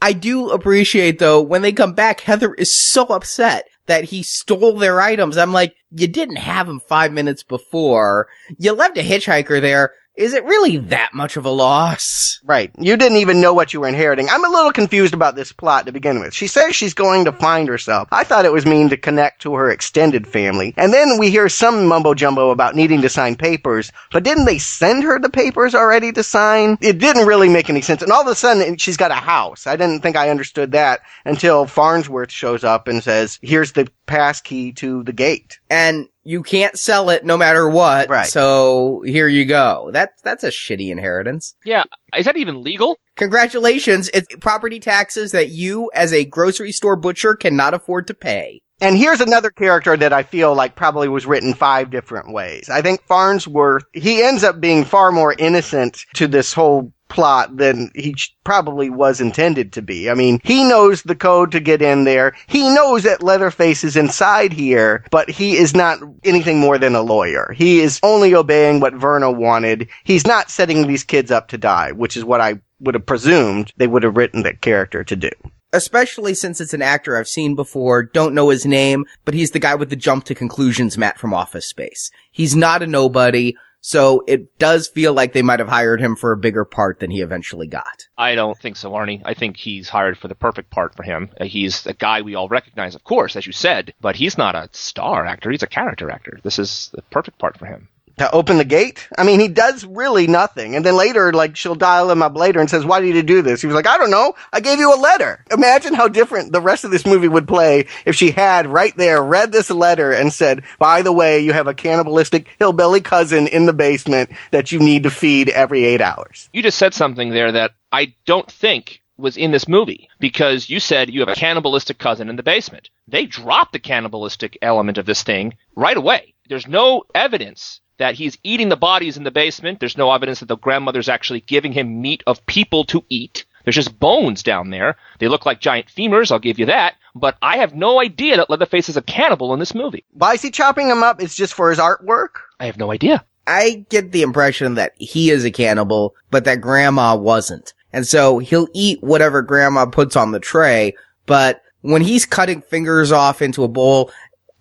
I 0.00 0.12
do 0.12 0.50
appreciate 0.50 1.18
though 1.18 1.40
when 1.40 1.62
they 1.62 1.72
come 1.72 1.94
back, 1.94 2.20
Heather 2.20 2.54
is 2.54 2.74
so 2.74 3.04
upset 3.06 3.66
that 3.86 4.04
he 4.04 4.22
stole 4.22 4.76
their 4.76 5.00
items. 5.00 5.36
I'm 5.36 5.52
like, 5.52 5.74
you 5.90 6.06
didn't 6.06 6.36
have 6.36 6.68
him 6.68 6.80
five 6.80 7.12
minutes 7.12 7.42
before. 7.42 8.28
You 8.58 8.72
left 8.72 8.98
a 8.98 9.02
hitchhiker 9.02 9.60
there. 9.60 9.94
Is 10.16 10.32
it 10.32 10.44
really 10.44 10.78
that 10.78 11.12
much 11.12 11.36
of 11.36 11.44
a 11.44 11.50
loss? 11.50 12.40
Right. 12.42 12.70
You 12.78 12.96
didn't 12.96 13.18
even 13.18 13.42
know 13.42 13.52
what 13.52 13.74
you 13.74 13.80
were 13.80 13.88
inheriting. 13.88 14.28
I'm 14.30 14.46
a 14.46 14.48
little 14.48 14.72
confused 14.72 15.12
about 15.12 15.36
this 15.36 15.52
plot 15.52 15.84
to 15.84 15.92
begin 15.92 16.20
with. 16.20 16.32
She 16.32 16.46
says 16.46 16.74
she's 16.74 16.94
going 16.94 17.26
to 17.26 17.32
find 17.32 17.68
herself. 17.68 18.08
I 18.10 18.24
thought 18.24 18.46
it 18.46 18.52
was 18.52 18.64
mean 18.64 18.88
to 18.88 18.96
connect 18.96 19.42
to 19.42 19.54
her 19.56 19.70
extended 19.70 20.26
family. 20.26 20.72
And 20.78 20.90
then 20.90 21.18
we 21.18 21.30
hear 21.30 21.50
some 21.50 21.86
mumbo 21.86 22.14
jumbo 22.14 22.50
about 22.50 22.74
needing 22.74 23.02
to 23.02 23.10
sign 23.10 23.36
papers. 23.36 23.92
But 24.10 24.24
didn't 24.24 24.46
they 24.46 24.58
send 24.58 25.02
her 25.02 25.18
the 25.18 25.28
papers 25.28 25.74
already 25.74 26.12
to 26.12 26.22
sign? 26.22 26.78
It 26.80 26.98
didn't 26.98 27.26
really 27.26 27.50
make 27.50 27.68
any 27.68 27.82
sense. 27.82 28.00
And 28.00 28.10
all 28.10 28.22
of 28.22 28.28
a 28.28 28.34
sudden, 28.34 28.78
she's 28.78 28.96
got 28.96 29.10
a 29.10 29.14
house. 29.14 29.66
I 29.66 29.76
didn't 29.76 30.00
think 30.00 30.16
I 30.16 30.30
understood 30.30 30.72
that 30.72 31.00
until 31.26 31.66
Farnsworth 31.66 32.32
shows 32.32 32.64
up 32.64 32.88
and 32.88 33.04
says, 33.04 33.38
here's 33.42 33.72
the 33.72 33.86
pass 34.06 34.40
key 34.40 34.72
to 34.72 35.02
the 35.02 35.12
gate. 35.12 35.58
And 35.68 36.08
you 36.26 36.42
can't 36.42 36.76
sell 36.78 37.08
it 37.10 37.24
no 37.24 37.36
matter 37.36 37.68
what. 37.68 38.08
Right. 38.08 38.26
So 38.26 39.02
here 39.06 39.28
you 39.28 39.44
go. 39.44 39.90
That's, 39.92 40.20
that's 40.22 40.42
a 40.42 40.48
shitty 40.48 40.90
inheritance. 40.90 41.54
Yeah, 41.64 41.84
is 42.16 42.26
that 42.26 42.36
even 42.36 42.62
legal? 42.62 42.98
Congratulations. 43.16 44.10
It's 44.12 44.34
property 44.36 44.80
taxes 44.80 45.32
that 45.32 45.50
you 45.50 45.90
as 45.94 46.12
a 46.12 46.24
grocery 46.24 46.72
store 46.72 46.96
butcher 46.96 47.36
cannot 47.36 47.74
afford 47.74 48.08
to 48.08 48.14
pay. 48.14 48.60
And 48.80 48.98
here's 48.98 49.22
another 49.22 49.50
character 49.50 49.96
that 49.96 50.12
I 50.12 50.22
feel 50.22 50.54
like 50.54 50.74
probably 50.74 51.08
was 51.08 51.24
written 51.24 51.54
five 51.54 51.90
different 51.90 52.32
ways. 52.34 52.68
I 52.68 52.82
think 52.82 53.02
Farnsworth, 53.04 53.84
he 53.94 54.22
ends 54.22 54.44
up 54.44 54.60
being 54.60 54.84
far 54.84 55.12
more 55.12 55.34
innocent 55.38 56.04
to 56.14 56.28
this 56.28 56.52
whole 56.52 56.92
plot 57.08 57.56
than 57.56 57.90
he 57.94 58.14
probably 58.44 58.90
was 58.90 59.20
intended 59.20 59.72
to 59.72 59.82
be. 59.82 60.10
I 60.10 60.14
mean, 60.14 60.40
he 60.44 60.64
knows 60.64 61.02
the 61.02 61.14
code 61.14 61.52
to 61.52 61.60
get 61.60 61.82
in 61.82 62.04
there. 62.04 62.34
He 62.46 62.68
knows 62.74 63.04
that 63.04 63.22
Leatherface 63.22 63.84
is 63.84 63.96
inside 63.96 64.52
here, 64.52 65.04
but 65.10 65.30
he 65.30 65.56
is 65.56 65.74
not 65.74 65.98
anything 66.24 66.58
more 66.58 66.78
than 66.78 66.94
a 66.94 67.02
lawyer. 67.02 67.54
He 67.56 67.80
is 67.80 68.00
only 68.02 68.34
obeying 68.34 68.80
what 68.80 68.94
Verna 68.94 69.30
wanted. 69.30 69.88
He's 70.04 70.26
not 70.26 70.50
setting 70.50 70.86
these 70.86 71.04
kids 71.04 71.30
up 71.30 71.48
to 71.48 71.58
die, 71.58 71.92
which 71.92 72.16
is 72.16 72.24
what 72.24 72.40
I 72.40 72.60
would 72.80 72.94
have 72.94 73.06
presumed 73.06 73.72
they 73.76 73.86
would 73.86 74.02
have 74.02 74.16
written 74.16 74.42
that 74.42 74.60
character 74.60 75.02
to 75.04 75.16
do. 75.16 75.30
Especially 75.72 76.32
since 76.32 76.60
it's 76.60 76.74
an 76.74 76.82
actor 76.82 77.16
I've 77.16 77.28
seen 77.28 77.54
before, 77.54 78.02
don't 78.02 78.34
know 78.34 78.50
his 78.50 78.64
name, 78.64 79.04
but 79.24 79.34
he's 79.34 79.50
the 79.50 79.58
guy 79.58 79.74
with 79.74 79.90
the 79.90 79.96
jump 79.96 80.24
to 80.24 80.34
conclusions 80.34 80.96
mat 80.96 81.18
from 81.18 81.34
Office 81.34 81.66
Space. 81.66 82.10
He's 82.30 82.54
not 82.54 82.82
a 82.82 82.86
nobody. 82.86 83.56
So 83.86 84.24
it 84.26 84.58
does 84.58 84.88
feel 84.88 85.12
like 85.12 85.32
they 85.32 85.42
might 85.42 85.60
have 85.60 85.68
hired 85.68 86.00
him 86.00 86.16
for 86.16 86.32
a 86.32 86.36
bigger 86.36 86.64
part 86.64 86.98
than 86.98 87.12
he 87.12 87.20
eventually 87.20 87.68
got. 87.68 88.08
I 88.18 88.34
don't 88.34 88.58
think 88.58 88.74
so, 88.74 88.90
Arnie. 88.90 89.22
I 89.24 89.34
think 89.34 89.56
he's 89.56 89.88
hired 89.88 90.18
for 90.18 90.26
the 90.26 90.34
perfect 90.34 90.70
part 90.70 90.96
for 90.96 91.04
him. 91.04 91.30
Uh, 91.40 91.44
he's 91.44 91.86
a 91.86 91.92
guy 91.92 92.22
we 92.22 92.34
all 92.34 92.48
recognize, 92.48 92.96
of 92.96 93.04
course, 93.04 93.36
as 93.36 93.46
you 93.46 93.52
said, 93.52 93.94
but 94.00 94.16
he's 94.16 94.36
not 94.36 94.56
a 94.56 94.68
star 94.72 95.24
actor. 95.24 95.52
He's 95.52 95.62
a 95.62 95.68
character 95.68 96.10
actor. 96.10 96.40
This 96.42 96.58
is 96.58 96.90
the 96.94 97.02
perfect 97.02 97.38
part 97.38 97.60
for 97.60 97.66
him 97.66 97.88
to 98.18 98.30
open 98.30 98.58
the 98.58 98.64
gate. 98.64 99.06
I 99.16 99.24
mean, 99.24 99.40
he 99.40 99.48
does 99.48 99.84
really 99.84 100.26
nothing. 100.26 100.74
And 100.74 100.84
then 100.84 100.96
later, 100.96 101.32
like, 101.32 101.56
she'll 101.56 101.74
dial 101.74 102.10
him 102.10 102.22
up 102.22 102.36
later 102.36 102.60
and 102.60 102.70
says, 102.70 102.84
why 102.84 103.00
did 103.00 103.14
you 103.14 103.22
do 103.22 103.42
this? 103.42 103.60
He 103.60 103.66
was 103.66 103.74
like, 103.74 103.86
I 103.86 103.98
don't 103.98 104.10
know. 104.10 104.34
I 104.52 104.60
gave 104.60 104.78
you 104.78 104.94
a 104.94 104.96
letter. 104.98 105.44
Imagine 105.50 105.94
how 105.94 106.08
different 106.08 106.52
the 106.52 106.60
rest 106.60 106.84
of 106.84 106.90
this 106.90 107.06
movie 107.06 107.28
would 107.28 107.46
play 107.48 107.86
if 108.04 108.16
she 108.16 108.30
had 108.30 108.66
right 108.66 108.96
there 108.96 109.22
read 109.22 109.52
this 109.52 109.70
letter 109.70 110.12
and 110.12 110.32
said, 110.32 110.62
by 110.78 111.02
the 111.02 111.12
way, 111.12 111.40
you 111.40 111.52
have 111.52 111.66
a 111.66 111.74
cannibalistic 111.74 112.48
hillbilly 112.58 113.00
cousin 113.00 113.46
in 113.46 113.66
the 113.66 113.72
basement 113.72 114.30
that 114.50 114.72
you 114.72 114.78
need 114.78 115.02
to 115.02 115.10
feed 115.10 115.48
every 115.50 115.84
eight 115.84 116.00
hours. 116.00 116.48
You 116.52 116.62
just 116.62 116.78
said 116.78 116.94
something 116.94 117.30
there 117.30 117.52
that 117.52 117.72
I 117.92 118.14
don't 118.24 118.50
think 118.50 119.02
was 119.18 119.36
in 119.36 119.50
this 119.50 119.68
movie 119.68 120.08
because 120.20 120.68
you 120.68 120.80
said 120.80 121.10
you 121.10 121.20
have 121.20 121.28
a 121.28 121.34
cannibalistic 121.34 121.98
cousin 121.98 122.28
in 122.28 122.36
the 122.36 122.42
basement. 122.42 122.90
They 123.08 123.26
dropped 123.26 123.72
the 123.72 123.78
cannibalistic 123.78 124.58
element 124.60 124.98
of 124.98 125.06
this 125.06 125.22
thing 125.22 125.54
right 125.74 125.96
away. 125.96 126.34
There's 126.48 126.68
no 126.68 127.04
evidence 127.14 127.80
that 127.98 128.14
he's 128.14 128.38
eating 128.42 128.68
the 128.68 128.76
bodies 128.76 129.16
in 129.16 129.24
the 129.24 129.30
basement. 129.30 129.80
There's 129.80 129.96
no 129.96 130.12
evidence 130.12 130.40
that 130.40 130.46
the 130.46 130.56
grandmother's 130.56 131.08
actually 131.08 131.40
giving 131.40 131.72
him 131.72 132.00
meat 132.00 132.22
of 132.26 132.44
people 132.46 132.84
to 132.84 133.04
eat. 133.08 133.44
There's 133.64 133.76
just 133.76 133.98
bones 133.98 134.42
down 134.42 134.70
there. 134.70 134.96
They 135.18 135.28
look 135.28 135.44
like 135.44 135.60
giant 135.60 135.88
femurs, 135.88 136.30
I'll 136.30 136.38
give 136.38 136.58
you 136.58 136.66
that. 136.66 136.94
But 137.14 137.36
I 137.42 137.56
have 137.56 137.74
no 137.74 138.00
idea 138.00 138.36
that 138.36 138.48
Leatherface 138.48 138.88
is 138.88 138.96
a 138.96 139.02
cannibal 139.02 139.52
in 139.52 139.58
this 139.58 139.74
movie. 139.74 140.04
Why 140.12 140.34
is 140.34 140.42
he 140.42 140.50
chopping 140.50 140.88
them 140.88 141.02
up? 141.02 141.20
It's 141.20 141.34
just 141.34 141.54
for 141.54 141.70
his 141.70 141.78
artwork? 141.78 142.28
I 142.60 142.66
have 142.66 142.78
no 142.78 142.92
idea. 142.92 143.24
I 143.46 143.84
get 143.88 144.12
the 144.12 144.22
impression 144.22 144.74
that 144.74 144.92
he 144.98 145.30
is 145.30 145.44
a 145.44 145.50
cannibal, 145.50 146.14
but 146.30 146.44
that 146.44 146.60
grandma 146.60 147.16
wasn't. 147.16 147.74
And 147.92 148.06
so 148.06 148.38
he'll 148.38 148.68
eat 148.74 149.02
whatever 149.02 149.42
grandma 149.42 149.86
puts 149.86 150.16
on 150.16 150.32
the 150.32 150.40
tray, 150.40 150.94
but 151.26 151.62
when 151.82 152.02
he's 152.02 152.26
cutting 152.26 152.62
fingers 152.62 153.12
off 153.12 153.40
into 153.40 153.62
a 153.62 153.68
bowl, 153.68 154.10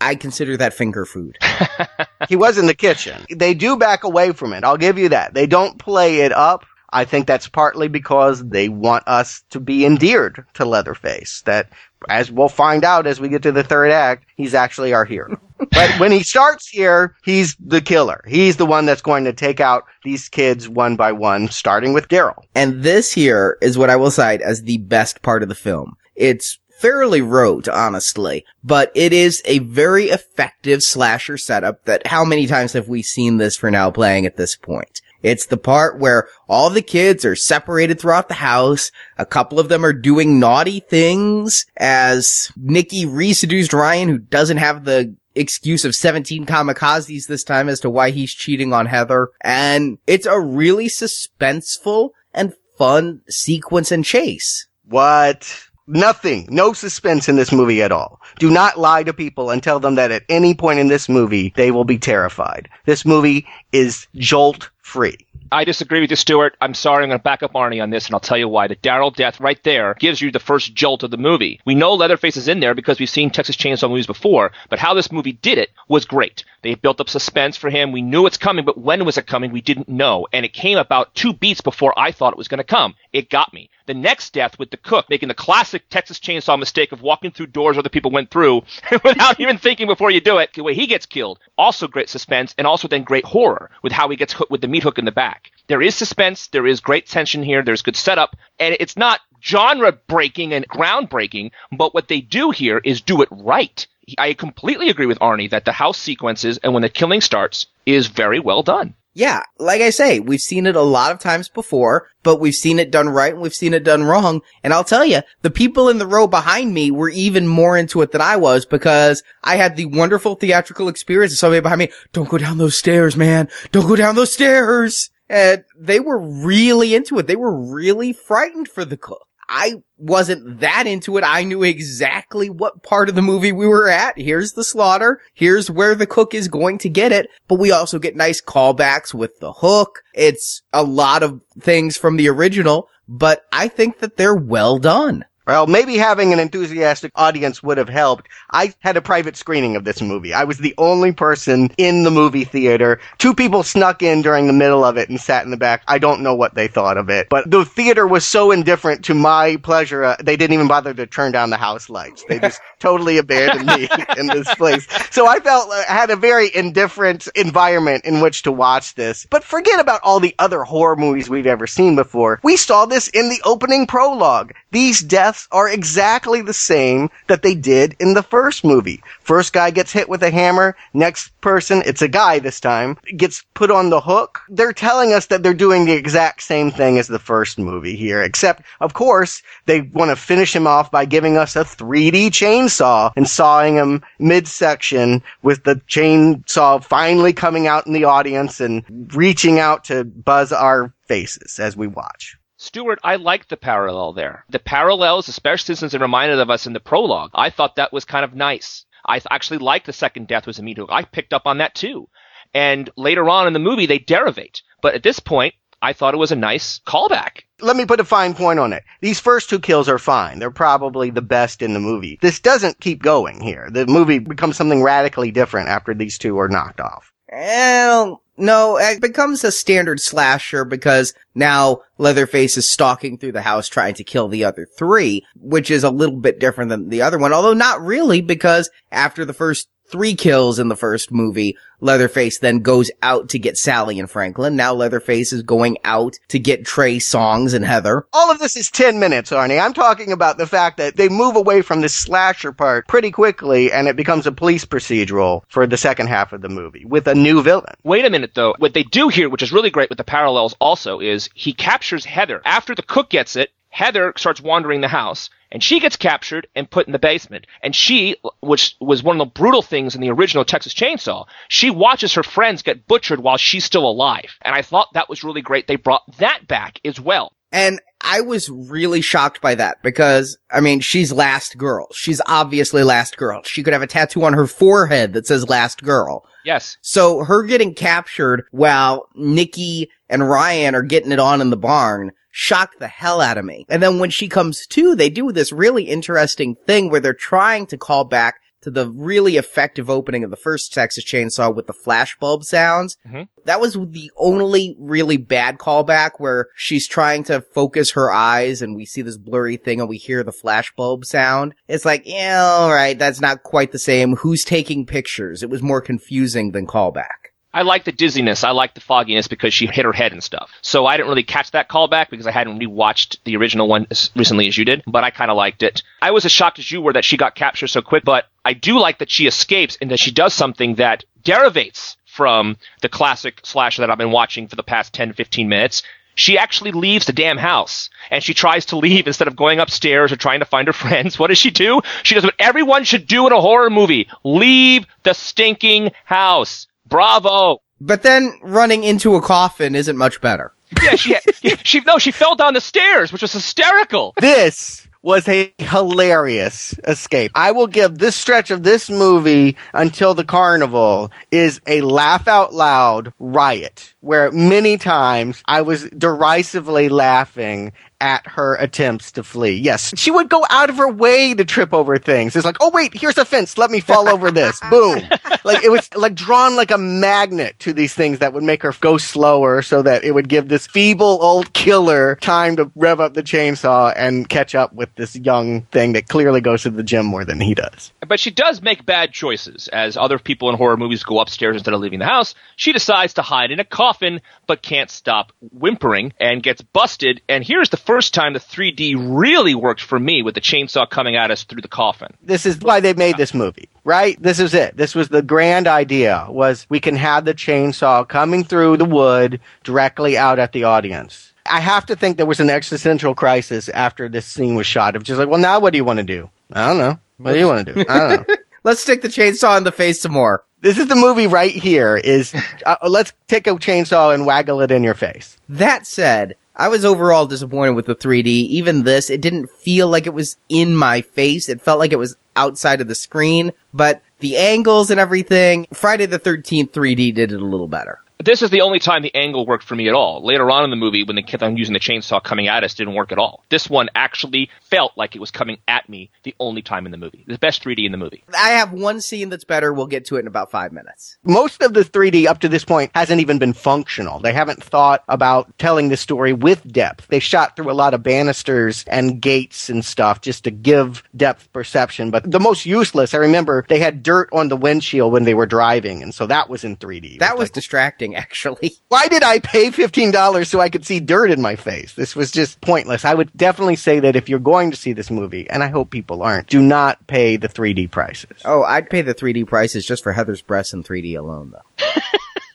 I 0.01 0.15
consider 0.15 0.57
that 0.57 0.73
finger 0.73 1.05
food. 1.05 1.37
he 2.29 2.35
was 2.35 2.57
in 2.57 2.67
the 2.67 2.75
kitchen. 2.75 3.25
They 3.29 3.53
do 3.53 3.77
back 3.77 4.03
away 4.03 4.33
from 4.33 4.53
it. 4.53 4.63
I'll 4.63 4.77
give 4.77 4.97
you 4.97 5.09
that. 5.09 5.33
They 5.33 5.47
don't 5.47 5.79
play 5.79 6.21
it 6.21 6.31
up. 6.31 6.65
I 6.91 7.03
think 7.03 7.27
that's 7.27 7.49
partly 7.49 7.89
because 7.89 8.47
they 8.47 8.69
want 8.69 9.03
us 9.05 9.43
to 9.49 9.59
be 9.59 9.85
endeared 9.85 10.45
to 10.53 10.63
Leatherface. 10.63 11.41
That, 11.41 11.69
as 12.07 12.31
we'll 12.31 12.47
find 12.47 12.85
out 12.85 13.05
as 13.05 13.19
we 13.19 13.27
get 13.27 13.43
to 13.43 13.51
the 13.51 13.63
third 13.63 13.91
act, 13.91 14.25
he's 14.37 14.53
actually 14.53 14.93
our 14.93 15.03
hero. 15.03 15.37
but 15.71 15.99
when 15.99 16.13
he 16.13 16.23
starts 16.23 16.69
here, 16.69 17.15
he's 17.25 17.55
the 17.59 17.81
killer. 17.81 18.23
He's 18.27 18.55
the 18.55 18.65
one 18.65 18.85
that's 18.85 19.01
going 19.01 19.25
to 19.25 19.33
take 19.33 19.59
out 19.59 19.83
these 20.03 20.29
kids 20.29 20.69
one 20.69 20.95
by 20.95 21.11
one, 21.11 21.49
starting 21.49 21.91
with 21.91 22.07
Daryl. 22.07 22.43
And 22.53 22.83
this 22.83 23.11
here 23.11 23.57
is 23.61 23.77
what 23.77 23.89
I 23.89 23.97
will 23.97 24.11
cite 24.11 24.41
as 24.41 24.63
the 24.63 24.77
best 24.77 25.21
part 25.21 25.43
of 25.43 25.49
the 25.49 25.55
film. 25.55 25.97
It's 26.15 26.59
fairly 26.77 27.21
rote, 27.21 27.67
honestly, 27.67 28.45
but 28.63 28.91
it 28.95 29.13
is 29.13 29.41
a 29.45 29.59
very 29.59 30.05
effective 30.05 30.83
slasher 30.83 31.37
setup 31.37 31.85
that 31.85 32.07
how 32.07 32.25
many 32.25 32.47
times 32.47 32.73
have 32.73 32.87
we 32.87 33.01
seen 33.01 33.37
this 33.37 33.55
for 33.55 33.71
now 33.71 33.91
playing 33.91 34.25
at 34.25 34.37
this 34.37 34.55
point? 34.55 35.01
It's 35.23 35.47
the 35.47 35.57
part 35.57 35.99
where 35.99 36.27
all 36.47 36.69
the 36.69 36.83
kids 36.83 37.25
are 37.25 37.35
separated 37.35 37.99
throughout 37.99 38.27
the 38.27 38.35
house. 38.35 38.91
A 39.17 39.25
couple 39.25 39.59
of 39.59 39.69
them 39.69 39.83
are 39.83 39.93
doing 39.93 40.39
naughty 40.39 40.81
things 40.81 41.65
as 41.77 42.51
Nikki 42.55 43.07
re-seduced 43.07 43.73
Ryan 43.73 44.07
who 44.07 44.19
doesn't 44.19 44.57
have 44.57 44.85
the 44.85 45.15
excuse 45.33 45.83
of 45.83 45.95
17 45.95 46.45
kamikazes 46.45 47.27
this 47.27 47.43
time 47.43 47.69
as 47.69 47.79
to 47.79 47.89
why 47.89 48.11
he's 48.11 48.33
cheating 48.33 48.71
on 48.71 48.85
Heather. 48.85 49.29
And 49.41 49.97
it's 50.05 50.27
a 50.27 50.39
really 50.39 50.87
suspenseful 50.87 52.11
and 52.31 52.53
fun 52.77 53.21
sequence 53.27 53.91
and 53.91 54.05
chase. 54.05 54.67
What? 54.87 55.69
Nothing. 55.87 56.47
No 56.49 56.73
suspense 56.73 57.29
in 57.29 57.35
this 57.35 57.51
movie 57.51 57.83
at 57.83 57.91
all. 57.91 58.19
Do 58.39 58.49
not 58.49 58.79
lie 58.79 59.03
to 59.03 59.13
people 59.13 59.51
and 59.51 59.61
tell 59.61 59.79
them 59.79 59.95
that 59.95 60.11
at 60.11 60.23
any 60.29 60.55
point 60.55 60.79
in 60.79 60.87
this 60.87 61.07
movie 61.07 61.53
they 61.55 61.69
will 61.69 61.83
be 61.83 61.99
terrified. 61.99 62.69
This 62.85 63.05
movie 63.05 63.45
is 63.71 64.07
jolt 64.15 64.71
free. 64.81 65.24
I 65.51 65.63
disagree 65.63 66.01
with 66.01 66.09
you, 66.09 66.15
Stuart. 66.15 66.57
I'm 66.59 66.73
sorry. 66.73 67.03
I'm 67.03 67.09
going 67.09 67.19
to 67.19 67.23
back 67.23 67.43
up 67.43 67.53
Arnie 67.53 67.81
on 67.81 67.91
this, 67.91 68.07
and 68.07 68.15
I'll 68.15 68.19
tell 68.19 68.37
you 68.37 68.47
why. 68.47 68.67
The 68.67 68.75
Daryl 68.75 69.15
death 69.15 69.39
right 69.39 69.61
there 69.63 69.93
gives 69.99 70.19
you 70.19 70.31
the 70.31 70.39
first 70.39 70.73
jolt 70.73 71.03
of 71.03 71.11
the 71.11 71.17
movie. 71.17 71.59
We 71.65 71.75
know 71.75 71.93
Leatherface 71.93 72.35
is 72.35 72.47
in 72.47 72.59
there 72.59 72.73
because 72.73 72.99
we've 72.99 73.09
seen 73.09 73.29
Texas 73.29 73.55
Chainsaw 73.55 73.89
movies 73.89 74.07
before, 74.07 74.51
but 74.69 74.79
how 74.79 74.95
this 74.95 75.11
movie 75.11 75.33
did 75.33 75.59
it 75.59 75.69
was 75.87 76.05
great. 76.05 76.43
They 76.63 76.73
built 76.73 76.99
up 76.99 77.09
suspense 77.09 77.57
for 77.57 77.69
him. 77.69 77.91
We 77.91 78.01
knew 78.01 78.25
it's 78.25 78.37
coming, 78.37 78.65
but 78.65 78.79
when 78.79 79.05
was 79.05 79.19
it 79.19 79.27
coming? 79.27 79.51
We 79.51 79.61
didn't 79.61 79.87
know. 79.87 80.27
And 80.33 80.45
it 80.45 80.53
came 80.53 80.79
about 80.79 81.13
two 81.13 81.31
beats 81.31 81.61
before 81.61 81.93
I 81.97 82.11
thought 82.11 82.33
it 82.33 82.39
was 82.39 82.47
going 82.47 82.57
to 82.57 82.63
come. 82.63 82.95
It 83.13 83.29
got 83.29 83.53
me. 83.53 83.69
The 83.85 83.93
next 83.93 84.33
death 84.33 84.57
with 84.57 84.71
the 84.71 84.77
cook 84.77 85.07
making 85.11 85.27
the 85.27 85.35
classic 85.35 85.87
Texas 85.91 86.17
Chainsaw 86.17 86.57
mistake 86.57 86.91
of 86.91 87.03
walking 87.03 87.29
through 87.29 87.47
doors 87.47 87.77
other 87.77 87.87
people 87.87 88.09
went 88.09 88.31
through 88.31 88.63
without 89.03 89.39
even 89.39 89.59
thinking 89.59 89.85
before 89.85 90.09
you 90.09 90.21
do 90.21 90.39
it. 90.39 90.53
The 90.53 90.63
way 90.63 90.73
he 90.73 90.87
gets 90.87 91.05
killed. 91.05 91.37
Also 91.55 91.87
great 91.87 92.09
suspense 92.09 92.55
and 92.57 92.65
also 92.65 92.87
then 92.87 93.03
great 93.03 93.25
horror 93.25 93.69
with 93.83 93.91
how 93.91 94.09
he 94.09 94.15
gets 94.15 94.33
hooked 94.33 94.49
with 94.49 94.61
the 94.61 94.67
meat 94.67 94.81
hook 94.81 94.97
in 94.97 95.05
the 95.05 95.11
back. 95.11 95.34
There 95.67 95.81
is 95.81 95.95
suspense. 95.95 96.47
There 96.47 96.67
is 96.67 96.79
great 96.79 97.07
tension 97.07 97.43
here. 97.43 97.63
There's 97.63 97.81
good 97.81 97.95
setup. 97.95 98.35
And 98.59 98.77
it's 98.79 98.97
not 98.97 99.21
genre 99.43 99.91
breaking 99.91 100.53
and 100.53 100.67
groundbreaking, 100.67 101.51
but 101.71 101.93
what 101.93 102.07
they 102.07 102.21
do 102.21 102.51
here 102.51 102.81
is 102.83 103.01
do 103.01 103.21
it 103.21 103.29
right. 103.31 103.85
I 104.17 104.33
completely 104.33 104.89
agree 104.89 105.07
with 105.07 105.19
Arnie 105.19 105.49
that 105.49 105.65
the 105.65 105.71
house 105.71 105.97
sequences 105.97 106.59
and 106.59 106.73
when 106.73 106.83
the 106.83 106.89
killing 106.89 107.21
starts 107.21 107.67
is 107.85 108.07
very 108.07 108.39
well 108.39 108.63
done. 108.63 108.93
Yeah, 109.17 109.43
like 109.57 109.79
I 109.81 109.91
say, 109.91 110.19
we've 110.19 110.41
seen 110.41 110.67
it 110.67 110.75
a 110.75 110.81
lot 110.81 111.13
of 111.13 111.19
times 111.19 111.47
before, 111.47 112.09
but 112.21 112.41
we've 112.41 112.53
seen 112.53 112.79
it 112.79 112.91
done 112.91 113.07
right 113.07 113.31
and 113.31 113.41
we've 113.41 113.55
seen 113.55 113.73
it 113.73 113.85
done 113.85 114.03
wrong. 114.03 114.41
And 114.61 114.73
I'll 114.73 114.83
tell 114.83 115.05
you, 115.05 115.21
the 115.41 115.49
people 115.49 115.87
in 115.87 115.99
the 115.99 116.05
row 116.05 116.27
behind 116.27 116.73
me 116.73 116.91
were 116.91 117.09
even 117.09 117.47
more 117.47 117.77
into 117.77 118.01
it 118.01 118.11
than 118.11 118.19
I 118.19 118.35
was 118.35 118.65
because 118.65 119.23
I 119.41 119.55
had 119.55 119.77
the 119.77 119.85
wonderful 119.85 120.35
theatrical 120.35 120.89
experience 120.89 121.31
of 121.31 121.39
somebody 121.39 121.61
behind 121.61 121.79
me, 121.79 121.91
don't 122.11 122.27
go 122.27 122.37
down 122.37 122.57
those 122.57 122.77
stairs, 122.77 123.15
man. 123.15 123.47
Don't 123.71 123.87
go 123.87 123.95
down 123.95 124.15
those 124.15 124.33
stairs. 124.33 125.09
And 125.29 125.63
they 125.77 125.99
were 125.99 126.19
really 126.19 126.93
into 126.93 127.17
it. 127.17 127.27
They 127.27 127.35
were 127.35 127.73
really 127.73 128.13
frightened 128.13 128.67
for 128.67 128.85
the 128.85 128.97
cook. 128.97 129.25
I 129.47 129.83
wasn't 129.97 130.59
that 130.61 130.87
into 130.87 131.17
it. 131.17 131.23
I 131.23 131.43
knew 131.43 131.63
exactly 131.63 132.49
what 132.49 132.83
part 132.83 133.09
of 133.09 133.15
the 133.15 133.21
movie 133.21 133.51
we 133.51 133.67
were 133.67 133.87
at. 133.87 134.17
Here's 134.17 134.53
the 134.53 134.63
slaughter. 134.63 135.21
Here's 135.33 135.69
where 135.69 135.93
the 135.95 136.07
cook 136.07 136.33
is 136.33 136.47
going 136.47 136.79
to 136.79 136.89
get 136.89 137.11
it. 137.11 137.29
But 137.47 137.59
we 137.59 137.71
also 137.71 137.99
get 137.99 138.15
nice 138.15 138.41
callbacks 138.41 139.13
with 139.13 139.39
the 139.39 139.53
hook. 139.53 140.01
It's 140.13 140.63
a 140.73 140.83
lot 140.83 141.21
of 141.21 141.41
things 141.59 141.95
from 141.95 142.17
the 142.17 142.29
original, 142.29 142.89
but 143.07 143.43
I 143.51 143.67
think 143.67 143.99
that 143.99 144.17
they're 144.17 144.35
well 144.35 144.79
done. 144.79 145.25
Well, 145.47 145.67
maybe 145.67 145.97
having 145.97 146.33
an 146.33 146.39
enthusiastic 146.39 147.11
audience 147.13 147.61
would 147.61 147.77
have 147.77 147.89
helped. 147.89 148.27
I 148.51 148.73
had 148.79 148.97
a 148.97 149.01
private 149.01 149.37
screening 149.37 149.75
of 149.75 149.83
this 149.83 150.01
movie. 150.01 150.33
I 150.33 150.43
was 150.43 150.57
the 150.57 150.73
only 150.79 151.11
person 151.11 151.69
in 151.77 152.03
the 152.03 152.09
movie 152.09 152.45
theater. 152.45 152.99
Two 153.19 153.35
people 153.35 153.61
snuck 153.61 154.01
in 154.01 154.23
during 154.23 154.47
the 154.47 154.53
middle 154.53 154.83
of 154.83 154.97
it 154.97 155.09
and 155.09 155.21
sat 155.21 155.45
in 155.45 155.51
the 155.51 155.57
back. 155.57 155.83
I 155.87 155.99
don't 155.99 156.21
know 156.21 156.33
what 156.33 156.55
they 156.55 156.67
thought 156.67 156.97
of 156.97 157.09
it, 157.09 157.27
but 157.29 157.49
the 157.49 157.63
theater 157.63 158.07
was 158.07 158.25
so 158.25 158.51
indifferent 158.51 159.05
to 159.05 159.13
my 159.13 159.57
pleasure, 159.57 160.03
uh, 160.03 160.15
they 160.23 160.35
didn't 160.35 160.55
even 160.55 160.67
bother 160.67 160.95
to 160.95 161.05
turn 161.05 161.31
down 161.31 161.51
the 161.51 161.57
house 161.57 161.89
lights. 161.89 162.23
They 162.27 162.39
just 162.39 162.59
totally 162.79 163.19
abandoned 163.19 163.67
me 163.67 163.87
in 164.17 164.27
this 164.27 164.51
place. 164.55 164.87
So 165.11 165.27
I 165.27 165.39
felt 165.39 165.71
I 165.71 165.83
had 165.83 166.09
a 166.09 166.15
very 166.15 166.49
indifferent 166.55 167.27
environment 167.35 168.03
in 168.05 168.19
which 168.19 168.41
to 168.43 168.51
watch 168.51 168.95
this. 168.95 169.27
But 169.29 169.43
forget 169.43 169.79
about 169.79 170.01
all 170.03 170.19
the 170.19 170.33
other 170.39 170.63
horror 170.63 170.95
movies 170.95 171.29
we've 171.29 171.45
ever 171.45 171.67
seen 171.67 171.95
before. 171.95 172.39
We 172.43 172.57
saw 172.57 172.87
this 172.87 173.09
in 173.09 173.29
the 173.29 173.41
opening 173.45 173.85
prologue. 173.85 174.53
These 174.71 175.01
deaths 175.01 175.34
are 175.51 175.69
exactly 175.69 176.41
the 176.41 176.53
same 176.53 177.09
that 177.27 177.41
they 177.41 177.55
did 177.55 177.95
in 177.99 178.13
the 178.13 178.23
first 178.23 178.63
movie. 178.63 179.01
First 179.21 179.53
guy 179.53 179.71
gets 179.71 179.91
hit 179.91 180.09
with 180.09 180.23
a 180.23 180.31
hammer. 180.31 180.75
Next 180.93 181.29
person, 181.41 181.83
it's 181.85 182.01
a 182.01 182.07
guy 182.07 182.39
this 182.39 182.59
time, 182.59 182.97
gets 183.17 183.43
put 183.53 183.71
on 183.71 183.89
the 183.89 184.01
hook. 184.01 184.41
They're 184.49 184.73
telling 184.73 185.13
us 185.13 185.27
that 185.27 185.43
they're 185.43 185.53
doing 185.53 185.85
the 185.85 185.93
exact 185.93 186.43
same 186.43 186.71
thing 186.71 186.97
as 186.97 187.07
the 187.07 187.19
first 187.19 187.57
movie 187.57 187.95
here, 187.95 188.21
except, 188.21 188.63
of 188.79 188.93
course, 188.93 189.41
they 189.65 189.81
want 189.81 190.11
to 190.11 190.15
finish 190.15 190.55
him 190.55 190.67
off 190.67 190.91
by 190.91 191.05
giving 191.05 191.37
us 191.37 191.55
a 191.55 191.63
3D 191.63 192.27
chainsaw 192.27 193.11
and 193.15 193.27
sawing 193.27 193.75
him 193.75 194.03
midsection 194.19 195.21
with 195.41 195.63
the 195.63 195.75
chainsaw 195.87 196.83
finally 196.83 197.33
coming 197.33 197.67
out 197.67 197.87
in 197.87 197.93
the 197.93 198.05
audience 198.05 198.59
and 198.59 198.83
reaching 199.13 199.59
out 199.59 199.85
to 199.85 200.03
buzz 200.03 200.51
our 200.51 200.93
faces 201.07 201.59
as 201.59 201.75
we 201.77 201.87
watch. 201.87 202.37
Stuart, 202.65 202.99
I 203.03 203.17
liked 203.17 203.49
the 203.49 203.57
parallel 203.57 204.13
there. 204.13 204.43
The 204.49 204.57
parallels, 204.57 205.27
especially 205.27 205.75
since 205.75 205.93
it 205.93 206.01
reminded 206.01 206.39
of 206.39 206.49
us 206.49 206.65
in 206.65 206.73
the 206.73 206.79
prologue, 206.79 207.29
I 207.35 207.51
thought 207.51 207.75
that 207.75 207.93
was 207.93 208.05
kind 208.05 208.25
of 208.25 208.33
nice. 208.33 208.85
I 209.07 209.21
actually 209.29 209.59
liked 209.59 209.85
the 209.85 209.93
second 209.93 210.27
death 210.27 210.47
was 210.47 210.57
a 210.57 210.63
meat 210.63 210.77
hook. 210.77 210.89
I 210.91 211.03
picked 211.03 211.31
up 211.31 211.45
on 211.45 211.59
that 211.59 211.75
too. 211.75 212.09
And 212.55 212.89
later 212.97 213.29
on 213.29 213.45
in 213.45 213.53
the 213.53 213.59
movie, 213.59 213.85
they 213.85 213.99
derivate. 213.99 214.63
But 214.81 214.95
at 214.95 215.03
this 215.03 215.19
point, 215.19 215.53
I 215.79 215.93
thought 215.93 216.15
it 216.15 216.17
was 216.17 216.31
a 216.31 216.35
nice 216.35 216.79
callback. 216.87 217.43
Let 217.61 217.75
me 217.75 217.85
put 217.85 217.99
a 217.99 218.03
fine 218.03 218.33
point 218.33 218.57
on 218.57 218.73
it. 218.73 218.83
These 218.99 219.19
first 219.19 219.47
two 219.47 219.59
kills 219.59 219.87
are 219.87 219.99
fine. 219.99 220.39
They're 220.39 220.49
probably 220.49 221.11
the 221.11 221.21
best 221.21 221.61
in 221.61 221.73
the 221.73 221.79
movie. 221.79 222.17
This 222.23 222.39
doesn't 222.39 222.79
keep 222.79 223.03
going 223.03 223.41
here. 223.41 223.69
The 223.69 223.85
movie 223.85 224.17
becomes 224.17 224.57
something 224.57 224.81
radically 224.81 225.29
different 225.29 225.69
after 225.69 225.93
these 225.93 226.17
two 226.17 226.39
are 226.39 226.49
knocked 226.49 226.79
off. 226.79 227.13
Well, 227.31 228.23
no, 228.37 228.77
it 228.77 229.01
becomes 229.01 229.43
a 229.43 229.51
standard 229.51 229.99
slasher 229.99 230.65
because 230.65 231.13
now 231.33 231.81
Leatherface 231.97 232.57
is 232.57 232.69
stalking 232.69 233.17
through 233.17 233.31
the 233.31 233.41
house 233.41 233.67
trying 233.67 233.93
to 233.95 234.03
kill 234.03 234.27
the 234.27 234.43
other 234.43 234.67
three, 234.77 235.25
which 235.35 235.71
is 235.71 235.83
a 235.83 235.89
little 235.89 236.19
bit 236.19 236.39
different 236.39 236.69
than 236.69 236.89
the 236.89 237.01
other 237.01 237.17
one, 237.17 237.33
although 237.33 237.53
not 237.53 237.81
really 237.81 238.21
because 238.21 238.69
after 238.91 239.23
the 239.23 239.33
first 239.33 239.69
three 239.89 240.15
kills 240.15 240.59
in 240.59 240.67
the 240.67 240.75
first 240.75 241.11
movie, 241.11 241.57
Leatherface 241.81 242.39
then 242.39 242.59
goes 242.59 242.89
out 243.01 243.29
to 243.29 243.39
get 243.39 243.57
Sally 243.57 243.99
and 243.99 244.09
Franklin. 244.09 244.55
Now 244.55 244.73
Leatherface 244.73 245.33
is 245.33 245.43
going 245.43 245.77
out 245.83 246.15
to 246.29 246.39
get 246.39 246.65
Trey 246.65 246.97
Songz 246.97 247.53
and 247.53 247.65
Heather. 247.65 248.05
All 248.13 248.31
of 248.31 248.39
this 248.39 248.55
is 248.55 248.71
10 248.71 248.99
minutes, 248.99 249.31
Arnie. 249.31 249.63
I'm 249.63 249.73
talking 249.73 250.11
about 250.11 250.37
the 250.37 250.47
fact 250.47 250.77
that 250.77 250.95
they 250.95 251.09
move 251.09 251.35
away 251.35 251.61
from 251.61 251.81
the 251.81 251.89
slasher 251.89 252.51
part 252.51 252.87
pretty 252.87 253.11
quickly 253.11 253.71
and 253.71 253.87
it 253.87 253.95
becomes 253.95 254.25
a 254.25 254.31
police 254.31 254.65
procedural 254.65 255.41
for 255.47 255.67
the 255.67 255.77
second 255.77 256.07
half 256.07 256.33
of 256.33 256.41
the 256.41 256.49
movie 256.49 256.85
with 256.85 257.07
a 257.07 257.15
new 257.15 257.41
villain. 257.43 257.75
Wait 257.83 258.05
a 258.05 258.09
minute 258.09 258.31
though. 258.35 258.55
What 258.57 258.73
they 258.73 258.83
do 258.83 259.09
here, 259.09 259.29
which 259.29 259.43
is 259.43 259.51
really 259.51 259.69
great 259.69 259.89
with 259.89 259.97
the 259.97 260.03
parallels 260.03 260.55
also, 260.59 260.99
is 260.99 261.29
he 261.33 261.53
captures 261.53 262.05
Heather. 262.05 262.41
After 262.45 262.73
the 262.73 262.83
cook 262.83 263.09
gets 263.09 263.35
it, 263.35 263.51
Heather 263.75 264.13
starts 264.15 264.39
wandering 264.39 264.79
the 264.79 264.87
house 264.87 265.29
and 265.51 265.61
she 265.61 265.81
gets 265.81 265.97
captured 265.97 266.47
and 266.55 266.71
put 266.71 266.87
in 266.87 266.93
the 266.93 266.99
basement. 266.99 267.45
And 267.61 267.75
she, 267.75 268.15
which 268.39 268.73
was 268.79 269.03
one 269.03 269.19
of 269.19 269.27
the 269.27 269.33
brutal 269.33 269.61
things 269.61 269.95
in 269.95 270.01
the 270.01 270.11
original 270.11 270.45
Texas 270.45 270.73
Chainsaw, 270.73 271.25
she 271.49 271.69
watches 271.69 272.13
her 272.13 272.23
friends 272.23 272.61
get 272.61 272.87
butchered 272.87 273.19
while 273.19 273.35
she's 273.35 273.65
still 273.65 273.85
alive. 273.85 274.37
And 274.43 274.55
I 274.55 274.61
thought 274.61 274.93
that 274.93 275.09
was 275.09 275.25
really 275.25 275.41
great. 275.41 275.67
They 275.67 275.75
brought 275.75 276.03
that 276.19 276.47
back 276.47 276.79
as 276.85 277.01
well. 277.01 277.33
And 277.51 277.81
I 277.99 278.21
was 278.21 278.49
really 278.49 279.01
shocked 279.01 279.41
by 279.41 279.55
that 279.55 279.83
because, 279.83 280.37
I 280.49 280.61
mean, 280.61 280.79
she's 280.79 281.11
last 281.11 281.57
girl. 281.57 281.87
She's 281.93 282.21
obviously 282.27 282.83
last 282.83 283.17
girl. 283.17 283.43
She 283.43 283.61
could 283.61 283.73
have 283.73 283.81
a 283.81 283.87
tattoo 283.87 284.23
on 284.23 284.31
her 284.33 284.47
forehead 284.47 285.11
that 285.13 285.27
says 285.27 285.49
last 285.49 285.83
girl. 285.83 286.25
Yes. 286.45 286.77
So 286.81 287.25
her 287.25 287.43
getting 287.43 287.73
captured 287.73 288.43
while 288.51 289.09
Nikki 289.15 289.89
and 290.09 290.29
Ryan 290.29 290.75
are 290.75 290.81
getting 290.81 291.11
it 291.11 291.19
on 291.19 291.41
in 291.41 291.49
the 291.49 291.57
barn 291.57 292.13
shocked 292.37 292.79
the 292.79 292.87
hell 292.89 293.21
out 293.21 293.37
of 293.37 293.45
me. 293.45 293.65
And 293.69 293.81
then 293.81 293.97
when 293.97 294.09
she 294.09 294.27
comes 294.27 294.67
to, 294.67 294.93
they 294.93 295.09
do 295.09 295.31
this 295.31 295.53
really 295.53 295.83
interesting 295.83 296.57
thing 296.67 296.89
where 296.89 296.99
they're 296.99 297.13
trying 297.13 297.65
to 297.67 297.77
call 297.77 298.03
back 298.03 298.41
to 298.61 298.69
the 298.69 298.89
really 298.89 299.37
effective 299.37 299.89
opening 299.89 300.25
of 300.25 300.31
the 300.31 300.35
first 300.35 300.73
Texas 300.73 301.05
Chainsaw 301.05 301.55
with 301.55 301.65
the 301.65 301.73
flashbulb 301.73 302.43
sounds. 302.43 302.97
Mm-hmm. 303.07 303.21
That 303.45 303.61
was 303.61 303.75
the 303.75 304.11
only 304.17 304.75
really 304.77 305.15
bad 305.15 305.59
callback 305.59 306.13
where 306.17 306.47
she's 306.57 306.89
trying 306.89 307.23
to 307.25 307.39
focus 307.39 307.91
her 307.91 308.11
eyes 308.11 308.61
and 308.61 308.75
we 308.75 308.85
see 308.85 309.01
this 309.01 309.17
blurry 309.17 309.55
thing 309.55 309.79
and 309.79 309.87
we 309.87 309.97
hear 309.97 310.21
the 310.21 310.33
flashbulb 310.33 311.05
sound. 311.05 311.55
It's 311.69 311.85
like, 311.85 312.03
yeah, 312.05 312.43
alright, 312.43 312.99
that's 312.99 313.21
not 313.21 313.43
quite 313.43 313.71
the 313.71 313.79
same. 313.79 314.17
Who's 314.17 314.43
taking 314.43 314.85
pictures? 314.85 315.41
It 315.41 315.49
was 315.49 315.61
more 315.61 315.79
confusing 315.79 316.51
than 316.51 316.67
callback. 316.67 317.31
I 317.55 317.61
like 317.61 317.85
the 317.85 317.93
dizziness. 317.93 318.43
I 318.43 318.51
like 318.51 318.73
the 318.73 318.81
fogginess 318.81 319.29
because 319.29 319.53
she 319.53 319.65
hit 319.65 319.85
her 319.85 319.93
head 319.93 320.11
and 320.11 320.21
stuff. 320.21 320.51
So 320.61 320.85
I 320.85 320.97
didn't 320.97 321.07
really 321.07 321.23
catch 321.23 321.51
that 321.51 321.69
callback 321.69 322.09
because 322.09 322.27
I 322.27 322.31
hadn't 322.31 322.59
rewatched 322.59 323.19
the 323.23 323.37
original 323.37 323.69
one 323.69 323.87
as 323.89 324.11
recently 324.13 324.49
as 324.49 324.57
you 324.57 324.65
did, 324.65 324.83
but 324.85 325.05
I 325.05 325.09
kind 325.09 325.31
of 325.31 325.37
liked 325.37 325.63
it. 325.63 325.81
I 326.01 326.11
was 326.11 326.25
as 326.25 326.33
shocked 326.33 326.59
as 326.59 326.69
you 326.69 326.81
were 326.81 326.91
that 326.91 327.05
she 327.05 327.15
got 327.15 327.33
captured 327.33 327.69
so 327.69 327.81
quick, 327.81 328.03
but 328.03 328.25
I 328.43 328.51
do 328.51 328.77
like 328.77 328.99
that 328.99 329.09
she 329.09 329.25
escapes 329.25 329.77
and 329.79 329.89
that 329.91 329.99
she 329.99 330.11
does 330.11 330.33
something 330.33 330.75
that 330.75 331.05
derivates 331.23 331.95
from 332.05 332.57
the 332.81 332.89
classic 332.89 333.39
slasher 333.45 333.81
that 333.81 333.89
I've 333.89 333.97
been 333.97 334.11
watching 334.11 334.49
for 334.49 334.57
the 334.57 334.63
past 334.63 334.91
10, 334.91 335.13
15 335.13 335.47
minutes. 335.47 335.81
She 336.15 336.37
actually 336.37 336.73
leaves 336.73 337.05
the 337.05 337.13
damn 337.13 337.37
house 337.37 337.89
and 338.11 338.21
she 338.21 338.33
tries 338.33 338.65
to 338.67 338.77
leave 338.77 339.07
instead 339.07 339.29
of 339.29 339.35
going 339.37 339.61
upstairs 339.61 340.11
or 340.11 340.17
trying 340.17 340.41
to 340.41 340.45
find 340.45 340.67
her 340.67 340.73
friends. 340.83 341.17
What 341.17 341.27
does 341.27 341.37
she 341.37 341.51
do? 341.51 341.79
She 342.03 342.15
does 342.15 342.25
what 342.25 342.35
everyone 342.37 342.83
should 342.83 343.07
do 343.07 343.27
in 343.27 343.31
a 343.31 343.39
horror 343.39 343.69
movie. 343.69 344.09
Leave 344.25 344.85
the 345.03 345.13
stinking 345.13 345.91
house. 346.03 346.67
Bravo. 346.87 347.61
But 347.81 348.03
then 348.03 348.33
running 348.41 348.83
into 348.83 349.15
a 349.15 349.21
coffin 349.21 349.75
isn't 349.75 349.97
much 349.97 350.21
better. 350.21 350.53
Yeah, 350.81 350.95
she, 350.95 351.15
she, 351.63 351.79
no, 351.81 351.97
she 351.99 352.11
fell 352.11 352.35
down 352.35 352.53
the 352.53 352.61
stairs, 352.61 353.11
which 353.11 353.21
was 353.21 353.33
hysterical. 353.33 354.13
This 354.19 354.87
was 355.05 355.27
a 355.27 355.53
hilarious 355.59 356.73
escape. 356.87 357.31
I 357.35 357.51
will 357.51 357.67
give 357.67 357.99
this 357.99 358.15
stretch 358.15 358.49
of 358.49 358.63
this 358.63 358.89
movie 358.89 359.55
until 359.71 360.15
the 360.15 360.23
carnival 360.23 361.11
is 361.29 361.61
a 361.67 361.81
laugh 361.81 362.27
out 362.27 362.55
loud 362.55 363.13
riot 363.19 363.93
where 363.99 364.31
many 364.31 364.79
times 364.79 365.43
I 365.45 365.61
was 365.61 365.87
derisively 365.91 366.89
laughing 366.89 367.73
at 368.01 368.27
her 368.27 368.55
attempts 368.55 369.11
to 369.13 369.23
flee. 369.23 369.55
Yes, 369.55 369.93
she 369.97 370.11
would 370.11 370.29
go 370.29 370.45
out 370.49 370.69
of 370.69 370.77
her 370.77 370.91
way 370.91 371.33
to 371.33 371.45
trip 371.45 371.73
over 371.73 371.97
things. 371.97 372.35
It's 372.35 372.45
like, 372.45 372.57
oh 372.59 372.71
wait, 372.73 372.93
here's 372.93 373.17
a 373.17 373.25
fence. 373.25 373.57
Let 373.57 373.71
me 373.71 373.79
fall 373.79 374.09
over 374.09 374.31
this. 374.31 374.59
Boom. 374.69 375.01
Like 375.43 375.63
it 375.63 375.71
was 375.71 375.93
like 375.95 376.15
drawn 376.15 376.55
like 376.55 376.71
a 376.71 376.77
magnet 376.77 377.57
to 377.59 377.73
these 377.73 377.93
things 377.93 378.19
that 378.19 378.33
would 378.33 378.43
make 378.43 378.63
her 378.63 378.73
go 378.79 378.97
slower 378.97 379.61
so 379.61 379.81
that 379.81 380.03
it 380.03 380.13
would 380.13 380.29
give 380.29 380.47
this 380.47 380.67
feeble 380.67 381.19
old 381.21 381.53
killer 381.53 382.15
time 382.17 382.55
to 382.57 382.71
rev 382.75 382.99
up 382.99 383.13
the 383.13 383.23
chainsaw 383.23 383.93
and 383.95 384.27
catch 384.27 384.55
up 384.55 384.73
with 384.73 384.93
this 384.95 385.15
young 385.15 385.61
thing 385.63 385.93
that 385.93 386.07
clearly 386.07 386.41
goes 386.41 386.63
to 386.63 386.69
the 386.69 386.83
gym 386.83 387.05
more 387.05 387.25
than 387.25 387.39
he 387.39 387.53
does. 387.53 387.91
But 388.07 388.19
she 388.19 388.31
does 388.31 388.61
make 388.61 388.85
bad 388.85 389.13
choices. 389.13 389.67
As 389.67 389.97
other 389.97 390.19
people 390.19 390.49
in 390.49 390.55
horror 390.55 390.77
movies 390.77 391.03
go 391.03 391.19
upstairs 391.19 391.55
instead 391.55 391.73
of 391.73 391.79
leaving 391.79 391.99
the 391.99 392.05
house, 392.05 392.35
she 392.55 392.73
decides 392.73 393.13
to 393.15 393.21
hide 393.21 393.51
in 393.51 393.59
a 393.59 393.65
coffin 393.65 394.21
but 394.47 394.61
can't 394.61 394.89
stop 394.89 395.31
whimpering 395.51 396.13
and 396.19 396.43
gets 396.43 396.61
busted. 396.61 397.21
And 397.29 397.43
here's 397.43 397.69
the 397.69 397.77
first 397.85 398.13
time 398.13 398.33
the 398.33 398.39
3D 398.39 398.95
really 398.97 399.55
worked 399.55 399.81
for 399.81 399.99
me 399.99 400.21
with 400.21 400.35
the 400.35 400.41
chainsaw 400.41 400.89
coming 400.89 401.15
at 401.15 401.31
us 401.31 401.43
through 401.43 401.61
the 401.61 401.67
coffin. 401.67 402.13
This 402.21 402.45
is 402.45 402.59
why 402.59 402.79
they 402.79 402.93
made 402.93 403.17
this 403.17 403.33
movie, 403.33 403.69
right? 403.83 404.21
This 404.21 404.39
is 404.39 404.53
it. 404.53 404.75
This 404.75 404.95
was 404.95 405.09
the 405.09 405.21
grand 405.21 405.67
idea 405.67 406.25
was 406.29 406.65
we 406.69 406.79
can 406.79 406.95
have 406.95 407.25
the 407.25 407.33
chainsaw 407.33 408.07
coming 408.07 408.43
through 408.43 408.77
the 408.77 408.85
wood 408.85 409.39
directly 409.63 410.17
out 410.17 410.39
at 410.39 410.51
the 410.51 410.63
audience. 410.63 411.33
I 411.45 411.59
have 411.59 411.85
to 411.87 411.95
think 411.95 412.17
there 412.17 412.25
was 412.25 412.39
an 412.39 412.49
existential 412.49 413.13
crisis 413.13 413.69
after 413.69 414.09
this 414.09 414.25
scene 414.25 414.55
was 414.55 414.65
shot 414.65 414.95
of 414.95 415.03
just 415.03 415.19
like, 415.19 415.29
well, 415.29 415.39
now 415.39 415.59
what 415.59 415.71
do 415.71 415.77
you 415.77 415.85
want 415.85 415.97
to 415.97 416.03
do? 416.03 416.29
I 416.51 416.67
don't 416.67 416.77
know. 416.77 416.99
What 417.17 417.33
do 417.33 417.39
you 417.39 417.47
want 417.47 417.67
to 417.67 417.73
do? 417.73 417.85
I 417.87 417.99
don't 417.99 418.27
know. 418.27 418.35
Let's 418.63 418.81
stick 418.81 419.03
the 419.03 419.09
chainsaw 419.09 419.57
in 419.59 419.63
the 419.63 419.71
face 419.71 420.01
some 420.01 420.11
more. 420.11 420.43
This 420.61 420.79
is 420.79 420.87
the 420.87 420.95
movie 420.95 421.27
right 421.27 421.51
here 421.51 421.95
is, 421.95 422.33
uh, 422.65 422.77
let's 422.87 423.13
take 423.27 423.45
a 423.45 423.51
chainsaw 423.51 424.11
and 424.11 424.25
waggle 424.25 424.61
it 424.61 424.71
in 424.71 424.83
your 424.83 424.95
face. 424.95 425.37
That 425.47 425.85
said, 425.85 426.35
I 426.57 426.69
was 426.69 426.85
overall 426.85 427.25
disappointed 427.25 427.75
with 427.75 427.85
the 427.85 427.95
3D. 427.95 428.27
Even 428.27 428.83
this, 428.83 429.09
it 429.09 429.19
didn't 429.21 429.49
feel 429.49 429.89
like 429.89 430.07
it 430.07 430.13
was 430.13 430.37
in 430.47 430.75
my 430.75 431.01
face. 431.01 431.49
It 431.49 431.61
felt 431.61 431.79
like 431.79 431.91
it 431.91 431.99
was 431.99 432.15
outside 432.35 432.79
of 432.81 432.87
the 432.87 432.95
screen, 432.95 433.51
but 433.73 434.01
the 434.19 434.37
angles 434.37 434.89
and 434.89 434.99
everything, 434.99 435.67
Friday 435.73 436.05
the 436.05 436.19
13th 436.19 436.71
3D 436.71 437.13
did 437.13 437.31
it 437.31 437.41
a 437.41 437.45
little 437.45 437.67
better. 437.67 437.99
This 438.23 438.41
is 438.41 438.49
the 438.49 438.61
only 438.61 438.79
time 438.79 439.01
the 439.01 439.13
angle 439.13 439.45
worked 439.45 439.65
for 439.65 439.75
me 439.75 439.87
at 439.87 439.93
all. 439.93 440.23
Later 440.25 440.49
on 440.49 440.63
in 440.63 440.69
the 440.69 440.75
movie, 440.75 441.03
when 441.03 441.15
they 441.15 441.21
kept 441.21 441.43
on 441.43 441.57
using 441.57 441.73
the 441.73 441.79
chainsaw 441.79 442.23
coming 442.23 442.47
at 442.47 442.63
us, 442.63 442.73
didn't 442.73 442.93
work 442.93 443.11
at 443.11 443.17
all. 443.17 443.43
This 443.49 443.69
one 443.69 443.89
actually 443.93 444.49
felt 444.61 444.93
like 444.95 445.15
it 445.15 445.19
was 445.19 445.31
coming 445.31 445.57
at 445.67 445.87
me 445.89 446.09
the 446.23 446.33
only 446.39 446.61
time 446.61 446.85
in 446.85 446.91
the 446.91 446.97
movie. 446.97 447.23
The 447.27 447.37
best 447.37 447.63
3D 447.63 447.85
in 447.85 447.91
the 447.91 447.97
movie. 447.97 448.23
I 448.37 448.51
have 448.51 448.71
one 448.71 449.01
scene 449.01 449.29
that's 449.29 449.43
better. 449.43 449.73
We'll 449.73 449.87
get 449.87 450.05
to 450.05 450.15
it 450.15 450.21
in 450.21 450.27
about 450.27 450.49
five 450.49 450.71
minutes. 450.71 451.17
Most 451.23 451.61
of 451.61 451.73
the 451.73 451.81
3D 451.81 452.25
up 452.25 452.39
to 452.39 452.49
this 452.49 452.63
point 452.63 452.91
hasn't 452.95 453.21
even 453.21 453.37
been 453.37 453.53
functional. 453.53 454.19
They 454.19 454.33
haven't 454.33 454.63
thought 454.63 455.03
about 455.09 455.55
telling 455.57 455.89
the 455.89 455.97
story 455.97 456.33
with 456.33 456.65
depth. 456.71 457.07
They 457.07 457.19
shot 457.19 457.55
through 457.55 457.71
a 457.71 457.73
lot 457.73 457.93
of 457.93 458.01
banisters 458.01 458.85
and 458.87 459.21
gates 459.21 459.69
and 459.69 459.83
stuff 459.83 460.21
just 460.21 460.45
to 460.45 460.51
give 460.51 461.03
depth 461.15 461.51
perception. 461.51 462.11
But 462.11 462.31
the 462.31 462.39
most 462.39 462.65
useless, 462.65 463.13
I 463.13 463.17
remember 463.17 463.65
they 463.67 463.79
had 463.79 464.03
dirt 464.03 464.29
on 464.31 464.47
the 464.47 464.57
windshield 464.57 465.11
when 465.11 465.25
they 465.25 465.33
were 465.33 465.45
driving. 465.45 466.01
And 466.01 466.13
so 466.13 466.27
that 466.27 466.49
was 466.49 466.63
in 466.63 466.77
3D. 466.77 467.19
That 467.19 467.37
was 467.37 467.49
like, 467.49 467.53
distracting, 467.53 468.04
actually. 468.13 468.73
why 468.89 469.07
did 469.07 469.23
I 469.23 469.39
pay 469.39 469.71
$15 469.71 470.45
so 470.45 470.59
I 470.59 470.69
could 470.69 470.85
see 470.85 470.99
dirt 470.99 471.31
in 471.31 471.41
my 471.41 471.55
face? 471.55 471.93
This 471.93 472.15
was 472.15 472.31
just 472.31 472.59
pointless. 472.61 473.05
I 473.05 473.13
would 473.13 473.31
definitely 473.35 473.77
say 473.77 474.01
that 474.01 474.15
if 474.15 474.27
you're 474.27 474.39
going 474.39 474.71
to 474.71 474.77
see 474.77 474.91
this 474.91 475.09
movie, 475.09 475.49
and 475.49 475.63
I 475.63 475.67
hope 475.67 475.89
people 475.89 476.21
aren't, 476.21 476.47
do 476.47 476.61
not 476.61 477.07
pay 477.07 477.37
the 477.37 477.47
3D 477.47 477.89
prices. 477.89 478.41
Oh, 478.43 478.63
I'd 478.63 478.89
pay 478.89 479.01
the 479.01 479.15
3D 479.15 479.47
prices 479.47 479.85
just 479.85 480.03
for 480.03 480.11
Heather's 480.11 480.41
breasts 480.41 480.73
in 480.73 480.83
3D 480.83 481.17
alone, 481.17 481.51
though. 481.51 481.61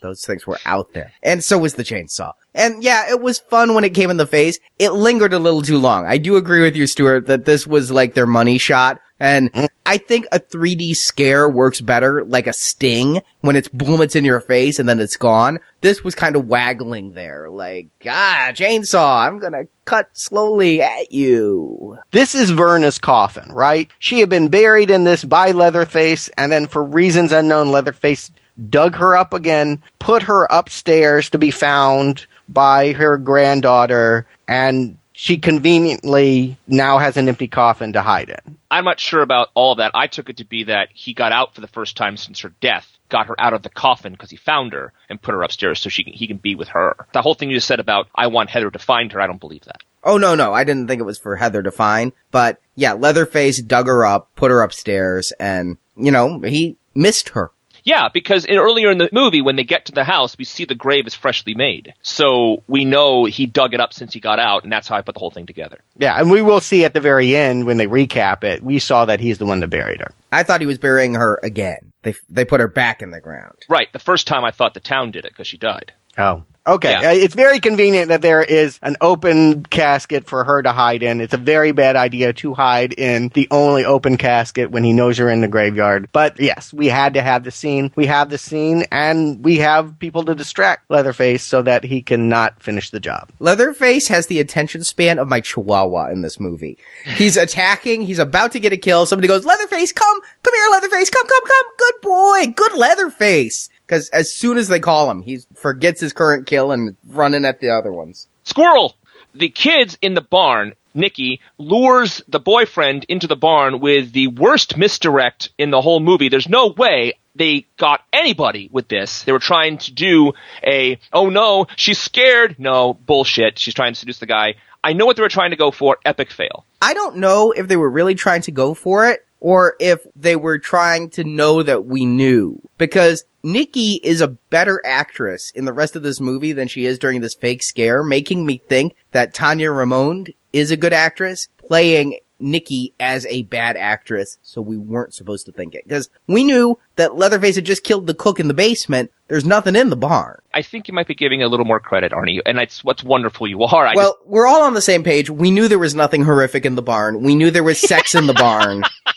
Those 0.01 0.25
things 0.25 0.47
were 0.47 0.59
out 0.65 0.93
there. 0.93 1.13
And 1.23 1.43
so 1.45 1.59
was 1.59 1.75
the 1.75 1.83
chainsaw. 1.83 2.33
And 2.55 2.83
yeah, 2.83 3.11
it 3.11 3.21
was 3.21 3.39
fun 3.39 3.75
when 3.75 3.85
it 3.85 3.95
came 3.95 4.11
in 4.11 4.17
the 4.17 4.27
face. 4.27 4.59
It 4.79 4.91
lingered 4.91 5.33
a 5.33 5.39
little 5.39 5.63
too 5.63 5.79
long. 5.79 6.07
I 6.07 6.19
do 6.19 6.37
agree 6.37 6.63
with 6.63 6.75
you, 6.75 6.87
Stuart, 6.87 7.27
that 7.27 7.45
this 7.45 7.67
was 7.67 7.91
like 7.91 8.15
their 8.15 8.27
money 8.27 8.59
shot. 8.59 9.01
And 9.23 9.69
I 9.85 9.99
think 9.99 10.27
a 10.33 10.41
3D 10.41 10.97
scare 10.97 11.47
works 11.47 11.83
better 11.83 12.25
like 12.25 12.47
a 12.47 12.55
sting 12.55 13.21
when 13.43 13.55
it's 13.55 13.69
boom, 13.69 14.01
it's 14.01 14.17
in 14.17 14.25
your 14.25 14.41
face 14.41 14.79
and 14.79 14.89
then 14.89 14.99
it's 14.99 15.19
gone. 15.19 15.61
This 15.83 16.03
was 16.03 16.15
kind 16.15 16.37
of 16.37 16.49
waggling 16.49 17.13
there, 17.13 17.51
like, 17.51 17.89
ah, 18.07 18.49
chainsaw, 18.53 19.27
I'm 19.27 19.39
gonna 19.39 19.65
cut 19.85 20.09
slowly 20.15 20.81
at 20.81 21.13
you. 21.13 21.99
This 22.13 22.35
is 22.35 22.51
Verna's 22.51 22.99
coffin, 22.99 23.53
right? 23.53 23.91
She 23.99 24.21
had 24.21 24.31
been 24.31 24.49
buried 24.49 24.91
in 24.91 25.05
this 25.05 25.23
by 25.23 25.51
Leatherface, 25.51 26.29
and 26.39 26.51
then 26.51 26.67
for 26.67 26.83
reasons 26.83 27.31
unknown, 27.31 27.71
Leatherface 27.71 28.31
dug 28.69 28.97
her 28.97 29.17
up 29.17 29.33
again, 29.33 29.83
put 29.99 30.25
her 30.25 30.47
upstairs 30.51 31.31
to 31.31 31.39
be 31.39 31.51
found 31.51 32.27
by 32.49 32.93
her 32.93 33.17
granddaughter, 33.17 34.27
and 34.47 34.99
she 35.13 35.39
conveniently 35.39 36.57
now 36.67 36.99
has 36.99 37.17
an 37.17 37.29
empty 37.29 37.47
coffin 37.47 37.93
to 37.93 38.03
hide 38.03 38.31
in. 38.31 38.57
I'm 38.71 38.85
not 38.85 39.01
sure 39.01 39.23
about 39.23 39.51
all 39.55 39.75
that. 39.77 39.93
I 39.95 40.07
took 40.07 40.31
it 40.31 40.39
to 40.39 40.45
be 40.45 40.65
that 40.65 40.89
he 40.95 41.13
got 41.13 41.33
out 41.33 41.55
for 41.55 41.61
the 41.61 41.67
first 41.69 41.97
time 41.97 42.17
since 42.17 42.41
her 42.41 42.55
death, 42.61 42.89
got 43.09 43.27
her 43.27 43.39
out 43.39 43.53
of 43.53 43.63
the 43.63 43.69
coffin 43.69 44.13
because 44.13 44.31
he 44.31 44.37
found 44.37 44.73
her 44.73 44.93
and 45.09 45.21
put 45.21 45.35
her 45.35 45.43
upstairs 45.43 45.81
so 45.81 45.91
she 45.91 46.05
can, 46.05 46.13
he 46.13 46.27
can 46.27 46.39
be 46.39 46.55
with 46.55 46.69
her. 46.69 46.97
The 47.13 47.23
whole 47.23 47.35
thing 47.35 47.51
you 47.51 47.57
just 47.57 47.67
said 47.67 47.81
about 47.81 48.09
I 48.15 48.29
want 48.29 48.51
Heather 48.51 48.71
to 48.71 48.79
find 48.79 49.13
her, 49.13 49.21
I 49.21 49.27
don't 49.27 49.41
believe 49.41 49.65
that. 49.65 49.83
Oh 50.03 50.17
no, 50.17 50.35
no, 50.35 50.55
I 50.55 50.65
didn't 50.65 50.89
think 50.89 51.01
it 51.01 51.05
was 51.05 51.19
for 51.19 51.37
Heather 51.37 51.63
to 51.63 51.71
find, 51.71 52.13
but 52.31 52.61
yeah, 52.75 52.95
Leatherface 52.95 53.61
dug 53.61 53.87
her 53.87 54.07
up, 54.07 54.35
put 54.37 54.51
her 54.51 54.63
upstairs, 54.63 55.33
and, 55.39 55.77
you 55.97 56.11
know, 56.11 56.41
he 56.41 56.79
missed 56.95 57.31
her. 57.31 57.51
Yeah, 57.85 58.09
because 58.13 58.45
in, 58.45 58.57
earlier 58.57 58.91
in 58.91 58.99
the 58.99 59.09
movie, 59.13 59.43
when 59.43 59.57
they 59.57 59.65
get 59.65 59.87
to 59.87 59.93
the 59.93 60.05
house, 60.05 60.37
we 60.39 60.45
see 60.45 60.65
the 60.65 60.75
grave 60.75 61.07
is 61.07 61.15
freshly 61.15 61.55
made. 61.55 61.95
So 62.03 62.63
we 62.67 62.85
know 62.85 63.25
he 63.25 63.47
dug 63.47 63.75
it 63.75 63.81
up 63.81 63.93
since 63.93 64.13
he 64.13 64.21
got 64.21 64.39
out, 64.39 64.65
and 64.65 64.73
that's 64.73 64.89
how 64.89 64.97
I 64.97 65.03
put 65.03 65.15
the 65.15 65.21
whole 65.21 65.31
thing 65.31 65.47
together. 65.47 65.81
Yeah, 65.97 66.19
and 66.19 66.31
we 66.31 66.43
will 66.43 66.61
see 66.61 66.85
at 66.85 66.95
the 66.95 67.01
very 67.01 67.35
end 67.37 67.67
when 67.67 67.77
they 67.77 67.87
recap 67.87 68.45
it, 68.45 68.63
we 68.63 68.79
saw 68.79 69.05
that 69.07 69.21
he's 69.21 69.39
the 69.39 69.47
one 69.47 69.61
that 69.61 69.69
buried 69.69 70.01
her. 70.01 70.13
I 70.33 70.43
thought 70.43 70.61
he 70.61 70.67
was 70.67 70.79
burying 70.79 71.15
her 71.15 71.39
again. 71.43 71.93
They, 72.03 72.15
they 72.29 72.45
put 72.45 72.61
her 72.61 72.69
back 72.69 73.03
in 73.03 73.11
the 73.11 73.21
ground. 73.21 73.57
Right. 73.69 73.93
The 73.93 73.99
first 73.99 74.27
time 74.27 74.45
I 74.45 74.51
thought 74.51 74.75
the 74.75 74.81
town 74.81 75.11
did 75.11 75.25
it 75.25 75.33
because 75.33 75.47
she 75.47 75.59
died. 75.59 75.93
Oh. 76.17 76.45
Okay. 76.67 76.91
Yeah. 76.93 77.11
Uh, 77.11 77.15
It's 77.15 77.35
very 77.35 77.59
convenient 77.59 78.09
that 78.09 78.23
there 78.23 78.43
is 78.43 78.79
an 78.83 78.97
open 79.01 79.65
casket 79.65 80.27
for 80.27 80.45
her 80.45 80.63
to 80.63 80.73
hide 80.73 81.03
in. 81.03 81.21
It's 81.21 81.35
a 81.35 81.39
very 81.39 81.73
bad 81.73 81.97
idea 81.97 82.33
to 82.35 82.55
hide 82.55 82.93
in 82.93 83.29
the 83.35 83.49
only 83.51 83.85
open 83.85 84.17
casket 84.17 84.71
when 84.71 84.85
he 84.85 84.93
knows 84.93 85.19
you're 85.19 85.31
in 85.31 85.41
the 85.41 85.49
graveyard. 85.49 86.09
But 86.13 86.39
yes, 86.39 86.73
we 86.73 86.87
had 86.87 87.15
to 87.15 87.23
have 87.23 87.45
the 87.45 87.51
scene. 87.51 87.93
We 87.97 88.07
have 88.07 88.31
the 88.31 88.39
scene 88.39 88.85
and 88.93 89.43
we 89.45 89.57
have 89.59 89.99
people 89.99 90.25
to 90.25 90.35
distract 90.35 90.91
Leatherface 90.91 91.43
so 91.43 91.63
that 91.63 91.85
he 91.85 92.03
cannot 92.03 92.63
finish 92.63 92.91
the 92.91 93.01
job. 93.01 93.31
Leatherface 93.39 94.09
has 94.09 94.27
the 94.27 94.39
attention 94.41 94.85
span 94.85 95.19
of 95.19 95.29
my 95.29 95.41
chihuahua 95.41 96.11
in 96.11 96.23
this 96.23 96.39
movie. 96.39 96.79
He's 97.05 97.37
attacking, 97.37 98.03
he's 98.03 98.19
about 98.19 98.53
to 98.53 98.61
get 98.61 98.73
a 98.73 98.77
kill, 98.77 99.07
somebody 99.07 99.29
goes, 99.29 99.45
Leatherface, 99.47 99.93
come, 99.93 100.21
come 100.43 100.55
here, 100.55 100.71
Leatherface, 100.71 101.11
come, 101.11 101.27
come, 101.27 101.43
come, 101.47 101.67
good 101.79 101.95
boy, 102.03 102.53
good 102.55 102.73
Leatherface. 102.75 103.71
Cause 103.91 104.09
as 104.11 104.33
soon 104.33 104.57
as 104.57 104.69
they 104.69 104.79
call 104.79 105.11
him, 105.11 105.21
he 105.21 105.41
forgets 105.57 106.01
his 106.01 106.13
current 106.13 106.47
kill 106.47 106.71
and 106.71 106.97
running 107.09 107.45
at 107.45 107.59
the 107.61 107.71
other 107.71 107.93
ones. 107.93 108.29
Squirrel! 108.45 108.95
The 109.35 109.49
kids 109.49 109.99
in 110.01 110.15
the 110.15 110.21
barn, 110.21 110.75
Nikki, 110.95 111.41
lures 111.59 112.23
the 112.29 112.39
boyfriend 112.39 113.05
into 113.09 113.27
the 113.27 113.35
barn 113.35 113.81
with 113.81 114.13
the 114.13 114.29
worst 114.29 114.77
misdirect 114.77 115.51
in 115.59 115.71
the 115.71 115.81
whole 115.81 115.99
movie. 115.99 116.29
There's 116.29 116.49
no 116.49 116.69
way 116.69 117.15
they 117.35 117.67
got 117.79 118.03
anybody 118.13 118.69
with 118.71 118.87
this. 118.87 119.25
They 119.25 119.33
were 119.33 119.41
trying 119.41 119.79
to 119.79 119.93
do 119.93 120.35
a, 120.65 121.01
oh 121.13 121.29
no, 121.29 121.67
she's 121.75 121.99
scared. 121.99 122.61
No, 122.61 122.95
bullshit. 122.95 123.59
She's 123.59 123.75
trying 123.75 123.95
to 123.95 123.99
seduce 123.99 124.21
the 124.21 124.27
guy. 124.27 124.55
I 124.85 124.93
know 124.93 125.05
what 125.05 125.17
they 125.17 125.23
were 125.23 125.29
trying 125.29 125.51
to 125.51 125.57
go 125.57 125.73
for. 125.73 125.99
Epic 126.05 126.31
fail. 126.31 126.65
I 126.81 126.95
don't 126.95 127.17
know 127.17 127.51
if 127.51 127.67
they 127.67 127.77
were 127.77 127.91
really 127.91 128.15
trying 128.15 128.43
to 128.43 128.53
go 128.53 128.73
for 128.75 129.11
it 129.11 129.27
or 129.41 129.75
if 129.81 130.07
they 130.15 130.37
were 130.37 130.59
trying 130.59 131.11
to 131.11 131.25
know 131.25 131.63
that 131.63 131.87
we 131.87 132.07
knew. 132.07 132.61
Because 132.79 133.25
Nikki 133.43 133.95
is 134.03 134.21
a 134.21 134.29
better 134.29 134.83
actress 134.85 135.51
in 135.51 135.65
the 135.65 135.73
rest 135.73 135.97
of 135.97 136.03
this 136.03 136.21
movie 136.21 136.53
than 136.53 136.69
she 136.69 136.87
is 136.87 136.99
during 136.99 137.21
this 137.21 137.35
fake 137.35 137.63
scare, 137.63 138.03
making 138.03 138.45
me 138.45 138.59
think 138.69 138.95
that 139.13 139.35
Tania 139.35 139.69
Raymonde 139.69 140.35
is 140.53 140.71
a 140.71 140.77
good 140.77 140.93
actress 140.93 141.49
playing 141.59 142.19
Nikki 142.41 142.95
as 142.99 143.27
a 143.27 143.43
bad 143.43 143.77
actress, 143.77 144.39
so 144.43 144.61
we 144.61 144.77
weren't 144.77 145.15
supposed 145.15 145.47
to 145.47 145.53
think 145.53 145.75
it. 145.75 145.85
Because 145.85 146.09
we 146.27 146.43
knew 146.43 146.79
that 146.97 147.17
Leatherface 147.17 147.57
had 147.57 147.65
just 147.65 147.85
killed 147.85 148.07
the 148.07 148.15
cook 148.15 148.41
in 148.41 148.49
the 148.49 148.55
basement. 148.55 149.11
There's 149.29 149.45
nothing 149.45 149.77
in 149.77 149.91
the 149.91 149.97
barn. 149.97 150.41
I 150.53 150.63
think 150.63 150.89
you 150.89 150.95
might 150.95 151.07
be 151.07 151.15
giving 151.15 151.43
a 151.43 151.49
little 151.49 151.67
more 151.67 151.81
credit, 151.81 152.13
Arnie, 152.13 152.41
and 152.45 152.59
it's 152.59 152.83
what's 152.83 153.05
wonderful 153.05 153.47
you 153.47 153.63
are. 153.63 153.87
I 153.87 153.95
well, 153.95 154.19
we're 154.25 154.47
all 154.47 154.63
on 154.63 154.75
the 154.75 154.81
same 154.81 155.05
page. 155.05 155.31
We 155.31 155.51
knew 155.51 155.69
there 155.69 155.79
was 155.79 155.95
nothing 155.95 156.25
horrific 156.25 156.65
in 156.65 156.75
the 156.75 156.83
barn. 156.83 157.23
We 157.23 157.35
knew 157.35 157.51
there 157.51 157.63
was 157.63 157.79
sex 157.79 158.15
in 158.15 158.27
the 158.27 158.35
barn. 158.35 158.83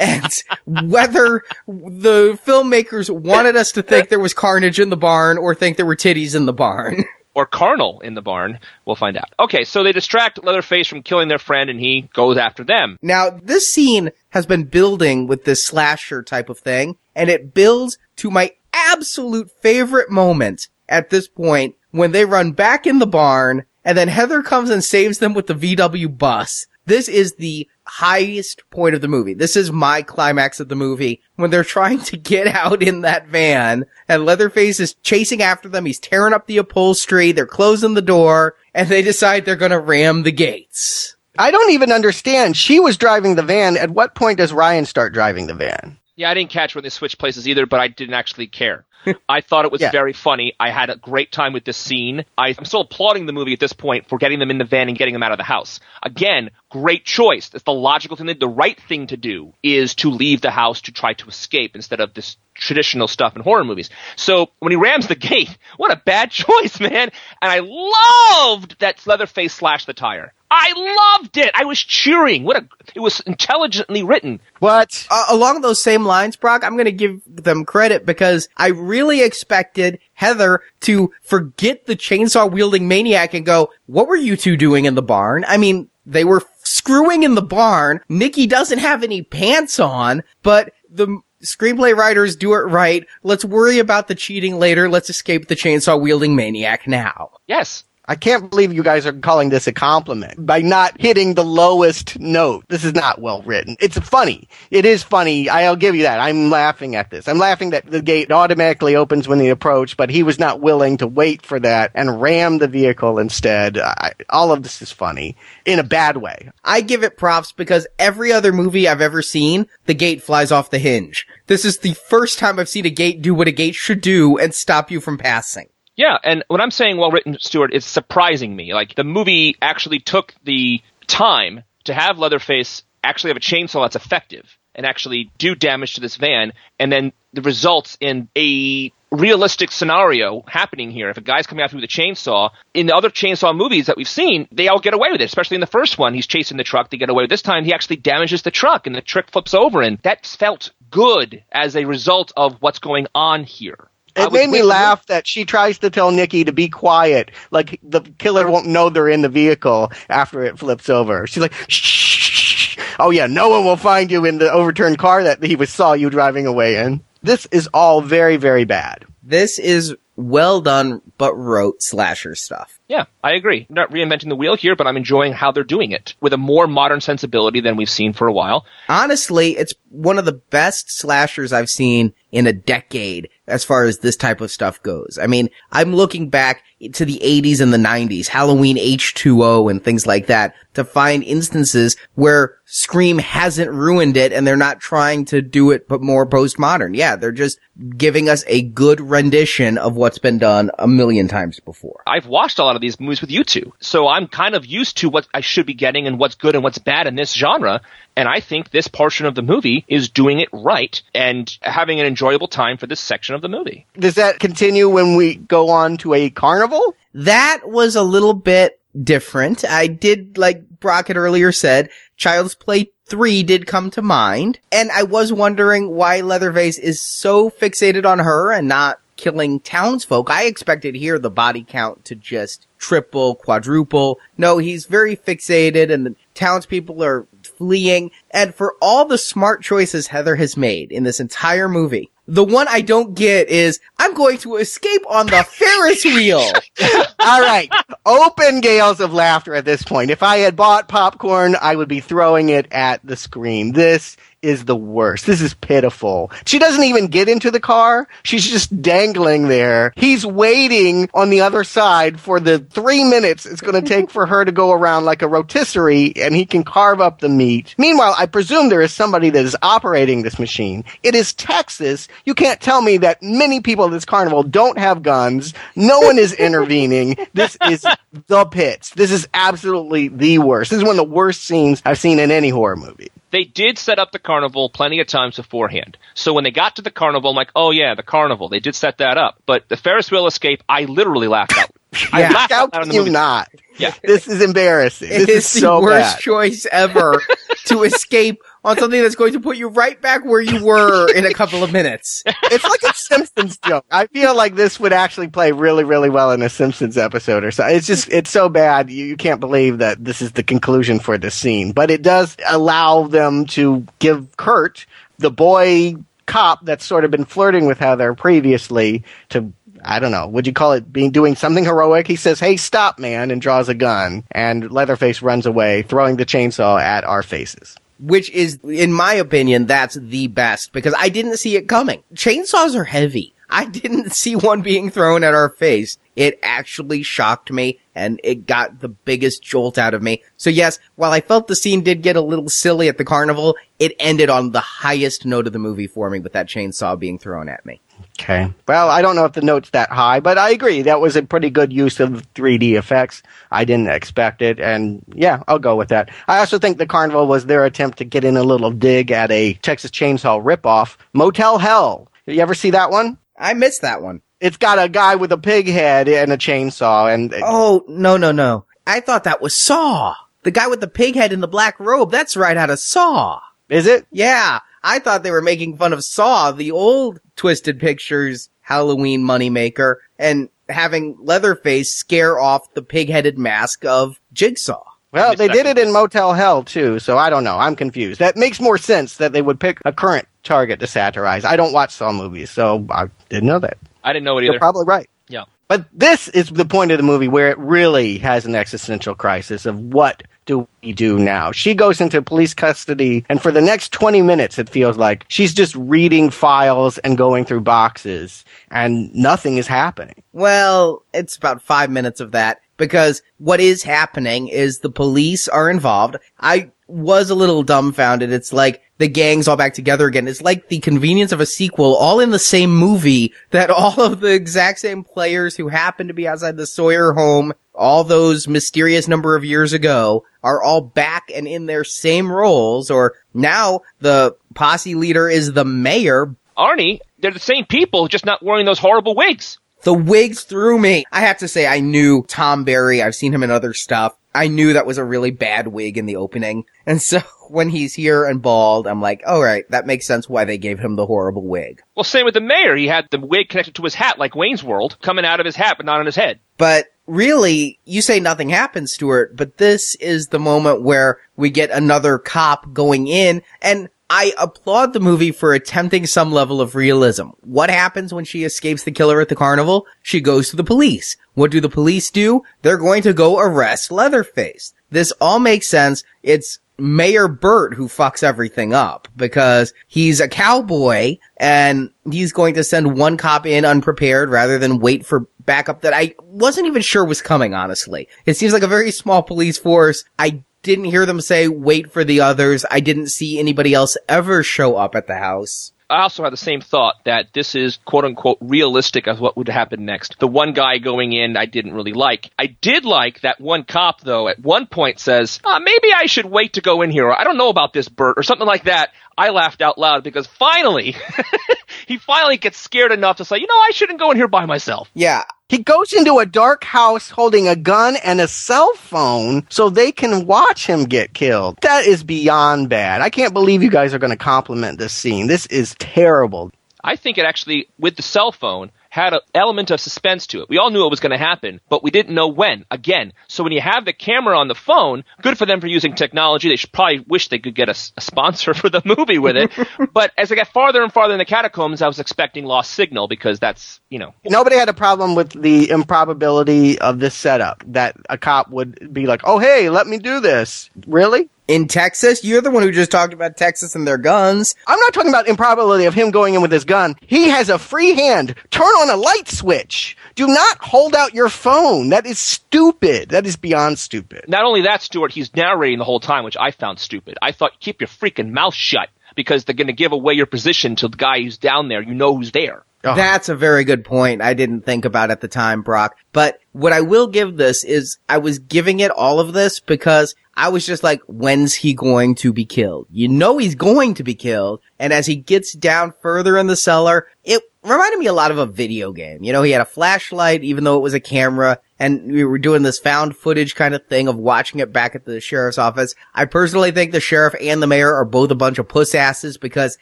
And 0.00 0.90
whether 0.90 1.42
the 1.66 2.38
filmmakers 2.46 3.10
wanted 3.10 3.56
us 3.56 3.72
to 3.72 3.82
think 3.82 4.08
there 4.08 4.20
was 4.20 4.34
carnage 4.34 4.80
in 4.80 4.90
the 4.90 4.96
barn 4.96 5.38
or 5.38 5.54
think 5.54 5.76
there 5.76 5.86
were 5.86 5.96
titties 5.96 6.34
in 6.34 6.46
the 6.46 6.52
barn. 6.52 7.04
or 7.34 7.46
carnal 7.46 8.00
in 8.00 8.14
the 8.14 8.22
barn. 8.22 8.58
We'll 8.84 8.96
find 8.96 9.16
out. 9.16 9.32
Okay, 9.38 9.62
so 9.62 9.84
they 9.84 9.92
distract 9.92 10.42
Leatherface 10.42 10.88
from 10.88 11.02
killing 11.02 11.28
their 11.28 11.38
friend 11.38 11.70
and 11.70 11.78
he 11.78 12.08
goes 12.12 12.36
after 12.36 12.64
them. 12.64 12.98
Now, 13.00 13.30
this 13.30 13.72
scene 13.72 14.10
has 14.30 14.44
been 14.44 14.64
building 14.64 15.28
with 15.28 15.44
this 15.44 15.64
slasher 15.64 16.22
type 16.22 16.48
of 16.48 16.58
thing, 16.58 16.96
and 17.14 17.30
it 17.30 17.54
builds 17.54 17.96
to 18.16 18.30
my 18.30 18.54
absolute 18.72 19.50
favorite 19.62 20.10
moment 20.10 20.68
at 20.88 21.10
this 21.10 21.28
point 21.28 21.76
when 21.92 22.12
they 22.12 22.24
run 22.24 22.52
back 22.52 22.86
in 22.86 22.98
the 22.98 23.06
barn 23.06 23.64
and 23.84 23.96
then 23.96 24.08
Heather 24.08 24.42
comes 24.42 24.68
and 24.68 24.84
saves 24.84 25.18
them 25.18 25.32
with 25.32 25.46
the 25.46 25.54
VW 25.54 26.18
bus. 26.18 26.66
This 26.88 27.06
is 27.06 27.34
the 27.34 27.68
highest 27.84 28.62
point 28.70 28.94
of 28.94 29.02
the 29.02 29.08
movie. 29.08 29.34
This 29.34 29.56
is 29.56 29.70
my 29.70 30.00
climax 30.00 30.58
of 30.58 30.70
the 30.70 30.74
movie 30.74 31.20
when 31.36 31.50
they're 31.50 31.62
trying 31.62 32.00
to 32.00 32.16
get 32.16 32.46
out 32.46 32.82
in 32.82 33.02
that 33.02 33.28
van 33.28 33.84
and 34.08 34.24
Leatherface 34.24 34.80
is 34.80 34.94
chasing 35.02 35.42
after 35.42 35.68
them. 35.68 35.84
He's 35.84 35.98
tearing 35.98 36.32
up 36.32 36.46
the 36.46 36.56
upholstery. 36.56 37.30
They're 37.30 37.44
closing 37.44 37.92
the 37.92 38.00
door 38.00 38.56
and 38.72 38.88
they 38.88 39.02
decide 39.02 39.44
they're 39.44 39.54
going 39.54 39.70
to 39.70 39.78
ram 39.78 40.22
the 40.22 40.32
gates. 40.32 41.14
I 41.38 41.50
don't 41.50 41.72
even 41.72 41.92
understand. 41.92 42.56
She 42.56 42.80
was 42.80 42.96
driving 42.96 43.34
the 43.34 43.42
van. 43.42 43.76
At 43.76 43.90
what 43.90 44.14
point 44.14 44.38
does 44.38 44.54
Ryan 44.54 44.86
start 44.86 45.12
driving 45.12 45.46
the 45.46 45.54
van? 45.54 45.98
Yeah, 46.16 46.30
I 46.30 46.34
didn't 46.34 46.50
catch 46.50 46.74
when 46.74 46.84
they 46.84 46.90
switched 46.90 47.18
places 47.18 47.46
either, 47.46 47.66
but 47.66 47.80
I 47.80 47.88
didn't 47.88 48.14
actually 48.14 48.46
care. 48.46 48.86
I 49.28 49.40
thought 49.40 49.64
it 49.64 49.72
was 49.72 49.80
Yeah. 49.80 49.90
very 49.90 50.12
funny. 50.12 50.54
I 50.58 50.70
had 50.70 50.90
a 50.90 50.96
great 50.96 51.32
time 51.32 51.52
with 51.52 51.64
this 51.64 51.76
scene. 51.76 52.24
I, 52.36 52.54
I'm 52.56 52.64
still 52.64 52.82
applauding 52.82 53.26
the 53.26 53.32
movie 53.32 53.52
at 53.52 53.60
this 53.60 53.72
point 53.72 54.08
for 54.08 54.18
getting 54.18 54.38
them 54.38 54.50
in 54.50 54.58
the 54.58 54.64
van 54.64 54.88
and 54.88 54.96
getting 54.98 55.14
them 55.14 55.22
out 55.22 55.32
of 55.32 55.38
the 55.38 55.44
house. 55.44 55.80
Again, 56.02 56.50
great 56.70 57.04
choice. 57.04 57.48
That's 57.48 57.64
the 57.64 57.72
logical 57.72 58.16
thing. 58.16 58.26
The 58.38 58.48
right 58.48 58.80
thing 58.88 59.06
to 59.08 59.16
do 59.16 59.52
is 59.62 59.94
to 59.96 60.10
leave 60.10 60.40
the 60.40 60.50
house 60.50 60.82
to 60.82 60.92
try 60.92 61.14
to 61.14 61.28
escape 61.28 61.74
instead 61.74 62.00
of 62.00 62.14
this 62.14 62.36
traditional 62.54 63.06
stuff 63.08 63.36
in 63.36 63.42
horror 63.42 63.64
movies. 63.64 63.88
So 64.16 64.50
when 64.58 64.72
he 64.72 64.76
rams 64.76 65.06
the 65.06 65.14
gate, 65.14 65.56
what 65.76 65.92
a 65.92 65.96
bad 66.04 66.30
choice, 66.32 66.80
man. 66.80 67.10
And 67.40 67.50
I 67.52 67.60
loved 67.60 68.78
that 68.80 69.06
Leatherface 69.06 69.54
slashed 69.54 69.86
the 69.86 69.94
tire. 69.94 70.32
I 70.50 71.18
loved 71.20 71.36
it. 71.36 71.50
I 71.54 71.64
was 71.64 71.78
cheering. 71.78 72.44
What 72.44 72.56
a, 72.56 72.68
it 72.94 73.00
was 73.00 73.20
intelligently 73.20 74.02
written. 74.02 74.40
What? 74.60 75.06
uh, 75.10 75.26
along 75.30 75.60
those 75.60 75.82
same 75.82 76.04
lines, 76.04 76.36
Brock, 76.36 76.64
I'm 76.64 76.74
going 76.74 76.86
to 76.86 76.92
give 76.92 77.20
them 77.26 77.64
credit 77.64 78.06
because 78.06 78.48
I 78.56 78.68
really 78.68 79.22
expected 79.22 79.98
Heather 80.14 80.62
to 80.80 81.12
forget 81.22 81.86
the 81.86 81.96
chainsaw 81.96 82.50
wielding 82.50 82.88
maniac 82.88 83.34
and 83.34 83.44
go, 83.44 83.70
what 83.86 84.08
were 84.08 84.16
you 84.16 84.36
two 84.36 84.56
doing 84.56 84.86
in 84.86 84.94
the 84.94 85.02
barn? 85.02 85.44
I 85.46 85.58
mean, 85.58 85.88
they 86.06 86.24
were 86.24 86.42
screwing 86.62 87.22
in 87.22 87.34
the 87.34 87.42
barn. 87.42 88.00
Nikki 88.08 88.46
doesn't 88.46 88.78
have 88.78 89.02
any 89.02 89.22
pants 89.22 89.78
on, 89.78 90.22
but 90.42 90.72
the 90.90 91.20
screenplay 91.42 91.94
writers 91.94 92.36
do 92.36 92.54
it 92.54 92.58
right. 92.58 93.06
Let's 93.22 93.44
worry 93.44 93.78
about 93.78 94.08
the 94.08 94.14
cheating 94.14 94.58
later. 94.58 94.88
Let's 94.88 95.10
escape 95.10 95.48
the 95.48 95.56
chainsaw 95.56 96.00
wielding 96.00 96.34
maniac 96.34 96.86
now. 96.86 97.32
Yes. 97.46 97.84
I 98.10 98.16
can't 98.16 98.48
believe 98.48 98.72
you 98.72 98.82
guys 98.82 99.04
are 99.04 99.12
calling 99.12 99.50
this 99.50 99.66
a 99.66 99.72
compliment 99.72 100.46
by 100.46 100.62
not 100.62 100.98
hitting 100.98 101.34
the 101.34 101.44
lowest 101.44 102.18
note. 102.18 102.64
This 102.68 102.82
is 102.82 102.94
not 102.94 103.20
well 103.20 103.42
written. 103.42 103.76
It's 103.80 103.98
funny. 103.98 104.48
It 104.70 104.86
is 104.86 105.02
funny. 105.02 105.50
I'll 105.50 105.76
give 105.76 105.94
you 105.94 106.04
that. 106.04 106.18
I'm 106.18 106.48
laughing 106.48 106.96
at 106.96 107.10
this. 107.10 107.28
I'm 107.28 107.36
laughing 107.36 107.70
that 107.70 107.90
the 107.90 108.00
gate 108.00 108.32
automatically 108.32 108.96
opens 108.96 109.28
when 109.28 109.38
they 109.38 109.50
approach, 109.50 109.98
but 109.98 110.08
he 110.08 110.22
was 110.22 110.38
not 110.38 110.62
willing 110.62 110.96
to 110.96 111.06
wait 111.06 111.44
for 111.44 111.60
that 111.60 111.90
and 111.94 112.20
ram 112.20 112.56
the 112.56 112.66
vehicle 112.66 113.18
instead. 113.18 113.76
I, 113.76 114.12
all 114.30 114.52
of 114.52 114.62
this 114.62 114.80
is 114.80 114.90
funny 114.90 115.36
in 115.66 115.78
a 115.78 115.84
bad 115.84 116.16
way. 116.16 116.50
I 116.64 116.80
give 116.80 117.04
it 117.04 117.18
props 117.18 117.52
because 117.52 117.86
every 117.98 118.32
other 118.32 118.54
movie 118.54 118.88
I've 118.88 119.02
ever 119.02 119.20
seen, 119.20 119.68
the 119.84 119.92
gate 119.92 120.22
flies 120.22 120.50
off 120.50 120.70
the 120.70 120.78
hinge. 120.78 121.26
This 121.46 121.66
is 121.66 121.78
the 121.78 121.92
first 121.92 122.38
time 122.38 122.58
I've 122.58 122.70
seen 122.70 122.86
a 122.86 122.90
gate 122.90 123.20
do 123.20 123.34
what 123.34 123.48
a 123.48 123.52
gate 123.52 123.74
should 123.74 124.00
do 124.00 124.38
and 124.38 124.54
stop 124.54 124.90
you 124.90 125.02
from 125.02 125.18
passing. 125.18 125.68
Yeah, 125.98 126.16
and 126.22 126.44
when 126.46 126.60
I'm 126.60 126.70
saying 126.70 126.96
well 126.96 127.10
written, 127.10 127.36
Stuart, 127.40 127.74
it's 127.74 127.84
surprising 127.84 128.54
me. 128.54 128.72
Like 128.72 128.94
the 128.94 129.02
movie 129.02 129.56
actually 129.60 129.98
took 129.98 130.32
the 130.44 130.80
time 131.08 131.64
to 131.84 131.92
have 131.92 132.18
Leatherface 132.18 132.84
actually 133.02 133.30
have 133.30 133.36
a 133.36 133.40
chainsaw 133.40 133.84
that's 133.84 133.96
effective 133.96 134.46
and 134.76 134.86
actually 134.86 135.30
do 135.38 135.56
damage 135.56 135.94
to 135.94 136.00
this 136.00 136.14
van, 136.14 136.52
and 136.78 136.92
then 136.92 137.12
the 137.32 137.42
results 137.42 137.98
in 138.00 138.28
a 138.36 138.92
realistic 139.10 139.72
scenario 139.72 140.44
happening 140.46 140.92
here. 140.92 141.10
If 141.10 141.16
a 141.16 141.20
guy's 141.20 141.48
coming 141.48 141.64
after 141.64 141.76
you 141.76 141.82
with 141.82 141.90
a 141.90 141.92
chainsaw, 141.92 142.50
in 142.74 142.86
the 142.86 142.94
other 142.94 143.10
chainsaw 143.10 143.56
movies 143.56 143.86
that 143.86 143.96
we've 143.96 144.08
seen, 144.08 144.46
they 144.52 144.68
all 144.68 144.78
get 144.78 144.94
away 144.94 145.10
with 145.10 145.20
it. 145.20 145.24
Especially 145.24 145.56
in 145.56 145.60
the 145.60 145.66
first 145.66 145.98
one, 145.98 146.14
he's 146.14 146.28
chasing 146.28 146.58
the 146.58 146.64
truck, 146.64 146.90
they 146.90 146.96
get 146.96 147.10
away. 147.10 147.26
This 147.26 147.42
time, 147.42 147.64
he 147.64 147.74
actually 147.74 147.96
damages 147.96 148.42
the 148.42 148.52
truck, 148.52 148.86
and 148.86 148.94
the 148.94 149.00
truck 149.00 149.32
flips 149.32 149.52
over, 149.52 149.82
and 149.82 149.98
that 150.04 150.26
felt 150.26 150.70
good 150.90 151.42
as 151.50 151.74
a 151.74 151.86
result 151.86 152.32
of 152.36 152.58
what's 152.60 152.78
going 152.78 153.08
on 153.16 153.42
here. 153.42 153.88
I 154.18 154.24
It 154.24 154.30
was 154.32 154.40
made 154.40 154.50
me 154.50 154.60
with- 154.60 154.68
laugh 154.68 155.06
that 155.06 155.26
she 155.26 155.44
tries 155.44 155.78
to 155.78 155.90
tell 155.90 156.10
Nikki 156.10 156.44
to 156.44 156.52
be 156.52 156.68
quiet, 156.68 157.30
like 157.50 157.78
the 157.82 158.00
killer 158.18 158.50
won't 158.50 158.66
know 158.66 158.88
they're 158.90 159.08
in 159.08 159.22
the 159.22 159.28
vehicle 159.28 159.90
after 160.08 160.42
it 160.44 160.58
flips 160.58 160.88
over. 160.88 161.26
She's 161.26 161.42
like, 161.42 161.54
shh. 161.68 162.76
Oh 162.98 163.10
yeah, 163.10 163.26
no 163.26 163.48
one 163.48 163.64
will 163.64 163.76
find 163.76 164.10
you 164.10 164.24
in 164.24 164.38
the 164.38 164.50
overturned 164.50 164.98
car 164.98 165.22
that 165.22 165.42
he 165.42 165.56
was 165.56 165.70
saw 165.70 165.92
you 165.92 166.10
driving 166.10 166.46
away 166.46 166.76
in. 166.76 167.00
This 167.22 167.46
is 167.50 167.68
all 167.72 168.00
very, 168.00 168.36
very 168.36 168.64
bad. 168.64 169.04
This 169.22 169.58
is 169.58 169.94
well 170.16 170.60
done, 170.60 171.00
but 171.16 171.34
rote 171.34 171.80
slasher 171.80 172.34
stuff. 172.34 172.80
Yeah, 172.88 173.04
I 173.22 173.32
agree. 173.34 173.66
Not 173.68 173.92
reinventing 173.92 174.28
the 174.28 174.34
wheel 174.36 174.56
here, 174.56 174.74
but 174.74 174.86
I'm 174.88 174.96
enjoying 174.96 175.32
how 175.32 175.52
they're 175.52 175.62
doing 175.62 175.92
it 175.92 176.14
with 176.20 176.32
a 176.32 176.36
more 176.38 176.66
modern 176.66 177.00
sensibility 177.00 177.60
than 177.60 177.76
we've 177.76 177.90
seen 177.90 178.12
for 178.14 178.26
a 178.26 178.32
while. 178.32 178.64
Honestly, 178.88 179.56
it's 179.56 179.74
one 179.90 180.18
of 180.18 180.24
the 180.24 180.32
best 180.32 180.90
slashers 180.90 181.52
I've 181.52 181.68
seen 181.68 182.14
in 182.32 182.48
a 182.48 182.52
decade 182.52 183.28
as 183.48 183.64
far 183.64 183.84
as 183.84 183.98
this 183.98 184.16
type 184.16 184.40
of 184.40 184.50
stuff 184.50 184.82
goes. 184.82 185.18
I 185.20 185.26
mean, 185.26 185.48
I'm 185.72 185.94
looking 185.94 186.28
back 186.28 186.62
to 186.92 187.04
the 187.04 187.20
80s 187.22 187.60
and 187.60 187.72
the 187.72 187.78
90s, 187.78 188.28
Halloween 188.28 188.76
H2O 188.76 189.70
and 189.70 189.82
things 189.82 190.06
like 190.06 190.26
that 190.26 190.54
to 190.74 190.84
find 190.84 191.24
instances 191.24 191.96
where 192.14 192.56
Scream 192.64 193.18
hasn't 193.18 193.70
ruined 193.70 194.16
it 194.16 194.32
and 194.32 194.46
they're 194.46 194.56
not 194.56 194.78
trying 194.78 195.24
to 195.26 195.42
do 195.42 195.70
it 195.70 195.88
but 195.88 196.02
more 196.02 196.26
postmodern. 196.26 196.94
Yeah, 196.96 197.16
they're 197.16 197.32
just 197.32 197.58
giving 197.96 198.28
us 198.28 198.44
a 198.46 198.62
good 198.62 199.00
rendition 199.00 199.78
of 199.78 199.96
what's 199.96 200.18
been 200.18 200.38
done 200.38 200.70
a 200.78 200.86
million 200.86 201.28
times 201.28 201.58
before. 201.60 202.02
I've 202.06 202.26
watched 202.26 202.58
a 202.58 202.64
lot 202.64 202.76
of 202.76 202.82
these 202.82 203.00
movies 203.00 203.20
with 203.20 203.30
you 203.30 203.42
two, 203.42 203.72
so 203.80 204.06
I'm 204.06 204.28
kind 204.28 204.54
of 204.54 204.66
used 204.66 204.98
to 204.98 205.08
what 205.08 205.26
I 205.32 205.40
should 205.40 205.66
be 205.66 205.74
getting 205.74 206.06
and 206.06 206.18
what's 206.18 206.34
good 206.34 206.54
and 206.54 206.62
what's 206.62 206.78
bad 206.78 207.06
in 207.06 207.16
this 207.16 207.32
genre. 207.32 207.80
And 208.16 208.28
I 208.28 208.40
think 208.40 208.70
this 208.70 208.88
portion 208.88 209.26
of 209.26 209.36
the 209.36 209.42
movie 209.42 209.84
is 209.88 210.08
doing 210.08 210.40
it 210.40 210.48
right 210.52 211.00
and 211.14 211.56
having 211.62 212.00
an 212.00 212.06
enjoyable 212.06 212.48
time 212.48 212.76
for 212.76 212.86
this 212.86 213.00
section 213.00 213.36
of 213.36 213.42
the 213.42 213.48
movie. 213.48 213.86
Does 213.96 214.16
that 214.16 214.40
continue 214.40 214.88
when 214.88 215.16
we 215.16 215.36
go 215.36 215.70
on 215.70 215.96
to 215.98 216.14
a 216.14 216.28
carnival? 216.28 216.67
That 217.14 217.60
was 217.64 217.96
a 217.96 218.02
little 218.02 218.34
bit 218.34 218.80
different. 219.02 219.64
I 219.64 219.86
did, 219.86 220.38
like 220.38 220.80
Brock 220.80 221.08
had 221.08 221.16
earlier 221.16 221.52
said, 221.52 221.90
Child's 222.16 222.54
Play 222.54 222.90
3 223.06 223.42
did 223.42 223.66
come 223.66 223.90
to 223.90 224.02
mind. 224.02 224.58
And 224.70 224.90
I 224.90 225.02
was 225.02 225.32
wondering 225.32 225.90
why 225.90 226.20
Leatherface 226.20 226.78
is 226.78 227.00
so 227.00 227.50
fixated 227.50 228.04
on 228.04 228.18
her 228.18 228.52
and 228.52 228.68
not 228.68 229.00
killing 229.16 229.60
townsfolk. 229.60 230.30
I 230.30 230.44
expected 230.44 230.94
here 230.94 231.18
the 231.18 231.30
body 231.30 231.64
count 231.68 232.04
to 232.06 232.14
just 232.14 232.66
triple, 232.78 233.34
quadruple. 233.34 234.18
No, 234.36 234.58
he's 234.58 234.86
very 234.86 235.16
fixated 235.16 235.92
and 235.92 236.06
the 236.06 236.14
townspeople 236.34 237.02
are 237.02 237.26
fleeing. 237.58 238.10
And 238.30 238.54
for 238.54 238.76
all 238.80 239.04
the 239.04 239.18
smart 239.18 239.62
choices 239.62 240.06
Heather 240.06 240.36
has 240.36 240.56
made 240.56 240.92
in 240.92 241.02
this 241.02 241.20
entire 241.20 241.68
movie, 241.68 242.10
the 242.28 242.44
one 242.44 242.68
I 242.68 242.82
don't 242.82 243.14
get 243.14 243.48
is 243.48 243.80
I'm 243.98 244.12
going 244.12 244.36
to 244.38 244.56
escape 244.56 245.02
on 245.08 245.26
the 245.26 245.42
Ferris 245.44 246.04
wheel. 246.04 246.44
All 247.20 247.40
right. 247.40 247.72
Open 248.04 248.60
gales 248.60 249.00
of 249.00 249.14
laughter 249.14 249.54
at 249.54 249.64
this 249.64 249.82
point. 249.82 250.10
If 250.10 250.22
I 250.22 250.38
had 250.38 250.54
bought 250.54 250.88
popcorn, 250.88 251.56
I 251.60 251.74
would 251.74 251.88
be 251.88 252.00
throwing 252.00 252.50
it 252.50 252.68
at 252.70 253.00
the 253.02 253.16
screen. 253.16 253.72
This 253.72 254.18
is 254.42 254.64
the 254.64 254.76
worst. 254.76 255.26
This 255.26 255.40
is 255.40 255.54
pitiful. 255.54 256.30
She 256.46 256.58
doesn't 256.58 256.84
even 256.84 257.08
get 257.08 257.28
into 257.28 257.50
the 257.50 257.60
car. 257.60 258.06
She's 258.22 258.46
just 258.46 258.80
dangling 258.82 259.48
there. 259.48 259.92
He's 259.96 260.24
waiting 260.24 261.08
on 261.12 261.30
the 261.30 261.40
other 261.40 261.64
side 261.64 262.20
for 262.20 262.38
the 262.38 262.60
three 262.60 263.04
minutes 263.04 263.46
it's 263.46 263.60
going 263.60 263.82
to 263.82 263.88
take 263.88 264.10
for 264.10 264.26
her 264.26 264.44
to 264.44 264.52
go 264.52 264.72
around 264.72 265.04
like 265.04 265.22
a 265.22 265.28
rotisserie 265.28 266.12
and 266.16 266.34
he 266.34 266.46
can 266.46 266.62
carve 266.62 267.00
up 267.00 267.20
the 267.20 267.28
meat. 267.28 267.74
Meanwhile, 267.78 268.14
I 268.16 268.26
presume 268.26 268.68
there 268.68 268.82
is 268.82 268.92
somebody 268.92 269.30
that 269.30 269.44
is 269.44 269.56
operating 269.62 270.22
this 270.22 270.38
machine. 270.38 270.84
It 271.02 271.14
is 271.14 271.32
Texas. 271.34 272.08
You 272.24 272.34
can't 272.34 272.60
tell 272.60 272.82
me 272.82 272.98
that 272.98 273.22
many 273.22 273.60
people 273.60 273.86
at 273.86 273.90
this 273.90 274.04
carnival 274.04 274.42
don't 274.42 274.78
have 274.78 275.02
guns. 275.02 275.52
No 275.74 276.00
one 276.00 276.18
is 276.18 276.32
intervening. 276.32 277.16
This 277.34 277.56
is 277.68 277.84
the 278.26 278.44
pits. 278.46 278.90
This 278.90 279.10
is 279.10 279.28
absolutely 279.34 280.08
the 280.08 280.38
worst. 280.38 280.70
This 280.70 280.78
is 280.78 280.84
one 280.84 280.98
of 280.98 281.08
the 281.08 281.12
worst 281.12 281.42
scenes 281.44 281.82
I've 281.84 281.98
seen 281.98 282.18
in 282.18 282.30
any 282.30 282.48
horror 282.48 282.76
movie. 282.76 283.08
They 283.30 283.44
did 283.44 283.78
set 283.78 283.98
up 283.98 284.12
the 284.12 284.18
carnival 284.18 284.70
plenty 284.70 285.00
of 285.00 285.06
times 285.06 285.36
beforehand. 285.36 285.98
So 286.14 286.32
when 286.32 286.44
they 286.44 286.50
got 286.50 286.76
to 286.76 286.82
the 286.82 286.90
carnival, 286.90 287.30
I'm 287.30 287.36
like, 287.36 287.50
oh 287.54 287.70
yeah, 287.70 287.94
the 287.94 288.02
carnival. 288.02 288.48
They 288.48 288.60
did 288.60 288.74
set 288.74 288.98
that 288.98 289.18
up. 289.18 289.36
But 289.46 289.68
the 289.68 289.76
Ferris 289.76 290.10
wheel 290.10 290.26
escape, 290.26 290.62
I 290.68 290.84
literally 290.84 291.28
laughed 291.28 291.58
out. 291.58 291.70
I 292.12 292.20
Yeah. 292.20 292.30
laughed 292.32 292.52
How 292.52 292.64
out 292.64 292.72
loud 292.72 292.80
can 292.80 292.88
the 292.88 292.94
you 292.94 293.00
movie. 293.00 293.10
not? 293.12 293.48
Yeah. 293.78 293.94
This 294.02 294.28
is 294.28 294.42
embarrassing. 294.42 295.08
It 295.10 295.26
This 295.26 295.28
is 295.28 295.46
is 295.46 295.52
the 295.54 295.60
so 295.60 295.80
worst 295.82 296.16
bad. 296.16 296.20
choice 296.22 296.66
ever 296.72 297.22
to 297.66 297.82
escape 297.82 298.40
on 298.68 298.78
something 298.78 299.00
that's 299.00 299.14
going 299.14 299.32
to 299.32 299.40
put 299.40 299.56
you 299.56 299.68
right 299.68 300.00
back 300.00 300.24
where 300.24 300.40
you 300.40 300.62
were 300.62 301.10
in 301.14 301.24
a 301.24 301.32
couple 301.32 301.64
of 301.64 301.72
minutes. 301.72 302.22
It's 302.50 302.64
like 302.64 302.82
a 302.82 302.94
Simpsons 302.94 303.58
joke. 303.58 303.84
I 303.90 304.06
feel 304.06 304.36
like 304.36 304.54
this 304.54 304.78
would 304.78 304.92
actually 304.92 305.28
play 305.28 305.52
really, 305.52 305.84
really 305.84 306.10
well 306.10 306.32
in 306.32 306.42
a 306.42 306.48
Simpsons 306.48 306.98
episode 306.98 307.44
or 307.44 307.50
so. 307.50 307.66
It's 307.66 307.86
just, 307.86 308.10
it's 308.10 308.30
so 308.30 308.48
bad. 308.48 308.90
You, 308.90 309.06
you 309.06 309.16
can't 309.16 309.40
believe 309.40 309.78
that 309.78 310.04
this 310.04 310.20
is 310.20 310.32
the 310.32 310.42
conclusion 310.42 310.98
for 310.98 311.16
the 311.16 311.30
scene, 311.30 311.72
but 311.72 311.90
it 311.90 312.02
does 312.02 312.36
allow 312.46 313.06
them 313.06 313.46
to 313.46 313.86
give 313.98 314.36
Kurt, 314.36 314.86
the 315.18 315.30
boy 315.30 315.96
cop 316.26 316.64
that's 316.64 316.84
sort 316.84 317.04
of 317.04 317.10
been 317.10 317.24
flirting 317.24 317.66
with 317.66 317.78
Heather 317.78 318.14
previously 318.14 319.02
to 319.30 319.52
I 319.84 320.00
don't 320.00 320.10
know. 320.10 320.26
Would 320.26 320.46
you 320.46 320.52
call 320.52 320.72
it 320.72 320.92
being 320.92 321.12
doing 321.12 321.36
something 321.36 321.64
heroic? 321.64 322.08
He 322.08 322.16
says, 322.16 322.40
"Hey, 322.40 322.56
stop, 322.56 322.98
man!" 322.98 323.30
and 323.30 323.40
draws 323.40 323.68
a 323.68 323.74
gun, 323.74 324.24
and 324.32 324.70
Leatherface 324.72 325.22
runs 325.22 325.46
away, 325.46 325.82
throwing 325.82 326.16
the 326.16 326.26
chainsaw 326.26 326.80
at 326.80 327.04
our 327.04 327.22
faces. 327.22 327.76
Which 328.00 328.30
is, 328.30 328.58
in 328.62 328.92
my 328.92 329.14
opinion, 329.14 329.66
that's 329.66 329.94
the 329.94 330.28
best 330.28 330.72
because 330.72 330.94
I 330.96 331.08
didn't 331.08 331.38
see 331.38 331.56
it 331.56 331.68
coming. 331.68 332.02
Chainsaws 332.14 332.74
are 332.76 332.84
heavy. 332.84 333.34
I 333.50 333.64
didn't 333.66 334.12
see 334.12 334.36
one 334.36 334.62
being 334.62 334.90
thrown 334.90 335.24
at 335.24 335.34
our 335.34 335.48
face. 335.48 335.98
It 336.16 336.38
actually 336.42 337.02
shocked 337.02 337.52
me 337.52 337.80
and 337.94 338.20
it 338.22 338.46
got 338.46 338.80
the 338.80 338.88
biggest 338.88 339.42
jolt 339.42 339.78
out 339.78 339.94
of 339.94 340.02
me. 340.02 340.22
So 340.36 340.50
yes, 340.50 340.78
while 340.96 341.12
I 341.12 341.20
felt 341.20 341.46
the 341.46 341.56
scene 341.56 341.82
did 341.82 342.02
get 342.02 342.16
a 342.16 342.20
little 342.20 342.48
silly 342.48 342.88
at 342.88 342.98
the 342.98 343.04
carnival, 343.04 343.56
it 343.78 343.94
ended 343.98 344.30
on 344.30 344.50
the 344.50 344.60
highest 344.60 345.24
note 345.24 345.46
of 345.46 345.52
the 345.52 345.58
movie 345.58 345.86
for 345.86 346.10
me 346.10 346.20
with 346.20 346.32
that 346.32 346.48
chainsaw 346.48 346.98
being 346.98 347.18
thrown 347.18 347.48
at 347.48 347.64
me. 347.64 347.80
Okay. 348.20 348.52
Well, 348.66 348.88
I 348.90 349.00
don't 349.00 349.14
know 349.14 349.24
if 349.26 349.32
the 349.32 349.42
note's 349.42 349.70
that 349.70 349.90
high, 349.90 350.18
but 350.18 350.38
I 350.38 350.50
agree. 350.50 350.82
That 350.82 351.00
was 351.00 351.14
a 351.14 351.22
pretty 351.22 351.50
good 351.50 351.72
use 351.72 352.00
of 352.00 352.26
3D 352.34 352.76
effects. 352.76 353.22
I 353.52 353.64
didn't 353.64 353.90
expect 353.90 354.42
it. 354.42 354.58
And 354.58 355.04
yeah, 355.14 355.42
I'll 355.46 355.60
go 355.60 355.76
with 355.76 355.88
that. 355.90 356.10
I 356.26 356.38
also 356.40 356.58
think 356.58 356.78
the 356.78 356.86
carnival 356.86 357.26
was 357.28 357.46
their 357.46 357.64
attempt 357.64 357.98
to 357.98 358.04
get 358.04 358.24
in 358.24 358.36
a 358.36 358.42
little 358.42 358.72
dig 358.72 359.12
at 359.12 359.30
a 359.30 359.54
Texas 359.54 359.92
Chainsaw 359.92 360.42
ripoff. 360.42 360.96
Motel 361.12 361.58
Hell. 361.58 362.08
Did 362.26 362.34
you 362.34 362.42
ever 362.42 362.54
see 362.54 362.70
that 362.70 362.90
one? 362.90 363.18
I 363.38 363.54
missed 363.54 363.82
that 363.82 364.02
one. 364.02 364.20
It's 364.40 364.56
got 364.56 364.78
a 364.82 364.88
guy 364.88 365.14
with 365.14 365.30
a 365.32 365.38
pig 365.38 365.68
head 365.68 366.08
and 366.08 366.32
a 366.32 366.36
chainsaw 366.36 367.12
and 367.12 367.32
Oh, 367.42 367.84
no, 367.88 368.16
no, 368.16 368.32
no. 368.32 368.64
I 368.86 369.00
thought 369.00 369.24
that 369.24 369.40
was 369.40 369.54
Saw. 369.56 370.14
The 370.42 370.50
guy 370.50 370.66
with 370.68 370.80
the 370.80 370.88
pig 370.88 371.14
head 371.14 371.32
in 371.32 371.40
the 371.40 371.48
black 371.48 371.78
robe, 371.80 372.10
that's 372.10 372.36
right 372.36 372.56
out 372.56 372.70
of 372.70 372.78
Saw. 372.78 373.40
is 373.68 373.86
it? 373.86 374.06
Yeah, 374.10 374.60
I 374.82 374.98
thought 374.98 375.22
they 375.22 375.30
were 375.30 375.42
making 375.42 375.76
fun 375.76 375.92
of 375.92 376.04
Saw, 376.04 376.52
the 376.52 376.70
old 376.70 377.20
Twisted 377.36 377.80
Pictures 377.80 378.48
Halloween 378.60 379.22
moneymaker, 379.24 379.96
and 380.18 380.48
having 380.68 381.16
Leatherface 381.20 381.92
scare 381.92 382.38
off 382.38 382.72
the 382.74 382.82
pig-headed 382.82 383.38
mask 383.38 383.84
of 383.84 384.20
Jigsaw. 384.32 384.84
Well, 385.10 385.34
they 385.34 385.48
did 385.48 385.64
it 385.64 385.78
in 385.78 385.90
Motel 385.90 386.34
Hell 386.34 386.64
too, 386.64 386.98
so 386.98 387.16
I 387.16 387.30
don't 387.30 387.44
know. 387.44 387.56
I'm 387.56 387.74
confused. 387.74 388.20
That 388.20 388.36
makes 388.36 388.60
more 388.60 388.76
sense 388.76 389.16
that 389.16 389.32
they 389.32 389.40
would 389.40 389.58
pick 389.58 389.78
a 389.86 389.92
current 389.92 390.28
target 390.42 390.80
to 390.80 390.86
satirize. 390.86 391.46
I 391.46 391.56
don't 391.56 391.72
watch 391.72 391.92
Saw 391.92 392.12
movies, 392.12 392.50
so 392.50 392.86
I 392.90 393.06
didn't 393.30 393.48
know 393.48 393.58
that. 393.58 393.78
I 394.04 394.12
didn't 394.12 394.24
know 394.24 394.36
it 394.36 394.44
You're 394.44 394.52
either. 394.52 394.58
probably 394.58 394.84
right. 394.84 395.08
Yeah. 395.28 395.44
But 395.66 395.86
this 395.92 396.28
is 396.28 396.50
the 396.50 396.66
point 396.66 396.90
of 396.90 396.98
the 396.98 397.04
movie 397.04 397.28
where 397.28 397.50
it 397.50 397.58
really 397.58 398.18
has 398.18 398.44
an 398.44 398.54
existential 398.54 399.14
crisis 399.14 399.64
of 399.64 399.78
what 399.78 400.22
do 400.48 400.66
we 400.82 400.92
do 400.92 401.18
now? 401.18 401.52
She 401.52 401.74
goes 401.74 402.00
into 402.00 402.20
police 402.22 402.54
custody, 402.54 403.24
and 403.28 403.40
for 403.40 403.52
the 403.52 403.60
next 403.60 403.92
20 403.92 404.22
minutes, 404.22 404.58
it 404.58 404.68
feels 404.68 404.96
like 404.96 405.24
she's 405.28 405.54
just 405.54 405.76
reading 405.76 406.30
files 406.30 406.98
and 406.98 407.16
going 407.16 407.44
through 407.44 407.60
boxes, 407.60 408.44
and 408.70 409.14
nothing 409.14 409.58
is 409.58 409.68
happening. 409.68 410.24
Well, 410.32 411.04
it's 411.12 411.36
about 411.36 411.62
five 411.62 411.90
minutes 411.90 412.20
of 412.20 412.32
that 412.32 412.62
because 412.78 413.22
what 413.36 413.60
is 413.60 413.82
happening 413.82 414.48
is 414.48 414.78
the 414.78 414.90
police 414.90 415.48
are 415.48 415.70
involved. 415.70 416.16
I 416.40 416.70
was 416.86 417.28
a 417.28 417.34
little 417.34 417.62
dumbfounded. 417.62 418.32
It's 418.32 418.52
like 418.52 418.82
the 418.96 419.08
gang's 419.08 419.46
all 419.46 419.56
back 419.56 419.74
together 419.74 420.06
again. 420.06 420.26
It's 420.26 420.40
like 420.40 420.68
the 420.68 420.78
convenience 420.78 421.32
of 421.32 421.40
a 421.40 421.46
sequel, 421.46 421.94
all 421.94 422.20
in 422.20 422.30
the 422.30 422.38
same 422.38 422.74
movie 422.74 423.34
that 423.50 423.70
all 423.70 424.00
of 424.00 424.20
the 424.20 424.32
exact 424.32 424.80
same 424.80 425.04
players 425.04 425.56
who 425.56 425.68
happen 425.68 426.08
to 426.08 426.14
be 426.14 426.26
outside 426.26 426.56
the 426.56 426.66
Sawyer 426.66 427.12
home 427.12 427.52
all 427.78 428.04
those 428.04 428.48
mysterious 428.48 429.08
number 429.08 429.36
of 429.36 429.44
years 429.44 429.72
ago 429.72 430.24
are 430.42 430.62
all 430.62 430.80
back 430.80 431.30
and 431.34 431.46
in 431.46 431.66
their 431.66 431.84
same 431.84 432.30
roles 432.30 432.90
or 432.90 433.14
now 433.32 433.80
the 434.00 434.36
posse 434.54 434.94
leader 434.94 435.28
is 435.28 435.52
the 435.52 435.64
mayor, 435.64 436.34
Arnie, 436.56 437.00
they're 437.20 437.30
the 437.30 437.38
same 437.38 437.64
people, 437.64 438.08
just 438.08 438.26
not 438.26 438.42
wearing 438.42 438.66
those 438.66 438.78
horrible 438.78 439.14
wigs. 439.14 439.58
The 439.82 439.94
wigs 439.94 440.42
threw 440.42 440.78
me. 440.78 441.04
I 441.12 441.20
have 441.20 441.38
to 441.38 441.48
say, 441.48 441.66
I 441.66 441.78
knew 441.78 442.24
Thom 442.26 442.64
Barry. 442.64 443.00
I've 443.00 443.14
seen 443.14 443.32
him 443.32 443.44
in 443.44 443.50
other 443.52 443.72
stuff. 443.72 444.16
I 444.34 444.48
knew 444.48 444.72
that 444.72 444.86
was 444.86 444.98
a 444.98 445.04
really 445.04 445.30
bad 445.30 445.68
wig 445.68 445.96
in 445.96 446.06
the 446.06 446.16
opening. 446.16 446.64
And 446.88 447.02
so 447.02 447.20
when 447.48 447.68
he's 447.68 447.92
here 447.92 448.24
and 448.24 448.40
bald, 448.40 448.86
I'm 448.86 449.02
like, 449.02 449.22
all 449.26 449.42
right, 449.42 449.70
that 449.70 449.86
makes 449.86 450.06
sense 450.06 450.26
why 450.26 450.46
they 450.46 450.56
gave 450.56 450.78
him 450.78 450.96
the 450.96 451.04
horrible 451.04 451.46
wig. 451.46 451.82
Well, 451.94 452.02
same 452.02 452.24
with 452.24 452.32
the 452.32 452.40
mayor. 452.40 452.74
He 452.76 452.88
had 452.88 453.08
the 453.10 453.20
wig 453.20 453.50
connected 453.50 453.74
to 453.74 453.82
his 453.82 453.94
hat, 453.94 454.18
like 454.18 454.34
Wayne's 454.34 454.64
World, 454.64 454.96
coming 455.02 455.26
out 455.26 455.38
of 455.38 455.44
his 455.44 455.54
hat, 455.54 455.76
but 455.76 455.84
not 455.84 456.00
on 456.00 456.06
his 456.06 456.16
head. 456.16 456.40
But 456.56 456.86
really, 457.08 457.80
you 457.84 458.02
say 458.02 458.20
nothing 458.20 458.50
happens, 458.50 458.92
Stuart, 458.92 459.36
but 459.36 459.56
this 459.56 459.94
is 459.96 460.28
the 460.28 460.38
moment 460.38 460.82
where 460.82 461.18
we 461.36 461.50
get 461.50 461.70
another 461.70 462.18
cop 462.18 462.72
going 462.72 463.08
in 463.08 463.42
and 463.60 463.88
I 464.10 464.32
applaud 464.38 464.94
the 464.94 465.00
movie 465.00 465.32
for 465.32 465.52
attempting 465.52 466.06
some 466.06 466.32
level 466.32 466.62
of 466.62 466.74
realism. 466.74 467.28
What 467.42 467.68
happens 467.68 468.14
when 468.14 468.24
she 468.24 468.44
escapes 468.44 468.84
the 468.84 468.90
killer 468.90 469.20
at 469.20 469.28
the 469.28 469.36
carnival? 469.36 469.86
She 470.02 470.22
goes 470.22 470.48
to 470.48 470.56
the 470.56 470.64
police. 470.64 471.16
What 471.34 471.50
do 471.50 471.60
the 471.60 471.68
police 471.68 472.10
do? 472.10 472.42
They're 472.62 472.78
going 472.78 473.02
to 473.02 473.12
go 473.12 473.38
arrest 473.38 473.90
Leatherface. 473.90 474.72
This 474.90 475.12
all 475.20 475.40
makes 475.40 475.68
sense. 475.68 476.04
It's 476.22 476.58
Mayor 476.78 477.28
Burt 477.28 477.74
who 477.74 477.86
fucks 477.86 478.22
everything 478.22 478.72
up 478.72 479.08
because 479.14 479.74
he's 479.88 480.20
a 480.20 480.28
cowboy 480.28 481.18
and 481.36 481.90
he's 482.10 482.32
going 482.32 482.54
to 482.54 482.64
send 482.64 482.96
one 482.96 483.18
cop 483.18 483.44
in 483.44 483.64
unprepared 483.66 484.30
rather 484.30 484.58
than 484.58 484.78
wait 484.78 485.04
for 485.04 485.26
backup 485.48 485.80
that 485.80 485.94
I 485.94 486.14
wasn't 486.22 486.66
even 486.66 486.82
sure 486.82 487.04
was 487.04 487.22
coming, 487.22 487.54
honestly. 487.54 488.06
It 488.26 488.36
seems 488.36 488.52
like 488.52 488.62
a 488.62 488.68
very 488.68 488.90
small 488.90 489.22
police 489.22 489.56
force. 489.58 490.04
I 490.18 490.44
didn't 490.62 490.84
hear 490.84 491.06
them 491.06 491.22
say 491.22 491.48
wait 491.48 491.90
for 491.90 492.04
the 492.04 492.20
others. 492.20 492.66
I 492.70 492.80
didn't 492.80 493.08
see 493.08 493.38
anybody 493.38 493.72
else 493.72 493.96
ever 494.08 494.42
show 494.42 494.76
up 494.76 494.94
at 494.94 495.06
the 495.06 495.16
house. 495.16 495.72
I 495.90 496.02
also 496.02 496.22
had 496.22 496.34
the 496.34 496.36
same 496.36 496.60
thought 496.60 496.96
that 497.06 497.32
this 497.32 497.54
is 497.54 497.78
quote 497.86 498.04
unquote 498.04 498.36
realistic 498.42 499.06
of 499.06 499.20
what 499.20 499.38
would 499.38 499.48
happen 499.48 499.86
next. 499.86 500.18
The 500.18 500.28
one 500.28 500.52
guy 500.52 500.76
going 500.76 501.14
in 501.14 501.38
I 501.38 501.46
didn't 501.46 501.72
really 501.72 501.94
like. 501.94 502.30
I 502.38 502.48
did 502.48 502.84
like 502.84 503.22
that 503.22 503.40
one 503.40 503.64
cop 503.64 504.02
though 504.02 504.28
at 504.28 504.38
one 504.38 504.66
point 504.66 505.00
says, 505.00 505.40
ah, 505.44 505.60
maybe 505.60 505.88
I 505.96 506.04
should 506.04 506.26
wait 506.26 506.54
to 506.54 506.60
go 506.60 506.82
in 506.82 506.90
here. 506.90 507.06
Or, 507.06 507.18
I 507.18 507.24
don't 507.24 507.38
know 507.38 507.48
about 507.48 507.72
this 507.72 507.88
Burt 507.88 508.18
or 508.18 508.22
something 508.22 508.46
like 508.46 508.64
that. 508.64 508.90
I 509.16 509.30
laughed 509.30 509.62
out 509.62 509.78
loud 509.78 510.04
because 510.04 510.26
finally, 510.26 510.94
he 511.86 511.96
finally 511.96 512.36
gets 512.36 512.58
scared 512.58 512.92
enough 512.92 513.16
to 513.16 513.24
say, 513.24 513.38
you 513.38 513.46
know, 513.46 513.54
I 513.54 513.70
shouldn't 513.72 513.98
go 513.98 514.10
in 514.10 514.18
here 514.18 514.28
by 514.28 514.44
myself. 514.44 514.90
Yeah, 514.92 515.24
He 515.48 515.58
goes 515.58 515.94
into 515.94 516.18
a 516.18 516.26
dark 516.26 516.62
house 516.62 517.08
holding 517.08 517.48
a 517.48 517.56
gun 517.56 517.96
and 518.04 518.20
a 518.20 518.28
cell 518.28 518.74
phone 518.74 519.46
so 519.48 519.70
they 519.70 519.92
can 519.92 520.26
watch 520.26 520.66
him 520.66 520.84
get 520.84 521.14
killed. 521.14 521.56
That 521.62 521.86
is 521.86 522.04
beyond 522.04 522.68
bad. 522.68 523.00
I 523.00 523.08
can't 523.08 523.32
believe 523.32 523.62
you 523.62 523.70
guys 523.70 523.94
are 523.94 523.98
going 523.98 524.10
to 524.10 524.16
compliment 524.16 524.78
this 524.78 524.92
scene. 524.92 525.26
This 525.26 525.46
is 525.46 525.74
terrible. 525.78 526.52
I 526.84 526.96
think 526.96 527.16
it 527.16 527.24
actually, 527.24 527.66
with 527.78 527.96
the 527.96 528.02
cell 528.02 528.30
phone, 528.30 528.70
had 528.98 529.14
an 529.14 529.20
element 529.34 529.70
of 529.70 529.80
suspense 529.80 530.26
to 530.28 530.42
it. 530.42 530.48
We 530.48 530.58
all 530.58 530.70
knew 530.70 530.84
it 530.84 530.90
was 530.90 531.00
going 531.00 531.12
to 531.12 531.18
happen, 531.18 531.60
but 531.68 531.82
we 531.82 531.90
didn't 531.90 532.14
know 532.14 532.28
when. 532.28 532.64
Again, 532.70 533.12
so 533.28 533.42
when 533.42 533.52
you 533.52 533.60
have 533.60 533.84
the 533.84 533.92
camera 533.92 534.38
on 534.38 534.48
the 534.48 534.54
phone, 534.54 535.04
good 535.22 535.38
for 535.38 535.46
them 535.46 535.60
for 535.60 535.66
using 535.66 535.94
technology. 535.94 536.48
They 536.48 536.56
should 536.56 536.72
probably 536.72 537.00
wish 537.00 537.28
they 537.28 537.38
could 537.38 537.54
get 537.54 537.68
a 537.68 537.74
sponsor 537.74 538.54
for 538.60 538.68
the 538.68 538.82
movie 538.84 539.18
with 539.18 539.36
it. 539.36 539.50
but 539.92 540.12
as 540.18 540.30
I 540.32 540.34
got 540.34 540.48
farther 540.48 540.82
and 540.82 540.92
farther 540.92 541.14
in 541.14 541.18
the 541.18 541.24
catacombs, 541.24 541.82
I 541.82 541.86
was 541.86 541.98
expecting 541.98 542.44
lost 542.44 542.72
signal 542.72 543.08
because 543.08 543.38
that's, 543.38 543.80
you 543.88 543.98
know, 543.98 544.14
Nobody 544.24 544.56
had 544.56 544.68
a 544.68 544.74
problem 544.74 545.14
with 545.14 545.30
the 545.30 545.70
improbability 545.70 546.78
of 546.78 546.98
this 546.98 547.14
setup 547.14 547.64
that 547.68 547.96
a 548.10 548.18
cop 548.18 548.50
would 548.50 548.92
be 548.92 549.06
like, 549.06 549.22
"Oh, 549.24 549.38
hey, 549.38 549.70
let 549.70 549.86
me 549.86 549.98
do 549.98 550.20
this." 550.20 550.70
Really? 550.86 551.28
In 551.48 551.66
Texas, 551.66 552.22
you're 552.22 552.42
the 552.42 552.50
one 552.50 552.62
who 552.62 552.70
just 552.70 552.90
talked 552.90 553.14
about 553.14 553.36
Texas 553.36 553.74
and 553.74 553.86
their 553.86 553.98
guns. 553.98 554.54
I'm 554.66 554.78
not 554.78 554.92
talking 554.92 555.08
about 555.08 555.26
improbability 555.26 555.86
of 555.86 555.94
him 555.94 556.10
going 556.10 556.34
in 556.34 556.42
with 556.42 556.52
his 556.52 556.64
gun. 556.64 556.94
He 557.00 557.28
has 557.30 557.48
a 557.48 557.58
free 557.58 557.94
hand. 557.94 558.34
Turn 558.50 558.64
on 558.66 558.90
a 558.90 558.96
light 558.96 559.28
switch. 559.28 559.96
Do 560.14 560.26
not 560.26 560.58
hold 560.60 560.94
out 560.94 561.14
your 561.14 561.30
phone. 561.30 561.88
That 561.88 562.06
is 562.06 562.18
stupid. 562.18 563.08
That 563.08 563.26
is 563.26 563.36
beyond 563.36 563.78
stupid. 563.78 564.26
not 564.28 564.44
only 564.44 564.62
that, 564.62 564.82
Stuart, 564.82 565.12
he's 565.12 565.34
narrating 565.34 565.78
the 565.78 565.84
whole 565.84 566.00
time, 566.00 566.24
which 566.24 566.36
I 566.38 566.50
found 566.50 566.78
stupid. 566.78 567.16
I 567.22 567.32
thought, 567.32 567.58
keep 567.60 567.80
your 567.80 567.88
freaking 567.88 568.30
mouth 568.30 568.54
shut 568.54 568.90
because 569.16 569.44
they're 569.44 569.54
going 569.54 569.68
to 569.68 569.72
give 569.72 569.92
away 569.92 570.14
your 570.14 570.26
position 570.26 570.76
to 570.76 570.88
the 570.88 570.96
guy 570.96 571.22
who's 571.22 571.38
down 571.38 571.68
there. 571.68 571.82
You 571.82 571.94
know 571.94 572.14
who's 572.14 572.30
there. 572.30 572.64
Ugh. 572.84 572.96
That's 572.96 573.28
a 573.28 573.34
very 573.34 573.64
good 573.64 573.84
point. 573.84 574.22
I 574.22 574.34
didn't 574.34 574.60
think 574.60 574.84
about 574.84 575.10
at 575.10 575.20
the 575.20 575.28
time, 575.28 575.62
Brock. 575.62 575.96
But 576.12 576.38
what 576.52 576.72
I 576.72 576.82
will 576.82 577.08
give 577.08 577.36
this 577.36 577.64
is 577.64 577.98
I 578.08 578.18
was 578.18 578.38
giving 578.38 578.78
it 578.80 578.92
all 578.92 579.18
of 579.18 579.32
this 579.32 579.58
because 579.58 580.14
I 580.38 580.50
was 580.50 580.64
just 580.64 580.84
like, 580.84 581.02
when's 581.08 581.52
he 581.52 581.74
going 581.74 582.14
to 582.16 582.32
be 582.32 582.44
killed? 582.44 582.86
You 582.90 583.08
know 583.08 583.38
he's 583.38 583.56
going 583.56 583.94
to 583.94 584.04
be 584.04 584.14
killed. 584.14 584.60
And 584.78 584.92
as 584.92 585.04
he 585.04 585.16
gets 585.16 585.52
down 585.52 585.92
further 586.00 586.38
in 586.38 586.46
the 586.46 586.54
cellar, 586.54 587.08
it 587.24 587.42
reminded 587.64 587.98
me 587.98 588.06
a 588.06 588.12
lot 588.12 588.30
of 588.30 588.38
a 588.38 588.46
video 588.46 588.92
game. 588.92 589.24
You 589.24 589.32
know, 589.32 589.42
he 589.42 589.50
had 589.50 589.60
a 589.60 589.66
flashlight, 589.66 590.44
even 590.44 590.62
though 590.62 590.76
it 590.76 590.82
was 590.82 590.94
a 590.94 591.00
camera. 591.00 591.58
and 591.80 592.12
we 592.12 592.24
were 592.24 592.38
doing 592.38 592.62
this 592.62 592.78
found 592.78 593.16
footage 593.16 593.56
kind 593.56 593.74
of 593.74 593.84
thing 593.86 594.06
of 594.06 594.16
watching 594.16 594.60
it 594.60 594.72
back 594.72 594.94
at 594.94 595.04
the 595.04 595.20
sheriff's 595.20 595.58
office. 595.58 595.96
I 596.14 596.24
personally 596.24 596.70
think 596.70 596.92
the 596.92 597.00
sheriff 597.00 597.34
and 597.40 597.60
the 597.60 597.66
mayor 597.66 597.92
are 597.92 598.04
both 598.04 598.30
a 598.30 598.36
bunch 598.36 598.58
of 598.58 598.68
puss 598.68 598.94
asses 598.94 599.38
because 599.38 599.76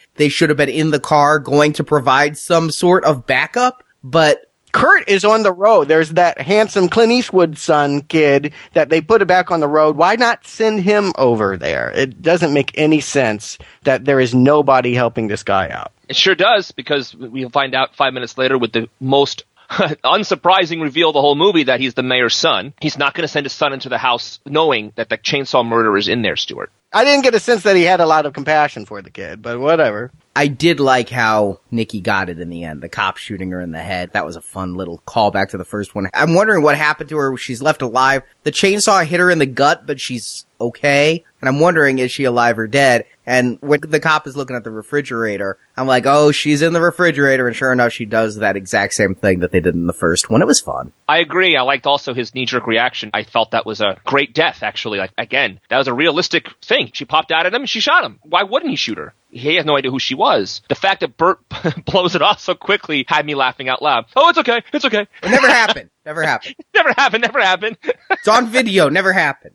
they 0.14 0.30
should 0.30 0.48
have 0.48 0.56
been 0.56 0.70
in 0.70 0.90
the 0.90 0.98
car 0.98 1.38
going 1.38 1.74
to 1.74 1.84
provide 1.84 2.38
some 2.38 2.70
sort 2.70 3.04
of 3.04 3.26
backup, 3.26 3.82
but 4.02 4.45
Kurt 4.76 5.08
is 5.08 5.24
on 5.24 5.42
the 5.42 5.54
road. 5.54 5.88
There's 5.88 6.10
that 6.10 6.38
handsome 6.38 6.90
Clint 6.90 7.10
Eastwood 7.10 7.56
son 7.56 8.02
kid 8.02 8.52
that 8.74 8.90
they 8.90 9.00
put 9.00 9.22
it 9.22 9.24
back 9.24 9.50
on 9.50 9.60
the 9.60 9.66
road. 9.66 9.96
Why 9.96 10.16
not 10.16 10.46
send 10.46 10.80
him 10.80 11.14
over 11.16 11.56
there? 11.56 11.90
It 11.92 12.20
doesn't 12.20 12.52
make 12.52 12.72
any 12.76 13.00
sense 13.00 13.56
that 13.84 14.04
there 14.04 14.20
is 14.20 14.34
nobody 14.34 14.92
helping 14.92 15.28
this 15.28 15.42
guy 15.42 15.70
out. 15.70 15.92
It 16.10 16.16
sure 16.16 16.34
does, 16.34 16.72
because 16.72 17.14
we'll 17.14 17.48
find 17.48 17.74
out 17.74 17.96
five 17.96 18.12
minutes 18.12 18.36
later 18.36 18.58
with 18.58 18.72
the 18.72 18.90
most 19.00 19.44
unsurprising 19.70 20.82
reveal 20.82 21.08
of 21.08 21.14
the 21.14 21.22
whole 21.22 21.36
movie 21.36 21.64
that 21.64 21.80
he's 21.80 21.94
the 21.94 22.02
mayor's 22.02 22.36
son. 22.36 22.74
He's 22.78 22.98
not 22.98 23.14
going 23.14 23.22
to 23.22 23.28
send 23.28 23.46
his 23.46 23.54
son 23.54 23.72
into 23.72 23.88
the 23.88 23.96
house 23.96 24.40
knowing 24.44 24.92
that 24.96 25.08
the 25.08 25.16
chainsaw 25.16 25.66
murderer 25.66 25.96
is 25.96 26.06
in 26.06 26.20
there, 26.20 26.36
Stuart. 26.36 26.70
I 26.92 27.04
didn't 27.04 27.24
get 27.24 27.34
a 27.34 27.40
sense 27.40 27.62
that 27.62 27.76
he 27.76 27.82
had 27.82 28.00
a 28.00 28.06
lot 28.06 28.26
of 28.26 28.34
compassion 28.34 28.84
for 28.84 29.00
the 29.00 29.10
kid, 29.10 29.40
but 29.40 29.58
whatever. 29.58 30.12
I 30.36 30.48
did 30.48 30.80
like 30.80 31.08
how 31.08 31.60
Nikki 31.70 32.02
got 32.02 32.28
it 32.28 32.38
in 32.38 32.50
the 32.50 32.62
end. 32.62 32.82
The 32.82 32.90
cop 32.90 33.16
shooting 33.16 33.52
her 33.52 33.60
in 33.62 33.70
the 33.70 33.80
head. 33.80 34.12
That 34.12 34.26
was 34.26 34.36
a 34.36 34.42
fun 34.42 34.74
little 34.74 35.02
callback 35.06 35.48
to 35.48 35.56
the 35.56 35.64
first 35.64 35.94
one. 35.94 36.10
I'm 36.12 36.34
wondering 36.34 36.62
what 36.62 36.76
happened 36.76 37.08
to 37.08 37.16
her. 37.16 37.34
She's 37.38 37.62
left 37.62 37.80
alive. 37.80 38.22
The 38.42 38.52
chainsaw 38.52 39.06
hit 39.06 39.18
her 39.18 39.30
in 39.30 39.38
the 39.38 39.46
gut, 39.46 39.86
but 39.86 39.98
she's 39.98 40.44
okay. 40.60 41.24
And 41.40 41.48
I'm 41.48 41.58
wondering, 41.58 42.00
is 42.00 42.10
she 42.10 42.24
alive 42.24 42.58
or 42.58 42.66
dead? 42.66 43.06
And 43.26 43.58
when 43.60 43.80
the 43.80 43.98
cop 43.98 44.26
is 44.28 44.36
looking 44.36 44.54
at 44.54 44.62
the 44.62 44.70
refrigerator, 44.70 45.58
I'm 45.76 45.88
like, 45.88 46.06
oh, 46.06 46.30
she's 46.30 46.62
in 46.62 46.72
the 46.72 46.80
refrigerator. 46.80 47.46
And 47.48 47.56
sure 47.56 47.72
enough, 47.72 47.92
she 47.92 48.04
does 48.04 48.36
that 48.36 48.56
exact 48.56 48.94
same 48.94 49.16
thing 49.16 49.40
that 49.40 49.50
they 49.50 49.58
did 49.60 49.74
in 49.74 49.88
the 49.88 49.92
first 49.92 50.30
one. 50.30 50.42
It 50.42 50.46
was 50.46 50.60
fun. 50.60 50.92
I 51.08 51.18
agree. 51.18 51.56
I 51.56 51.62
liked 51.62 51.86
also 51.86 52.14
his 52.14 52.34
knee 52.34 52.46
jerk 52.46 52.66
reaction. 52.68 53.10
I 53.12 53.24
felt 53.24 53.50
that 53.50 53.66
was 53.66 53.80
a 53.80 53.98
great 54.04 54.32
death, 54.32 54.62
actually. 54.62 54.98
Like, 54.98 55.10
again, 55.18 55.58
that 55.70 55.78
was 55.78 55.88
a 55.88 55.92
realistic 55.94 56.48
thing. 56.62 56.90
She 56.94 57.04
popped 57.04 57.32
out 57.32 57.46
at 57.46 57.52
him 57.54 57.62
and 57.62 57.68
she 57.68 57.80
shot 57.80 58.04
him. 58.04 58.20
Why 58.22 58.44
wouldn't 58.44 58.70
he 58.70 58.76
shoot 58.76 58.96
her? 58.98 59.12
He 59.30 59.56
has 59.56 59.66
no 59.66 59.76
idea 59.76 59.90
who 59.90 59.98
she 59.98 60.14
was. 60.14 60.62
The 60.68 60.74
fact 60.76 61.00
that 61.00 61.16
Burt 61.16 61.40
blows 61.84 62.14
it 62.14 62.22
off 62.22 62.38
so 62.40 62.54
quickly 62.54 63.04
had 63.08 63.26
me 63.26 63.34
laughing 63.34 63.68
out 63.68 63.82
loud. 63.82 64.06
Oh, 64.14 64.28
it's 64.28 64.38
okay. 64.38 64.62
It's 64.72 64.84
okay. 64.84 65.06
It 65.22 65.28
never 65.30 65.48
happened. 65.48 65.90
Never 66.06 66.22
happened. 66.26 66.54
never 66.72 66.92
happened. 66.92 67.22
Never 67.22 67.40
happened. 67.40 67.76
It's 68.10 68.28
on 68.28 68.46
video. 68.48 68.88
Never 68.88 69.12
happened. 69.12 69.54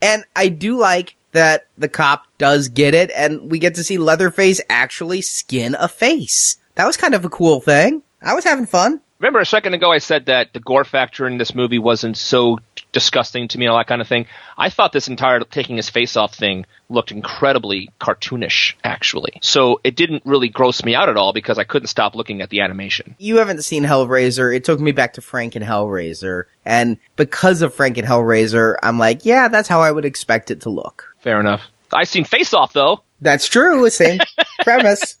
and 0.00 0.24
I 0.36 0.48
do 0.48 0.78
like 0.78 1.16
that 1.32 1.66
the 1.76 1.88
cop 1.88 2.26
does 2.38 2.68
get 2.68 2.94
it 2.94 3.10
and 3.14 3.50
we 3.50 3.58
get 3.58 3.74
to 3.74 3.84
see 3.84 3.98
Leatherface 3.98 4.60
actually 4.70 5.20
skin 5.22 5.76
a 5.78 5.88
face. 5.88 6.56
That 6.76 6.86
was 6.86 6.96
kind 6.96 7.14
of 7.14 7.24
a 7.24 7.30
cool 7.30 7.60
thing. 7.60 8.02
I 8.22 8.34
was 8.34 8.44
having 8.44 8.66
fun. 8.66 9.00
Remember 9.22 9.38
a 9.38 9.46
second 9.46 9.72
ago 9.74 9.92
I 9.92 9.98
said 9.98 10.26
that 10.26 10.52
the 10.52 10.58
gore 10.58 10.82
factor 10.82 11.28
in 11.28 11.38
this 11.38 11.54
movie 11.54 11.78
wasn't 11.78 12.16
so 12.16 12.58
disgusting 12.90 13.46
to 13.46 13.56
me 13.56 13.66
and 13.66 13.70
all 13.72 13.78
that 13.78 13.86
kind 13.86 14.00
of 14.00 14.08
thing. 14.08 14.26
I 14.58 14.68
thought 14.68 14.92
this 14.92 15.06
entire 15.06 15.38
taking 15.44 15.76
his 15.76 15.88
face 15.88 16.16
off 16.16 16.34
thing 16.34 16.66
looked 16.88 17.12
incredibly 17.12 17.90
cartoonish, 18.00 18.74
actually. 18.82 19.38
So 19.40 19.80
it 19.84 19.94
didn't 19.94 20.24
really 20.26 20.48
gross 20.48 20.82
me 20.82 20.96
out 20.96 21.08
at 21.08 21.16
all 21.16 21.32
because 21.32 21.56
I 21.56 21.62
couldn't 21.62 21.86
stop 21.86 22.16
looking 22.16 22.42
at 22.42 22.50
the 22.50 22.62
animation. 22.62 23.14
You 23.18 23.36
haven't 23.36 23.62
seen 23.62 23.84
Hellraiser. 23.84 24.52
It 24.52 24.64
took 24.64 24.80
me 24.80 24.90
back 24.90 25.12
to 25.12 25.20
Frank 25.20 25.54
and 25.54 25.64
Hellraiser. 25.64 26.46
And 26.64 26.96
because 27.14 27.62
of 27.62 27.72
Frank 27.72 27.98
and 27.98 28.08
Hellraiser, 28.08 28.74
I'm 28.82 28.98
like, 28.98 29.24
yeah, 29.24 29.46
that's 29.46 29.68
how 29.68 29.82
I 29.82 29.92
would 29.92 30.04
expect 30.04 30.50
it 30.50 30.62
to 30.62 30.70
look. 30.70 31.14
Fair 31.20 31.38
enough. 31.38 31.62
I've 31.92 32.08
seen 32.08 32.24
Face 32.24 32.54
Off 32.54 32.72
though. 32.72 33.04
That's 33.20 33.46
true. 33.46 33.88
Same 33.88 34.18
premise. 34.62 35.16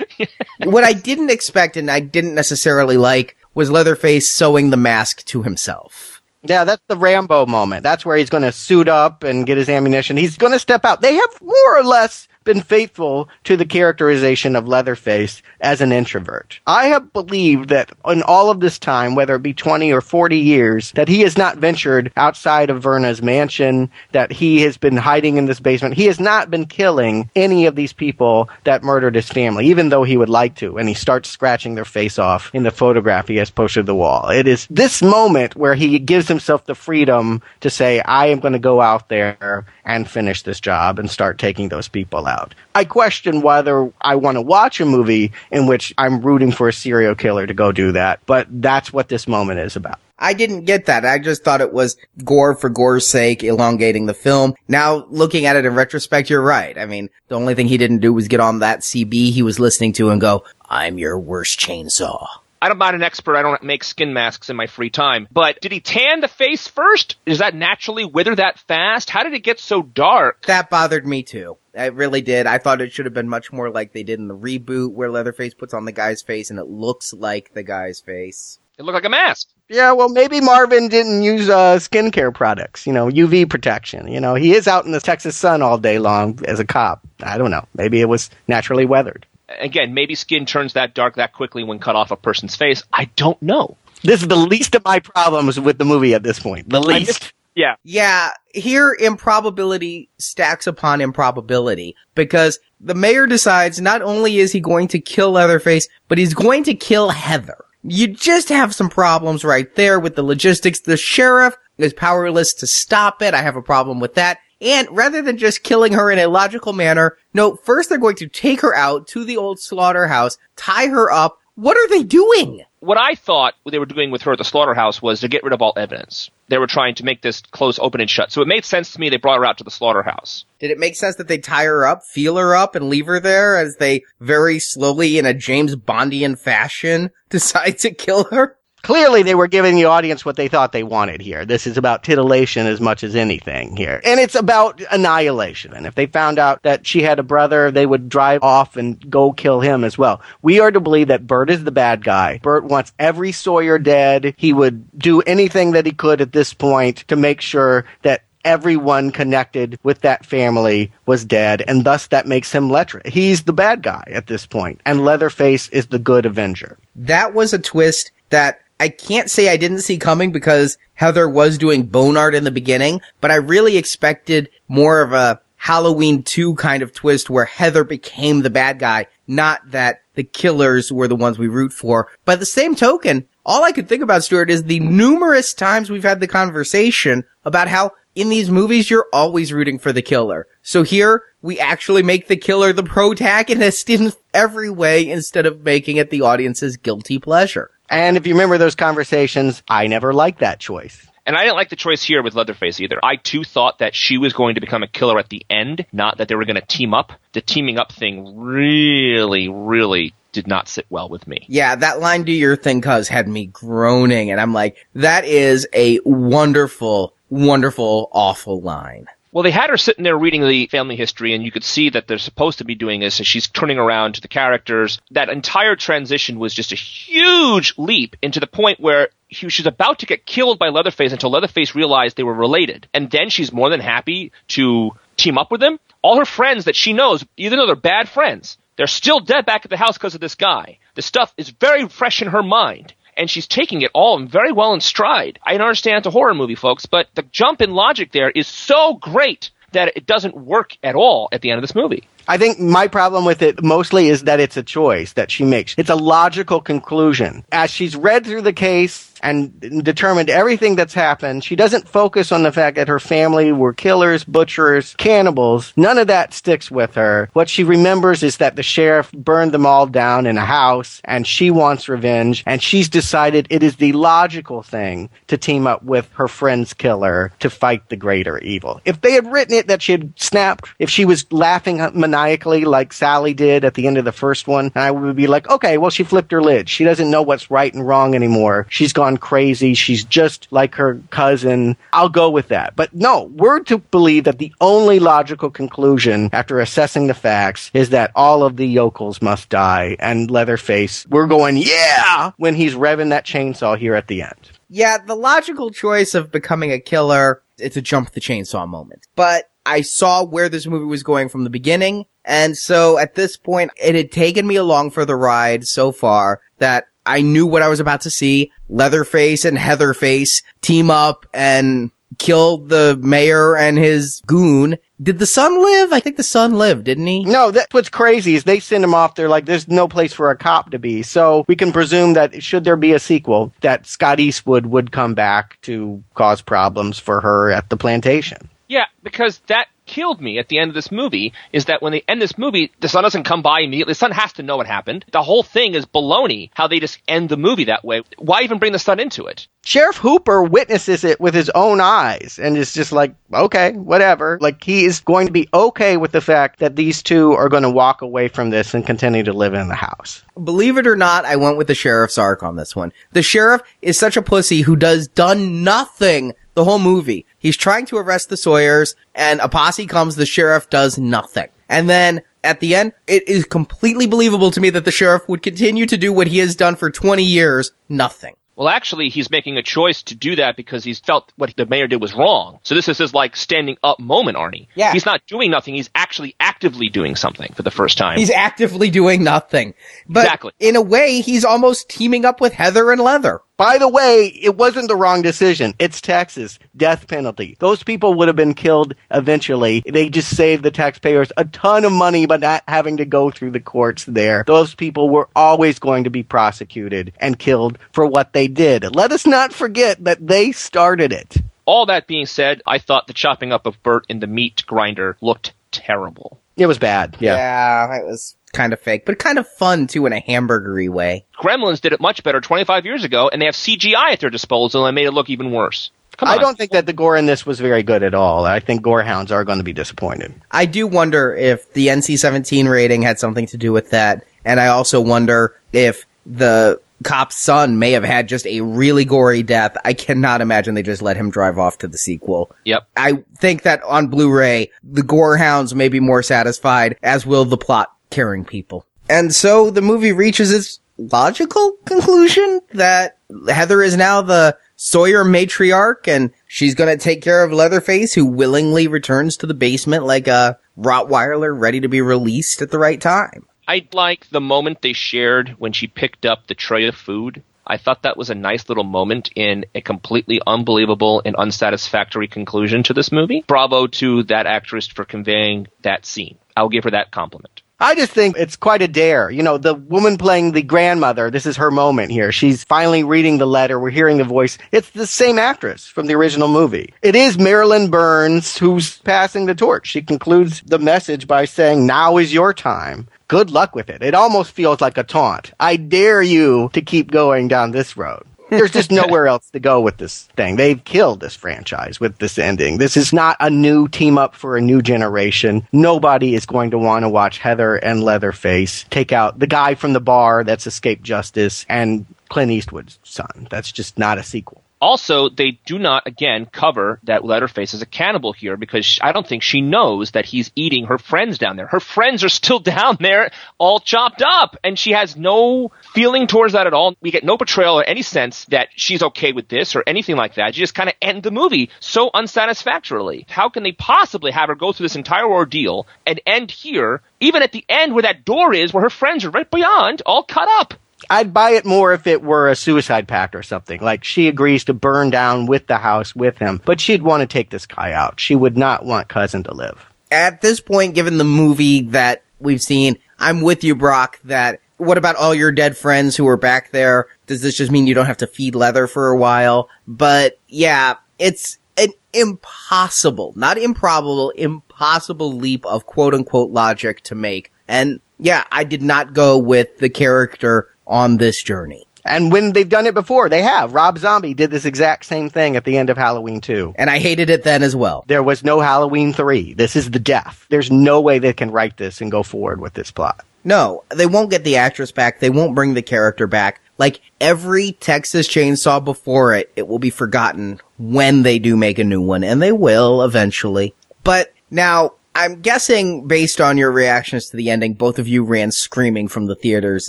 what 0.64 0.84
I 0.84 0.92
didn't 0.92 1.30
expect 1.30 1.76
and 1.76 1.90
I 1.90 2.00
didn't 2.00 2.34
necessarily 2.34 2.96
like 2.96 3.36
was 3.54 3.70
Leatherface 3.70 4.30
sewing 4.30 4.70
the 4.70 4.76
mask 4.76 5.24
to 5.26 5.42
himself. 5.42 6.22
Yeah, 6.44 6.64
that's 6.64 6.82
the 6.88 6.96
Rambo 6.96 7.46
moment. 7.46 7.84
That's 7.84 8.04
where 8.04 8.16
he's 8.16 8.30
going 8.30 8.42
to 8.42 8.52
suit 8.52 8.88
up 8.88 9.22
and 9.22 9.46
get 9.46 9.58
his 9.58 9.68
ammunition. 9.68 10.16
He's 10.16 10.36
going 10.36 10.52
to 10.52 10.58
step 10.58 10.84
out. 10.84 11.00
They 11.00 11.14
have 11.14 11.40
more 11.40 11.78
or 11.78 11.84
less 11.84 12.26
been 12.44 12.60
faithful 12.60 13.28
to 13.44 13.56
the 13.56 13.64
characterization 13.64 14.56
of 14.56 14.68
Leatherface 14.68 15.42
as 15.60 15.80
an 15.80 15.92
introvert. 15.92 16.60
I 16.66 16.86
have 16.86 17.12
believed 17.12 17.68
that 17.70 17.92
in 18.06 18.22
all 18.22 18.50
of 18.50 18.60
this 18.60 18.78
time, 18.78 19.14
whether 19.14 19.34
it 19.36 19.42
be 19.42 19.54
20 19.54 19.92
or 19.92 20.00
40 20.00 20.38
years, 20.38 20.92
that 20.92 21.08
he 21.08 21.20
has 21.20 21.36
not 21.36 21.58
ventured 21.58 22.12
outside 22.16 22.70
of 22.70 22.82
Verna's 22.82 23.22
mansion, 23.22 23.90
that 24.12 24.32
he 24.32 24.60
has 24.62 24.76
been 24.76 24.96
hiding 24.96 25.36
in 25.36 25.46
this 25.46 25.60
basement. 25.60 25.94
He 25.94 26.06
has 26.06 26.20
not 26.20 26.50
been 26.50 26.66
killing 26.66 27.30
any 27.36 27.66
of 27.66 27.76
these 27.76 27.92
people 27.92 28.48
that 28.64 28.82
murdered 28.82 29.14
his 29.14 29.28
family, 29.28 29.66
even 29.66 29.88
though 29.88 30.04
he 30.04 30.16
would 30.16 30.28
like 30.28 30.54
to. 30.56 30.78
And 30.78 30.88
he 30.88 30.94
starts 30.94 31.28
scratching 31.28 31.74
their 31.74 31.84
face 31.84 32.18
off 32.18 32.50
in 32.54 32.62
the 32.62 32.70
photograph 32.70 33.28
he 33.28 33.36
has 33.36 33.50
posted 33.50 33.82
to 33.82 33.86
the 33.86 33.94
wall. 33.94 34.28
It 34.30 34.46
is 34.46 34.66
this 34.70 35.02
moment 35.02 35.56
where 35.56 35.74
he 35.74 35.98
gives 35.98 36.28
himself 36.28 36.66
the 36.66 36.74
freedom 36.74 37.42
to 37.60 37.70
say, 37.70 38.00
I 38.00 38.26
am 38.26 38.40
going 38.40 38.52
to 38.52 38.58
go 38.58 38.80
out 38.80 39.08
there 39.08 39.66
and 39.84 40.08
finish 40.08 40.42
this 40.42 40.60
job 40.60 40.98
and 40.98 41.10
start 41.10 41.38
taking 41.38 41.68
those 41.68 41.88
people 41.88 42.26
out. 42.26 42.31
I 42.74 42.84
question 42.84 43.42
whether 43.42 43.92
I 44.00 44.16
want 44.16 44.36
to 44.36 44.42
watch 44.42 44.80
a 44.80 44.86
movie 44.86 45.32
in 45.50 45.66
which 45.66 45.94
I'm 45.98 46.20
rooting 46.20 46.52
for 46.52 46.68
a 46.68 46.72
serial 46.72 47.14
killer 47.14 47.46
to 47.46 47.54
go 47.54 47.72
do 47.72 47.92
that, 47.92 48.20
but 48.26 48.46
that's 48.50 48.92
what 48.92 49.08
this 49.08 49.28
moment 49.28 49.60
is 49.60 49.76
about. 49.76 49.98
I 50.18 50.34
didn't 50.34 50.66
get 50.66 50.86
that. 50.86 51.04
I 51.04 51.18
just 51.18 51.42
thought 51.42 51.60
it 51.60 51.72
was 51.72 51.96
gore 52.24 52.54
for 52.54 52.70
gore's 52.70 53.06
sake, 53.06 53.42
elongating 53.42 54.06
the 54.06 54.14
film. 54.14 54.54
Now, 54.68 55.04
looking 55.10 55.46
at 55.46 55.56
it 55.56 55.66
in 55.66 55.74
retrospect, 55.74 56.30
you're 56.30 56.40
right. 56.40 56.78
I 56.78 56.86
mean, 56.86 57.10
the 57.26 57.34
only 57.34 57.56
thing 57.56 57.66
he 57.66 57.76
didn't 57.76 57.98
do 57.98 58.12
was 58.12 58.28
get 58.28 58.38
on 58.38 58.60
that 58.60 58.80
CB 58.80 59.32
he 59.32 59.42
was 59.42 59.58
listening 59.58 59.92
to 59.94 60.10
and 60.10 60.20
go, 60.20 60.44
I'm 60.70 60.96
your 60.96 61.18
worst 61.18 61.58
chainsaw. 61.58 62.28
I'm 62.70 62.78
not 62.78 62.94
an 62.94 63.02
expert. 63.02 63.36
I 63.36 63.42
don't 63.42 63.62
make 63.64 63.82
skin 63.82 64.12
masks 64.12 64.48
in 64.48 64.56
my 64.56 64.68
free 64.68 64.90
time. 64.90 65.26
But 65.32 65.60
did 65.60 65.72
he 65.72 65.80
tan 65.80 66.20
the 66.20 66.28
face 66.28 66.68
first? 66.68 67.16
Does 67.26 67.38
that 67.38 67.56
naturally 67.56 68.04
wither 68.04 68.36
that 68.36 68.58
fast? 68.60 69.10
How 69.10 69.24
did 69.24 69.34
it 69.34 69.40
get 69.40 69.58
so 69.58 69.82
dark? 69.82 70.46
That 70.46 70.70
bothered 70.70 71.06
me 71.06 71.24
too. 71.24 71.56
It 71.74 71.94
really 71.94 72.20
did. 72.22 72.46
I 72.46 72.58
thought 72.58 72.80
it 72.80 72.92
should 72.92 73.06
have 73.06 73.14
been 73.14 73.28
much 73.28 73.52
more 73.52 73.70
like 73.70 73.92
they 73.92 74.04
did 74.04 74.20
in 74.20 74.28
the 74.28 74.36
reboot 74.36 74.92
where 74.92 75.10
Leatherface 75.10 75.54
puts 75.54 75.74
on 75.74 75.86
the 75.86 75.92
guy's 75.92 76.22
face 76.22 76.50
and 76.50 76.58
it 76.58 76.68
looks 76.68 77.12
like 77.12 77.52
the 77.54 77.64
guy's 77.64 78.00
face. 78.00 78.58
It 78.78 78.84
looked 78.84 78.94
like 78.94 79.04
a 79.04 79.10
mask. 79.10 79.48
Yeah, 79.68 79.92
well, 79.92 80.08
maybe 80.08 80.40
Marvin 80.40 80.88
didn't 80.88 81.22
use 81.22 81.48
uh, 81.48 81.76
skincare 81.76 82.32
products, 82.32 82.86
you 82.86 82.92
know, 82.92 83.08
UV 83.08 83.48
protection. 83.48 84.06
You 84.06 84.20
know, 84.20 84.34
he 84.34 84.54
is 84.54 84.68
out 84.68 84.84
in 84.84 84.92
the 84.92 85.00
Texas 85.00 85.36
sun 85.36 85.62
all 85.62 85.78
day 85.78 85.98
long 85.98 86.38
as 86.46 86.60
a 86.60 86.64
cop. 86.64 87.00
I 87.22 87.38
don't 87.38 87.50
know. 87.50 87.66
Maybe 87.74 88.00
it 88.00 88.08
was 88.08 88.30
naturally 88.48 88.86
weathered 88.86 89.26
again, 89.58 89.94
maybe 89.94 90.14
skin 90.14 90.46
turns 90.46 90.74
that 90.74 90.94
dark 90.94 91.16
that 91.16 91.32
quickly 91.32 91.64
when 91.64 91.78
cut 91.78 91.96
off 91.96 92.10
a 92.10 92.16
person's 92.16 92.56
face. 92.56 92.82
I 92.92 93.06
don't 93.16 93.40
know. 93.42 93.76
This 94.02 94.22
is 94.22 94.28
the 94.28 94.36
least 94.36 94.74
of 94.74 94.84
my 94.84 94.98
problems 94.98 95.58
with 95.60 95.78
the 95.78 95.84
movie 95.84 96.14
at 96.14 96.22
this 96.22 96.40
point. 96.40 96.68
The 96.68 96.80
least. 96.80 97.32
Yeah. 97.54 97.76
Yeah. 97.84 98.30
Here, 98.54 98.96
improbability 98.98 100.08
stacks 100.18 100.66
upon 100.66 101.00
improbability 101.00 101.94
because 102.14 102.58
the 102.80 102.94
mayor 102.94 103.26
decides 103.26 103.80
not 103.80 104.02
only 104.02 104.38
is 104.38 104.52
he 104.52 104.60
going 104.60 104.88
to 104.88 105.00
kill 105.00 105.32
Leatherface, 105.32 105.88
but 106.08 106.18
he's 106.18 106.34
going 106.34 106.64
to 106.64 106.74
kill 106.74 107.10
Heather. 107.10 107.64
You 107.84 108.08
just 108.08 108.48
have 108.48 108.74
some 108.74 108.88
problems 108.88 109.44
right 109.44 109.72
there 109.74 110.00
with 110.00 110.16
the 110.16 110.22
logistics. 110.22 110.80
The 110.80 110.96
sheriff 110.96 111.56
is 111.78 111.92
powerless 111.92 112.54
to 112.54 112.66
stop 112.66 113.22
it. 113.22 113.34
I 113.34 113.42
have 113.42 113.56
a 113.56 113.62
problem 113.62 114.00
with 114.00 114.14
that. 114.14 114.38
And 114.62 114.86
rather 114.92 115.22
than 115.22 115.38
just 115.38 115.64
killing 115.64 115.92
her 115.92 116.10
in 116.10 116.20
a 116.20 116.28
logical 116.28 116.72
manner, 116.72 117.18
no, 117.34 117.56
first 117.56 117.88
they're 117.88 117.98
going 117.98 118.16
to 118.16 118.28
take 118.28 118.60
her 118.60 118.74
out 118.74 119.08
to 119.08 119.24
the 119.24 119.36
old 119.36 119.58
slaughterhouse, 119.58 120.38
tie 120.54 120.86
her 120.86 121.10
up. 121.10 121.38
What 121.56 121.76
are 121.76 121.88
they 121.88 122.04
doing? 122.04 122.62
What 122.78 122.96
I 122.96 123.14
thought 123.14 123.54
they 123.70 123.78
were 123.78 123.86
doing 123.86 124.10
with 124.10 124.22
her 124.22 124.32
at 124.32 124.38
the 124.38 124.44
slaughterhouse 124.44 125.02
was 125.02 125.20
to 125.20 125.28
get 125.28 125.42
rid 125.42 125.52
of 125.52 125.60
all 125.60 125.72
evidence. 125.76 126.30
They 126.48 126.58
were 126.58 126.66
trying 126.66 126.94
to 126.94 127.04
make 127.04 127.22
this 127.22 127.40
close, 127.40 127.78
open, 127.78 128.00
and 128.00 128.08
shut. 128.08 128.32
So 128.32 128.40
it 128.40 128.48
made 128.48 128.64
sense 128.64 128.92
to 128.92 129.00
me 129.00 129.10
they 129.10 129.16
brought 129.16 129.38
her 129.38 129.44
out 129.44 129.58
to 129.58 129.64
the 129.64 129.70
slaughterhouse. 129.70 130.44
Did 130.60 130.70
it 130.70 130.78
make 130.78 130.96
sense 130.96 131.16
that 131.16 131.28
they 131.28 131.38
tie 131.38 131.64
her 131.64 131.84
up, 131.84 132.04
feel 132.04 132.36
her 132.36 132.54
up, 132.54 132.74
and 132.74 132.88
leave 132.88 133.06
her 133.06 133.20
there 133.20 133.56
as 133.56 133.76
they 133.76 134.04
very 134.20 134.58
slowly, 134.58 135.18
in 135.18 135.26
a 135.26 135.34
James 135.34 135.76
Bondian 135.76 136.38
fashion, 136.38 137.10
decide 137.28 137.78
to 137.78 137.90
kill 137.92 138.24
her? 138.24 138.56
Clearly 138.82 139.22
they 139.22 139.36
were 139.36 139.46
giving 139.46 139.76
the 139.76 139.84
audience 139.84 140.24
what 140.24 140.36
they 140.36 140.48
thought 140.48 140.72
they 140.72 140.82
wanted 140.82 141.20
here. 141.20 141.44
This 141.44 141.66
is 141.66 141.76
about 141.76 142.02
titillation 142.02 142.66
as 142.66 142.80
much 142.80 143.04
as 143.04 143.14
anything 143.14 143.76
here. 143.76 144.00
And 144.04 144.18
it's 144.18 144.34
about 144.34 144.82
annihilation. 144.90 145.72
And 145.72 145.86
if 145.86 145.94
they 145.94 146.06
found 146.06 146.38
out 146.38 146.62
that 146.62 146.84
she 146.86 147.02
had 147.02 147.18
a 147.18 147.22
brother, 147.22 147.70
they 147.70 147.86
would 147.86 148.08
drive 148.08 148.42
off 148.42 148.76
and 148.76 149.08
go 149.08 149.32
kill 149.32 149.60
him 149.60 149.84
as 149.84 149.96
well. 149.96 150.20
We 150.42 150.58
are 150.58 150.72
to 150.72 150.80
believe 150.80 151.08
that 151.08 151.26
Burt 151.26 151.48
is 151.48 151.62
the 151.62 151.70
bad 151.70 152.02
guy. 152.02 152.38
Burt 152.42 152.64
wants 152.64 152.92
every 152.98 153.30
Sawyer 153.30 153.78
dead. 153.78 154.34
He 154.36 154.52
would 154.52 154.98
do 154.98 155.20
anything 155.20 155.72
that 155.72 155.86
he 155.86 155.92
could 155.92 156.20
at 156.20 156.32
this 156.32 156.52
point 156.52 157.04
to 157.08 157.14
make 157.14 157.40
sure 157.40 157.84
that 158.02 158.24
everyone 158.44 159.12
connected 159.12 159.78
with 159.84 160.00
that 160.00 160.26
family 160.26 160.90
was 161.06 161.24
dead, 161.24 161.62
and 161.68 161.84
thus 161.84 162.08
that 162.08 162.26
makes 162.26 162.50
him 162.50 162.70
Lettre. 162.70 163.02
He's 163.04 163.44
the 163.44 163.52
bad 163.52 163.82
guy 163.82 164.02
at 164.08 164.26
this 164.26 164.46
point, 164.46 164.80
and 164.84 165.04
Leatherface 165.04 165.68
is 165.68 165.86
the 165.86 166.00
good 166.00 166.26
Avenger. 166.26 166.76
That 166.96 167.34
was 167.34 167.52
a 167.52 167.58
twist 167.60 168.10
that 168.30 168.61
I 168.82 168.88
can't 168.88 169.30
say 169.30 169.48
I 169.48 169.56
didn't 169.56 169.82
see 169.82 169.96
coming 169.96 170.32
because 170.32 170.76
Heather 170.94 171.28
was 171.28 171.56
doing 171.56 171.84
bone 171.84 172.16
art 172.16 172.34
in 172.34 172.42
the 172.42 172.50
beginning, 172.50 173.00
but 173.20 173.30
I 173.30 173.36
really 173.36 173.76
expected 173.76 174.50
more 174.66 175.02
of 175.02 175.12
a 175.12 175.40
Halloween 175.54 176.24
2 176.24 176.56
kind 176.56 176.82
of 176.82 176.92
twist 176.92 177.30
where 177.30 177.44
Heather 177.44 177.84
became 177.84 178.42
the 178.42 178.50
bad 178.50 178.80
guy, 178.80 179.06
not 179.28 179.60
that 179.70 180.02
the 180.16 180.24
killers 180.24 180.90
were 180.90 181.06
the 181.06 181.14
ones 181.14 181.38
we 181.38 181.46
root 181.46 181.72
for. 181.72 182.10
By 182.24 182.34
the 182.34 182.44
same 182.44 182.74
token, 182.74 183.28
all 183.46 183.62
I 183.62 183.70
could 183.70 183.88
think 183.88 184.02
about, 184.02 184.24
Stuart, 184.24 184.50
is 184.50 184.64
the 184.64 184.80
numerous 184.80 185.54
times 185.54 185.88
we've 185.88 186.02
had 186.02 186.18
the 186.18 186.26
conversation 186.26 187.22
about 187.44 187.68
how 187.68 187.92
in 188.16 188.30
these 188.30 188.50
movies 188.50 188.90
you're 188.90 189.06
always 189.12 189.52
rooting 189.52 189.78
for 189.78 189.92
the 189.92 190.02
killer. 190.02 190.48
So 190.62 190.82
here 190.82 191.22
we 191.40 191.60
actually 191.60 192.02
make 192.02 192.26
the 192.26 192.36
killer 192.36 192.72
the 192.72 192.82
protagonist 192.82 193.88
in 193.88 194.12
every 194.34 194.70
way 194.70 195.08
instead 195.08 195.46
of 195.46 195.62
making 195.62 195.98
it 195.98 196.10
the 196.10 196.22
audience's 196.22 196.76
guilty 196.76 197.20
pleasure. 197.20 197.70
And 197.92 198.16
if 198.16 198.26
you 198.26 198.32
remember 198.32 198.56
those 198.56 198.74
conversations, 198.74 199.62
I 199.68 199.86
never 199.86 200.14
liked 200.14 200.40
that 200.40 200.58
choice. 200.58 201.06
And 201.26 201.36
I 201.36 201.44
didn't 201.44 201.56
like 201.56 201.68
the 201.68 201.76
choice 201.76 202.02
here 202.02 202.22
with 202.22 202.34
Leatherface 202.34 202.80
either. 202.80 202.98
I 203.02 203.16
too 203.16 203.44
thought 203.44 203.80
that 203.80 203.94
she 203.94 204.16
was 204.16 204.32
going 204.32 204.54
to 204.54 204.62
become 204.62 204.82
a 204.82 204.88
killer 204.88 205.18
at 205.18 205.28
the 205.28 205.44
end, 205.50 205.84
not 205.92 206.16
that 206.16 206.28
they 206.28 206.34
were 206.34 206.46
going 206.46 206.56
to 206.56 206.66
team 206.66 206.94
up. 206.94 207.12
The 207.32 207.42
teaming 207.42 207.78
up 207.78 207.92
thing 207.92 208.34
really, 208.36 209.48
really 209.48 210.14
did 210.32 210.46
not 210.46 210.68
sit 210.68 210.86
well 210.88 211.10
with 211.10 211.26
me. 211.28 211.44
Yeah, 211.48 211.76
that 211.76 212.00
line 212.00 212.22
do 212.22 212.32
your 212.32 212.56
thing 212.56 212.80
cuz 212.80 213.08
had 213.08 213.28
me 213.28 213.46
groaning 213.46 214.30
and 214.30 214.40
I'm 214.40 214.54
like, 214.54 214.86
that 214.94 215.26
is 215.26 215.68
a 215.74 216.00
wonderful, 216.06 217.14
wonderful, 217.28 218.08
awful 218.12 218.62
line. 218.62 219.06
Well, 219.32 219.42
they 219.42 219.50
had 219.50 219.70
her 219.70 219.78
sitting 219.78 220.04
there 220.04 220.16
reading 220.16 220.46
the 220.46 220.66
family 220.66 220.94
history, 220.94 221.32
and 221.32 221.42
you 221.42 221.50
could 221.50 221.64
see 221.64 221.88
that 221.88 222.06
they're 222.06 222.18
supposed 222.18 222.58
to 222.58 222.66
be 222.66 222.74
doing 222.74 223.00
this 223.00 223.18
as 223.18 223.26
she's 223.26 223.48
turning 223.48 223.78
around 223.78 224.14
to 224.14 224.20
the 224.20 224.28
characters. 224.28 225.00
That 225.12 225.30
entire 225.30 225.74
transition 225.74 226.38
was 226.38 226.52
just 226.52 226.70
a 226.70 226.76
huge 226.76 227.72
leap 227.78 228.14
into 228.20 228.40
the 228.40 228.46
point 228.46 228.78
where 228.78 229.08
he, 229.28 229.48
she's 229.48 229.66
about 229.66 230.00
to 230.00 230.06
get 230.06 230.26
killed 230.26 230.58
by 230.58 230.68
Leatherface 230.68 231.12
until 231.12 231.30
Leatherface 231.30 231.74
realized 231.74 232.18
they 232.18 232.22
were 232.22 232.34
related. 232.34 232.88
And 232.92 233.10
then 233.10 233.30
she's 233.30 233.54
more 233.54 233.70
than 233.70 233.80
happy 233.80 234.32
to 234.48 234.90
team 235.16 235.38
up 235.38 235.50
with 235.50 235.62
him. 235.62 235.80
All 236.02 236.18
her 236.18 236.26
friends 236.26 236.66
that 236.66 236.76
she 236.76 236.92
knows, 236.92 237.24
even 237.38 237.58
though 237.58 237.66
they're 237.66 237.74
bad 237.74 238.10
friends, 238.10 238.58
they're 238.76 238.86
still 238.86 239.20
dead 239.20 239.46
back 239.46 239.64
at 239.64 239.70
the 239.70 239.78
house 239.78 239.96
because 239.96 240.14
of 240.14 240.20
this 240.20 240.34
guy. 240.34 240.78
The 240.94 241.02
stuff 241.02 241.32
is 241.38 241.48
very 241.48 241.88
fresh 241.88 242.20
in 242.20 242.28
her 242.28 242.42
mind 242.42 242.92
and 243.16 243.30
she's 243.30 243.46
taking 243.46 243.82
it 243.82 243.90
all 243.94 244.18
very 244.24 244.52
well 244.52 244.74
in 244.74 244.80
stride. 244.80 245.38
I 245.44 245.54
understand 245.54 245.98
it's 245.98 246.06
a 246.06 246.10
horror 246.10 246.34
movie, 246.34 246.54
folks, 246.54 246.86
but 246.86 247.08
the 247.14 247.22
jump 247.22 247.60
in 247.60 247.72
logic 247.72 248.12
there 248.12 248.30
is 248.30 248.46
so 248.46 248.94
great 248.94 249.50
that 249.72 249.96
it 249.96 250.06
doesn't 250.06 250.36
work 250.36 250.76
at 250.82 250.94
all 250.94 251.28
at 251.32 251.40
the 251.40 251.50
end 251.50 251.58
of 251.58 251.62
this 251.62 251.74
movie. 251.74 252.04
I 252.28 252.38
think 252.38 252.60
my 252.60 252.86
problem 252.86 253.24
with 253.24 253.42
it 253.42 253.62
mostly 253.62 254.08
is 254.08 254.24
that 254.24 254.38
it's 254.38 254.56
a 254.56 254.62
choice 254.62 255.14
that 255.14 255.30
she 255.30 255.44
makes. 255.44 255.74
It's 255.76 255.90
a 255.90 255.96
logical 255.96 256.60
conclusion. 256.60 257.44
As 257.50 257.70
she's 257.70 257.96
read 257.96 258.24
through 258.24 258.42
the 258.42 258.52
case 258.52 259.11
and 259.22 259.84
determined 259.84 260.30
everything 260.30 260.76
that's 260.76 260.94
happened, 260.94 261.44
she 261.44 261.56
doesn't 261.56 261.88
focus 261.88 262.32
on 262.32 262.42
the 262.42 262.52
fact 262.52 262.76
that 262.76 262.88
her 262.88 263.00
family 263.00 263.52
were 263.52 263.72
killers, 263.72 264.24
butchers, 264.24 264.94
cannibals. 264.96 265.72
None 265.76 265.98
of 265.98 266.08
that 266.08 266.34
sticks 266.34 266.70
with 266.70 266.94
her. 266.94 267.28
What 267.32 267.48
she 267.48 267.64
remembers 267.64 268.22
is 268.22 268.38
that 268.38 268.56
the 268.56 268.62
sheriff 268.62 269.10
burned 269.12 269.52
them 269.52 269.66
all 269.66 269.86
down 269.86 270.26
in 270.26 270.38
a 270.38 270.44
house 270.44 271.00
and 271.04 271.26
she 271.26 271.50
wants 271.50 271.88
revenge 271.88 272.42
and 272.46 272.62
she's 272.62 272.88
decided 272.88 273.46
it 273.50 273.62
is 273.62 273.76
the 273.76 273.92
logical 273.92 274.62
thing 274.62 275.10
to 275.28 275.36
team 275.36 275.66
up 275.66 275.82
with 275.82 276.10
her 276.14 276.28
friend's 276.28 276.74
killer 276.74 277.32
to 277.40 277.50
fight 277.50 277.88
the 277.88 277.96
greater 277.96 278.38
evil. 278.38 278.80
If 278.84 279.00
they 279.00 279.12
had 279.12 279.30
written 279.30 279.54
it 279.54 279.68
that 279.68 279.82
she 279.82 279.92
had 279.92 280.12
snapped, 280.16 280.68
if 280.78 280.90
she 280.90 281.04
was 281.04 281.30
laughing 281.32 281.78
maniacally 281.94 282.64
like 282.64 282.92
Sally 282.92 283.34
did 283.34 283.64
at 283.64 283.74
the 283.74 283.86
end 283.86 283.98
of 283.98 284.04
the 284.04 284.12
first 284.12 284.46
one, 284.46 284.72
I 284.74 284.90
would 284.90 285.16
be 285.16 285.26
like, 285.26 285.48
okay, 285.48 285.78
well, 285.78 285.90
she 285.90 286.04
flipped 286.04 286.32
her 286.32 286.42
lid. 286.42 286.68
She 286.68 286.84
doesn't 286.84 287.10
know 287.10 287.22
what's 287.22 287.50
right 287.50 287.72
and 287.72 287.86
wrong 287.86 288.14
anymore. 288.14 288.66
She's 288.68 288.92
gone 288.92 289.11
crazy. 289.18 289.74
She's 289.74 290.04
just 290.04 290.48
like 290.50 290.74
her 290.76 291.00
cousin. 291.10 291.76
I'll 291.92 292.08
go 292.08 292.30
with 292.30 292.48
that. 292.48 292.76
But 292.76 292.94
no, 292.94 293.24
we're 293.34 293.60
to 293.64 293.78
believe 293.78 294.24
that 294.24 294.38
the 294.38 294.54
only 294.60 294.98
logical 294.98 295.50
conclusion 295.50 296.30
after 296.32 296.60
assessing 296.60 297.06
the 297.06 297.14
facts 297.14 297.70
is 297.74 297.90
that 297.90 298.12
all 298.14 298.42
of 298.42 298.56
the 298.56 298.66
yokels 298.66 299.22
must 299.22 299.48
die. 299.48 299.96
And 299.98 300.30
Leatherface, 300.30 301.06
we're 301.08 301.26
going, 301.26 301.56
yeah, 301.56 302.32
when 302.36 302.54
he's 302.54 302.74
revving 302.74 303.10
that 303.10 303.26
chainsaw 303.26 303.76
here 303.78 303.94
at 303.94 304.08
the 304.08 304.22
end. 304.22 304.50
Yeah, 304.68 304.98
the 304.98 305.14
logical 305.14 305.70
choice 305.70 306.14
of 306.14 306.32
becoming 306.32 306.72
a 306.72 306.78
killer, 306.78 307.42
it's 307.58 307.76
a 307.76 307.82
jump 307.82 308.12
the 308.12 308.20
chainsaw 308.20 308.66
moment. 308.66 309.06
But 309.14 309.50
I 309.66 309.82
saw 309.82 310.24
where 310.24 310.48
this 310.48 310.66
movie 310.66 310.86
was 310.86 311.02
going 311.02 311.28
from 311.28 311.44
the 311.44 311.50
beginning. 311.50 312.06
And 312.24 312.56
so 312.56 312.98
at 312.98 313.14
this 313.14 313.36
point, 313.36 313.72
it 313.76 313.94
had 313.94 314.10
taken 314.12 314.46
me 314.46 314.56
along 314.56 314.90
for 314.90 315.04
the 315.04 315.16
ride 315.16 315.66
so 315.66 315.92
far 315.92 316.40
that 316.58 316.86
I 317.04 317.22
knew 317.22 317.46
what 317.46 317.62
I 317.62 317.68
was 317.68 317.80
about 317.80 318.02
to 318.02 318.10
see. 318.10 318.52
Leatherface 318.68 319.44
and 319.44 319.58
Heatherface 319.58 320.42
team 320.60 320.90
up 320.90 321.26
and 321.34 321.90
kill 322.18 322.58
the 322.58 322.98
mayor 323.00 323.56
and 323.56 323.78
his 323.78 324.22
goon. 324.26 324.78
Did 325.02 325.18
the 325.18 325.26
son 325.26 325.62
live? 325.62 325.92
I 325.92 326.00
think 326.00 326.16
the 326.16 326.22
son 326.22 326.58
lived, 326.58 326.84
didn't 326.84 327.06
he? 327.06 327.24
No, 327.24 327.50
that's 327.50 327.72
what's 327.72 327.88
crazy 327.88 328.34
is 328.34 328.44
they 328.44 328.60
send 328.60 328.84
him 328.84 328.94
off. 328.94 329.14
They're 329.14 329.28
like, 329.28 329.46
there's 329.46 329.66
no 329.66 329.88
place 329.88 330.12
for 330.12 330.30
a 330.30 330.36
cop 330.36 330.70
to 330.70 330.78
be. 330.78 331.02
So 331.02 331.44
we 331.48 331.56
can 331.56 331.72
presume 331.72 332.12
that 332.12 332.42
should 332.42 332.64
there 332.64 332.76
be 332.76 332.92
a 332.92 332.98
sequel, 332.98 333.52
that 333.62 333.86
Scott 333.86 334.20
Eastwood 334.20 334.66
would 334.66 334.92
come 334.92 335.14
back 335.14 335.60
to 335.62 336.02
cause 336.14 336.42
problems 336.42 336.98
for 336.98 337.20
her 337.20 337.50
at 337.50 337.70
the 337.70 337.76
plantation. 337.76 338.48
Yeah, 338.68 338.86
because 339.02 339.40
that 339.48 339.68
killed 339.92 340.22
me 340.22 340.38
at 340.38 340.48
the 340.48 340.58
end 340.58 340.70
of 340.70 340.74
this 340.74 340.90
movie 340.90 341.34
is 341.52 341.66
that 341.66 341.82
when 341.82 341.92
they 341.92 342.02
end 342.08 342.22
this 342.22 342.38
movie, 342.38 342.72
the 342.80 342.88
son 342.88 343.02
doesn't 343.02 343.24
come 343.24 343.42
by 343.42 343.60
immediately. 343.60 343.90
The 343.90 343.96
son 343.96 344.10
has 344.10 344.32
to 344.34 344.42
know 344.42 344.56
what 344.56 344.66
happened. 344.66 345.04
The 345.12 345.22
whole 345.22 345.42
thing 345.42 345.74
is 345.74 345.84
baloney 345.84 346.48
how 346.54 346.66
they 346.66 346.80
just 346.80 346.98
end 347.06 347.28
the 347.28 347.36
movie 347.36 347.64
that 347.64 347.84
way. 347.84 348.00
Why 348.16 348.40
even 348.40 348.58
bring 348.58 348.72
the 348.72 348.78
son 348.78 348.98
into 349.00 349.26
it? 349.26 349.46
Sheriff 349.64 349.98
Hooper 349.98 350.42
witnesses 350.42 351.04
it 351.04 351.20
with 351.20 351.34
his 351.34 351.50
own 351.50 351.80
eyes 351.80 352.40
and 352.42 352.56
is 352.56 352.72
just 352.72 352.90
like, 352.90 353.14
okay, 353.34 353.72
whatever. 353.72 354.38
Like 354.40 354.64
he 354.64 354.86
is 354.86 355.00
going 355.00 355.26
to 355.26 355.32
be 355.32 355.48
okay 355.52 355.98
with 355.98 356.12
the 356.12 356.22
fact 356.22 356.60
that 356.60 356.74
these 356.74 357.02
two 357.02 357.32
are 357.32 357.50
going 357.50 357.62
to 357.62 357.70
walk 357.70 358.00
away 358.00 358.28
from 358.28 358.48
this 358.48 358.72
and 358.72 358.86
continue 358.86 359.22
to 359.24 359.34
live 359.34 359.52
in 359.52 359.68
the 359.68 359.74
house. 359.74 360.22
Believe 360.42 360.78
it 360.78 360.86
or 360.86 360.96
not, 360.96 361.26
I 361.26 361.36
went 361.36 361.58
with 361.58 361.66
the 361.66 361.74
sheriff's 361.74 362.16
arc 362.16 362.42
on 362.42 362.56
this 362.56 362.74
one. 362.74 362.94
The 363.12 363.22
sheriff 363.22 363.60
is 363.82 363.98
such 363.98 364.16
a 364.16 364.22
pussy 364.22 364.62
who 364.62 364.74
does 364.74 365.06
done 365.06 365.62
nothing 365.62 366.32
the 366.54 366.64
whole 366.64 366.78
movie. 366.78 367.26
He's 367.42 367.56
trying 367.56 367.86
to 367.86 367.96
arrest 367.98 368.28
the 368.28 368.36
Sawyers 368.36 368.94
and 369.16 369.40
a 369.40 369.48
posse 369.48 369.86
comes, 369.86 370.14
the 370.14 370.24
sheriff 370.26 370.70
does 370.70 370.96
nothing. 370.96 371.48
And 371.68 371.90
then 371.90 372.22
at 372.44 372.60
the 372.60 372.76
end, 372.76 372.92
it 373.08 373.28
is 373.28 373.44
completely 373.44 374.06
believable 374.06 374.52
to 374.52 374.60
me 374.60 374.70
that 374.70 374.84
the 374.84 374.92
sheriff 374.92 375.28
would 375.28 375.42
continue 375.42 375.86
to 375.86 375.96
do 375.96 376.12
what 376.12 376.28
he 376.28 376.38
has 376.38 376.54
done 376.54 376.76
for 376.76 376.88
20 376.90 377.22
years, 377.24 377.72
nothing. 377.88 378.34
Well, 378.54 378.68
actually, 378.68 379.08
he's 379.08 379.30
making 379.30 379.56
a 379.56 379.62
choice 379.62 380.02
to 380.04 380.14
do 380.14 380.36
that 380.36 380.56
because 380.56 380.84
he's 380.84 381.00
felt 381.00 381.32
what 381.36 381.54
the 381.56 381.64
mayor 381.64 381.88
did 381.88 382.00
was 382.02 382.14
wrong. 382.14 382.60
So 382.62 382.74
this 382.74 382.86
is 382.86 382.98
his 382.98 383.14
like 383.14 383.34
standing 383.34 383.78
up 383.82 383.98
moment, 383.98 384.36
Arnie. 384.36 384.68
Yeah. 384.74 384.92
He's 384.92 385.06
not 385.06 385.22
doing 385.26 385.50
nothing. 385.50 385.74
He's 385.74 385.88
actually 385.94 386.36
actively 386.38 386.90
doing 386.90 387.16
something 387.16 387.52
for 387.54 387.62
the 387.62 387.70
first 387.70 387.96
time. 387.96 388.18
He's 388.18 388.30
actively 388.30 388.90
doing 388.90 389.24
nothing. 389.24 389.72
But 390.06 390.26
Exactly. 390.26 390.52
in 390.60 390.76
a 390.76 390.82
way, 390.82 391.22
he's 391.22 391.44
almost 391.46 391.88
teaming 391.88 392.26
up 392.26 392.40
with 392.42 392.52
Heather 392.52 392.92
and 392.92 393.00
Leather. 393.00 393.40
By 393.62 393.78
the 393.78 393.86
way, 393.86 394.26
it 394.26 394.56
wasn't 394.56 394.88
the 394.88 394.96
wrong 394.96 395.22
decision. 395.22 395.72
It's 395.78 396.00
Texas. 396.00 396.58
Death 396.76 397.06
penalty. 397.06 397.56
Those 397.60 397.84
people 397.84 398.14
would 398.14 398.26
have 398.26 398.34
been 398.34 398.54
killed 398.54 398.96
eventually. 399.08 399.84
They 399.88 400.08
just 400.08 400.34
saved 400.34 400.64
the 400.64 400.72
taxpayers 400.72 401.30
a 401.36 401.44
ton 401.44 401.84
of 401.84 401.92
money 401.92 402.26
by 402.26 402.38
not 402.38 402.64
having 402.66 402.96
to 402.96 403.04
go 403.04 403.30
through 403.30 403.52
the 403.52 403.60
courts 403.60 404.04
there. 404.04 404.42
Those 404.48 404.74
people 404.74 405.10
were 405.10 405.28
always 405.36 405.78
going 405.78 406.02
to 406.02 406.10
be 406.10 406.24
prosecuted 406.24 407.12
and 407.20 407.38
killed 407.38 407.78
for 407.92 408.04
what 408.04 408.32
they 408.32 408.48
did. 408.48 408.96
Let 408.96 409.12
us 409.12 409.28
not 409.28 409.52
forget 409.52 410.02
that 410.02 410.26
they 410.26 410.50
started 410.50 411.12
it. 411.12 411.36
All 411.64 411.86
that 411.86 412.08
being 412.08 412.26
said, 412.26 412.62
I 412.66 412.78
thought 412.78 413.06
the 413.06 413.12
chopping 413.12 413.52
up 413.52 413.66
of 413.66 413.80
Burt 413.84 414.06
in 414.08 414.18
the 414.18 414.26
meat 414.26 414.64
grinder 414.66 415.16
looked 415.20 415.52
terrible. 415.70 416.40
It 416.56 416.66
was 416.66 416.78
bad. 416.78 417.16
Yeah, 417.20 417.96
it 417.96 418.04
was 418.04 418.34
kind 418.52 418.72
of 418.72 418.80
fake, 418.80 419.04
but 419.06 419.18
kind 419.18 419.38
of 419.38 419.48
fun 419.48 419.86
too 419.86 420.06
in 420.06 420.12
a 420.12 420.20
hamburgery 420.20 420.88
way. 420.88 421.24
Gremlins 421.38 421.80
did 421.80 421.92
it 421.92 422.00
much 422.00 422.22
better 422.22 422.40
25 422.40 422.84
years 422.84 423.04
ago, 423.04 423.28
and 423.28 423.40
they 423.40 423.46
have 423.46 423.54
CGI 423.54 424.12
at 424.12 424.20
their 424.20 424.30
disposal 424.30 424.86
and 424.86 424.94
made 424.94 425.06
it 425.06 425.12
look 425.12 425.30
even 425.30 425.50
worse. 425.50 425.90
Come 426.18 426.28
on. 426.28 426.38
I 426.38 426.40
don't 426.40 426.58
think 426.58 426.72
that 426.72 426.84
the 426.84 426.92
gore 426.92 427.16
in 427.16 427.26
this 427.26 427.46
was 427.46 427.58
very 427.58 427.82
good 427.82 428.02
at 428.02 428.14
all. 428.14 428.44
I 428.44 428.60
think 428.60 428.82
gorehounds 428.82 429.30
are 429.30 429.44
going 429.44 429.58
to 429.58 429.64
be 429.64 429.72
disappointed. 429.72 430.34
I 430.50 430.66
do 430.66 430.86
wonder 430.86 431.34
if 431.34 431.72
the 431.72 431.86
NC-17 431.88 432.70
rating 432.70 433.02
had 433.02 433.18
something 433.18 433.46
to 433.46 433.56
do 433.56 433.72
with 433.72 433.90
that, 433.90 434.24
and 434.44 434.60
I 434.60 434.68
also 434.68 435.00
wonder 435.00 435.58
if 435.72 436.04
the 436.26 436.80
cop's 437.02 437.34
son 437.36 437.78
may 437.78 437.92
have 437.92 438.04
had 438.04 438.28
just 438.28 438.46
a 438.46 438.60
really 438.60 439.04
gory 439.04 439.42
death. 439.42 439.76
I 439.84 439.94
cannot 439.94 440.40
imagine 440.40 440.74
they 440.74 440.82
just 440.82 441.02
let 441.02 441.16
him 441.16 441.30
drive 441.30 441.58
off 441.58 441.78
to 441.78 441.88
the 441.88 441.98
sequel. 441.98 442.54
Yep. 442.64 442.86
I 442.96 443.24
think 443.38 443.62
that 443.62 443.82
on 443.82 444.08
Blu-ray, 444.08 444.70
the 444.84 445.02
gorehounds 445.02 445.74
may 445.74 445.88
be 445.88 445.98
more 445.98 446.22
satisfied, 446.22 446.96
as 447.02 447.26
will 447.26 447.44
the 447.44 447.56
plot 447.56 447.90
caring 448.12 448.44
people. 448.44 448.86
And 449.08 449.34
so 449.34 449.70
the 449.70 449.82
movie 449.82 450.12
reaches 450.12 450.52
its 450.52 450.78
logical 450.96 451.72
conclusion 451.84 452.60
that 452.74 453.18
Heather 453.48 453.82
is 453.82 453.96
now 453.96 454.22
the 454.22 454.56
Sawyer 454.76 455.24
matriarch 455.24 456.06
and 456.06 456.30
she's 456.46 456.74
gonna 456.74 456.96
take 456.96 457.22
care 457.22 457.42
of 457.42 457.52
Leatherface 457.52 458.14
who 458.14 458.26
willingly 458.26 458.86
returns 458.88 459.36
to 459.38 459.46
the 459.46 459.54
basement 459.54 460.04
like 460.04 460.28
a 460.28 460.58
Rottweiler 460.78 461.58
ready 461.58 461.80
to 461.80 461.88
be 461.88 462.00
released 462.00 462.62
at 462.62 462.70
the 462.70 462.78
right 462.78 463.00
time. 463.00 463.46
I 463.66 463.86
like 463.92 464.28
the 464.30 464.40
moment 464.40 464.82
they 464.82 464.92
shared 464.92 465.50
when 465.58 465.72
she 465.72 465.86
picked 465.86 466.26
up 466.26 466.46
the 466.46 466.54
tray 466.54 466.86
of 466.88 466.96
food. 466.96 467.42
I 467.66 467.76
thought 467.76 468.02
that 468.02 468.16
was 468.16 468.28
a 468.28 468.34
nice 468.34 468.68
little 468.68 468.84
moment 468.84 469.30
in 469.36 469.66
a 469.74 469.80
completely 469.80 470.40
unbelievable 470.46 471.22
and 471.24 471.36
unsatisfactory 471.36 472.26
conclusion 472.26 472.82
to 472.84 472.94
this 472.94 473.12
movie. 473.12 473.44
Bravo 473.46 473.86
to 473.86 474.24
that 474.24 474.46
actress 474.46 474.88
for 474.88 475.04
conveying 475.04 475.68
that 475.82 476.04
scene. 476.04 476.38
I'll 476.56 476.68
give 476.68 476.84
her 476.84 476.90
that 476.90 477.12
compliment. 477.12 477.61
I 477.82 477.96
just 477.96 478.12
think 478.12 478.36
it's 478.38 478.54
quite 478.54 478.80
a 478.80 478.86
dare. 478.86 479.28
You 479.28 479.42
know, 479.42 479.58
the 479.58 479.74
woman 479.74 480.16
playing 480.16 480.52
the 480.52 480.62
grandmother, 480.62 481.32
this 481.32 481.46
is 481.46 481.56
her 481.56 481.72
moment 481.72 482.12
here. 482.12 482.30
She's 482.30 482.62
finally 482.62 483.02
reading 483.02 483.38
the 483.38 483.46
letter. 483.46 483.80
We're 483.80 483.90
hearing 483.90 484.18
the 484.18 484.24
voice. 484.24 484.56
It's 484.70 484.90
the 484.90 485.04
same 485.04 485.36
actress 485.36 485.88
from 485.88 486.06
the 486.06 486.14
original 486.14 486.46
movie. 486.46 486.94
It 487.02 487.16
is 487.16 487.40
Marilyn 487.40 487.90
Burns 487.90 488.56
who's 488.56 488.98
passing 488.98 489.46
the 489.46 489.56
torch. 489.56 489.88
She 489.88 490.00
concludes 490.00 490.62
the 490.64 490.78
message 490.78 491.26
by 491.26 491.44
saying, 491.44 491.84
now 491.84 492.18
is 492.18 492.32
your 492.32 492.54
time. 492.54 493.08
Good 493.26 493.50
luck 493.50 493.74
with 493.74 493.90
it. 493.90 494.00
It 494.00 494.14
almost 494.14 494.52
feels 494.52 494.80
like 494.80 494.96
a 494.96 495.02
taunt. 495.02 495.52
I 495.58 495.74
dare 495.74 496.22
you 496.22 496.70
to 496.74 496.82
keep 496.82 497.10
going 497.10 497.48
down 497.48 497.72
this 497.72 497.96
road. 497.96 498.22
There's 498.58 498.70
just 498.70 498.90
nowhere 498.90 499.26
else 499.26 499.48
to 499.50 499.60
go 499.60 499.80
with 499.80 499.96
this 499.96 500.24
thing. 500.36 500.56
They've 500.56 500.82
killed 500.84 501.20
this 501.20 501.34
franchise 501.34 501.98
with 501.98 502.18
this 502.18 502.38
ending. 502.38 502.78
This 502.78 502.96
is 502.96 503.12
not 503.12 503.36
a 503.40 503.50
new 503.50 503.88
team 503.88 504.18
up 504.18 504.34
for 504.34 504.56
a 504.56 504.60
new 504.60 504.82
generation. 504.82 505.66
Nobody 505.72 506.34
is 506.34 506.46
going 506.46 506.70
to 506.72 506.78
want 506.78 507.04
to 507.04 507.08
watch 507.08 507.38
Heather 507.38 507.76
and 507.76 508.02
Leatherface 508.02 508.84
take 508.90 509.12
out 509.12 509.38
the 509.38 509.46
guy 509.46 509.74
from 509.74 509.92
the 509.94 510.00
bar 510.00 510.44
that's 510.44 510.66
escaped 510.66 511.02
justice 511.02 511.64
and 511.68 512.06
Clint 512.28 512.50
Eastwood's 512.50 512.98
son. 513.02 513.48
That's 513.50 513.72
just 513.72 513.98
not 513.98 514.18
a 514.18 514.22
sequel. 514.22 514.61
Also, 514.82 515.28
they 515.28 515.52
do 515.64 515.78
not 515.78 516.08
again 516.08 516.44
cover 516.44 516.98
that 517.04 517.24
Leatherface 517.24 517.72
is 517.72 517.82
a 517.82 517.86
cannibal 517.86 518.32
here 518.32 518.56
because 518.56 518.98
I 519.00 519.12
don't 519.12 519.24
think 519.24 519.44
she 519.44 519.60
knows 519.60 520.10
that 520.10 520.24
he's 520.24 520.50
eating 520.56 520.86
her 520.86 520.98
friends 520.98 521.38
down 521.38 521.54
there. 521.54 521.68
Her 521.68 521.78
friends 521.78 522.24
are 522.24 522.28
still 522.28 522.58
down 522.74 522.96
there, 522.98 523.30
all 523.58 523.78
chopped 523.78 524.22
up, 524.22 524.56
and 524.64 524.76
she 524.76 524.90
has 524.90 525.16
no 525.16 525.70
feeling 525.94 526.26
towards 526.26 526.54
that 526.54 526.66
at 526.66 526.74
all. 526.74 526.96
We 527.00 527.12
get 527.12 527.22
no 527.22 527.38
portrayal 527.38 527.78
or 527.78 527.84
any 527.84 528.02
sense 528.02 528.44
that 528.46 528.70
she's 528.74 529.04
okay 529.04 529.30
with 529.30 529.46
this 529.46 529.76
or 529.76 529.84
anything 529.86 530.16
like 530.16 530.34
that. 530.34 530.56
You 530.56 530.62
just 530.64 530.74
kind 530.74 530.88
of 530.88 530.96
end 531.00 531.22
the 531.22 531.30
movie 531.30 531.70
so 531.78 532.10
unsatisfactorily. 532.12 533.26
How 533.28 533.50
can 533.50 533.62
they 533.62 533.70
possibly 533.70 534.32
have 534.32 534.48
her 534.48 534.56
go 534.56 534.72
through 534.72 534.86
this 534.86 534.96
entire 534.96 535.26
ordeal 535.26 535.86
and 536.04 536.20
end 536.26 536.50
here, 536.50 537.02
even 537.20 537.42
at 537.42 537.52
the 537.52 537.64
end 537.68 537.94
where 537.94 538.02
that 538.02 538.24
door 538.24 538.52
is, 538.52 538.74
where 538.74 538.82
her 538.82 538.90
friends 538.90 539.24
are 539.24 539.30
right 539.30 539.48
beyond, 539.48 540.02
all 540.04 540.24
cut 540.24 540.48
up? 540.48 540.74
I'd 541.12 541.34
buy 541.34 541.50
it 541.50 541.66
more 541.66 541.92
if 541.92 542.06
it 542.06 542.22
were 542.22 542.48
a 542.48 542.56
suicide 542.56 543.06
pact 543.06 543.34
or 543.34 543.42
something. 543.42 543.82
Like 543.82 544.02
she 544.02 544.28
agrees 544.28 544.64
to 544.64 544.72
burn 544.72 545.10
down 545.10 545.44
with 545.44 545.66
the 545.66 545.76
house 545.76 546.16
with 546.16 546.38
him, 546.38 546.62
but 546.64 546.80
she'd 546.80 547.02
want 547.02 547.20
to 547.20 547.26
take 547.26 547.50
this 547.50 547.66
guy 547.66 547.92
out. 547.92 548.18
She 548.18 548.34
would 548.34 548.56
not 548.56 548.86
want 548.86 549.10
cousin 549.10 549.42
to 549.42 549.52
live. 549.52 549.84
At 550.10 550.40
this 550.40 550.58
point, 550.58 550.94
given 550.94 551.18
the 551.18 551.24
movie 551.24 551.82
that 551.82 552.22
we've 552.38 552.62
seen, 552.62 552.98
I'm 553.18 553.42
with 553.42 553.62
you, 553.62 553.74
Brock, 553.74 554.20
that 554.24 554.60
what 554.78 554.96
about 554.96 555.16
all 555.16 555.34
your 555.34 555.52
dead 555.52 555.76
friends 555.76 556.16
who 556.16 556.26
are 556.28 556.38
back 556.38 556.70
there? 556.70 557.08
Does 557.26 557.42
this 557.42 557.58
just 557.58 557.70
mean 557.70 557.86
you 557.86 557.94
don't 557.94 558.06
have 558.06 558.16
to 558.16 558.26
feed 558.26 558.54
leather 558.54 558.86
for 558.86 559.08
a 559.08 559.18
while? 559.18 559.68
But 559.86 560.38
yeah, 560.48 560.94
it's 561.18 561.58
an 561.76 561.90
impossible, 562.14 563.34
not 563.36 563.58
improbable, 563.58 564.30
impossible 564.30 565.34
leap 565.34 565.66
of 565.66 565.84
quote 565.84 566.14
unquote 566.14 566.52
logic 566.52 567.02
to 567.02 567.14
make. 567.14 567.52
And 567.68 568.00
yeah, 568.18 568.44
I 568.50 568.64
did 568.64 568.80
not 568.80 569.12
go 569.12 569.36
with 569.36 569.76
the 569.76 569.90
character 569.90 570.71
on 570.86 571.16
this 571.16 571.42
journey. 571.42 571.86
And 572.04 572.32
when 572.32 572.52
they've 572.52 572.68
done 572.68 572.86
it 572.86 572.94
before, 572.94 573.28
they 573.28 573.42
have. 573.42 573.74
Rob 573.74 573.96
Zombie 573.98 574.34
did 574.34 574.50
this 574.50 574.64
exact 574.64 575.04
same 575.04 575.30
thing 575.30 575.56
at 575.56 575.64
the 575.64 575.78
end 575.78 575.88
of 575.88 575.96
Halloween 575.96 576.40
2. 576.40 576.74
And 576.76 576.90
I 576.90 576.98
hated 576.98 577.30
it 577.30 577.44
then 577.44 577.62
as 577.62 577.76
well. 577.76 578.04
There 578.08 578.22
was 578.22 578.42
no 578.42 578.60
Halloween 578.60 579.12
3. 579.12 579.54
This 579.54 579.76
is 579.76 579.90
the 579.90 580.00
death. 580.00 580.46
There's 580.48 580.70
no 580.70 581.00
way 581.00 581.18
they 581.18 581.32
can 581.32 581.52
write 581.52 581.76
this 581.76 582.00
and 582.00 582.10
go 582.10 582.24
forward 582.24 582.60
with 582.60 582.74
this 582.74 582.90
plot. 582.90 583.24
No, 583.44 583.84
they 583.94 584.06
won't 584.06 584.30
get 584.30 584.44
the 584.44 584.56
actress 584.56 584.92
back. 584.92 585.18
They 585.20 585.30
won't 585.30 585.54
bring 585.54 585.74
the 585.74 585.82
character 585.82 586.26
back. 586.26 586.60
Like 586.78 587.00
every 587.20 587.72
Texas 587.72 588.28
Chainsaw 588.28 588.84
before 588.84 589.34
it, 589.34 589.52
it 589.56 589.68
will 589.68 589.78
be 589.78 589.90
forgotten 589.90 590.60
when 590.78 591.22
they 591.22 591.38
do 591.38 591.56
make 591.56 591.78
a 591.78 591.84
new 591.84 592.00
one, 592.00 592.24
and 592.24 592.40
they 592.40 592.52
will 592.52 593.02
eventually. 593.02 593.74
But 594.04 594.32
now, 594.50 594.94
I'm 595.14 595.40
guessing 595.40 596.06
based 596.06 596.40
on 596.40 596.56
your 596.56 596.72
reactions 596.72 597.28
to 597.28 597.36
the 597.36 597.50
ending, 597.50 597.74
both 597.74 597.98
of 597.98 598.08
you 598.08 598.24
ran 598.24 598.50
screaming 598.50 599.08
from 599.08 599.26
the 599.26 599.34
theaters 599.34 599.88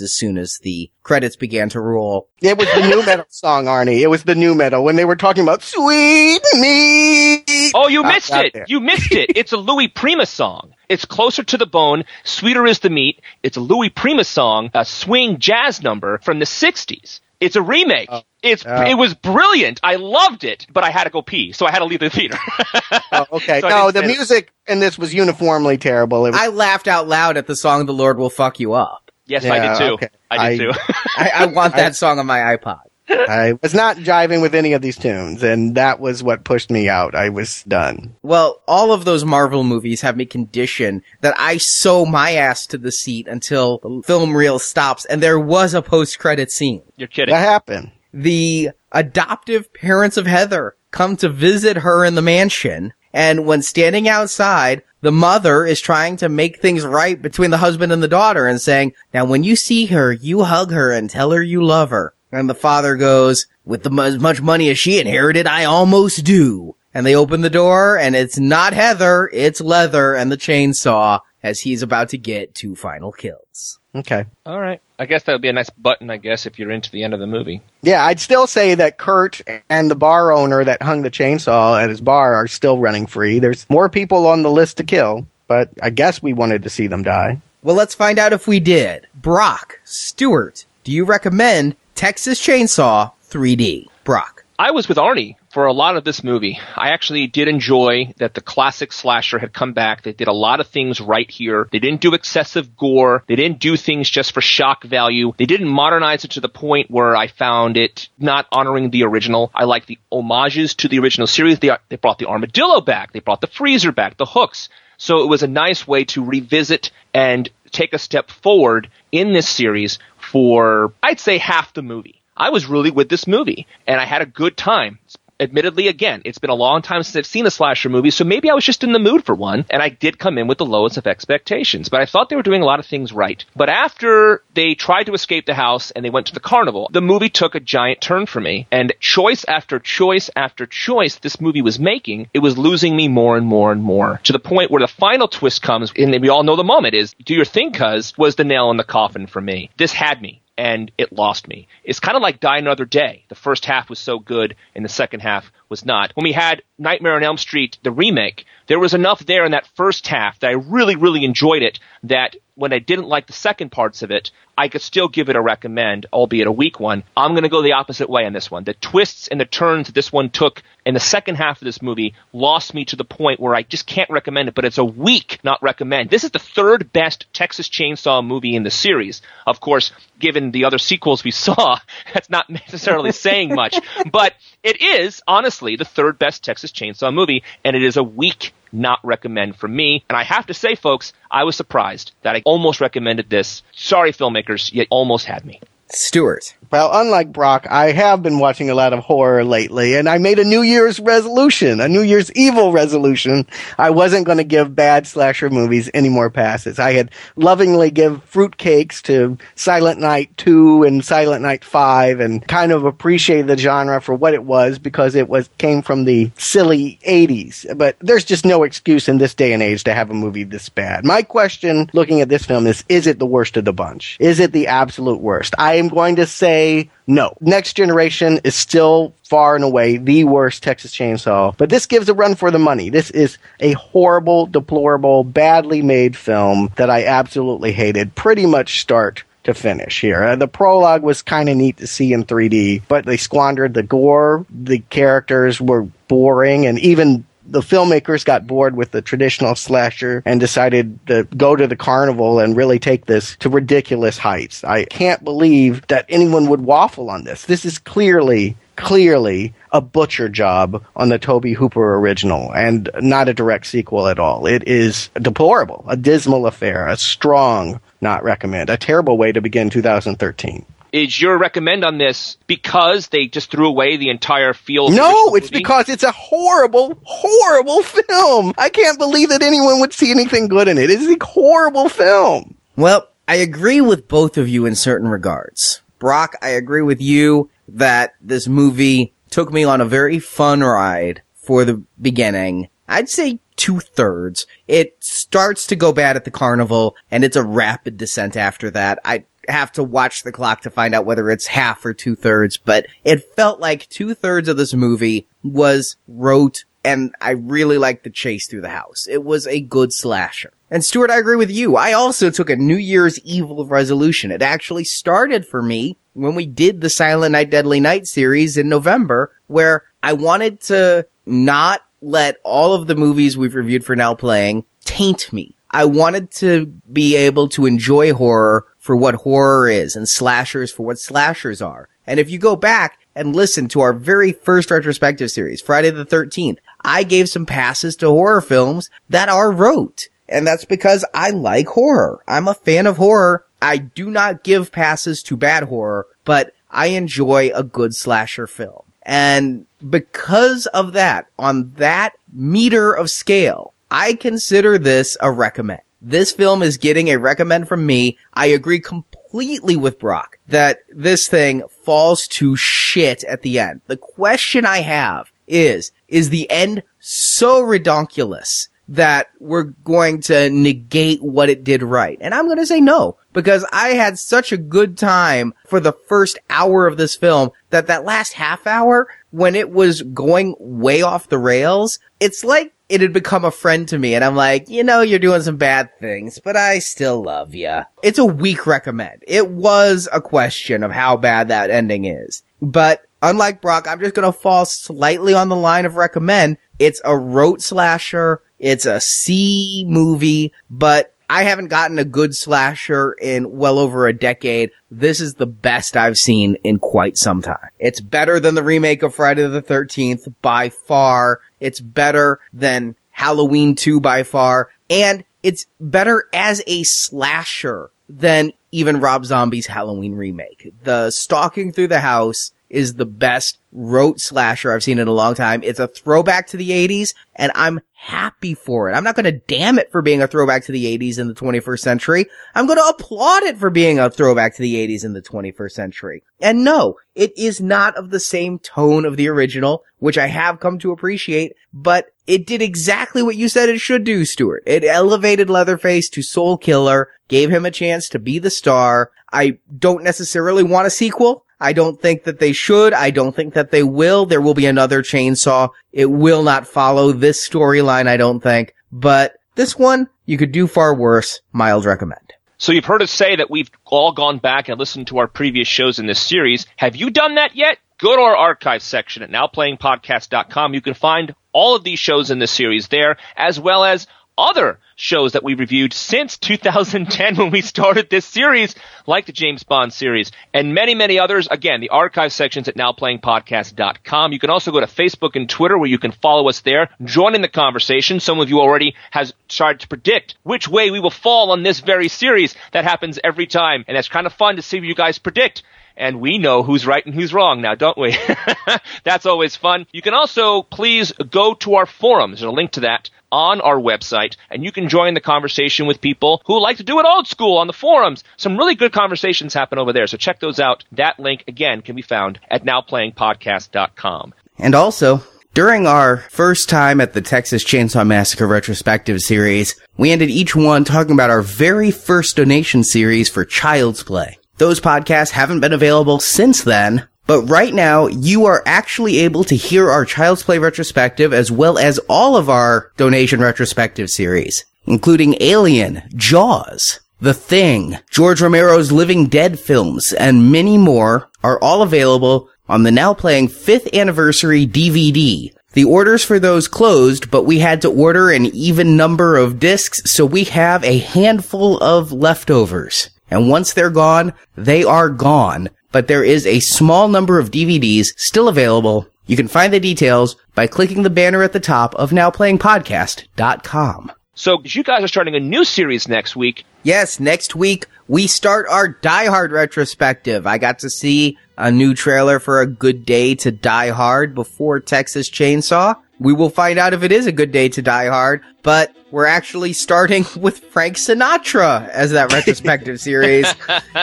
as 0.02 0.14
soon 0.14 0.36
as 0.36 0.58
the 0.62 0.90
credits 1.02 1.36
began 1.36 1.70
to 1.70 1.80
roll. 1.80 2.28
It 2.42 2.58
was 2.58 2.70
the 2.74 2.86
new 2.88 3.02
metal 3.06 3.24
song, 3.30 3.64
Arnie. 3.64 4.00
It 4.00 4.08
was 4.08 4.24
the 4.24 4.34
new 4.34 4.54
metal 4.54 4.84
when 4.84 4.96
they 4.96 5.04
were 5.06 5.16
talking 5.16 5.42
about 5.42 5.62
sweet 5.62 6.42
meat. 6.54 7.72
Oh, 7.74 7.88
you 7.88 8.02
missed 8.02 8.32
it. 8.34 8.64
You 8.68 8.80
missed 8.80 9.12
it. 9.12 9.36
It's 9.36 9.52
a 9.52 9.56
Louis 9.56 9.88
Prima 9.88 10.26
song. 10.26 10.74
It's 10.88 11.06
closer 11.06 11.42
to 11.42 11.56
the 11.56 11.66
bone, 11.66 12.04
sweeter 12.24 12.66
is 12.66 12.80
the 12.80 12.90
meat. 12.90 13.20
It's 13.42 13.56
a 13.56 13.60
Louis 13.60 13.88
Prima 13.88 14.24
song, 14.24 14.70
a 14.74 14.84
swing 14.84 15.38
jazz 15.38 15.82
number 15.82 16.18
from 16.18 16.38
the 16.38 16.44
60s. 16.44 17.20
It's 17.40 17.56
a 17.56 17.62
remake. 17.62 18.08
Oh. 18.10 18.22
It's 18.42 18.64
it 18.66 18.98
was 18.98 19.14
brilliant. 19.14 19.80
I 19.82 19.96
loved 19.96 20.44
it, 20.44 20.66
but 20.70 20.84
I 20.84 20.90
had 20.90 21.04
to 21.04 21.10
go 21.10 21.22
pee, 21.22 21.52
so 21.52 21.66
I 21.66 21.70
had 21.70 21.78
to 21.78 21.86
leave 21.86 22.00
the 22.00 22.10
theater. 22.10 22.36
oh, 23.12 23.26
okay. 23.32 23.60
so 23.62 23.68
no, 23.68 23.90
the 23.90 24.02
music 24.02 24.52
in 24.66 24.80
this 24.80 24.98
was 24.98 25.14
uniformly 25.14 25.78
terrible. 25.78 26.22
Was- 26.22 26.34
I 26.36 26.48
laughed 26.48 26.86
out 26.86 27.08
loud 27.08 27.38
at 27.38 27.46
the 27.46 27.56
song 27.56 27.86
"The 27.86 27.94
Lord 27.94 28.18
Will 28.18 28.30
Fuck 28.30 28.60
You 28.60 28.74
Up." 28.74 29.10
Yes, 29.26 29.44
yeah, 29.44 29.52
I 29.54 29.68
did 29.68 29.78
too. 29.78 29.92
Okay. 29.94 30.08
I 30.30 30.50
did 30.50 30.60
I, 30.60 30.72
too. 30.72 30.78
I, 31.16 31.30
I, 31.34 31.46
want 31.46 31.74
that 31.76 31.88
I, 31.88 31.92
song 31.92 32.18
on 32.18 32.26
my 32.26 32.56
iPod. 32.56 32.80
I 33.08 33.58
was 33.62 33.74
not 33.74 33.96
jiving 33.98 34.40
with 34.40 34.54
any 34.54 34.72
of 34.72 34.82
these 34.82 34.96
tunes, 34.96 35.42
and 35.42 35.74
that 35.74 36.00
was 36.00 36.22
what 36.22 36.44
pushed 36.44 36.70
me 36.70 36.88
out. 36.88 37.14
I 37.14 37.28
was 37.28 37.62
done. 37.64 38.16
Well, 38.22 38.62
all 38.66 38.92
of 38.92 39.04
those 39.04 39.24
Marvel 39.24 39.62
movies 39.62 40.00
have 40.00 40.16
me 40.16 40.24
conditioned 40.24 41.02
that 41.20 41.34
I 41.38 41.58
sew 41.58 42.06
my 42.06 42.32
ass 42.32 42.66
to 42.68 42.78
the 42.78 42.92
seat 42.92 43.28
until 43.28 43.78
the 43.78 44.02
film 44.04 44.36
reel 44.36 44.58
stops, 44.58 45.04
and 45.04 45.22
there 45.22 45.38
was 45.38 45.74
a 45.74 45.82
post-credit 45.82 46.50
scene. 46.50 46.82
You're 46.96 47.08
kidding. 47.08 47.34
That 47.34 47.40
happened. 47.40 47.90
The 48.12 48.70
adoptive 48.92 49.72
parents 49.74 50.16
of 50.16 50.26
Heather 50.26 50.76
come 50.90 51.16
to 51.16 51.28
visit 51.28 51.78
her 51.78 52.04
in 52.04 52.14
the 52.14 52.22
mansion, 52.22 52.94
and 53.12 53.44
when 53.44 53.62
standing 53.62 54.08
outside, 54.08 54.82
the 55.00 55.12
mother 55.12 55.66
is 55.66 55.80
trying 55.80 56.16
to 56.16 56.30
make 56.30 56.60
things 56.60 56.86
right 56.86 57.20
between 57.20 57.50
the 57.50 57.58
husband 57.58 57.92
and 57.92 58.02
the 58.02 58.08
daughter 58.08 58.46
and 58.46 58.60
saying, 58.60 58.94
now 59.12 59.26
when 59.26 59.44
you 59.44 59.54
see 59.54 59.86
her, 59.86 60.10
you 60.12 60.44
hug 60.44 60.70
her 60.70 60.90
and 60.90 61.10
tell 61.10 61.32
her 61.32 61.42
you 61.42 61.62
love 61.62 61.90
her. 61.90 62.13
And 62.34 62.50
the 62.50 62.54
father 62.54 62.96
goes, 62.96 63.46
with 63.64 63.84
the, 63.84 64.02
as 64.02 64.18
much 64.18 64.42
money 64.42 64.68
as 64.68 64.78
she 64.78 64.98
inherited, 64.98 65.46
I 65.46 65.64
almost 65.64 66.24
do. 66.24 66.74
And 66.92 67.06
they 67.06 67.14
open 67.14 67.40
the 67.40 67.50
door 67.50 67.98
and 67.98 68.14
it's 68.14 68.38
not 68.38 68.72
Heather, 68.72 69.30
it's 69.32 69.60
Leather 69.60 70.14
and 70.14 70.30
the 70.30 70.36
chainsaw 70.36 71.20
as 71.42 71.60
he's 71.60 71.82
about 71.82 72.08
to 72.10 72.18
get 72.18 72.54
two 72.54 72.74
final 72.74 73.12
kills. 73.12 73.78
Okay. 73.94 74.24
All 74.44 74.60
right. 74.60 74.80
I 74.98 75.06
guess 75.06 75.24
that 75.24 75.32
would 75.32 75.42
be 75.42 75.48
a 75.48 75.52
nice 75.52 75.70
button, 75.70 76.10
I 76.10 76.16
guess, 76.16 76.46
if 76.46 76.58
you're 76.58 76.70
into 76.70 76.90
the 76.90 77.04
end 77.04 77.14
of 77.14 77.20
the 77.20 77.26
movie. 77.26 77.62
Yeah, 77.82 78.04
I'd 78.04 78.20
still 78.20 78.46
say 78.46 78.74
that 78.74 78.98
Kurt 78.98 79.40
and 79.68 79.90
the 79.90 79.96
bar 79.96 80.32
owner 80.32 80.64
that 80.64 80.82
hung 80.82 81.02
the 81.02 81.10
chainsaw 81.10 81.80
at 81.80 81.88
his 81.90 82.00
bar 82.00 82.34
are 82.34 82.48
still 82.48 82.78
running 82.78 83.06
free. 83.06 83.38
There's 83.38 83.68
more 83.70 83.88
people 83.88 84.26
on 84.26 84.42
the 84.42 84.50
list 84.50 84.76
to 84.78 84.84
kill, 84.84 85.26
but 85.46 85.70
I 85.82 85.90
guess 85.90 86.22
we 86.22 86.32
wanted 86.32 86.62
to 86.64 86.70
see 86.70 86.86
them 86.86 87.02
die. 87.02 87.40
Well, 87.62 87.76
let's 87.76 87.94
find 87.94 88.18
out 88.18 88.32
if 88.32 88.46
we 88.46 88.60
did. 88.60 89.06
Brock, 89.14 89.80
Stuart, 89.84 90.64
do 90.84 90.92
you 90.92 91.04
recommend 91.04 91.76
Texas 91.94 92.44
Chainsaw 92.44 93.12
3D. 93.30 93.86
Brock. 94.02 94.44
I 94.58 94.72
was 94.72 94.88
with 94.88 94.98
Arnie 94.98 95.36
for 95.52 95.66
a 95.66 95.72
lot 95.72 95.96
of 95.96 96.02
this 96.02 96.24
movie. 96.24 96.58
I 96.74 96.90
actually 96.90 97.28
did 97.28 97.46
enjoy 97.46 98.12
that 98.18 98.34
the 98.34 98.40
classic 98.40 98.92
slasher 98.92 99.38
had 99.38 99.52
come 99.52 99.74
back. 99.74 100.02
They 100.02 100.12
did 100.12 100.26
a 100.26 100.32
lot 100.32 100.58
of 100.58 100.66
things 100.66 101.00
right 101.00 101.30
here. 101.30 101.68
They 101.70 101.78
didn't 101.78 102.00
do 102.00 102.14
excessive 102.14 102.76
gore. 102.76 103.22
They 103.28 103.36
didn't 103.36 103.60
do 103.60 103.76
things 103.76 104.10
just 104.10 104.32
for 104.32 104.40
shock 104.40 104.82
value. 104.82 105.34
They 105.38 105.46
didn't 105.46 105.68
modernize 105.68 106.24
it 106.24 106.32
to 106.32 106.40
the 106.40 106.48
point 106.48 106.90
where 106.90 107.14
I 107.14 107.28
found 107.28 107.76
it 107.76 108.08
not 108.18 108.48
honoring 108.50 108.90
the 108.90 109.04
original. 109.04 109.52
I 109.54 109.64
like 109.64 109.86
the 109.86 109.98
homages 110.10 110.74
to 110.76 110.88
the 110.88 110.98
original 110.98 111.28
series. 111.28 111.60
They, 111.60 111.70
they 111.90 111.96
brought 111.96 112.18
the 112.18 112.26
armadillo 112.26 112.80
back. 112.80 113.12
They 113.12 113.20
brought 113.20 113.40
the 113.40 113.46
freezer 113.46 113.92
back, 113.92 114.16
the 114.16 114.26
hooks. 114.26 114.68
So 114.96 115.22
it 115.22 115.28
was 115.28 115.44
a 115.44 115.48
nice 115.48 115.86
way 115.86 116.04
to 116.06 116.24
revisit 116.24 116.90
and 117.12 117.48
take 117.70 117.92
a 117.92 117.98
step 117.98 118.30
forward 118.30 118.88
in 119.12 119.32
this 119.32 119.48
series 119.48 119.98
for, 120.34 120.92
I'd 121.00 121.20
say, 121.20 121.38
half 121.38 121.74
the 121.74 121.82
movie. 121.82 122.20
I 122.36 122.50
was 122.50 122.66
really 122.66 122.90
with 122.90 123.08
this 123.08 123.28
movie 123.28 123.68
and 123.86 124.00
I 124.00 124.04
had 124.04 124.20
a 124.20 124.26
good 124.26 124.56
time 124.56 124.98
admittedly, 125.40 125.88
again, 125.88 126.22
it's 126.24 126.38
been 126.38 126.50
a 126.50 126.54
long 126.54 126.82
time 126.82 127.02
since 127.02 127.16
I've 127.16 127.26
seen 127.26 127.46
a 127.46 127.50
slasher 127.50 127.88
movie, 127.88 128.10
so 128.10 128.24
maybe 128.24 128.50
I 128.50 128.54
was 128.54 128.64
just 128.64 128.84
in 128.84 128.92
the 128.92 128.98
mood 128.98 129.24
for 129.24 129.34
one, 129.34 129.64
and 129.70 129.82
I 129.82 129.88
did 129.88 130.18
come 130.18 130.38
in 130.38 130.46
with 130.46 130.58
the 130.58 130.66
lowest 130.66 130.96
of 130.96 131.06
expectations. 131.06 131.88
But 131.88 132.00
I 132.00 132.06
thought 132.06 132.28
they 132.28 132.36
were 132.36 132.42
doing 132.42 132.62
a 132.62 132.66
lot 132.66 132.80
of 132.80 132.86
things 132.86 133.12
right. 133.12 133.44
But 133.56 133.68
after 133.68 134.42
they 134.54 134.74
tried 134.74 135.04
to 135.04 135.14
escape 135.14 135.46
the 135.46 135.54
house 135.54 135.90
and 135.90 136.04
they 136.04 136.10
went 136.10 136.26
to 136.26 136.34
the 136.34 136.40
carnival, 136.40 136.88
the 136.92 137.00
movie 137.00 137.28
took 137.28 137.54
a 137.54 137.60
giant 137.60 138.00
turn 138.00 138.26
for 138.26 138.40
me. 138.40 138.66
And 138.70 138.92
choice 139.00 139.44
after 139.44 139.78
choice 139.78 140.30
after 140.36 140.66
choice 140.66 141.16
this 141.16 141.40
movie 141.40 141.62
was 141.62 141.78
making, 141.78 142.28
it 142.34 142.40
was 142.40 142.58
losing 142.58 142.96
me 142.96 143.08
more 143.08 143.36
and 143.36 143.46
more 143.46 143.72
and 143.72 143.82
more. 143.82 144.20
To 144.24 144.32
the 144.32 144.38
point 144.38 144.70
where 144.70 144.80
the 144.80 144.88
final 144.88 145.28
twist 145.28 145.62
comes, 145.62 145.92
and 145.96 146.20
we 146.20 146.28
all 146.28 146.42
know 146.42 146.56
the 146.56 146.64
moment 146.64 146.94
is, 146.94 147.14
do 147.24 147.34
your 147.34 147.44
thing, 147.44 147.72
cuz, 147.72 148.16
was 148.16 148.36
the 148.36 148.44
nail 148.44 148.70
in 148.70 148.76
the 148.76 148.84
coffin 148.84 149.26
for 149.26 149.40
me. 149.40 149.70
This 149.76 149.92
had 149.92 150.20
me 150.22 150.42
and 150.56 150.90
it 150.98 151.12
lost 151.12 151.48
me. 151.48 151.68
It's 151.82 152.00
kind 152.00 152.16
of 152.16 152.22
like 152.22 152.40
Die 152.40 152.58
Another 152.58 152.84
Day. 152.84 153.24
The 153.28 153.34
first 153.34 153.64
half 153.64 153.90
was 153.90 153.98
so 153.98 154.18
good, 154.18 154.56
and 154.74 154.84
the 154.84 154.88
second 154.88 155.20
half 155.20 155.50
was 155.68 155.84
not. 155.84 156.12
When 156.14 156.24
we 156.24 156.32
had 156.32 156.62
Nightmare 156.78 157.16
on 157.16 157.24
Elm 157.24 157.38
Street, 157.38 157.78
the 157.82 157.90
remake, 157.90 158.44
there 158.66 158.78
was 158.78 158.94
enough 158.94 159.24
there 159.24 159.44
in 159.44 159.52
that 159.52 159.68
first 159.74 160.06
half 160.06 160.38
that 160.40 160.50
I 160.50 160.54
really, 160.54 160.96
really 160.96 161.24
enjoyed 161.24 161.62
it 161.62 161.80
that 162.04 162.36
when 162.56 162.72
I 162.72 162.78
didn't 162.78 163.08
like 163.08 163.26
the 163.26 163.32
second 163.32 163.72
parts 163.72 164.02
of 164.02 164.10
it, 164.10 164.30
I 164.56 164.68
could 164.68 164.82
still 164.82 165.08
give 165.08 165.28
it 165.28 165.34
a 165.34 165.42
recommend, 165.42 166.06
albeit 166.12 166.46
a 166.46 166.52
weak 166.52 166.78
one. 166.78 167.02
I'm 167.16 167.32
going 167.32 167.42
to 167.42 167.48
go 167.48 167.62
the 167.62 167.72
opposite 167.72 168.08
way 168.08 168.24
on 168.24 168.32
this 168.32 168.48
one. 168.48 168.62
The 168.62 168.74
twists 168.74 169.26
and 169.26 169.40
the 169.40 169.44
turns 169.44 169.88
that 169.88 169.94
this 169.94 170.12
one 170.12 170.30
took 170.30 170.62
in 170.86 170.94
the 170.94 171.00
second 171.00 171.34
half 171.36 171.60
of 171.60 171.64
this 171.64 171.82
movie 171.82 172.14
lost 172.32 172.72
me 172.72 172.84
to 172.86 172.96
the 172.96 173.04
point 173.04 173.40
where 173.40 173.56
I 173.56 173.62
just 173.62 173.86
can't 173.86 174.10
recommend 174.10 174.48
it, 174.48 174.54
but 174.54 174.64
it's 174.64 174.78
a 174.78 174.84
weak 174.84 175.40
not 175.42 175.60
recommend. 175.62 176.10
This 176.10 176.22
is 176.22 176.30
the 176.30 176.38
third 176.38 176.92
best 176.92 177.26
Texas 177.32 177.68
Chainsaw 177.68 178.24
movie 178.24 178.54
in 178.54 178.62
the 178.62 178.70
series. 178.70 179.20
Of 179.46 179.60
course, 179.60 179.90
given 180.20 180.52
the 180.52 180.66
other 180.66 180.78
sequels 180.78 181.24
we 181.24 181.30
saw, 181.32 181.78
that's 182.12 182.30
not 182.30 182.48
necessarily 182.48 183.10
saying 183.10 183.52
much, 183.52 183.76
but 184.12 184.34
it 184.62 184.80
is 184.80 185.20
honestly 185.26 185.74
the 185.74 185.84
third 185.84 186.20
best 186.20 186.44
Texas 186.44 186.70
Chainsaw 186.70 187.12
movie, 187.12 187.42
and 187.64 187.74
it 187.74 187.82
is 187.82 187.96
a 187.96 188.04
weak 188.04 188.52
not 188.74 189.00
recommend 189.02 189.56
for 189.56 189.68
me. 189.68 190.04
And 190.08 190.16
I 190.16 190.24
have 190.24 190.46
to 190.46 190.54
say, 190.54 190.74
folks, 190.74 191.12
I 191.30 191.44
was 191.44 191.56
surprised 191.56 192.12
that 192.22 192.36
I 192.36 192.42
almost 192.44 192.80
recommended 192.80 193.30
this. 193.30 193.62
Sorry, 193.72 194.12
filmmakers, 194.12 194.72
you 194.72 194.84
almost 194.90 195.26
had 195.26 195.44
me. 195.44 195.60
Stuart. 195.88 196.54
Well, 196.70 196.90
unlike 196.92 197.32
Brock, 197.32 197.68
I 197.70 197.92
have 197.92 198.20
been 198.22 198.40
watching 198.40 198.68
a 198.68 198.74
lot 198.74 198.92
of 198.92 198.98
horror 198.98 199.44
lately, 199.44 199.94
and 199.94 200.08
I 200.08 200.18
made 200.18 200.40
a 200.40 200.44
New 200.44 200.62
Year's 200.62 200.98
resolution, 200.98 201.78
a 201.80 201.88
New 201.88 202.00
Year's 202.00 202.32
evil 202.32 202.72
resolution. 202.72 203.46
I 203.78 203.90
wasn't 203.90 204.26
going 204.26 204.38
to 204.38 204.44
give 204.44 204.74
bad 204.74 205.06
slasher 205.06 205.50
movies 205.50 205.88
any 205.94 206.08
more 206.08 206.30
passes. 206.30 206.80
I 206.80 206.94
had 206.94 207.12
lovingly 207.36 207.92
give 207.92 208.28
fruitcakes 208.28 209.02
to 209.02 209.38
Silent 209.54 210.00
Night 210.00 210.36
2 210.36 210.82
and 210.82 211.04
Silent 211.04 211.42
Night 211.42 211.64
5 211.64 212.18
and 212.18 212.44
kind 212.48 212.72
of 212.72 212.84
appreciated 212.84 213.46
the 213.46 213.56
genre 213.56 214.00
for 214.00 214.14
what 214.14 214.34
it 214.34 214.42
was 214.42 214.80
because 214.80 215.14
it 215.14 215.28
was 215.28 215.48
came 215.58 215.80
from 215.80 216.06
the 216.06 216.32
silly 216.36 216.98
80s. 217.06 217.78
But 217.78 217.96
there's 218.00 218.24
just 218.24 218.44
no 218.44 218.64
excuse 218.64 219.08
in 219.08 219.18
this 219.18 219.34
day 219.34 219.52
and 219.52 219.62
age 219.62 219.84
to 219.84 219.94
have 219.94 220.10
a 220.10 220.14
movie 220.14 220.42
this 220.42 220.70
bad. 220.70 221.04
My 221.04 221.22
question 221.22 221.88
looking 221.92 222.20
at 222.20 222.28
this 222.28 222.46
film 222.46 222.66
is, 222.66 222.82
is 222.88 223.06
it 223.06 223.20
the 223.20 223.26
worst 223.26 223.56
of 223.56 223.64
the 223.64 223.72
bunch? 223.72 224.16
Is 224.18 224.40
it 224.40 224.50
the 224.50 224.66
absolute 224.66 225.20
worst? 225.20 225.54
I 225.56 225.73
am 225.74 225.88
going 225.88 226.16
to 226.16 226.26
say 226.26 226.90
no. 227.06 227.36
Next 227.40 227.74
Generation 227.74 228.40
is 228.44 228.54
still 228.54 229.14
far 229.24 229.54
and 229.54 229.64
away 229.64 229.96
the 229.96 230.24
worst 230.24 230.62
Texas 230.62 230.92
Chainsaw, 230.94 231.56
but 231.56 231.70
this 231.70 231.86
gives 231.86 232.08
a 232.08 232.14
run 232.14 232.34
for 232.34 232.50
the 232.50 232.58
money. 232.58 232.90
This 232.90 233.10
is 233.10 233.38
a 233.60 233.72
horrible, 233.72 234.46
deplorable, 234.46 235.24
badly 235.24 235.82
made 235.82 236.16
film 236.16 236.70
that 236.76 236.90
I 236.90 237.04
absolutely 237.04 237.72
hated 237.72 238.14
pretty 238.14 238.46
much 238.46 238.80
start 238.80 239.24
to 239.44 239.54
finish 239.54 240.00
here. 240.00 240.24
Uh, 240.24 240.36
the 240.36 240.48
prologue 240.48 241.02
was 241.02 241.22
kind 241.22 241.48
of 241.48 241.56
neat 241.56 241.76
to 241.76 241.86
see 241.86 242.12
in 242.12 242.24
3D, 242.24 242.82
but 242.88 243.04
they 243.04 243.16
squandered 243.16 243.74
the 243.74 243.82
gore. 243.82 244.44
The 244.50 244.78
characters 244.78 245.60
were 245.60 245.82
boring 246.08 246.66
and 246.66 246.78
even 246.78 247.24
the 247.46 247.60
filmmakers 247.60 248.24
got 248.24 248.46
bored 248.46 248.76
with 248.76 248.90
the 248.90 249.02
traditional 249.02 249.54
slasher 249.54 250.22
and 250.24 250.40
decided 250.40 250.98
to 251.06 251.24
go 251.36 251.54
to 251.56 251.66
the 251.66 251.76
carnival 251.76 252.38
and 252.38 252.56
really 252.56 252.78
take 252.78 253.06
this 253.06 253.36
to 253.36 253.48
ridiculous 253.48 254.18
heights. 254.18 254.64
I 254.64 254.84
can't 254.84 255.22
believe 255.22 255.86
that 255.88 256.06
anyone 256.08 256.48
would 256.48 256.62
waffle 256.62 257.10
on 257.10 257.24
this. 257.24 257.44
This 257.44 257.64
is 257.64 257.78
clearly 257.78 258.56
clearly 258.76 259.54
a 259.70 259.80
butcher 259.80 260.28
job 260.28 260.84
on 260.96 261.08
the 261.08 261.18
Tobe 261.18 261.46
Hooper 261.46 261.94
original 261.94 262.52
and 262.52 262.90
not 263.00 263.28
a 263.28 263.34
direct 263.34 263.66
sequel 263.66 264.08
at 264.08 264.18
all. 264.18 264.46
It 264.46 264.66
is 264.66 265.10
deplorable, 265.14 265.84
a 265.88 265.96
dismal 265.96 266.46
affair, 266.46 266.88
a 266.88 266.96
strong 266.96 267.80
not 268.00 268.24
recommend, 268.24 268.70
a 268.70 268.76
terrible 268.76 269.16
way 269.16 269.30
to 269.30 269.40
begin 269.40 269.70
2013 269.70 270.66
is 270.94 271.20
your 271.20 271.36
recommend 271.36 271.84
on 271.84 271.98
this 271.98 272.36
because 272.46 273.08
they 273.08 273.26
just 273.26 273.50
threw 273.50 273.66
away 273.66 273.96
the 273.96 274.10
entire 274.10 274.54
field? 274.54 274.94
No, 274.94 275.34
it's 275.34 275.50
movie? 275.50 275.58
because 275.58 275.88
it's 275.88 276.04
a 276.04 276.12
horrible, 276.12 276.96
horrible 277.02 277.82
film. 277.82 278.54
I 278.56 278.68
can't 278.68 278.96
believe 278.96 279.30
that 279.30 279.42
anyone 279.42 279.80
would 279.80 279.92
see 279.92 280.12
anything 280.12 280.46
good 280.46 280.68
in 280.68 280.78
it. 280.78 280.90
It's 280.90 281.02
a 281.04 281.24
horrible 281.24 281.88
film. 281.88 282.56
Well, 282.76 283.08
I 283.26 283.36
agree 283.36 283.80
with 283.80 284.06
both 284.06 284.38
of 284.38 284.48
you 284.48 284.66
in 284.66 284.76
certain 284.76 285.08
regards. 285.08 285.82
Brock, 285.98 286.36
I 286.40 286.50
agree 286.50 286.82
with 286.82 287.00
you 287.00 287.50
that 287.66 288.14
this 288.20 288.46
movie 288.46 289.12
took 289.30 289.52
me 289.52 289.64
on 289.64 289.80
a 289.80 289.86
very 289.86 290.20
fun 290.20 290.60
ride 290.60 291.22
for 291.34 291.64
the 291.64 291.82
beginning. 292.00 292.68
I'd 292.86 293.08
say 293.08 293.40
two 293.56 293.80
thirds. 293.80 294.46
It 294.68 294.96
starts 295.02 295.66
to 295.68 295.76
go 295.76 295.92
bad 295.92 296.14
at 296.14 296.24
the 296.24 296.30
carnival 296.30 296.94
and 297.10 297.24
it's 297.24 297.36
a 297.36 297.42
rapid 297.42 297.96
descent 297.96 298.36
after 298.36 298.70
that. 298.70 299.00
I 299.04 299.24
have 299.48 299.72
to 299.72 299.82
watch 299.82 300.22
the 300.22 300.32
clock 300.32 300.62
to 300.62 300.70
find 300.70 300.94
out 300.94 301.04
whether 301.04 301.30
it's 301.30 301.46
half 301.46 301.84
or 301.84 301.94
two 301.94 302.14
thirds, 302.14 302.56
but 302.56 302.86
it 303.04 303.34
felt 303.34 303.60
like 303.60 303.88
two 303.88 304.14
thirds 304.14 304.48
of 304.48 304.56
this 304.56 304.74
movie 304.74 305.26
was 305.42 305.96
rote 306.08 306.64
and 306.84 307.14
I 307.20 307.30
really 307.30 307.78
liked 307.78 308.04
the 308.04 308.10
chase 308.10 308.46
through 308.46 308.60
the 308.60 308.68
house. 308.68 309.08
It 309.10 309.24
was 309.24 309.46
a 309.46 309.60
good 309.60 309.92
slasher. 309.92 310.52
And 310.70 310.84
Stuart, 310.84 311.10
I 311.10 311.18
agree 311.18 311.36
with 311.36 311.50
you. 311.50 311.76
I 311.76 311.92
also 311.92 312.30
took 312.30 312.50
a 312.50 312.56
New 312.56 312.76
Year's 312.76 313.18
Evil 313.20 313.64
resolution. 313.66 314.30
It 314.30 314.42
actually 314.42 314.84
started 314.84 315.46
for 315.46 315.62
me 315.62 315.96
when 316.12 316.34
we 316.34 316.46
did 316.46 316.80
the 316.80 316.90
Silent 316.90 317.32
Night 317.32 317.50
Deadly 317.50 317.80
Night 317.80 318.06
series 318.06 318.56
in 318.56 318.68
November, 318.68 319.32
where 319.46 319.84
I 320.02 320.12
wanted 320.12 320.60
to 320.62 321.06
not 321.24 321.80
let 322.02 322.36
all 322.44 322.74
of 322.74 322.86
the 322.86 322.94
movies 322.94 323.36
we've 323.36 323.54
reviewed 323.54 323.84
for 323.84 323.96
now 323.96 324.14
playing 324.14 324.64
taint 324.84 325.32
me. 325.32 325.56
I 325.70 325.86
wanted 325.86 326.30
to 326.32 326.66
be 326.92 327.16
able 327.16 327.48
to 327.50 327.66
enjoy 327.66 328.12
horror 328.12 328.66
for 328.84 328.94
what 328.94 329.14
horror 329.14 329.66
is 329.66 329.96
and 329.96 330.06
slashers 330.06 330.70
for 330.70 330.84
what 330.84 330.98
slashers 330.98 331.62
are. 331.62 331.88
And 332.06 332.20
if 332.20 332.28
you 332.28 332.38
go 332.38 332.54
back 332.54 332.98
and 333.14 333.34
listen 333.34 333.66
to 333.68 333.80
our 333.80 333.94
very 333.94 334.30
first 334.30 334.70
retrospective 334.70 335.30
series, 335.30 335.62
Friday 335.62 335.88
the 335.88 336.04
13th, 336.04 336.58
I 336.82 337.02
gave 337.02 337.30
some 337.30 337.46
passes 337.46 337.96
to 337.96 338.08
horror 338.08 338.42
films 338.42 338.90
that 339.08 339.30
are 339.30 339.50
rote. 339.50 340.08
And 340.28 340.46
that's 340.46 340.66
because 340.66 341.02
I 341.14 341.30
like 341.30 341.68
horror. 341.68 342.22
I'm 342.28 342.46
a 342.46 342.52
fan 342.52 342.86
of 342.86 342.98
horror. 342.98 343.46
I 343.62 343.78
do 343.78 344.10
not 344.10 344.44
give 344.44 344.70
passes 344.70 345.22
to 345.22 345.36
bad 345.38 345.62
horror, 345.62 346.06
but 346.26 346.52
I 346.70 346.88
enjoy 346.88 347.52
a 347.54 347.62
good 347.62 347.94
slasher 347.94 348.46
film. 348.46 348.82
And 349.00 349.64
because 349.88 350.66
of 350.66 350.92
that, 350.92 351.28
on 351.38 351.72
that 351.76 352.12
meter 352.30 352.92
of 352.92 353.08
scale, 353.08 353.72
I 353.90 354.12
consider 354.12 354.76
this 354.76 355.16
a 355.22 355.32
recommend. 355.32 355.80
This 356.06 356.32
film 356.32 356.62
is 356.62 356.76
getting 356.76 357.08
a 357.08 357.18
recommend 357.18 357.66
from 357.66 357.86
me. 357.86 358.18
I 358.34 358.46
agree 358.46 358.78
completely 358.78 359.74
with 359.74 359.98
Brock 359.98 360.38
that 360.48 360.80
this 360.90 361.28
thing 361.28 361.62
falls 361.82 362.28
to 362.28 362.56
shit 362.56 363.24
at 363.24 363.40
the 363.40 363.58
end. 363.58 363.80
The 363.86 363.96
question 363.96 364.66
I 364.66 364.82
have 364.82 365.32
is, 365.46 365.92
is 366.06 366.28
the 366.28 366.50
end 366.50 366.82
so 367.00 367.62
redonkulous 367.62 368.68
that 368.86 369.28
we're 369.40 369.62
going 369.62 370.20
to 370.20 370.50
negate 370.50 371.22
what 371.22 371.48
it 371.48 371.64
did 371.64 371.82
right? 371.82 372.18
And 372.20 372.34
I'm 372.34 372.44
going 372.44 372.58
to 372.58 372.66
say 372.66 372.82
no, 372.82 373.16
because 373.32 373.64
I 373.72 373.94
had 373.94 374.18
such 374.18 374.52
a 374.52 374.58
good 374.58 374.98
time 374.98 375.54
for 375.66 375.80
the 375.80 375.94
first 376.06 376.38
hour 376.50 376.86
of 376.86 376.98
this 376.98 377.16
film 377.16 377.50
that 377.70 377.86
that 377.86 378.04
last 378.04 378.34
half 378.34 378.66
hour, 378.66 379.08
when 379.30 379.54
it 379.54 379.70
was 379.70 380.02
going 380.02 380.54
way 380.58 381.00
off 381.00 381.30
the 381.30 381.38
rails, 381.38 381.98
it's 382.20 382.44
like 382.44 382.73
it 382.88 383.00
had 383.00 383.12
become 383.12 383.44
a 383.44 383.50
friend 383.50 383.88
to 383.88 383.98
me 383.98 384.14
and 384.14 384.22
I'm 384.22 384.36
like, 384.36 384.68
you 384.68 384.84
know, 384.84 385.00
you're 385.00 385.18
doing 385.18 385.42
some 385.42 385.56
bad 385.56 385.90
things, 385.98 386.38
but 386.38 386.56
I 386.56 386.78
still 386.80 387.22
love 387.22 387.54
you. 387.54 387.82
It's 388.02 388.18
a 388.18 388.24
weak 388.24 388.66
recommend. 388.66 389.24
It 389.26 389.50
was 389.50 390.08
a 390.12 390.20
question 390.20 390.82
of 390.82 390.90
how 390.90 391.16
bad 391.16 391.48
that 391.48 391.70
ending 391.70 392.04
is. 392.04 392.42
But 392.60 393.06
unlike 393.22 393.62
Brock, 393.62 393.88
I'm 393.88 394.00
just 394.00 394.14
gonna 394.14 394.32
fall 394.32 394.66
slightly 394.66 395.32
on 395.34 395.48
the 395.48 395.56
line 395.56 395.86
of 395.86 395.96
recommend. 395.96 396.58
It's 396.78 397.00
a 397.04 397.16
rote 397.16 397.62
slasher. 397.62 398.42
It's 398.58 398.86
a 398.86 399.00
C 399.00 399.84
movie, 399.88 400.52
but 400.70 401.13
I 401.28 401.44
haven't 401.44 401.68
gotten 401.68 401.98
a 401.98 402.04
good 402.04 402.34
slasher 402.34 403.12
in 403.12 403.56
well 403.56 403.78
over 403.78 404.06
a 404.06 404.12
decade. 404.12 404.70
This 404.90 405.20
is 405.20 405.34
the 405.34 405.46
best 405.46 405.96
I've 405.96 406.16
seen 406.16 406.56
in 406.64 406.78
quite 406.78 407.16
some 407.16 407.42
time. 407.42 407.68
It's 407.78 408.00
better 408.00 408.40
than 408.40 408.54
the 408.54 408.62
remake 408.62 409.02
of 409.02 409.14
Friday 409.14 409.46
the 409.46 409.62
13th 409.62 410.32
by 410.42 410.68
far. 410.68 411.40
It's 411.60 411.80
better 411.80 412.40
than 412.52 412.96
Halloween 413.10 413.74
2 413.74 414.00
by 414.00 414.22
far. 414.22 414.70
And 414.90 415.24
it's 415.42 415.66
better 415.80 416.28
as 416.32 416.62
a 416.66 416.82
slasher 416.82 417.90
than 418.08 418.52
even 418.72 419.00
Rob 419.00 419.24
Zombie's 419.24 419.66
Halloween 419.66 420.14
remake. 420.14 420.72
The 420.82 421.10
stalking 421.10 421.72
through 421.72 421.88
the 421.88 422.00
house 422.00 422.52
is 422.68 422.94
the 422.94 423.06
best 423.06 423.58
rote 423.72 424.20
slasher 424.20 424.72
I've 424.72 424.82
seen 424.82 424.98
in 424.98 425.08
a 425.08 425.12
long 425.12 425.34
time. 425.34 425.62
It's 425.62 425.78
a 425.78 425.86
throwback 425.86 426.48
to 426.48 426.56
the 426.56 426.70
80s 426.70 427.14
and 427.36 427.52
I'm 427.54 427.80
happy 428.04 428.52
for 428.52 428.90
it. 428.90 428.92
I'm 428.92 429.02
not 429.02 429.14
going 429.14 429.24
to 429.24 429.32
damn 429.32 429.78
it 429.78 429.90
for 429.90 430.02
being 430.02 430.20
a 430.20 430.26
throwback 430.26 430.64
to 430.64 430.72
the 430.72 430.98
80s 430.98 431.18
in 431.18 431.26
the 431.26 431.34
21st 431.34 431.78
century. 431.78 432.26
I'm 432.54 432.66
going 432.66 432.78
to 432.78 432.94
applaud 432.94 433.44
it 433.44 433.56
for 433.56 433.70
being 433.70 433.98
a 433.98 434.10
throwback 434.10 434.54
to 434.56 434.62
the 434.62 434.74
80s 434.74 435.06
in 435.06 435.14
the 435.14 435.22
21st 435.22 435.70
century. 435.70 436.22
And 436.38 436.64
no, 436.64 436.96
it 437.14 437.32
is 437.38 437.62
not 437.62 437.96
of 437.96 438.10
the 438.10 438.20
same 438.20 438.58
tone 438.58 439.06
of 439.06 439.16
the 439.16 439.28
original, 439.28 439.84
which 440.00 440.18
I 440.18 440.26
have 440.26 440.60
come 440.60 440.78
to 440.80 440.92
appreciate, 440.92 441.54
but 441.72 442.08
it 442.26 442.46
did 442.46 442.60
exactly 442.60 443.22
what 443.22 443.36
you 443.36 443.48
said 443.48 443.70
it 443.70 443.80
should 443.80 444.04
do, 444.04 444.26
Stuart. 444.26 444.64
It 444.66 444.84
elevated 444.84 445.48
Leatherface 445.48 446.10
to 446.10 446.22
Soul 446.22 446.58
Killer, 446.58 447.08
gave 447.28 447.50
him 447.50 447.64
a 447.64 447.70
chance 447.70 448.10
to 448.10 448.18
be 448.18 448.38
the 448.38 448.50
star. 448.50 449.12
I 449.32 449.58
don't 449.78 450.04
necessarily 450.04 450.62
want 450.62 450.86
a 450.86 450.90
sequel. 450.90 451.46
I 451.64 451.72
don't 451.72 451.98
think 451.98 452.24
that 452.24 452.40
they 452.40 452.52
should. 452.52 452.92
I 452.92 453.10
don't 453.10 453.34
think 453.34 453.54
that 453.54 453.70
they 453.70 453.82
will. 453.82 454.26
There 454.26 454.42
will 454.42 454.52
be 454.52 454.66
another 454.66 455.02
chainsaw. 455.02 455.70
It 455.92 456.10
will 456.10 456.42
not 456.42 456.66
follow 456.66 457.10
this 457.10 457.48
storyline, 457.48 458.06
I 458.06 458.18
don't 458.18 458.40
think. 458.40 458.74
But 458.92 459.36
this 459.54 459.78
one, 459.78 460.10
you 460.26 460.36
could 460.36 460.52
do 460.52 460.66
far 460.66 460.94
worse. 460.94 461.40
Mild 461.52 461.86
recommend. 461.86 462.34
So 462.58 462.72
you've 462.72 462.84
heard 462.84 463.00
us 463.00 463.10
say 463.10 463.36
that 463.36 463.50
we've 463.50 463.70
all 463.86 464.12
gone 464.12 464.38
back 464.38 464.68
and 464.68 464.78
listened 464.78 465.06
to 465.06 465.18
our 465.18 465.26
previous 465.26 465.66
shows 465.66 465.98
in 465.98 466.06
this 466.06 466.20
series. 466.20 466.66
Have 466.76 466.96
you 466.96 467.08
done 467.08 467.36
that 467.36 467.56
yet? 467.56 467.78
Go 467.98 468.14
to 468.14 468.20
our 468.22 468.36
archive 468.36 468.82
section 468.82 469.22
at 469.22 469.30
nowplayingpodcast.com. 469.30 470.74
You 470.74 470.82
can 470.82 470.94
find 470.94 471.34
all 471.52 471.76
of 471.76 471.82
these 471.82 471.98
shows 471.98 472.30
in 472.30 472.40
this 472.40 472.50
series 472.50 472.88
there, 472.88 473.16
as 473.36 473.58
well 473.58 473.84
as 473.84 474.06
other 474.36 474.78
shows 474.96 475.32
that 475.32 475.42
we 475.42 475.54
reviewed 475.54 475.92
since 475.92 476.38
2010 476.38 477.36
when 477.36 477.50
we 477.50 477.60
started 477.60 478.10
this 478.10 478.24
series, 478.24 478.74
like 479.06 479.26
the 479.26 479.32
James 479.32 479.62
Bond 479.62 479.92
series, 479.92 480.32
and 480.52 480.74
many, 480.74 480.94
many 480.94 481.18
others. 481.18 481.48
Again, 481.50 481.80
the 481.80 481.90
archive 481.90 482.32
sections 482.32 482.68
at 482.68 482.76
nowplayingpodcast.com. 482.76 484.32
You 484.32 484.38
can 484.38 484.50
also 484.50 484.72
go 484.72 484.80
to 484.80 484.86
Facebook 484.86 485.36
and 485.36 485.48
Twitter 485.48 485.78
where 485.78 485.88
you 485.88 485.98
can 485.98 486.12
follow 486.12 486.48
us 486.48 486.60
there, 486.60 486.90
join 487.04 487.34
in 487.34 487.42
the 487.42 487.48
conversation. 487.48 488.20
Some 488.20 488.40
of 488.40 488.48
you 488.48 488.60
already 488.60 488.94
has 489.10 489.34
started 489.48 489.80
to 489.80 489.88
predict 489.88 490.36
which 490.42 490.68
way 490.68 490.90
we 490.90 491.00
will 491.00 491.10
fall 491.10 491.50
on 491.50 491.62
this 491.62 491.80
very 491.80 492.08
series. 492.08 492.54
That 492.72 492.84
happens 492.84 493.18
every 493.22 493.46
time, 493.46 493.84
and 493.86 493.96
that's 493.96 494.08
kind 494.08 494.26
of 494.26 494.32
fun 494.32 494.56
to 494.56 494.62
see 494.62 494.78
what 494.78 494.88
you 494.88 494.94
guys 494.94 495.18
predict 495.18 495.62
and 495.96 496.20
we 496.20 496.38
know 496.38 496.62
who's 496.62 496.86
right 496.86 497.04
and 497.04 497.14
who's 497.14 497.32
wrong 497.32 497.60
now, 497.60 497.74
don't 497.74 497.96
we? 497.96 498.16
That's 499.04 499.26
always 499.26 499.56
fun. 499.56 499.86
You 499.92 500.02
can 500.02 500.14
also 500.14 500.62
please 500.62 501.12
go 501.12 501.54
to 501.54 501.76
our 501.76 501.86
forums. 501.86 502.40
There's 502.40 502.48
a 502.48 502.54
link 502.54 502.72
to 502.72 502.80
that 502.80 503.10
on 503.34 503.60
our 503.60 503.76
website, 503.76 504.36
and 504.48 504.62
you 504.62 504.70
can 504.70 504.88
join 504.88 505.14
the 505.14 505.20
conversation 505.20 505.86
with 505.86 506.00
people 506.00 506.40
who 506.46 506.60
like 506.60 506.76
to 506.76 506.84
do 506.84 507.00
it 507.00 507.04
old 507.04 507.26
school 507.26 507.58
on 507.58 507.66
the 507.66 507.72
forums. 507.72 508.22
Some 508.36 508.56
really 508.56 508.76
good 508.76 508.92
conversations 508.92 509.52
happen 509.52 509.76
over 509.76 509.92
there, 509.92 510.06
so 510.06 510.16
check 510.16 510.38
those 510.38 510.60
out. 510.60 510.84
That 510.92 511.18
link, 511.18 511.42
again, 511.48 511.82
can 511.82 511.96
be 511.96 512.02
found 512.02 512.38
at 512.48 512.64
nowplayingpodcast.com. 512.64 514.34
And 514.58 514.76
also, 514.76 515.24
during 515.52 515.88
our 515.88 516.18
first 516.30 516.68
time 516.68 517.00
at 517.00 517.12
the 517.12 517.20
Texas 517.20 517.64
Chainsaw 517.64 518.06
Massacre 518.06 518.46
retrospective 518.46 519.20
series, 519.20 519.74
we 519.96 520.12
ended 520.12 520.30
each 520.30 520.54
one 520.54 520.84
talking 520.84 521.12
about 521.12 521.30
our 521.30 521.42
very 521.42 521.90
first 521.90 522.36
donation 522.36 522.84
series 522.84 523.28
for 523.28 523.44
Child's 523.44 524.04
Play. 524.04 524.38
Those 524.58 524.80
podcasts 524.80 525.30
haven't 525.30 525.58
been 525.58 525.72
available 525.72 526.20
since 526.20 526.62
then, 526.62 527.08
but 527.26 527.42
right 527.42 527.72
now 527.72 528.06
you 528.06 528.46
are 528.46 528.62
actually 528.66 529.18
able 529.18 529.44
to 529.44 529.56
hear 529.56 529.90
our 529.90 530.04
Child's 530.04 530.42
Play 530.42 530.58
retrospective 530.58 531.32
as 531.32 531.50
well 531.50 531.78
as 531.78 531.98
all 532.08 532.36
of 532.36 532.48
our 532.48 532.92
donation 532.96 533.40
retrospective 533.40 534.10
series, 534.10 534.64
including 534.86 535.36
Alien, 535.40 536.02
Jaws, 536.14 537.00
The 537.20 537.34
Thing, 537.34 537.98
George 538.10 538.42
Romero's 538.42 538.92
Living 538.92 539.26
Dead 539.26 539.58
films, 539.58 540.12
and 540.12 540.52
many 540.52 540.76
more 540.76 541.30
are 541.42 541.58
all 541.60 541.82
available 541.82 542.50
on 542.68 542.82
the 542.82 542.90
now 542.90 543.14
playing 543.14 543.48
5th 543.48 543.92
anniversary 543.92 544.66
DVD. 544.66 545.52
The 545.72 545.84
orders 545.84 546.24
for 546.24 546.38
those 546.38 546.68
closed, 546.68 547.30
but 547.30 547.42
we 547.42 547.58
had 547.58 547.82
to 547.82 547.90
order 547.90 548.30
an 548.30 548.46
even 548.46 548.96
number 548.96 549.36
of 549.36 549.58
discs, 549.58 550.10
so 550.10 550.24
we 550.24 550.44
have 550.44 550.84
a 550.84 550.98
handful 550.98 551.78
of 551.78 552.12
leftovers. 552.12 553.10
And 553.30 553.48
once 553.48 553.72
they're 553.72 553.90
gone, 553.90 554.34
they 554.56 554.84
are 554.84 555.08
gone. 555.08 555.70
But 555.94 556.08
there 556.08 556.24
is 556.24 556.44
a 556.44 556.58
small 556.58 557.06
number 557.06 557.38
of 557.38 557.52
DVDs 557.52 558.08
still 558.16 558.48
available. 558.48 559.06
You 559.26 559.36
can 559.36 559.46
find 559.46 559.72
the 559.72 559.78
details 559.78 560.34
by 560.56 560.66
clicking 560.66 561.04
the 561.04 561.08
banner 561.08 561.44
at 561.44 561.52
the 561.52 561.60
top 561.60 561.94
of 561.94 562.10
nowplayingpodcast.com. 562.10 564.12
So, 564.34 564.60
you 564.64 564.82
guys 564.82 565.04
are 565.04 565.08
starting 565.08 565.36
a 565.36 565.40
new 565.40 565.64
series 565.64 566.08
next 566.08 566.34
week. 566.34 566.64
Yes, 566.82 567.20
next 567.20 567.54
week 567.54 567.86
we 568.08 568.26
start 568.26 568.66
our 568.68 568.88
Die 568.88 569.26
Hard 569.26 569.52
retrospective. 569.52 570.48
I 570.48 570.58
got 570.58 570.80
to 570.80 570.90
see 570.90 571.38
a 571.56 571.70
new 571.70 571.94
trailer 571.94 572.40
for 572.40 572.60
A 572.60 572.66
Good 572.66 573.06
Day 573.06 573.36
to 573.36 573.52
Die 573.52 573.90
Hard 573.90 574.34
before 574.34 574.80
Texas 574.80 575.30
Chainsaw. 575.30 575.96
We 576.18 576.32
will 576.32 576.50
find 576.50 576.76
out 576.76 576.92
if 576.92 577.04
it 577.04 577.12
is 577.12 577.26
a 577.26 577.32
good 577.32 577.52
day 577.52 577.68
to 577.68 577.82
die 577.82 578.06
hard, 578.06 578.42
but 578.64 578.92
we're 579.12 579.26
actually 579.26 579.74
starting 579.74 580.24
with 580.36 580.58
Frank 580.58 580.96
Sinatra 580.96 581.88
as 581.90 582.10
that 582.10 582.32
retrospective 582.32 583.00
series 583.00 583.46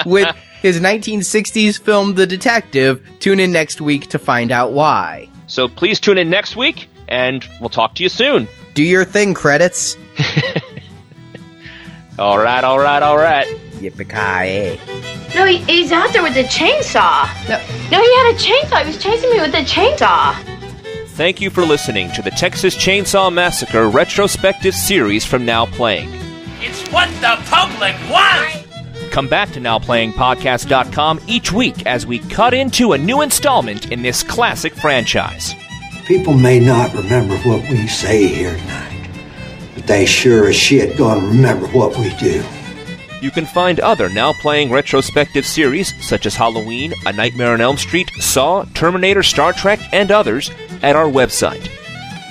with 0.05 0.33
his 0.61 0.79
1960s 0.79 1.79
film 1.79 2.13
The 2.13 2.27
Detective. 2.27 3.05
Tune 3.19 3.39
in 3.39 3.51
next 3.51 3.81
week 3.81 4.07
to 4.09 4.19
find 4.19 4.51
out 4.51 4.73
why. 4.73 5.27
So 5.47 5.67
please 5.67 5.99
tune 5.99 6.17
in 6.17 6.29
next 6.29 6.55
week, 6.55 6.87
and 7.07 7.45
we'll 7.59 7.69
talk 7.69 7.95
to 7.95 8.03
you 8.03 8.09
soon. 8.09 8.47
Do 8.75 8.83
your 8.83 9.03
thing, 9.03 9.33
credits. 9.33 9.97
all 12.19 12.37
right, 12.37 12.63
all 12.63 12.79
right, 12.79 13.01
all 13.01 13.17
right. 13.17 13.47
Yippee 13.73 14.07
Kai. 14.07 14.77
No, 15.33 15.45
he, 15.45 15.57
he's 15.57 15.91
out 15.91 16.13
there 16.13 16.21
with 16.21 16.35
the 16.35 16.43
chainsaw. 16.43 17.27
No, 17.49 17.57
no, 17.89 18.01
he 18.01 18.15
had 18.17 18.33
a 18.33 18.37
chainsaw. 18.37 18.81
He 18.81 18.87
was 18.87 19.01
chasing 19.01 19.29
me 19.31 19.41
with 19.41 19.53
a 19.55 19.63
chainsaw. 19.63 20.35
Thank 21.09 21.41
you 21.41 21.49
for 21.49 21.65
listening 21.65 22.11
to 22.13 22.21
the 22.21 22.31
Texas 22.31 22.75
Chainsaw 22.75 23.33
Massacre 23.33 23.89
retrospective 23.89 24.75
series 24.75 25.25
from 25.25 25.45
Now 25.45 25.65
Playing. 25.65 26.09
It's 26.61 26.87
what 26.91 27.09
the 27.19 27.37
public 27.49 27.95
wants! 28.09 28.70
Come 29.11 29.27
back 29.27 29.51
to 29.51 29.59
NowPlayingPodcast.com 29.59 31.19
each 31.27 31.51
week 31.51 31.85
as 31.85 32.07
we 32.07 32.19
cut 32.19 32.53
into 32.53 32.93
a 32.93 32.97
new 32.97 33.21
installment 33.21 33.91
in 33.91 34.01
this 34.01 34.23
classic 34.23 34.73
franchise. 34.73 35.53
People 36.05 36.33
may 36.33 36.61
not 36.61 36.93
remember 36.93 37.35
what 37.39 37.61
we 37.69 37.87
say 37.87 38.25
here 38.25 38.55
tonight, 38.55 39.09
but 39.75 39.85
they 39.85 40.05
sure 40.05 40.47
as 40.47 40.55
shit 40.55 40.97
gonna 40.97 41.27
remember 41.27 41.67
what 41.67 41.97
we 41.97 42.09
do. 42.15 42.41
You 43.21 43.31
can 43.31 43.45
find 43.45 43.81
other 43.81 44.07
Now 44.09 44.31
Playing 44.31 44.71
retrospective 44.71 45.45
series 45.45 45.93
such 46.07 46.25
as 46.25 46.35
Halloween, 46.35 46.93
A 47.05 47.11
Nightmare 47.11 47.51
on 47.51 47.61
Elm 47.61 47.77
Street, 47.77 48.09
Saw, 48.19 48.63
Terminator, 48.73 49.23
Star 49.23 49.51
Trek, 49.51 49.79
and 49.91 50.09
others 50.09 50.49
at 50.81 50.95
our 50.95 51.05
website. 51.05 51.69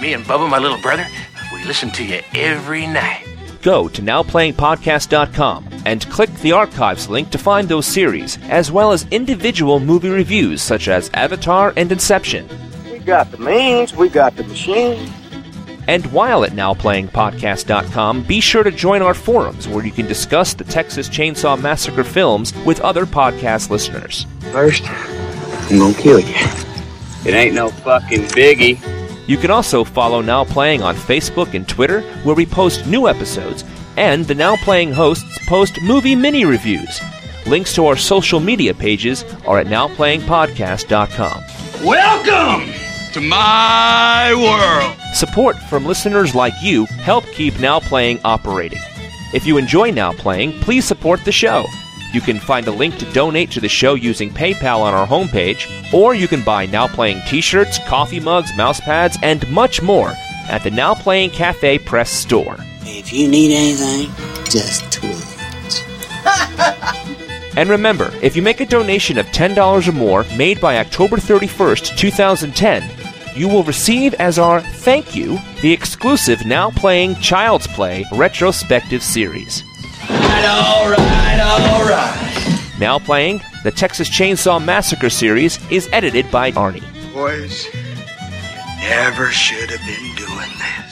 Me 0.01 0.15
and 0.15 0.25
Bubba, 0.25 0.49
my 0.49 0.59
little 0.59 0.81
brother, 0.81 1.07
we 1.53 1.63
listen 1.65 1.91
to 1.91 2.05
you 2.05 2.23
every 2.35 2.87
night. 2.87 3.27
Go 3.61 3.87
to 3.89 4.01
nowplayingpodcast.com 4.01 5.70
and 5.87 6.09
click 6.11 6.33
the 6.37 6.53
archives 6.53 7.09
link 7.09 7.31
to 7.31 7.39
find 7.39 7.69
those 7.69 7.87
series, 7.87 8.39
as 8.45 8.71
well 8.71 8.93
as 8.93 9.07
individual 9.11 9.81
movie 9.81 10.09
reviews 10.09 10.63
such 10.63 10.89
as 10.89 11.11
Avatar 11.15 11.73
and 11.77 11.91
Inception. 11.91 12.49
We 12.91 12.99
got 12.99 13.31
the 13.31 13.39
means, 13.39 13.95
we 13.95 14.09
got 14.09 14.37
the 14.37 14.45
machine. 14.45 15.13
And 15.89 16.07
while 16.13 16.45
at 16.45 16.53
nowplayingpodcast.com, 16.53 18.23
be 18.23 18.41
sure 18.41 18.63
to 18.63 18.71
join 18.71 19.03
our 19.03 19.15
forums 19.15 19.67
where 19.67 19.85
you 19.85 19.91
can 19.91 20.07
discuss 20.07 20.55
the 20.55 20.65
Texas 20.65 21.09
Chainsaw 21.09 21.61
Massacre 21.61 22.05
films 22.05 22.55
with 22.65 22.81
other 22.81 23.07
podcast 23.07 23.71
listeners. 23.71 24.27
First, 24.53 24.85
I'm 24.89 25.79
gonna 25.79 25.95
kill 25.95 26.21
you. 26.21 26.35
It 27.25 27.35
ain't 27.35 27.55
no 27.55 27.71
fucking 27.71 28.23
biggie. 28.27 28.79
You 29.29 29.37
can 29.37 29.51
also 29.51 29.85
follow 29.85 30.21
Now 30.21 30.45
Playing 30.45 30.83
on 30.83 30.97
Facebook 30.97 31.55
and 31.55 31.69
Twitter, 31.69 32.03
where 32.25 32.35
we 32.35 32.47
post 32.47 32.87
new 32.87 33.09
episodes, 33.09 33.65
and 33.97 34.25
the 34.25 34.35
Now 34.35 34.57
Playing 34.57 34.93
hosts 34.93 35.39
post 35.47 35.81
movie 35.83 36.17
mini 36.17 36.45
reviews. 36.45 37.01
Links 37.47 37.75
to 37.75 37.87
our 37.87 37.97
social 37.97 38.41
media 38.41 38.75
pages 38.75 39.25
are 39.47 39.59
at 39.59 39.67
nowplayingpodcast.com. 39.67 41.85
Welcome 41.85 42.73
to 43.13 43.21
my 43.21 44.33
world. 44.35 44.97
Support 45.15 45.57
from 45.69 45.87
listeners 45.87 46.35
like 46.35 46.55
you 46.63 46.87
help 46.87 47.25
keep 47.27 47.59
Now 47.59 47.81
Playing 47.81 48.21
operating. 48.25 48.81
If 49.33 49.47
you 49.47 49.59
enjoy 49.59 49.91
Now 49.91 50.13
Playing, 50.13 50.53
please 50.61 50.85
support 50.85 51.25
the 51.25 51.33
show. 51.33 51.65
You 52.13 52.21
can 52.21 52.41
find 52.41 52.67
a 52.67 52.73
link 52.73 52.99
to 52.99 53.13
donate 53.13 53.51
to 53.53 53.61
the 53.61 53.69
show 53.69 53.95
using 53.95 54.31
PayPal 54.31 54.81
on 54.81 54.95
our 54.95 55.07
homepage, 55.07 55.95
or 55.95 56.15
you 56.15 56.27
can 56.29 56.45
buy 56.45 56.67
Now 56.67 56.89
Playing 56.89 57.23
t 57.27 57.41
shirts, 57.41 57.79
coffee 57.87 58.21
mugs, 58.21 58.51
mouse 58.57 58.81
pads, 58.81 59.17
and 59.23 59.49
much 59.51 59.81
more 59.81 60.13
at 60.49 60.63
the 60.65 60.71
Now 60.71 60.95
Playing 60.95 61.31
Cafe 61.31 61.79
Press 61.79 62.11
store. 62.11 62.57
If 62.83 63.13
you 63.13 63.29
need 63.29 63.53
anything, 63.53 64.11
just 64.45 64.93
twitch. 64.93 65.17
And 67.57 67.69
remember, 67.69 68.13
if 68.23 68.37
you 68.37 68.43
make 68.43 68.61
a 68.61 68.65
donation 68.65 69.19
of 69.19 69.27
$10 69.27 69.89
or 69.89 69.93
more 69.93 70.25
made 70.37 70.61
by 70.61 70.79
October 70.79 71.17
31st, 71.17 71.97
2010, 71.97 72.89
you 73.35 73.49
will 73.49 73.65
receive 73.65 74.15
as 74.15 74.39
our 74.39 74.61
thank 74.61 75.17
you 75.17 75.39
the 75.61 75.73
exclusive 75.73 76.47
Now 76.47 76.71
Playing 76.71 77.17
Child's 77.17 77.67
Play 77.67 78.05
retrospective 78.13 79.03
series. 79.03 79.65
Alright, 80.09 80.45
alright, 80.45 81.41
alright. 81.41 82.79
Now 82.79 82.99
Playing, 82.99 83.43
the 83.65 83.73
Texas 83.73 84.09
Chainsaw 84.09 84.65
Massacre 84.65 85.11
series 85.11 85.59
is 85.71 85.89
edited 85.93 86.31
by 86.31 86.53
Arnie. 86.53 86.85
Boys, 87.13 87.67
you 87.75 88.89
never 88.89 89.29
should 89.31 89.71
have 89.71 89.87
been 89.87 90.15
doing 90.15 90.51
this. 90.59 90.90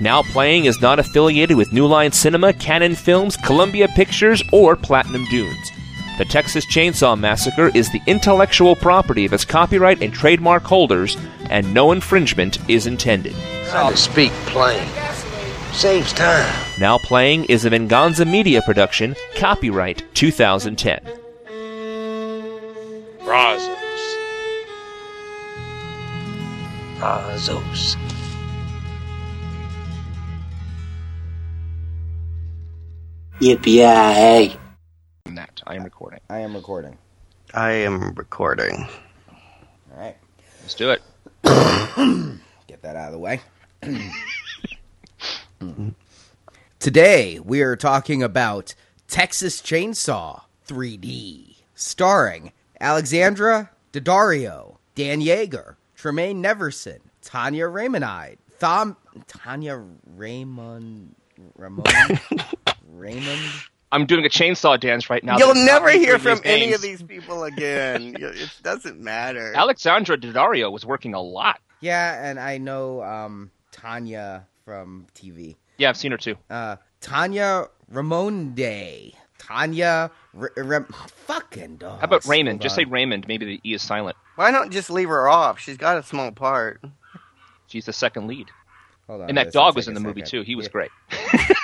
Now 0.00 0.22
Playing 0.22 0.66
is 0.66 0.80
not 0.80 1.00
affiliated 1.00 1.56
with 1.56 1.72
New 1.72 1.86
Line 1.86 2.12
Cinema, 2.12 2.52
Canon 2.52 2.94
Films, 2.94 3.36
Columbia 3.36 3.88
Pictures, 3.88 4.42
or 4.52 4.76
Platinum 4.76 5.24
Dunes. 5.24 5.72
The 6.18 6.24
Texas 6.24 6.64
Chainsaw 6.66 7.18
Massacre 7.18 7.72
is 7.74 7.90
the 7.90 8.00
intellectual 8.06 8.76
property 8.76 9.24
of 9.24 9.32
its 9.32 9.44
copyright 9.44 10.00
and 10.00 10.14
trademark 10.14 10.62
holders, 10.62 11.16
and 11.50 11.74
no 11.74 11.90
infringement 11.90 12.58
is 12.70 12.86
intended. 12.86 13.34
Trying 13.66 13.92
to 13.92 13.96
speak 13.96 14.30
plain. 14.46 14.86
Saves 15.72 16.12
time. 16.12 16.52
Now 16.78 16.98
Playing 16.98 17.46
is 17.46 17.64
a 17.64 17.70
Venganza 17.70 18.24
Media 18.24 18.62
production, 18.62 19.16
copyright 19.36 20.04
2010. 20.14 21.00
Brazos. 23.24 23.76
Brazos. 26.98 27.96
Yippee! 33.40 34.58
That 35.26 35.62
I 35.64 35.76
am 35.76 35.84
recording. 35.84 36.18
I 36.28 36.40
am 36.40 36.56
recording. 36.56 36.98
I 37.54 37.70
am 37.70 38.12
recording. 38.14 38.88
All 39.30 39.96
right. 39.96 40.16
Let's 40.60 40.74
do 40.74 40.90
it. 40.90 41.00
Get 42.66 42.82
that 42.82 42.96
out 42.96 43.06
of 43.06 43.12
the 43.12 43.18
way. 43.20 43.40
Today, 46.80 47.38
we 47.38 47.62
are 47.62 47.76
talking 47.76 48.24
about 48.24 48.74
Texas 49.06 49.62
Chainsaw 49.62 50.42
3D, 50.66 51.58
starring 51.76 52.50
Alexandra 52.80 53.70
Daddario, 53.92 54.78
Dan 54.96 55.20
Yeager, 55.20 55.76
Tremaine 55.94 56.42
Neverson, 56.42 56.98
Tanya 57.22 57.66
Raymonide, 57.66 58.38
Thom, 58.58 58.96
Tanya 59.28 59.80
Raymond, 60.16 61.14
Ramon, 61.56 61.84
Raymond. 62.98 63.40
I'm 63.90 64.04
doing 64.04 64.24
a 64.26 64.28
chainsaw 64.28 64.78
dance 64.78 65.08
right 65.08 65.24
now. 65.24 65.38
You'll 65.38 65.54
never 65.54 65.90
hear 65.90 66.18
from 66.18 66.40
any 66.44 66.72
of 66.74 66.82
these 66.82 67.02
people 67.02 67.44
again. 67.44 68.16
it 68.20 68.50
doesn't 68.62 69.00
matter. 69.00 69.52
Alexandra 69.56 70.18
Daddario 70.18 70.70
was 70.70 70.84
working 70.84 71.14
a 71.14 71.22
lot. 71.22 71.60
Yeah, 71.80 72.22
and 72.28 72.38
I 72.38 72.58
know 72.58 73.02
um, 73.02 73.50
Tanya 73.72 74.46
from 74.64 75.06
TV. 75.14 75.56
Yeah, 75.78 75.88
I've 75.88 75.96
seen 75.96 76.10
her 76.10 76.18
too. 76.18 76.36
Uh, 76.50 76.76
Tanya 77.00 77.68
Ramonde. 77.90 79.14
Tanya 79.38 80.10
R- 80.38 80.52
Ram- 80.56 80.92
fucking 81.26 81.76
dog. 81.76 82.00
How 82.00 82.04
about 82.04 82.26
Raymond? 82.26 82.60
Just 82.60 82.74
say 82.74 82.84
Raymond. 82.84 83.26
Maybe 83.28 83.46
the 83.46 83.60
E 83.70 83.74
is 83.74 83.80
silent. 83.82 84.16
Why 84.34 84.50
don't 84.50 84.70
just 84.70 84.90
leave 84.90 85.08
her 85.08 85.28
off? 85.28 85.58
She's 85.60 85.76
got 85.78 85.96
a 85.96 86.02
small 86.02 86.32
part. 86.32 86.82
She's 87.68 87.86
the 87.86 87.92
second 87.92 88.26
lead. 88.26 88.48
Hold 89.06 89.22
on, 89.22 89.28
And 89.28 89.38
that 89.38 89.52
dog 89.52 89.76
was 89.76 89.88
in 89.88 89.94
the 89.94 90.00
a 90.00 90.02
movie 90.02 90.22
too. 90.22 90.42
He 90.42 90.54
was 90.54 90.66
Yeah, 90.66 90.72
great. 90.72 90.90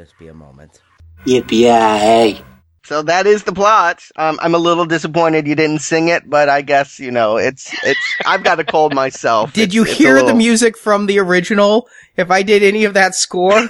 just 0.00 0.18
be 0.18 0.28
a 0.28 0.34
moment. 0.34 0.80
Yippee! 1.26 2.42
So 2.84 3.02
that 3.02 3.26
is 3.26 3.44
the 3.44 3.52
plot. 3.52 4.02
Um, 4.16 4.38
I'm 4.40 4.54
a 4.54 4.58
little 4.58 4.86
disappointed 4.86 5.46
you 5.46 5.54
didn't 5.54 5.80
sing 5.80 6.08
it, 6.08 6.28
but 6.28 6.48
I 6.48 6.62
guess 6.62 6.98
you 6.98 7.10
know 7.10 7.36
it's 7.36 7.70
it's. 7.84 8.00
I've 8.24 8.42
got 8.42 8.58
a 8.58 8.64
cold 8.64 8.94
myself. 8.94 9.52
Did 9.52 9.62
It's- 9.68 9.74
you 9.74 9.82
it's 9.82 9.92
a 9.92 9.94
hear 9.94 10.22
the 10.22 10.34
music 10.34 10.78
from 10.78 11.04
the 11.04 11.18
original? 11.18 11.86
If 12.16 12.30
I 12.30 12.42
did 12.42 12.62
any 12.62 12.84
of 12.84 12.94
that 12.94 13.14
score, 13.14 13.52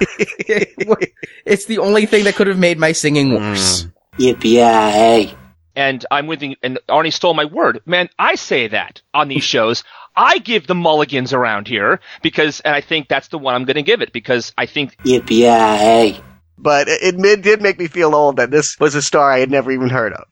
it's 1.45 1.65
the 1.65 1.77
only 1.79 2.05
thing 2.05 2.23
that 2.23 2.35
could 2.35 2.47
have 2.47 2.57
made 2.59 2.79
my 2.79 2.93
singing 2.93 3.33
worse. 3.33 3.87
Yippee! 4.17 5.35
And 5.75 6.05
I'm 6.11 6.27
with 6.27 6.41
you. 6.41 6.55
And 6.63 6.79
Arnie 6.89 7.13
stole 7.13 7.33
my 7.33 7.45
word, 7.45 7.81
man. 7.85 8.09
I 8.17 8.35
say 8.35 8.67
that 8.69 9.01
on 9.13 9.27
these 9.27 9.43
shows. 9.43 9.83
I 10.15 10.39
give 10.39 10.67
the 10.67 10.75
mulligans 10.75 11.33
around 11.33 11.67
here 11.67 11.99
because, 12.21 12.59
and 12.61 12.75
I 12.75 12.81
think 12.81 13.07
that's 13.07 13.29
the 13.29 13.37
one 13.37 13.55
I'm 13.55 13.65
going 13.65 13.75
to 13.75 13.83
give 13.83 14.01
it 14.01 14.13
because 14.13 14.53
I 14.57 14.65
think 14.65 14.97
Yippee! 15.03 16.21
But 16.57 16.87
it, 16.87 17.15
it 17.17 17.41
did 17.41 17.61
make 17.61 17.79
me 17.79 17.87
feel 17.87 18.13
old 18.13 18.37
that 18.37 18.51
this 18.51 18.79
was 18.79 18.95
a 18.95 19.01
star 19.01 19.31
I 19.31 19.39
had 19.39 19.49
never 19.51 19.71
even 19.71 19.89
heard 19.89 20.13
of. 20.13 20.25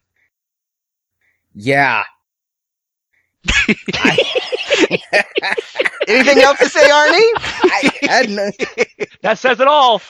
Yeah. 1.54 2.04
Anything 6.08 6.38
else 6.40 6.58
to 6.58 6.68
say, 6.68 6.88
Arnie? 6.88 7.32
I 7.36 7.92
had 8.02 8.30
no- 8.30 8.50
that 9.22 9.38
says 9.38 9.60
it 9.60 9.66
all. 9.66 10.02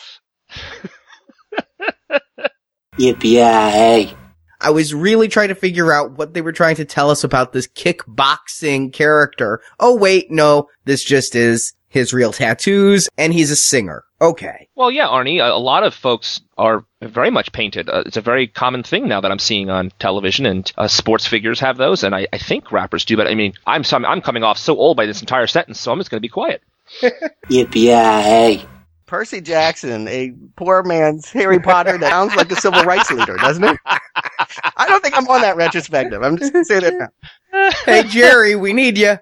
Yippee! 2.99 4.15
I 4.61 4.71
was 4.71 4.95
really 4.95 5.29
trying 5.29 5.49
to 5.49 5.55
figure 5.55 5.93
out 5.93 6.13
what 6.13 6.35
they 6.35 6.43
were 6.43 6.53
trying 6.53 6.77
to 6.77 6.85
tell 6.85 7.11
us 7.11 7.25
about 7.25 7.53
this 7.53 7.67
kickboxing 7.67 8.93
character. 8.93 9.61
Oh 9.79 9.97
wait, 9.97 10.31
no, 10.31 10.69
this 10.85 11.03
just 11.03 11.35
is 11.35 11.73
his 11.91 12.13
real 12.13 12.33
tattoos, 12.33 13.09
and 13.19 13.35
he's 13.35 13.51
a 13.51 13.57
singer. 13.57 14.05
Okay. 14.23 14.69
Well, 14.75 14.91
yeah, 14.91 15.09
Arnie, 15.09 15.41
a, 15.41 15.53
a 15.53 15.59
lot 15.59 15.83
of 15.83 15.93
folks 15.93 16.41
are 16.57 16.85
very 17.03 17.31
much 17.31 17.53
painted. 17.53 17.89
Uh, 17.89 18.05
it's 18.07 18.17
a 18.17 18.23
very 18.23 18.47
common 18.47 18.83
thing 18.83 19.09
now 19.09 19.21
that 19.21 19.31
I'm 19.31 19.39
seeing 19.39 19.71
on 19.71 19.91
television, 19.99 20.47
and 20.47 20.71
uh, 20.79 20.89
sports 20.89 21.27
figures 21.27 21.59
have 21.61 21.77
those, 21.77 22.05
and 22.05 22.15
I, 22.15 22.29
I 22.33 22.39
think 22.39 22.71
rappers 22.71 23.05
do. 23.05 23.17
But 23.17 23.27
I 23.27 23.35
mean, 23.35 23.55
I'm 23.67 23.83
some, 23.83 24.05
I'm 24.05 24.21
coming 24.21 24.45
off 24.45 24.57
so 24.57 24.77
old 24.77 24.97
by 24.97 25.07
this 25.07 25.21
entire 25.21 25.47
sentence, 25.47 25.81
so 25.81 25.91
I'm 25.91 25.99
just 25.99 26.11
going 26.11 26.19
to 26.19 26.23
be 26.23 26.29
quiet. 26.29 26.63
Yippee! 27.51 28.67
Percy 29.07 29.41
Jackson, 29.41 30.07
a 30.07 30.33
poor 30.55 30.85
man's 30.85 31.29
Harry 31.31 31.59
Potter 31.59 31.99
that 31.99 32.11
sounds 32.11 32.37
like 32.37 32.53
a 32.53 32.57
civil 32.57 32.85
rights 32.85 33.11
leader, 33.11 33.37
doesn't 33.37 33.65
it? 33.65 33.77
I 34.77 34.87
don't 34.87 35.03
think 35.03 35.17
I'm 35.17 35.27
on 35.29 35.43
that 35.43 35.57
retrospective. 35.57 36.23
I'm 36.23 36.37
just 36.37 36.53
going 36.53 36.65
to 36.65 36.69
say 36.69 36.81
that 36.81 36.95
now. 37.53 37.71
hey 37.85 38.03
Jerry, 38.05 38.57
we 38.57 38.73
need 38.73 38.97
you. 38.99 39.19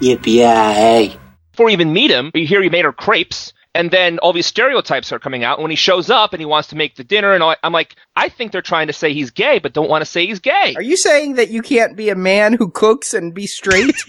Yippee! 0.00 1.18
Before 1.52 1.68
you 1.68 1.72
even 1.74 1.92
meet 1.92 2.10
him, 2.10 2.30
you 2.34 2.46
hear 2.46 2.62
he 2.62 2.68
made 2.68 2.84
her 2.84 2.92
crepes, 2.92 3.52
and 3.74 3.90
then 3.90 4.18
all 4.18 4.32
these 4.32 4.46
stereotypes 4.46 5.12
are 5.12 5.18
coming 5.20 5.44
out. 5.44 5.58
And 5.58 5.62
when 5.62 5.70
he 5.70 5.76
shows 5.76 6.10
up 6.10 6.32
and 6.32 6.40
he 6.40 6.46
wants 6.46 6.68
to 6.68 6.76
make 6.76 6.96
the 6.96 7.04
dinner, 7.04 7.32
and 7.32 7.42
all, 7.42 7.54
I'm 7.62 7.72
like, 7.72 7.94
I 8.16 8.28
think 8.28 8.50
they're 8.50 8.62
trying 8.62 8.88
to 8.88 8.92
say 8.92 9.12
he's 9.14 9.30
gay, 9.30 9.60
but 9.60 9.72
don't 9.72 9.88
want 9.88 10.02
to 10.02 10.06
say 10.06 10.26
he's 10.26 10.40
gay. 10.40 10.74
Are 10.76 10.82
you 10.82 10.96
saying 10.96 11.34
that 11.34 11.50
you 11.50 11.62
can't 11.62 11.96
be 11.96 12.08
a 12.08 12.16
man 12.16 12.54
who 12.54 12.70
cooks 12.70 13.14
and 13.14 13.32
be 13.34 13.46
straight? 13.46 13.94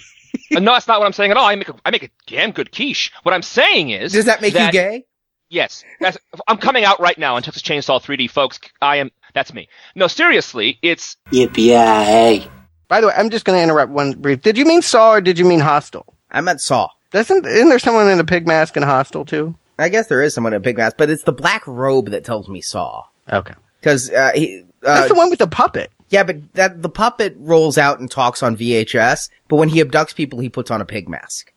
Uh, 0.53 0.59
no, 0.59 0.73
that's 0.73 0.85
not 0.85 0.99
what 0.99 1.05
I'm 1.05 1.13
saying 1.13 1.31
at 1.31 1.37
all. 1.37 1.45
I 1.45 1.55
make 1.55 1.69
a, 1.69 1.75
I 1.85 1.91
make 1.91 2.03
a 2.03 2.09
damn 2.27 2.51
good 2.51 2.69
quiche. 2.69 3.09
What 3.23 3.33
I'm 3.33 3.41
saying 3.41 3.91
is, 3.91 4.11
Does 4.11 4.25
that 4.25 4.41
make 4.41 4.53
you 4.53 4.69
gay? 4.69 5.05
Yes, 5.49 5.83
that's, 5.99 6.17
I'm 6.47 6.57
coming 6.57 6.83
out 6.83 6.99
right 6.99 7.17
now 7.17 7.35
on 7.35 7.43
Texas 7.43 7.61
Chainsaw 7.61 8.01
3D, 8.01 8.29
folks. 8.29 8.59
I 8.81 8.97
am. 8.97 9.11
That's 9.33 9.53
me. 9.53 9.67
No, 9.95 10.07
seriously, 10.07 10.79
it's 10.81 11.17
Yippee! 11.31 11.67
Hey. 11.69 12.47
By 12.87 13.01
the 13.01 13.07
way, 13.07 13.13
I'm 13.17 13.29
just 13.29 13.45
going 13.45 13.57
to 13.57 13.63
interrupt 13.63 13.91
one 13.91 14.13
brief. 14.13 14.41
Did 14.41 14.57
you 14.57 14.65
mean 14.65 14.81
Saw 14.81 15.13
or 15.13 15.21
did 15.21 15.37
you 15.39 15.45
mean 15.45 15.59
Hostel? 15.59 16.13
I 16.31 16.41
meant 16.41 16.61
Saw. 16.61 16.89
Doesn't 17.11 17.45
isn't 17.45 17.69
there 17.69 17.79
someone 17.79 18.09
in 18.09 18.19
a 18.19 18.23
pig 18.25 18.47
mask 18.47 18.75
in 18.77 18.83
Hostel 18.83 19.25
too? 19.25 19.55
I 19.77 19.89
guess 19.89 20.07
there 20.07 20.21
is 20.21 20.33
someone 20.33 20.53
in 20.53 20.57
a 20.57 20.63
pig 20.63 20.77
mask, 20.77 20.97
but 20.97 21.09
it's 21.09 21.23
the 21.23 21.31
black 21.31 21.65
robe 21.67 22.09
that 22.09 22.23
tells 22.23 22.47
me 22.47 22.61
Saw. 22.61 23.03
Okay. 23.31 23.53
Because 23.79 24.11
uh, 24.11 24.31
he. 24.33 24.63
Uh, 24.83 24.95
That's 24.95 25.09
the 25.09 25.15
one 25.15 25.29
with 25.29 25.39
the 25.39 25.47
puppet. 25.47 25.91
Yeah, 26.09 26.23
but 26.23 26.53
that 26.53 26.81
the 26.81 26.89
puppet 26.89 27.35
rolls 27.39 27.77
out 27.77 27.99
and 27.99 28.09
talks 28.09 28.43
on 28.43 28.55
VHS, 28.55 29.29
but 29.47 29.55
when 29.55 29.69
he 29.69 29.83
abducts 29.83 30.15
people, 30.15 30.39
he 30.39 30.49
puts 30.49 30.69
on 30.69 30.81
a 30.81 30.85
pig 30.85 31.09
mask. 31.09 31.51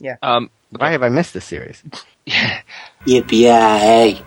Yeah. 0.00 0.16
Um, 0.22 0.50
Why 0.70 0.90
have 0.90 1.02
I 1.02 1.08
missed 1.08 1.34
this 1.34 1.44
series? 1.44 1.82
Yippee! 3.06 4.24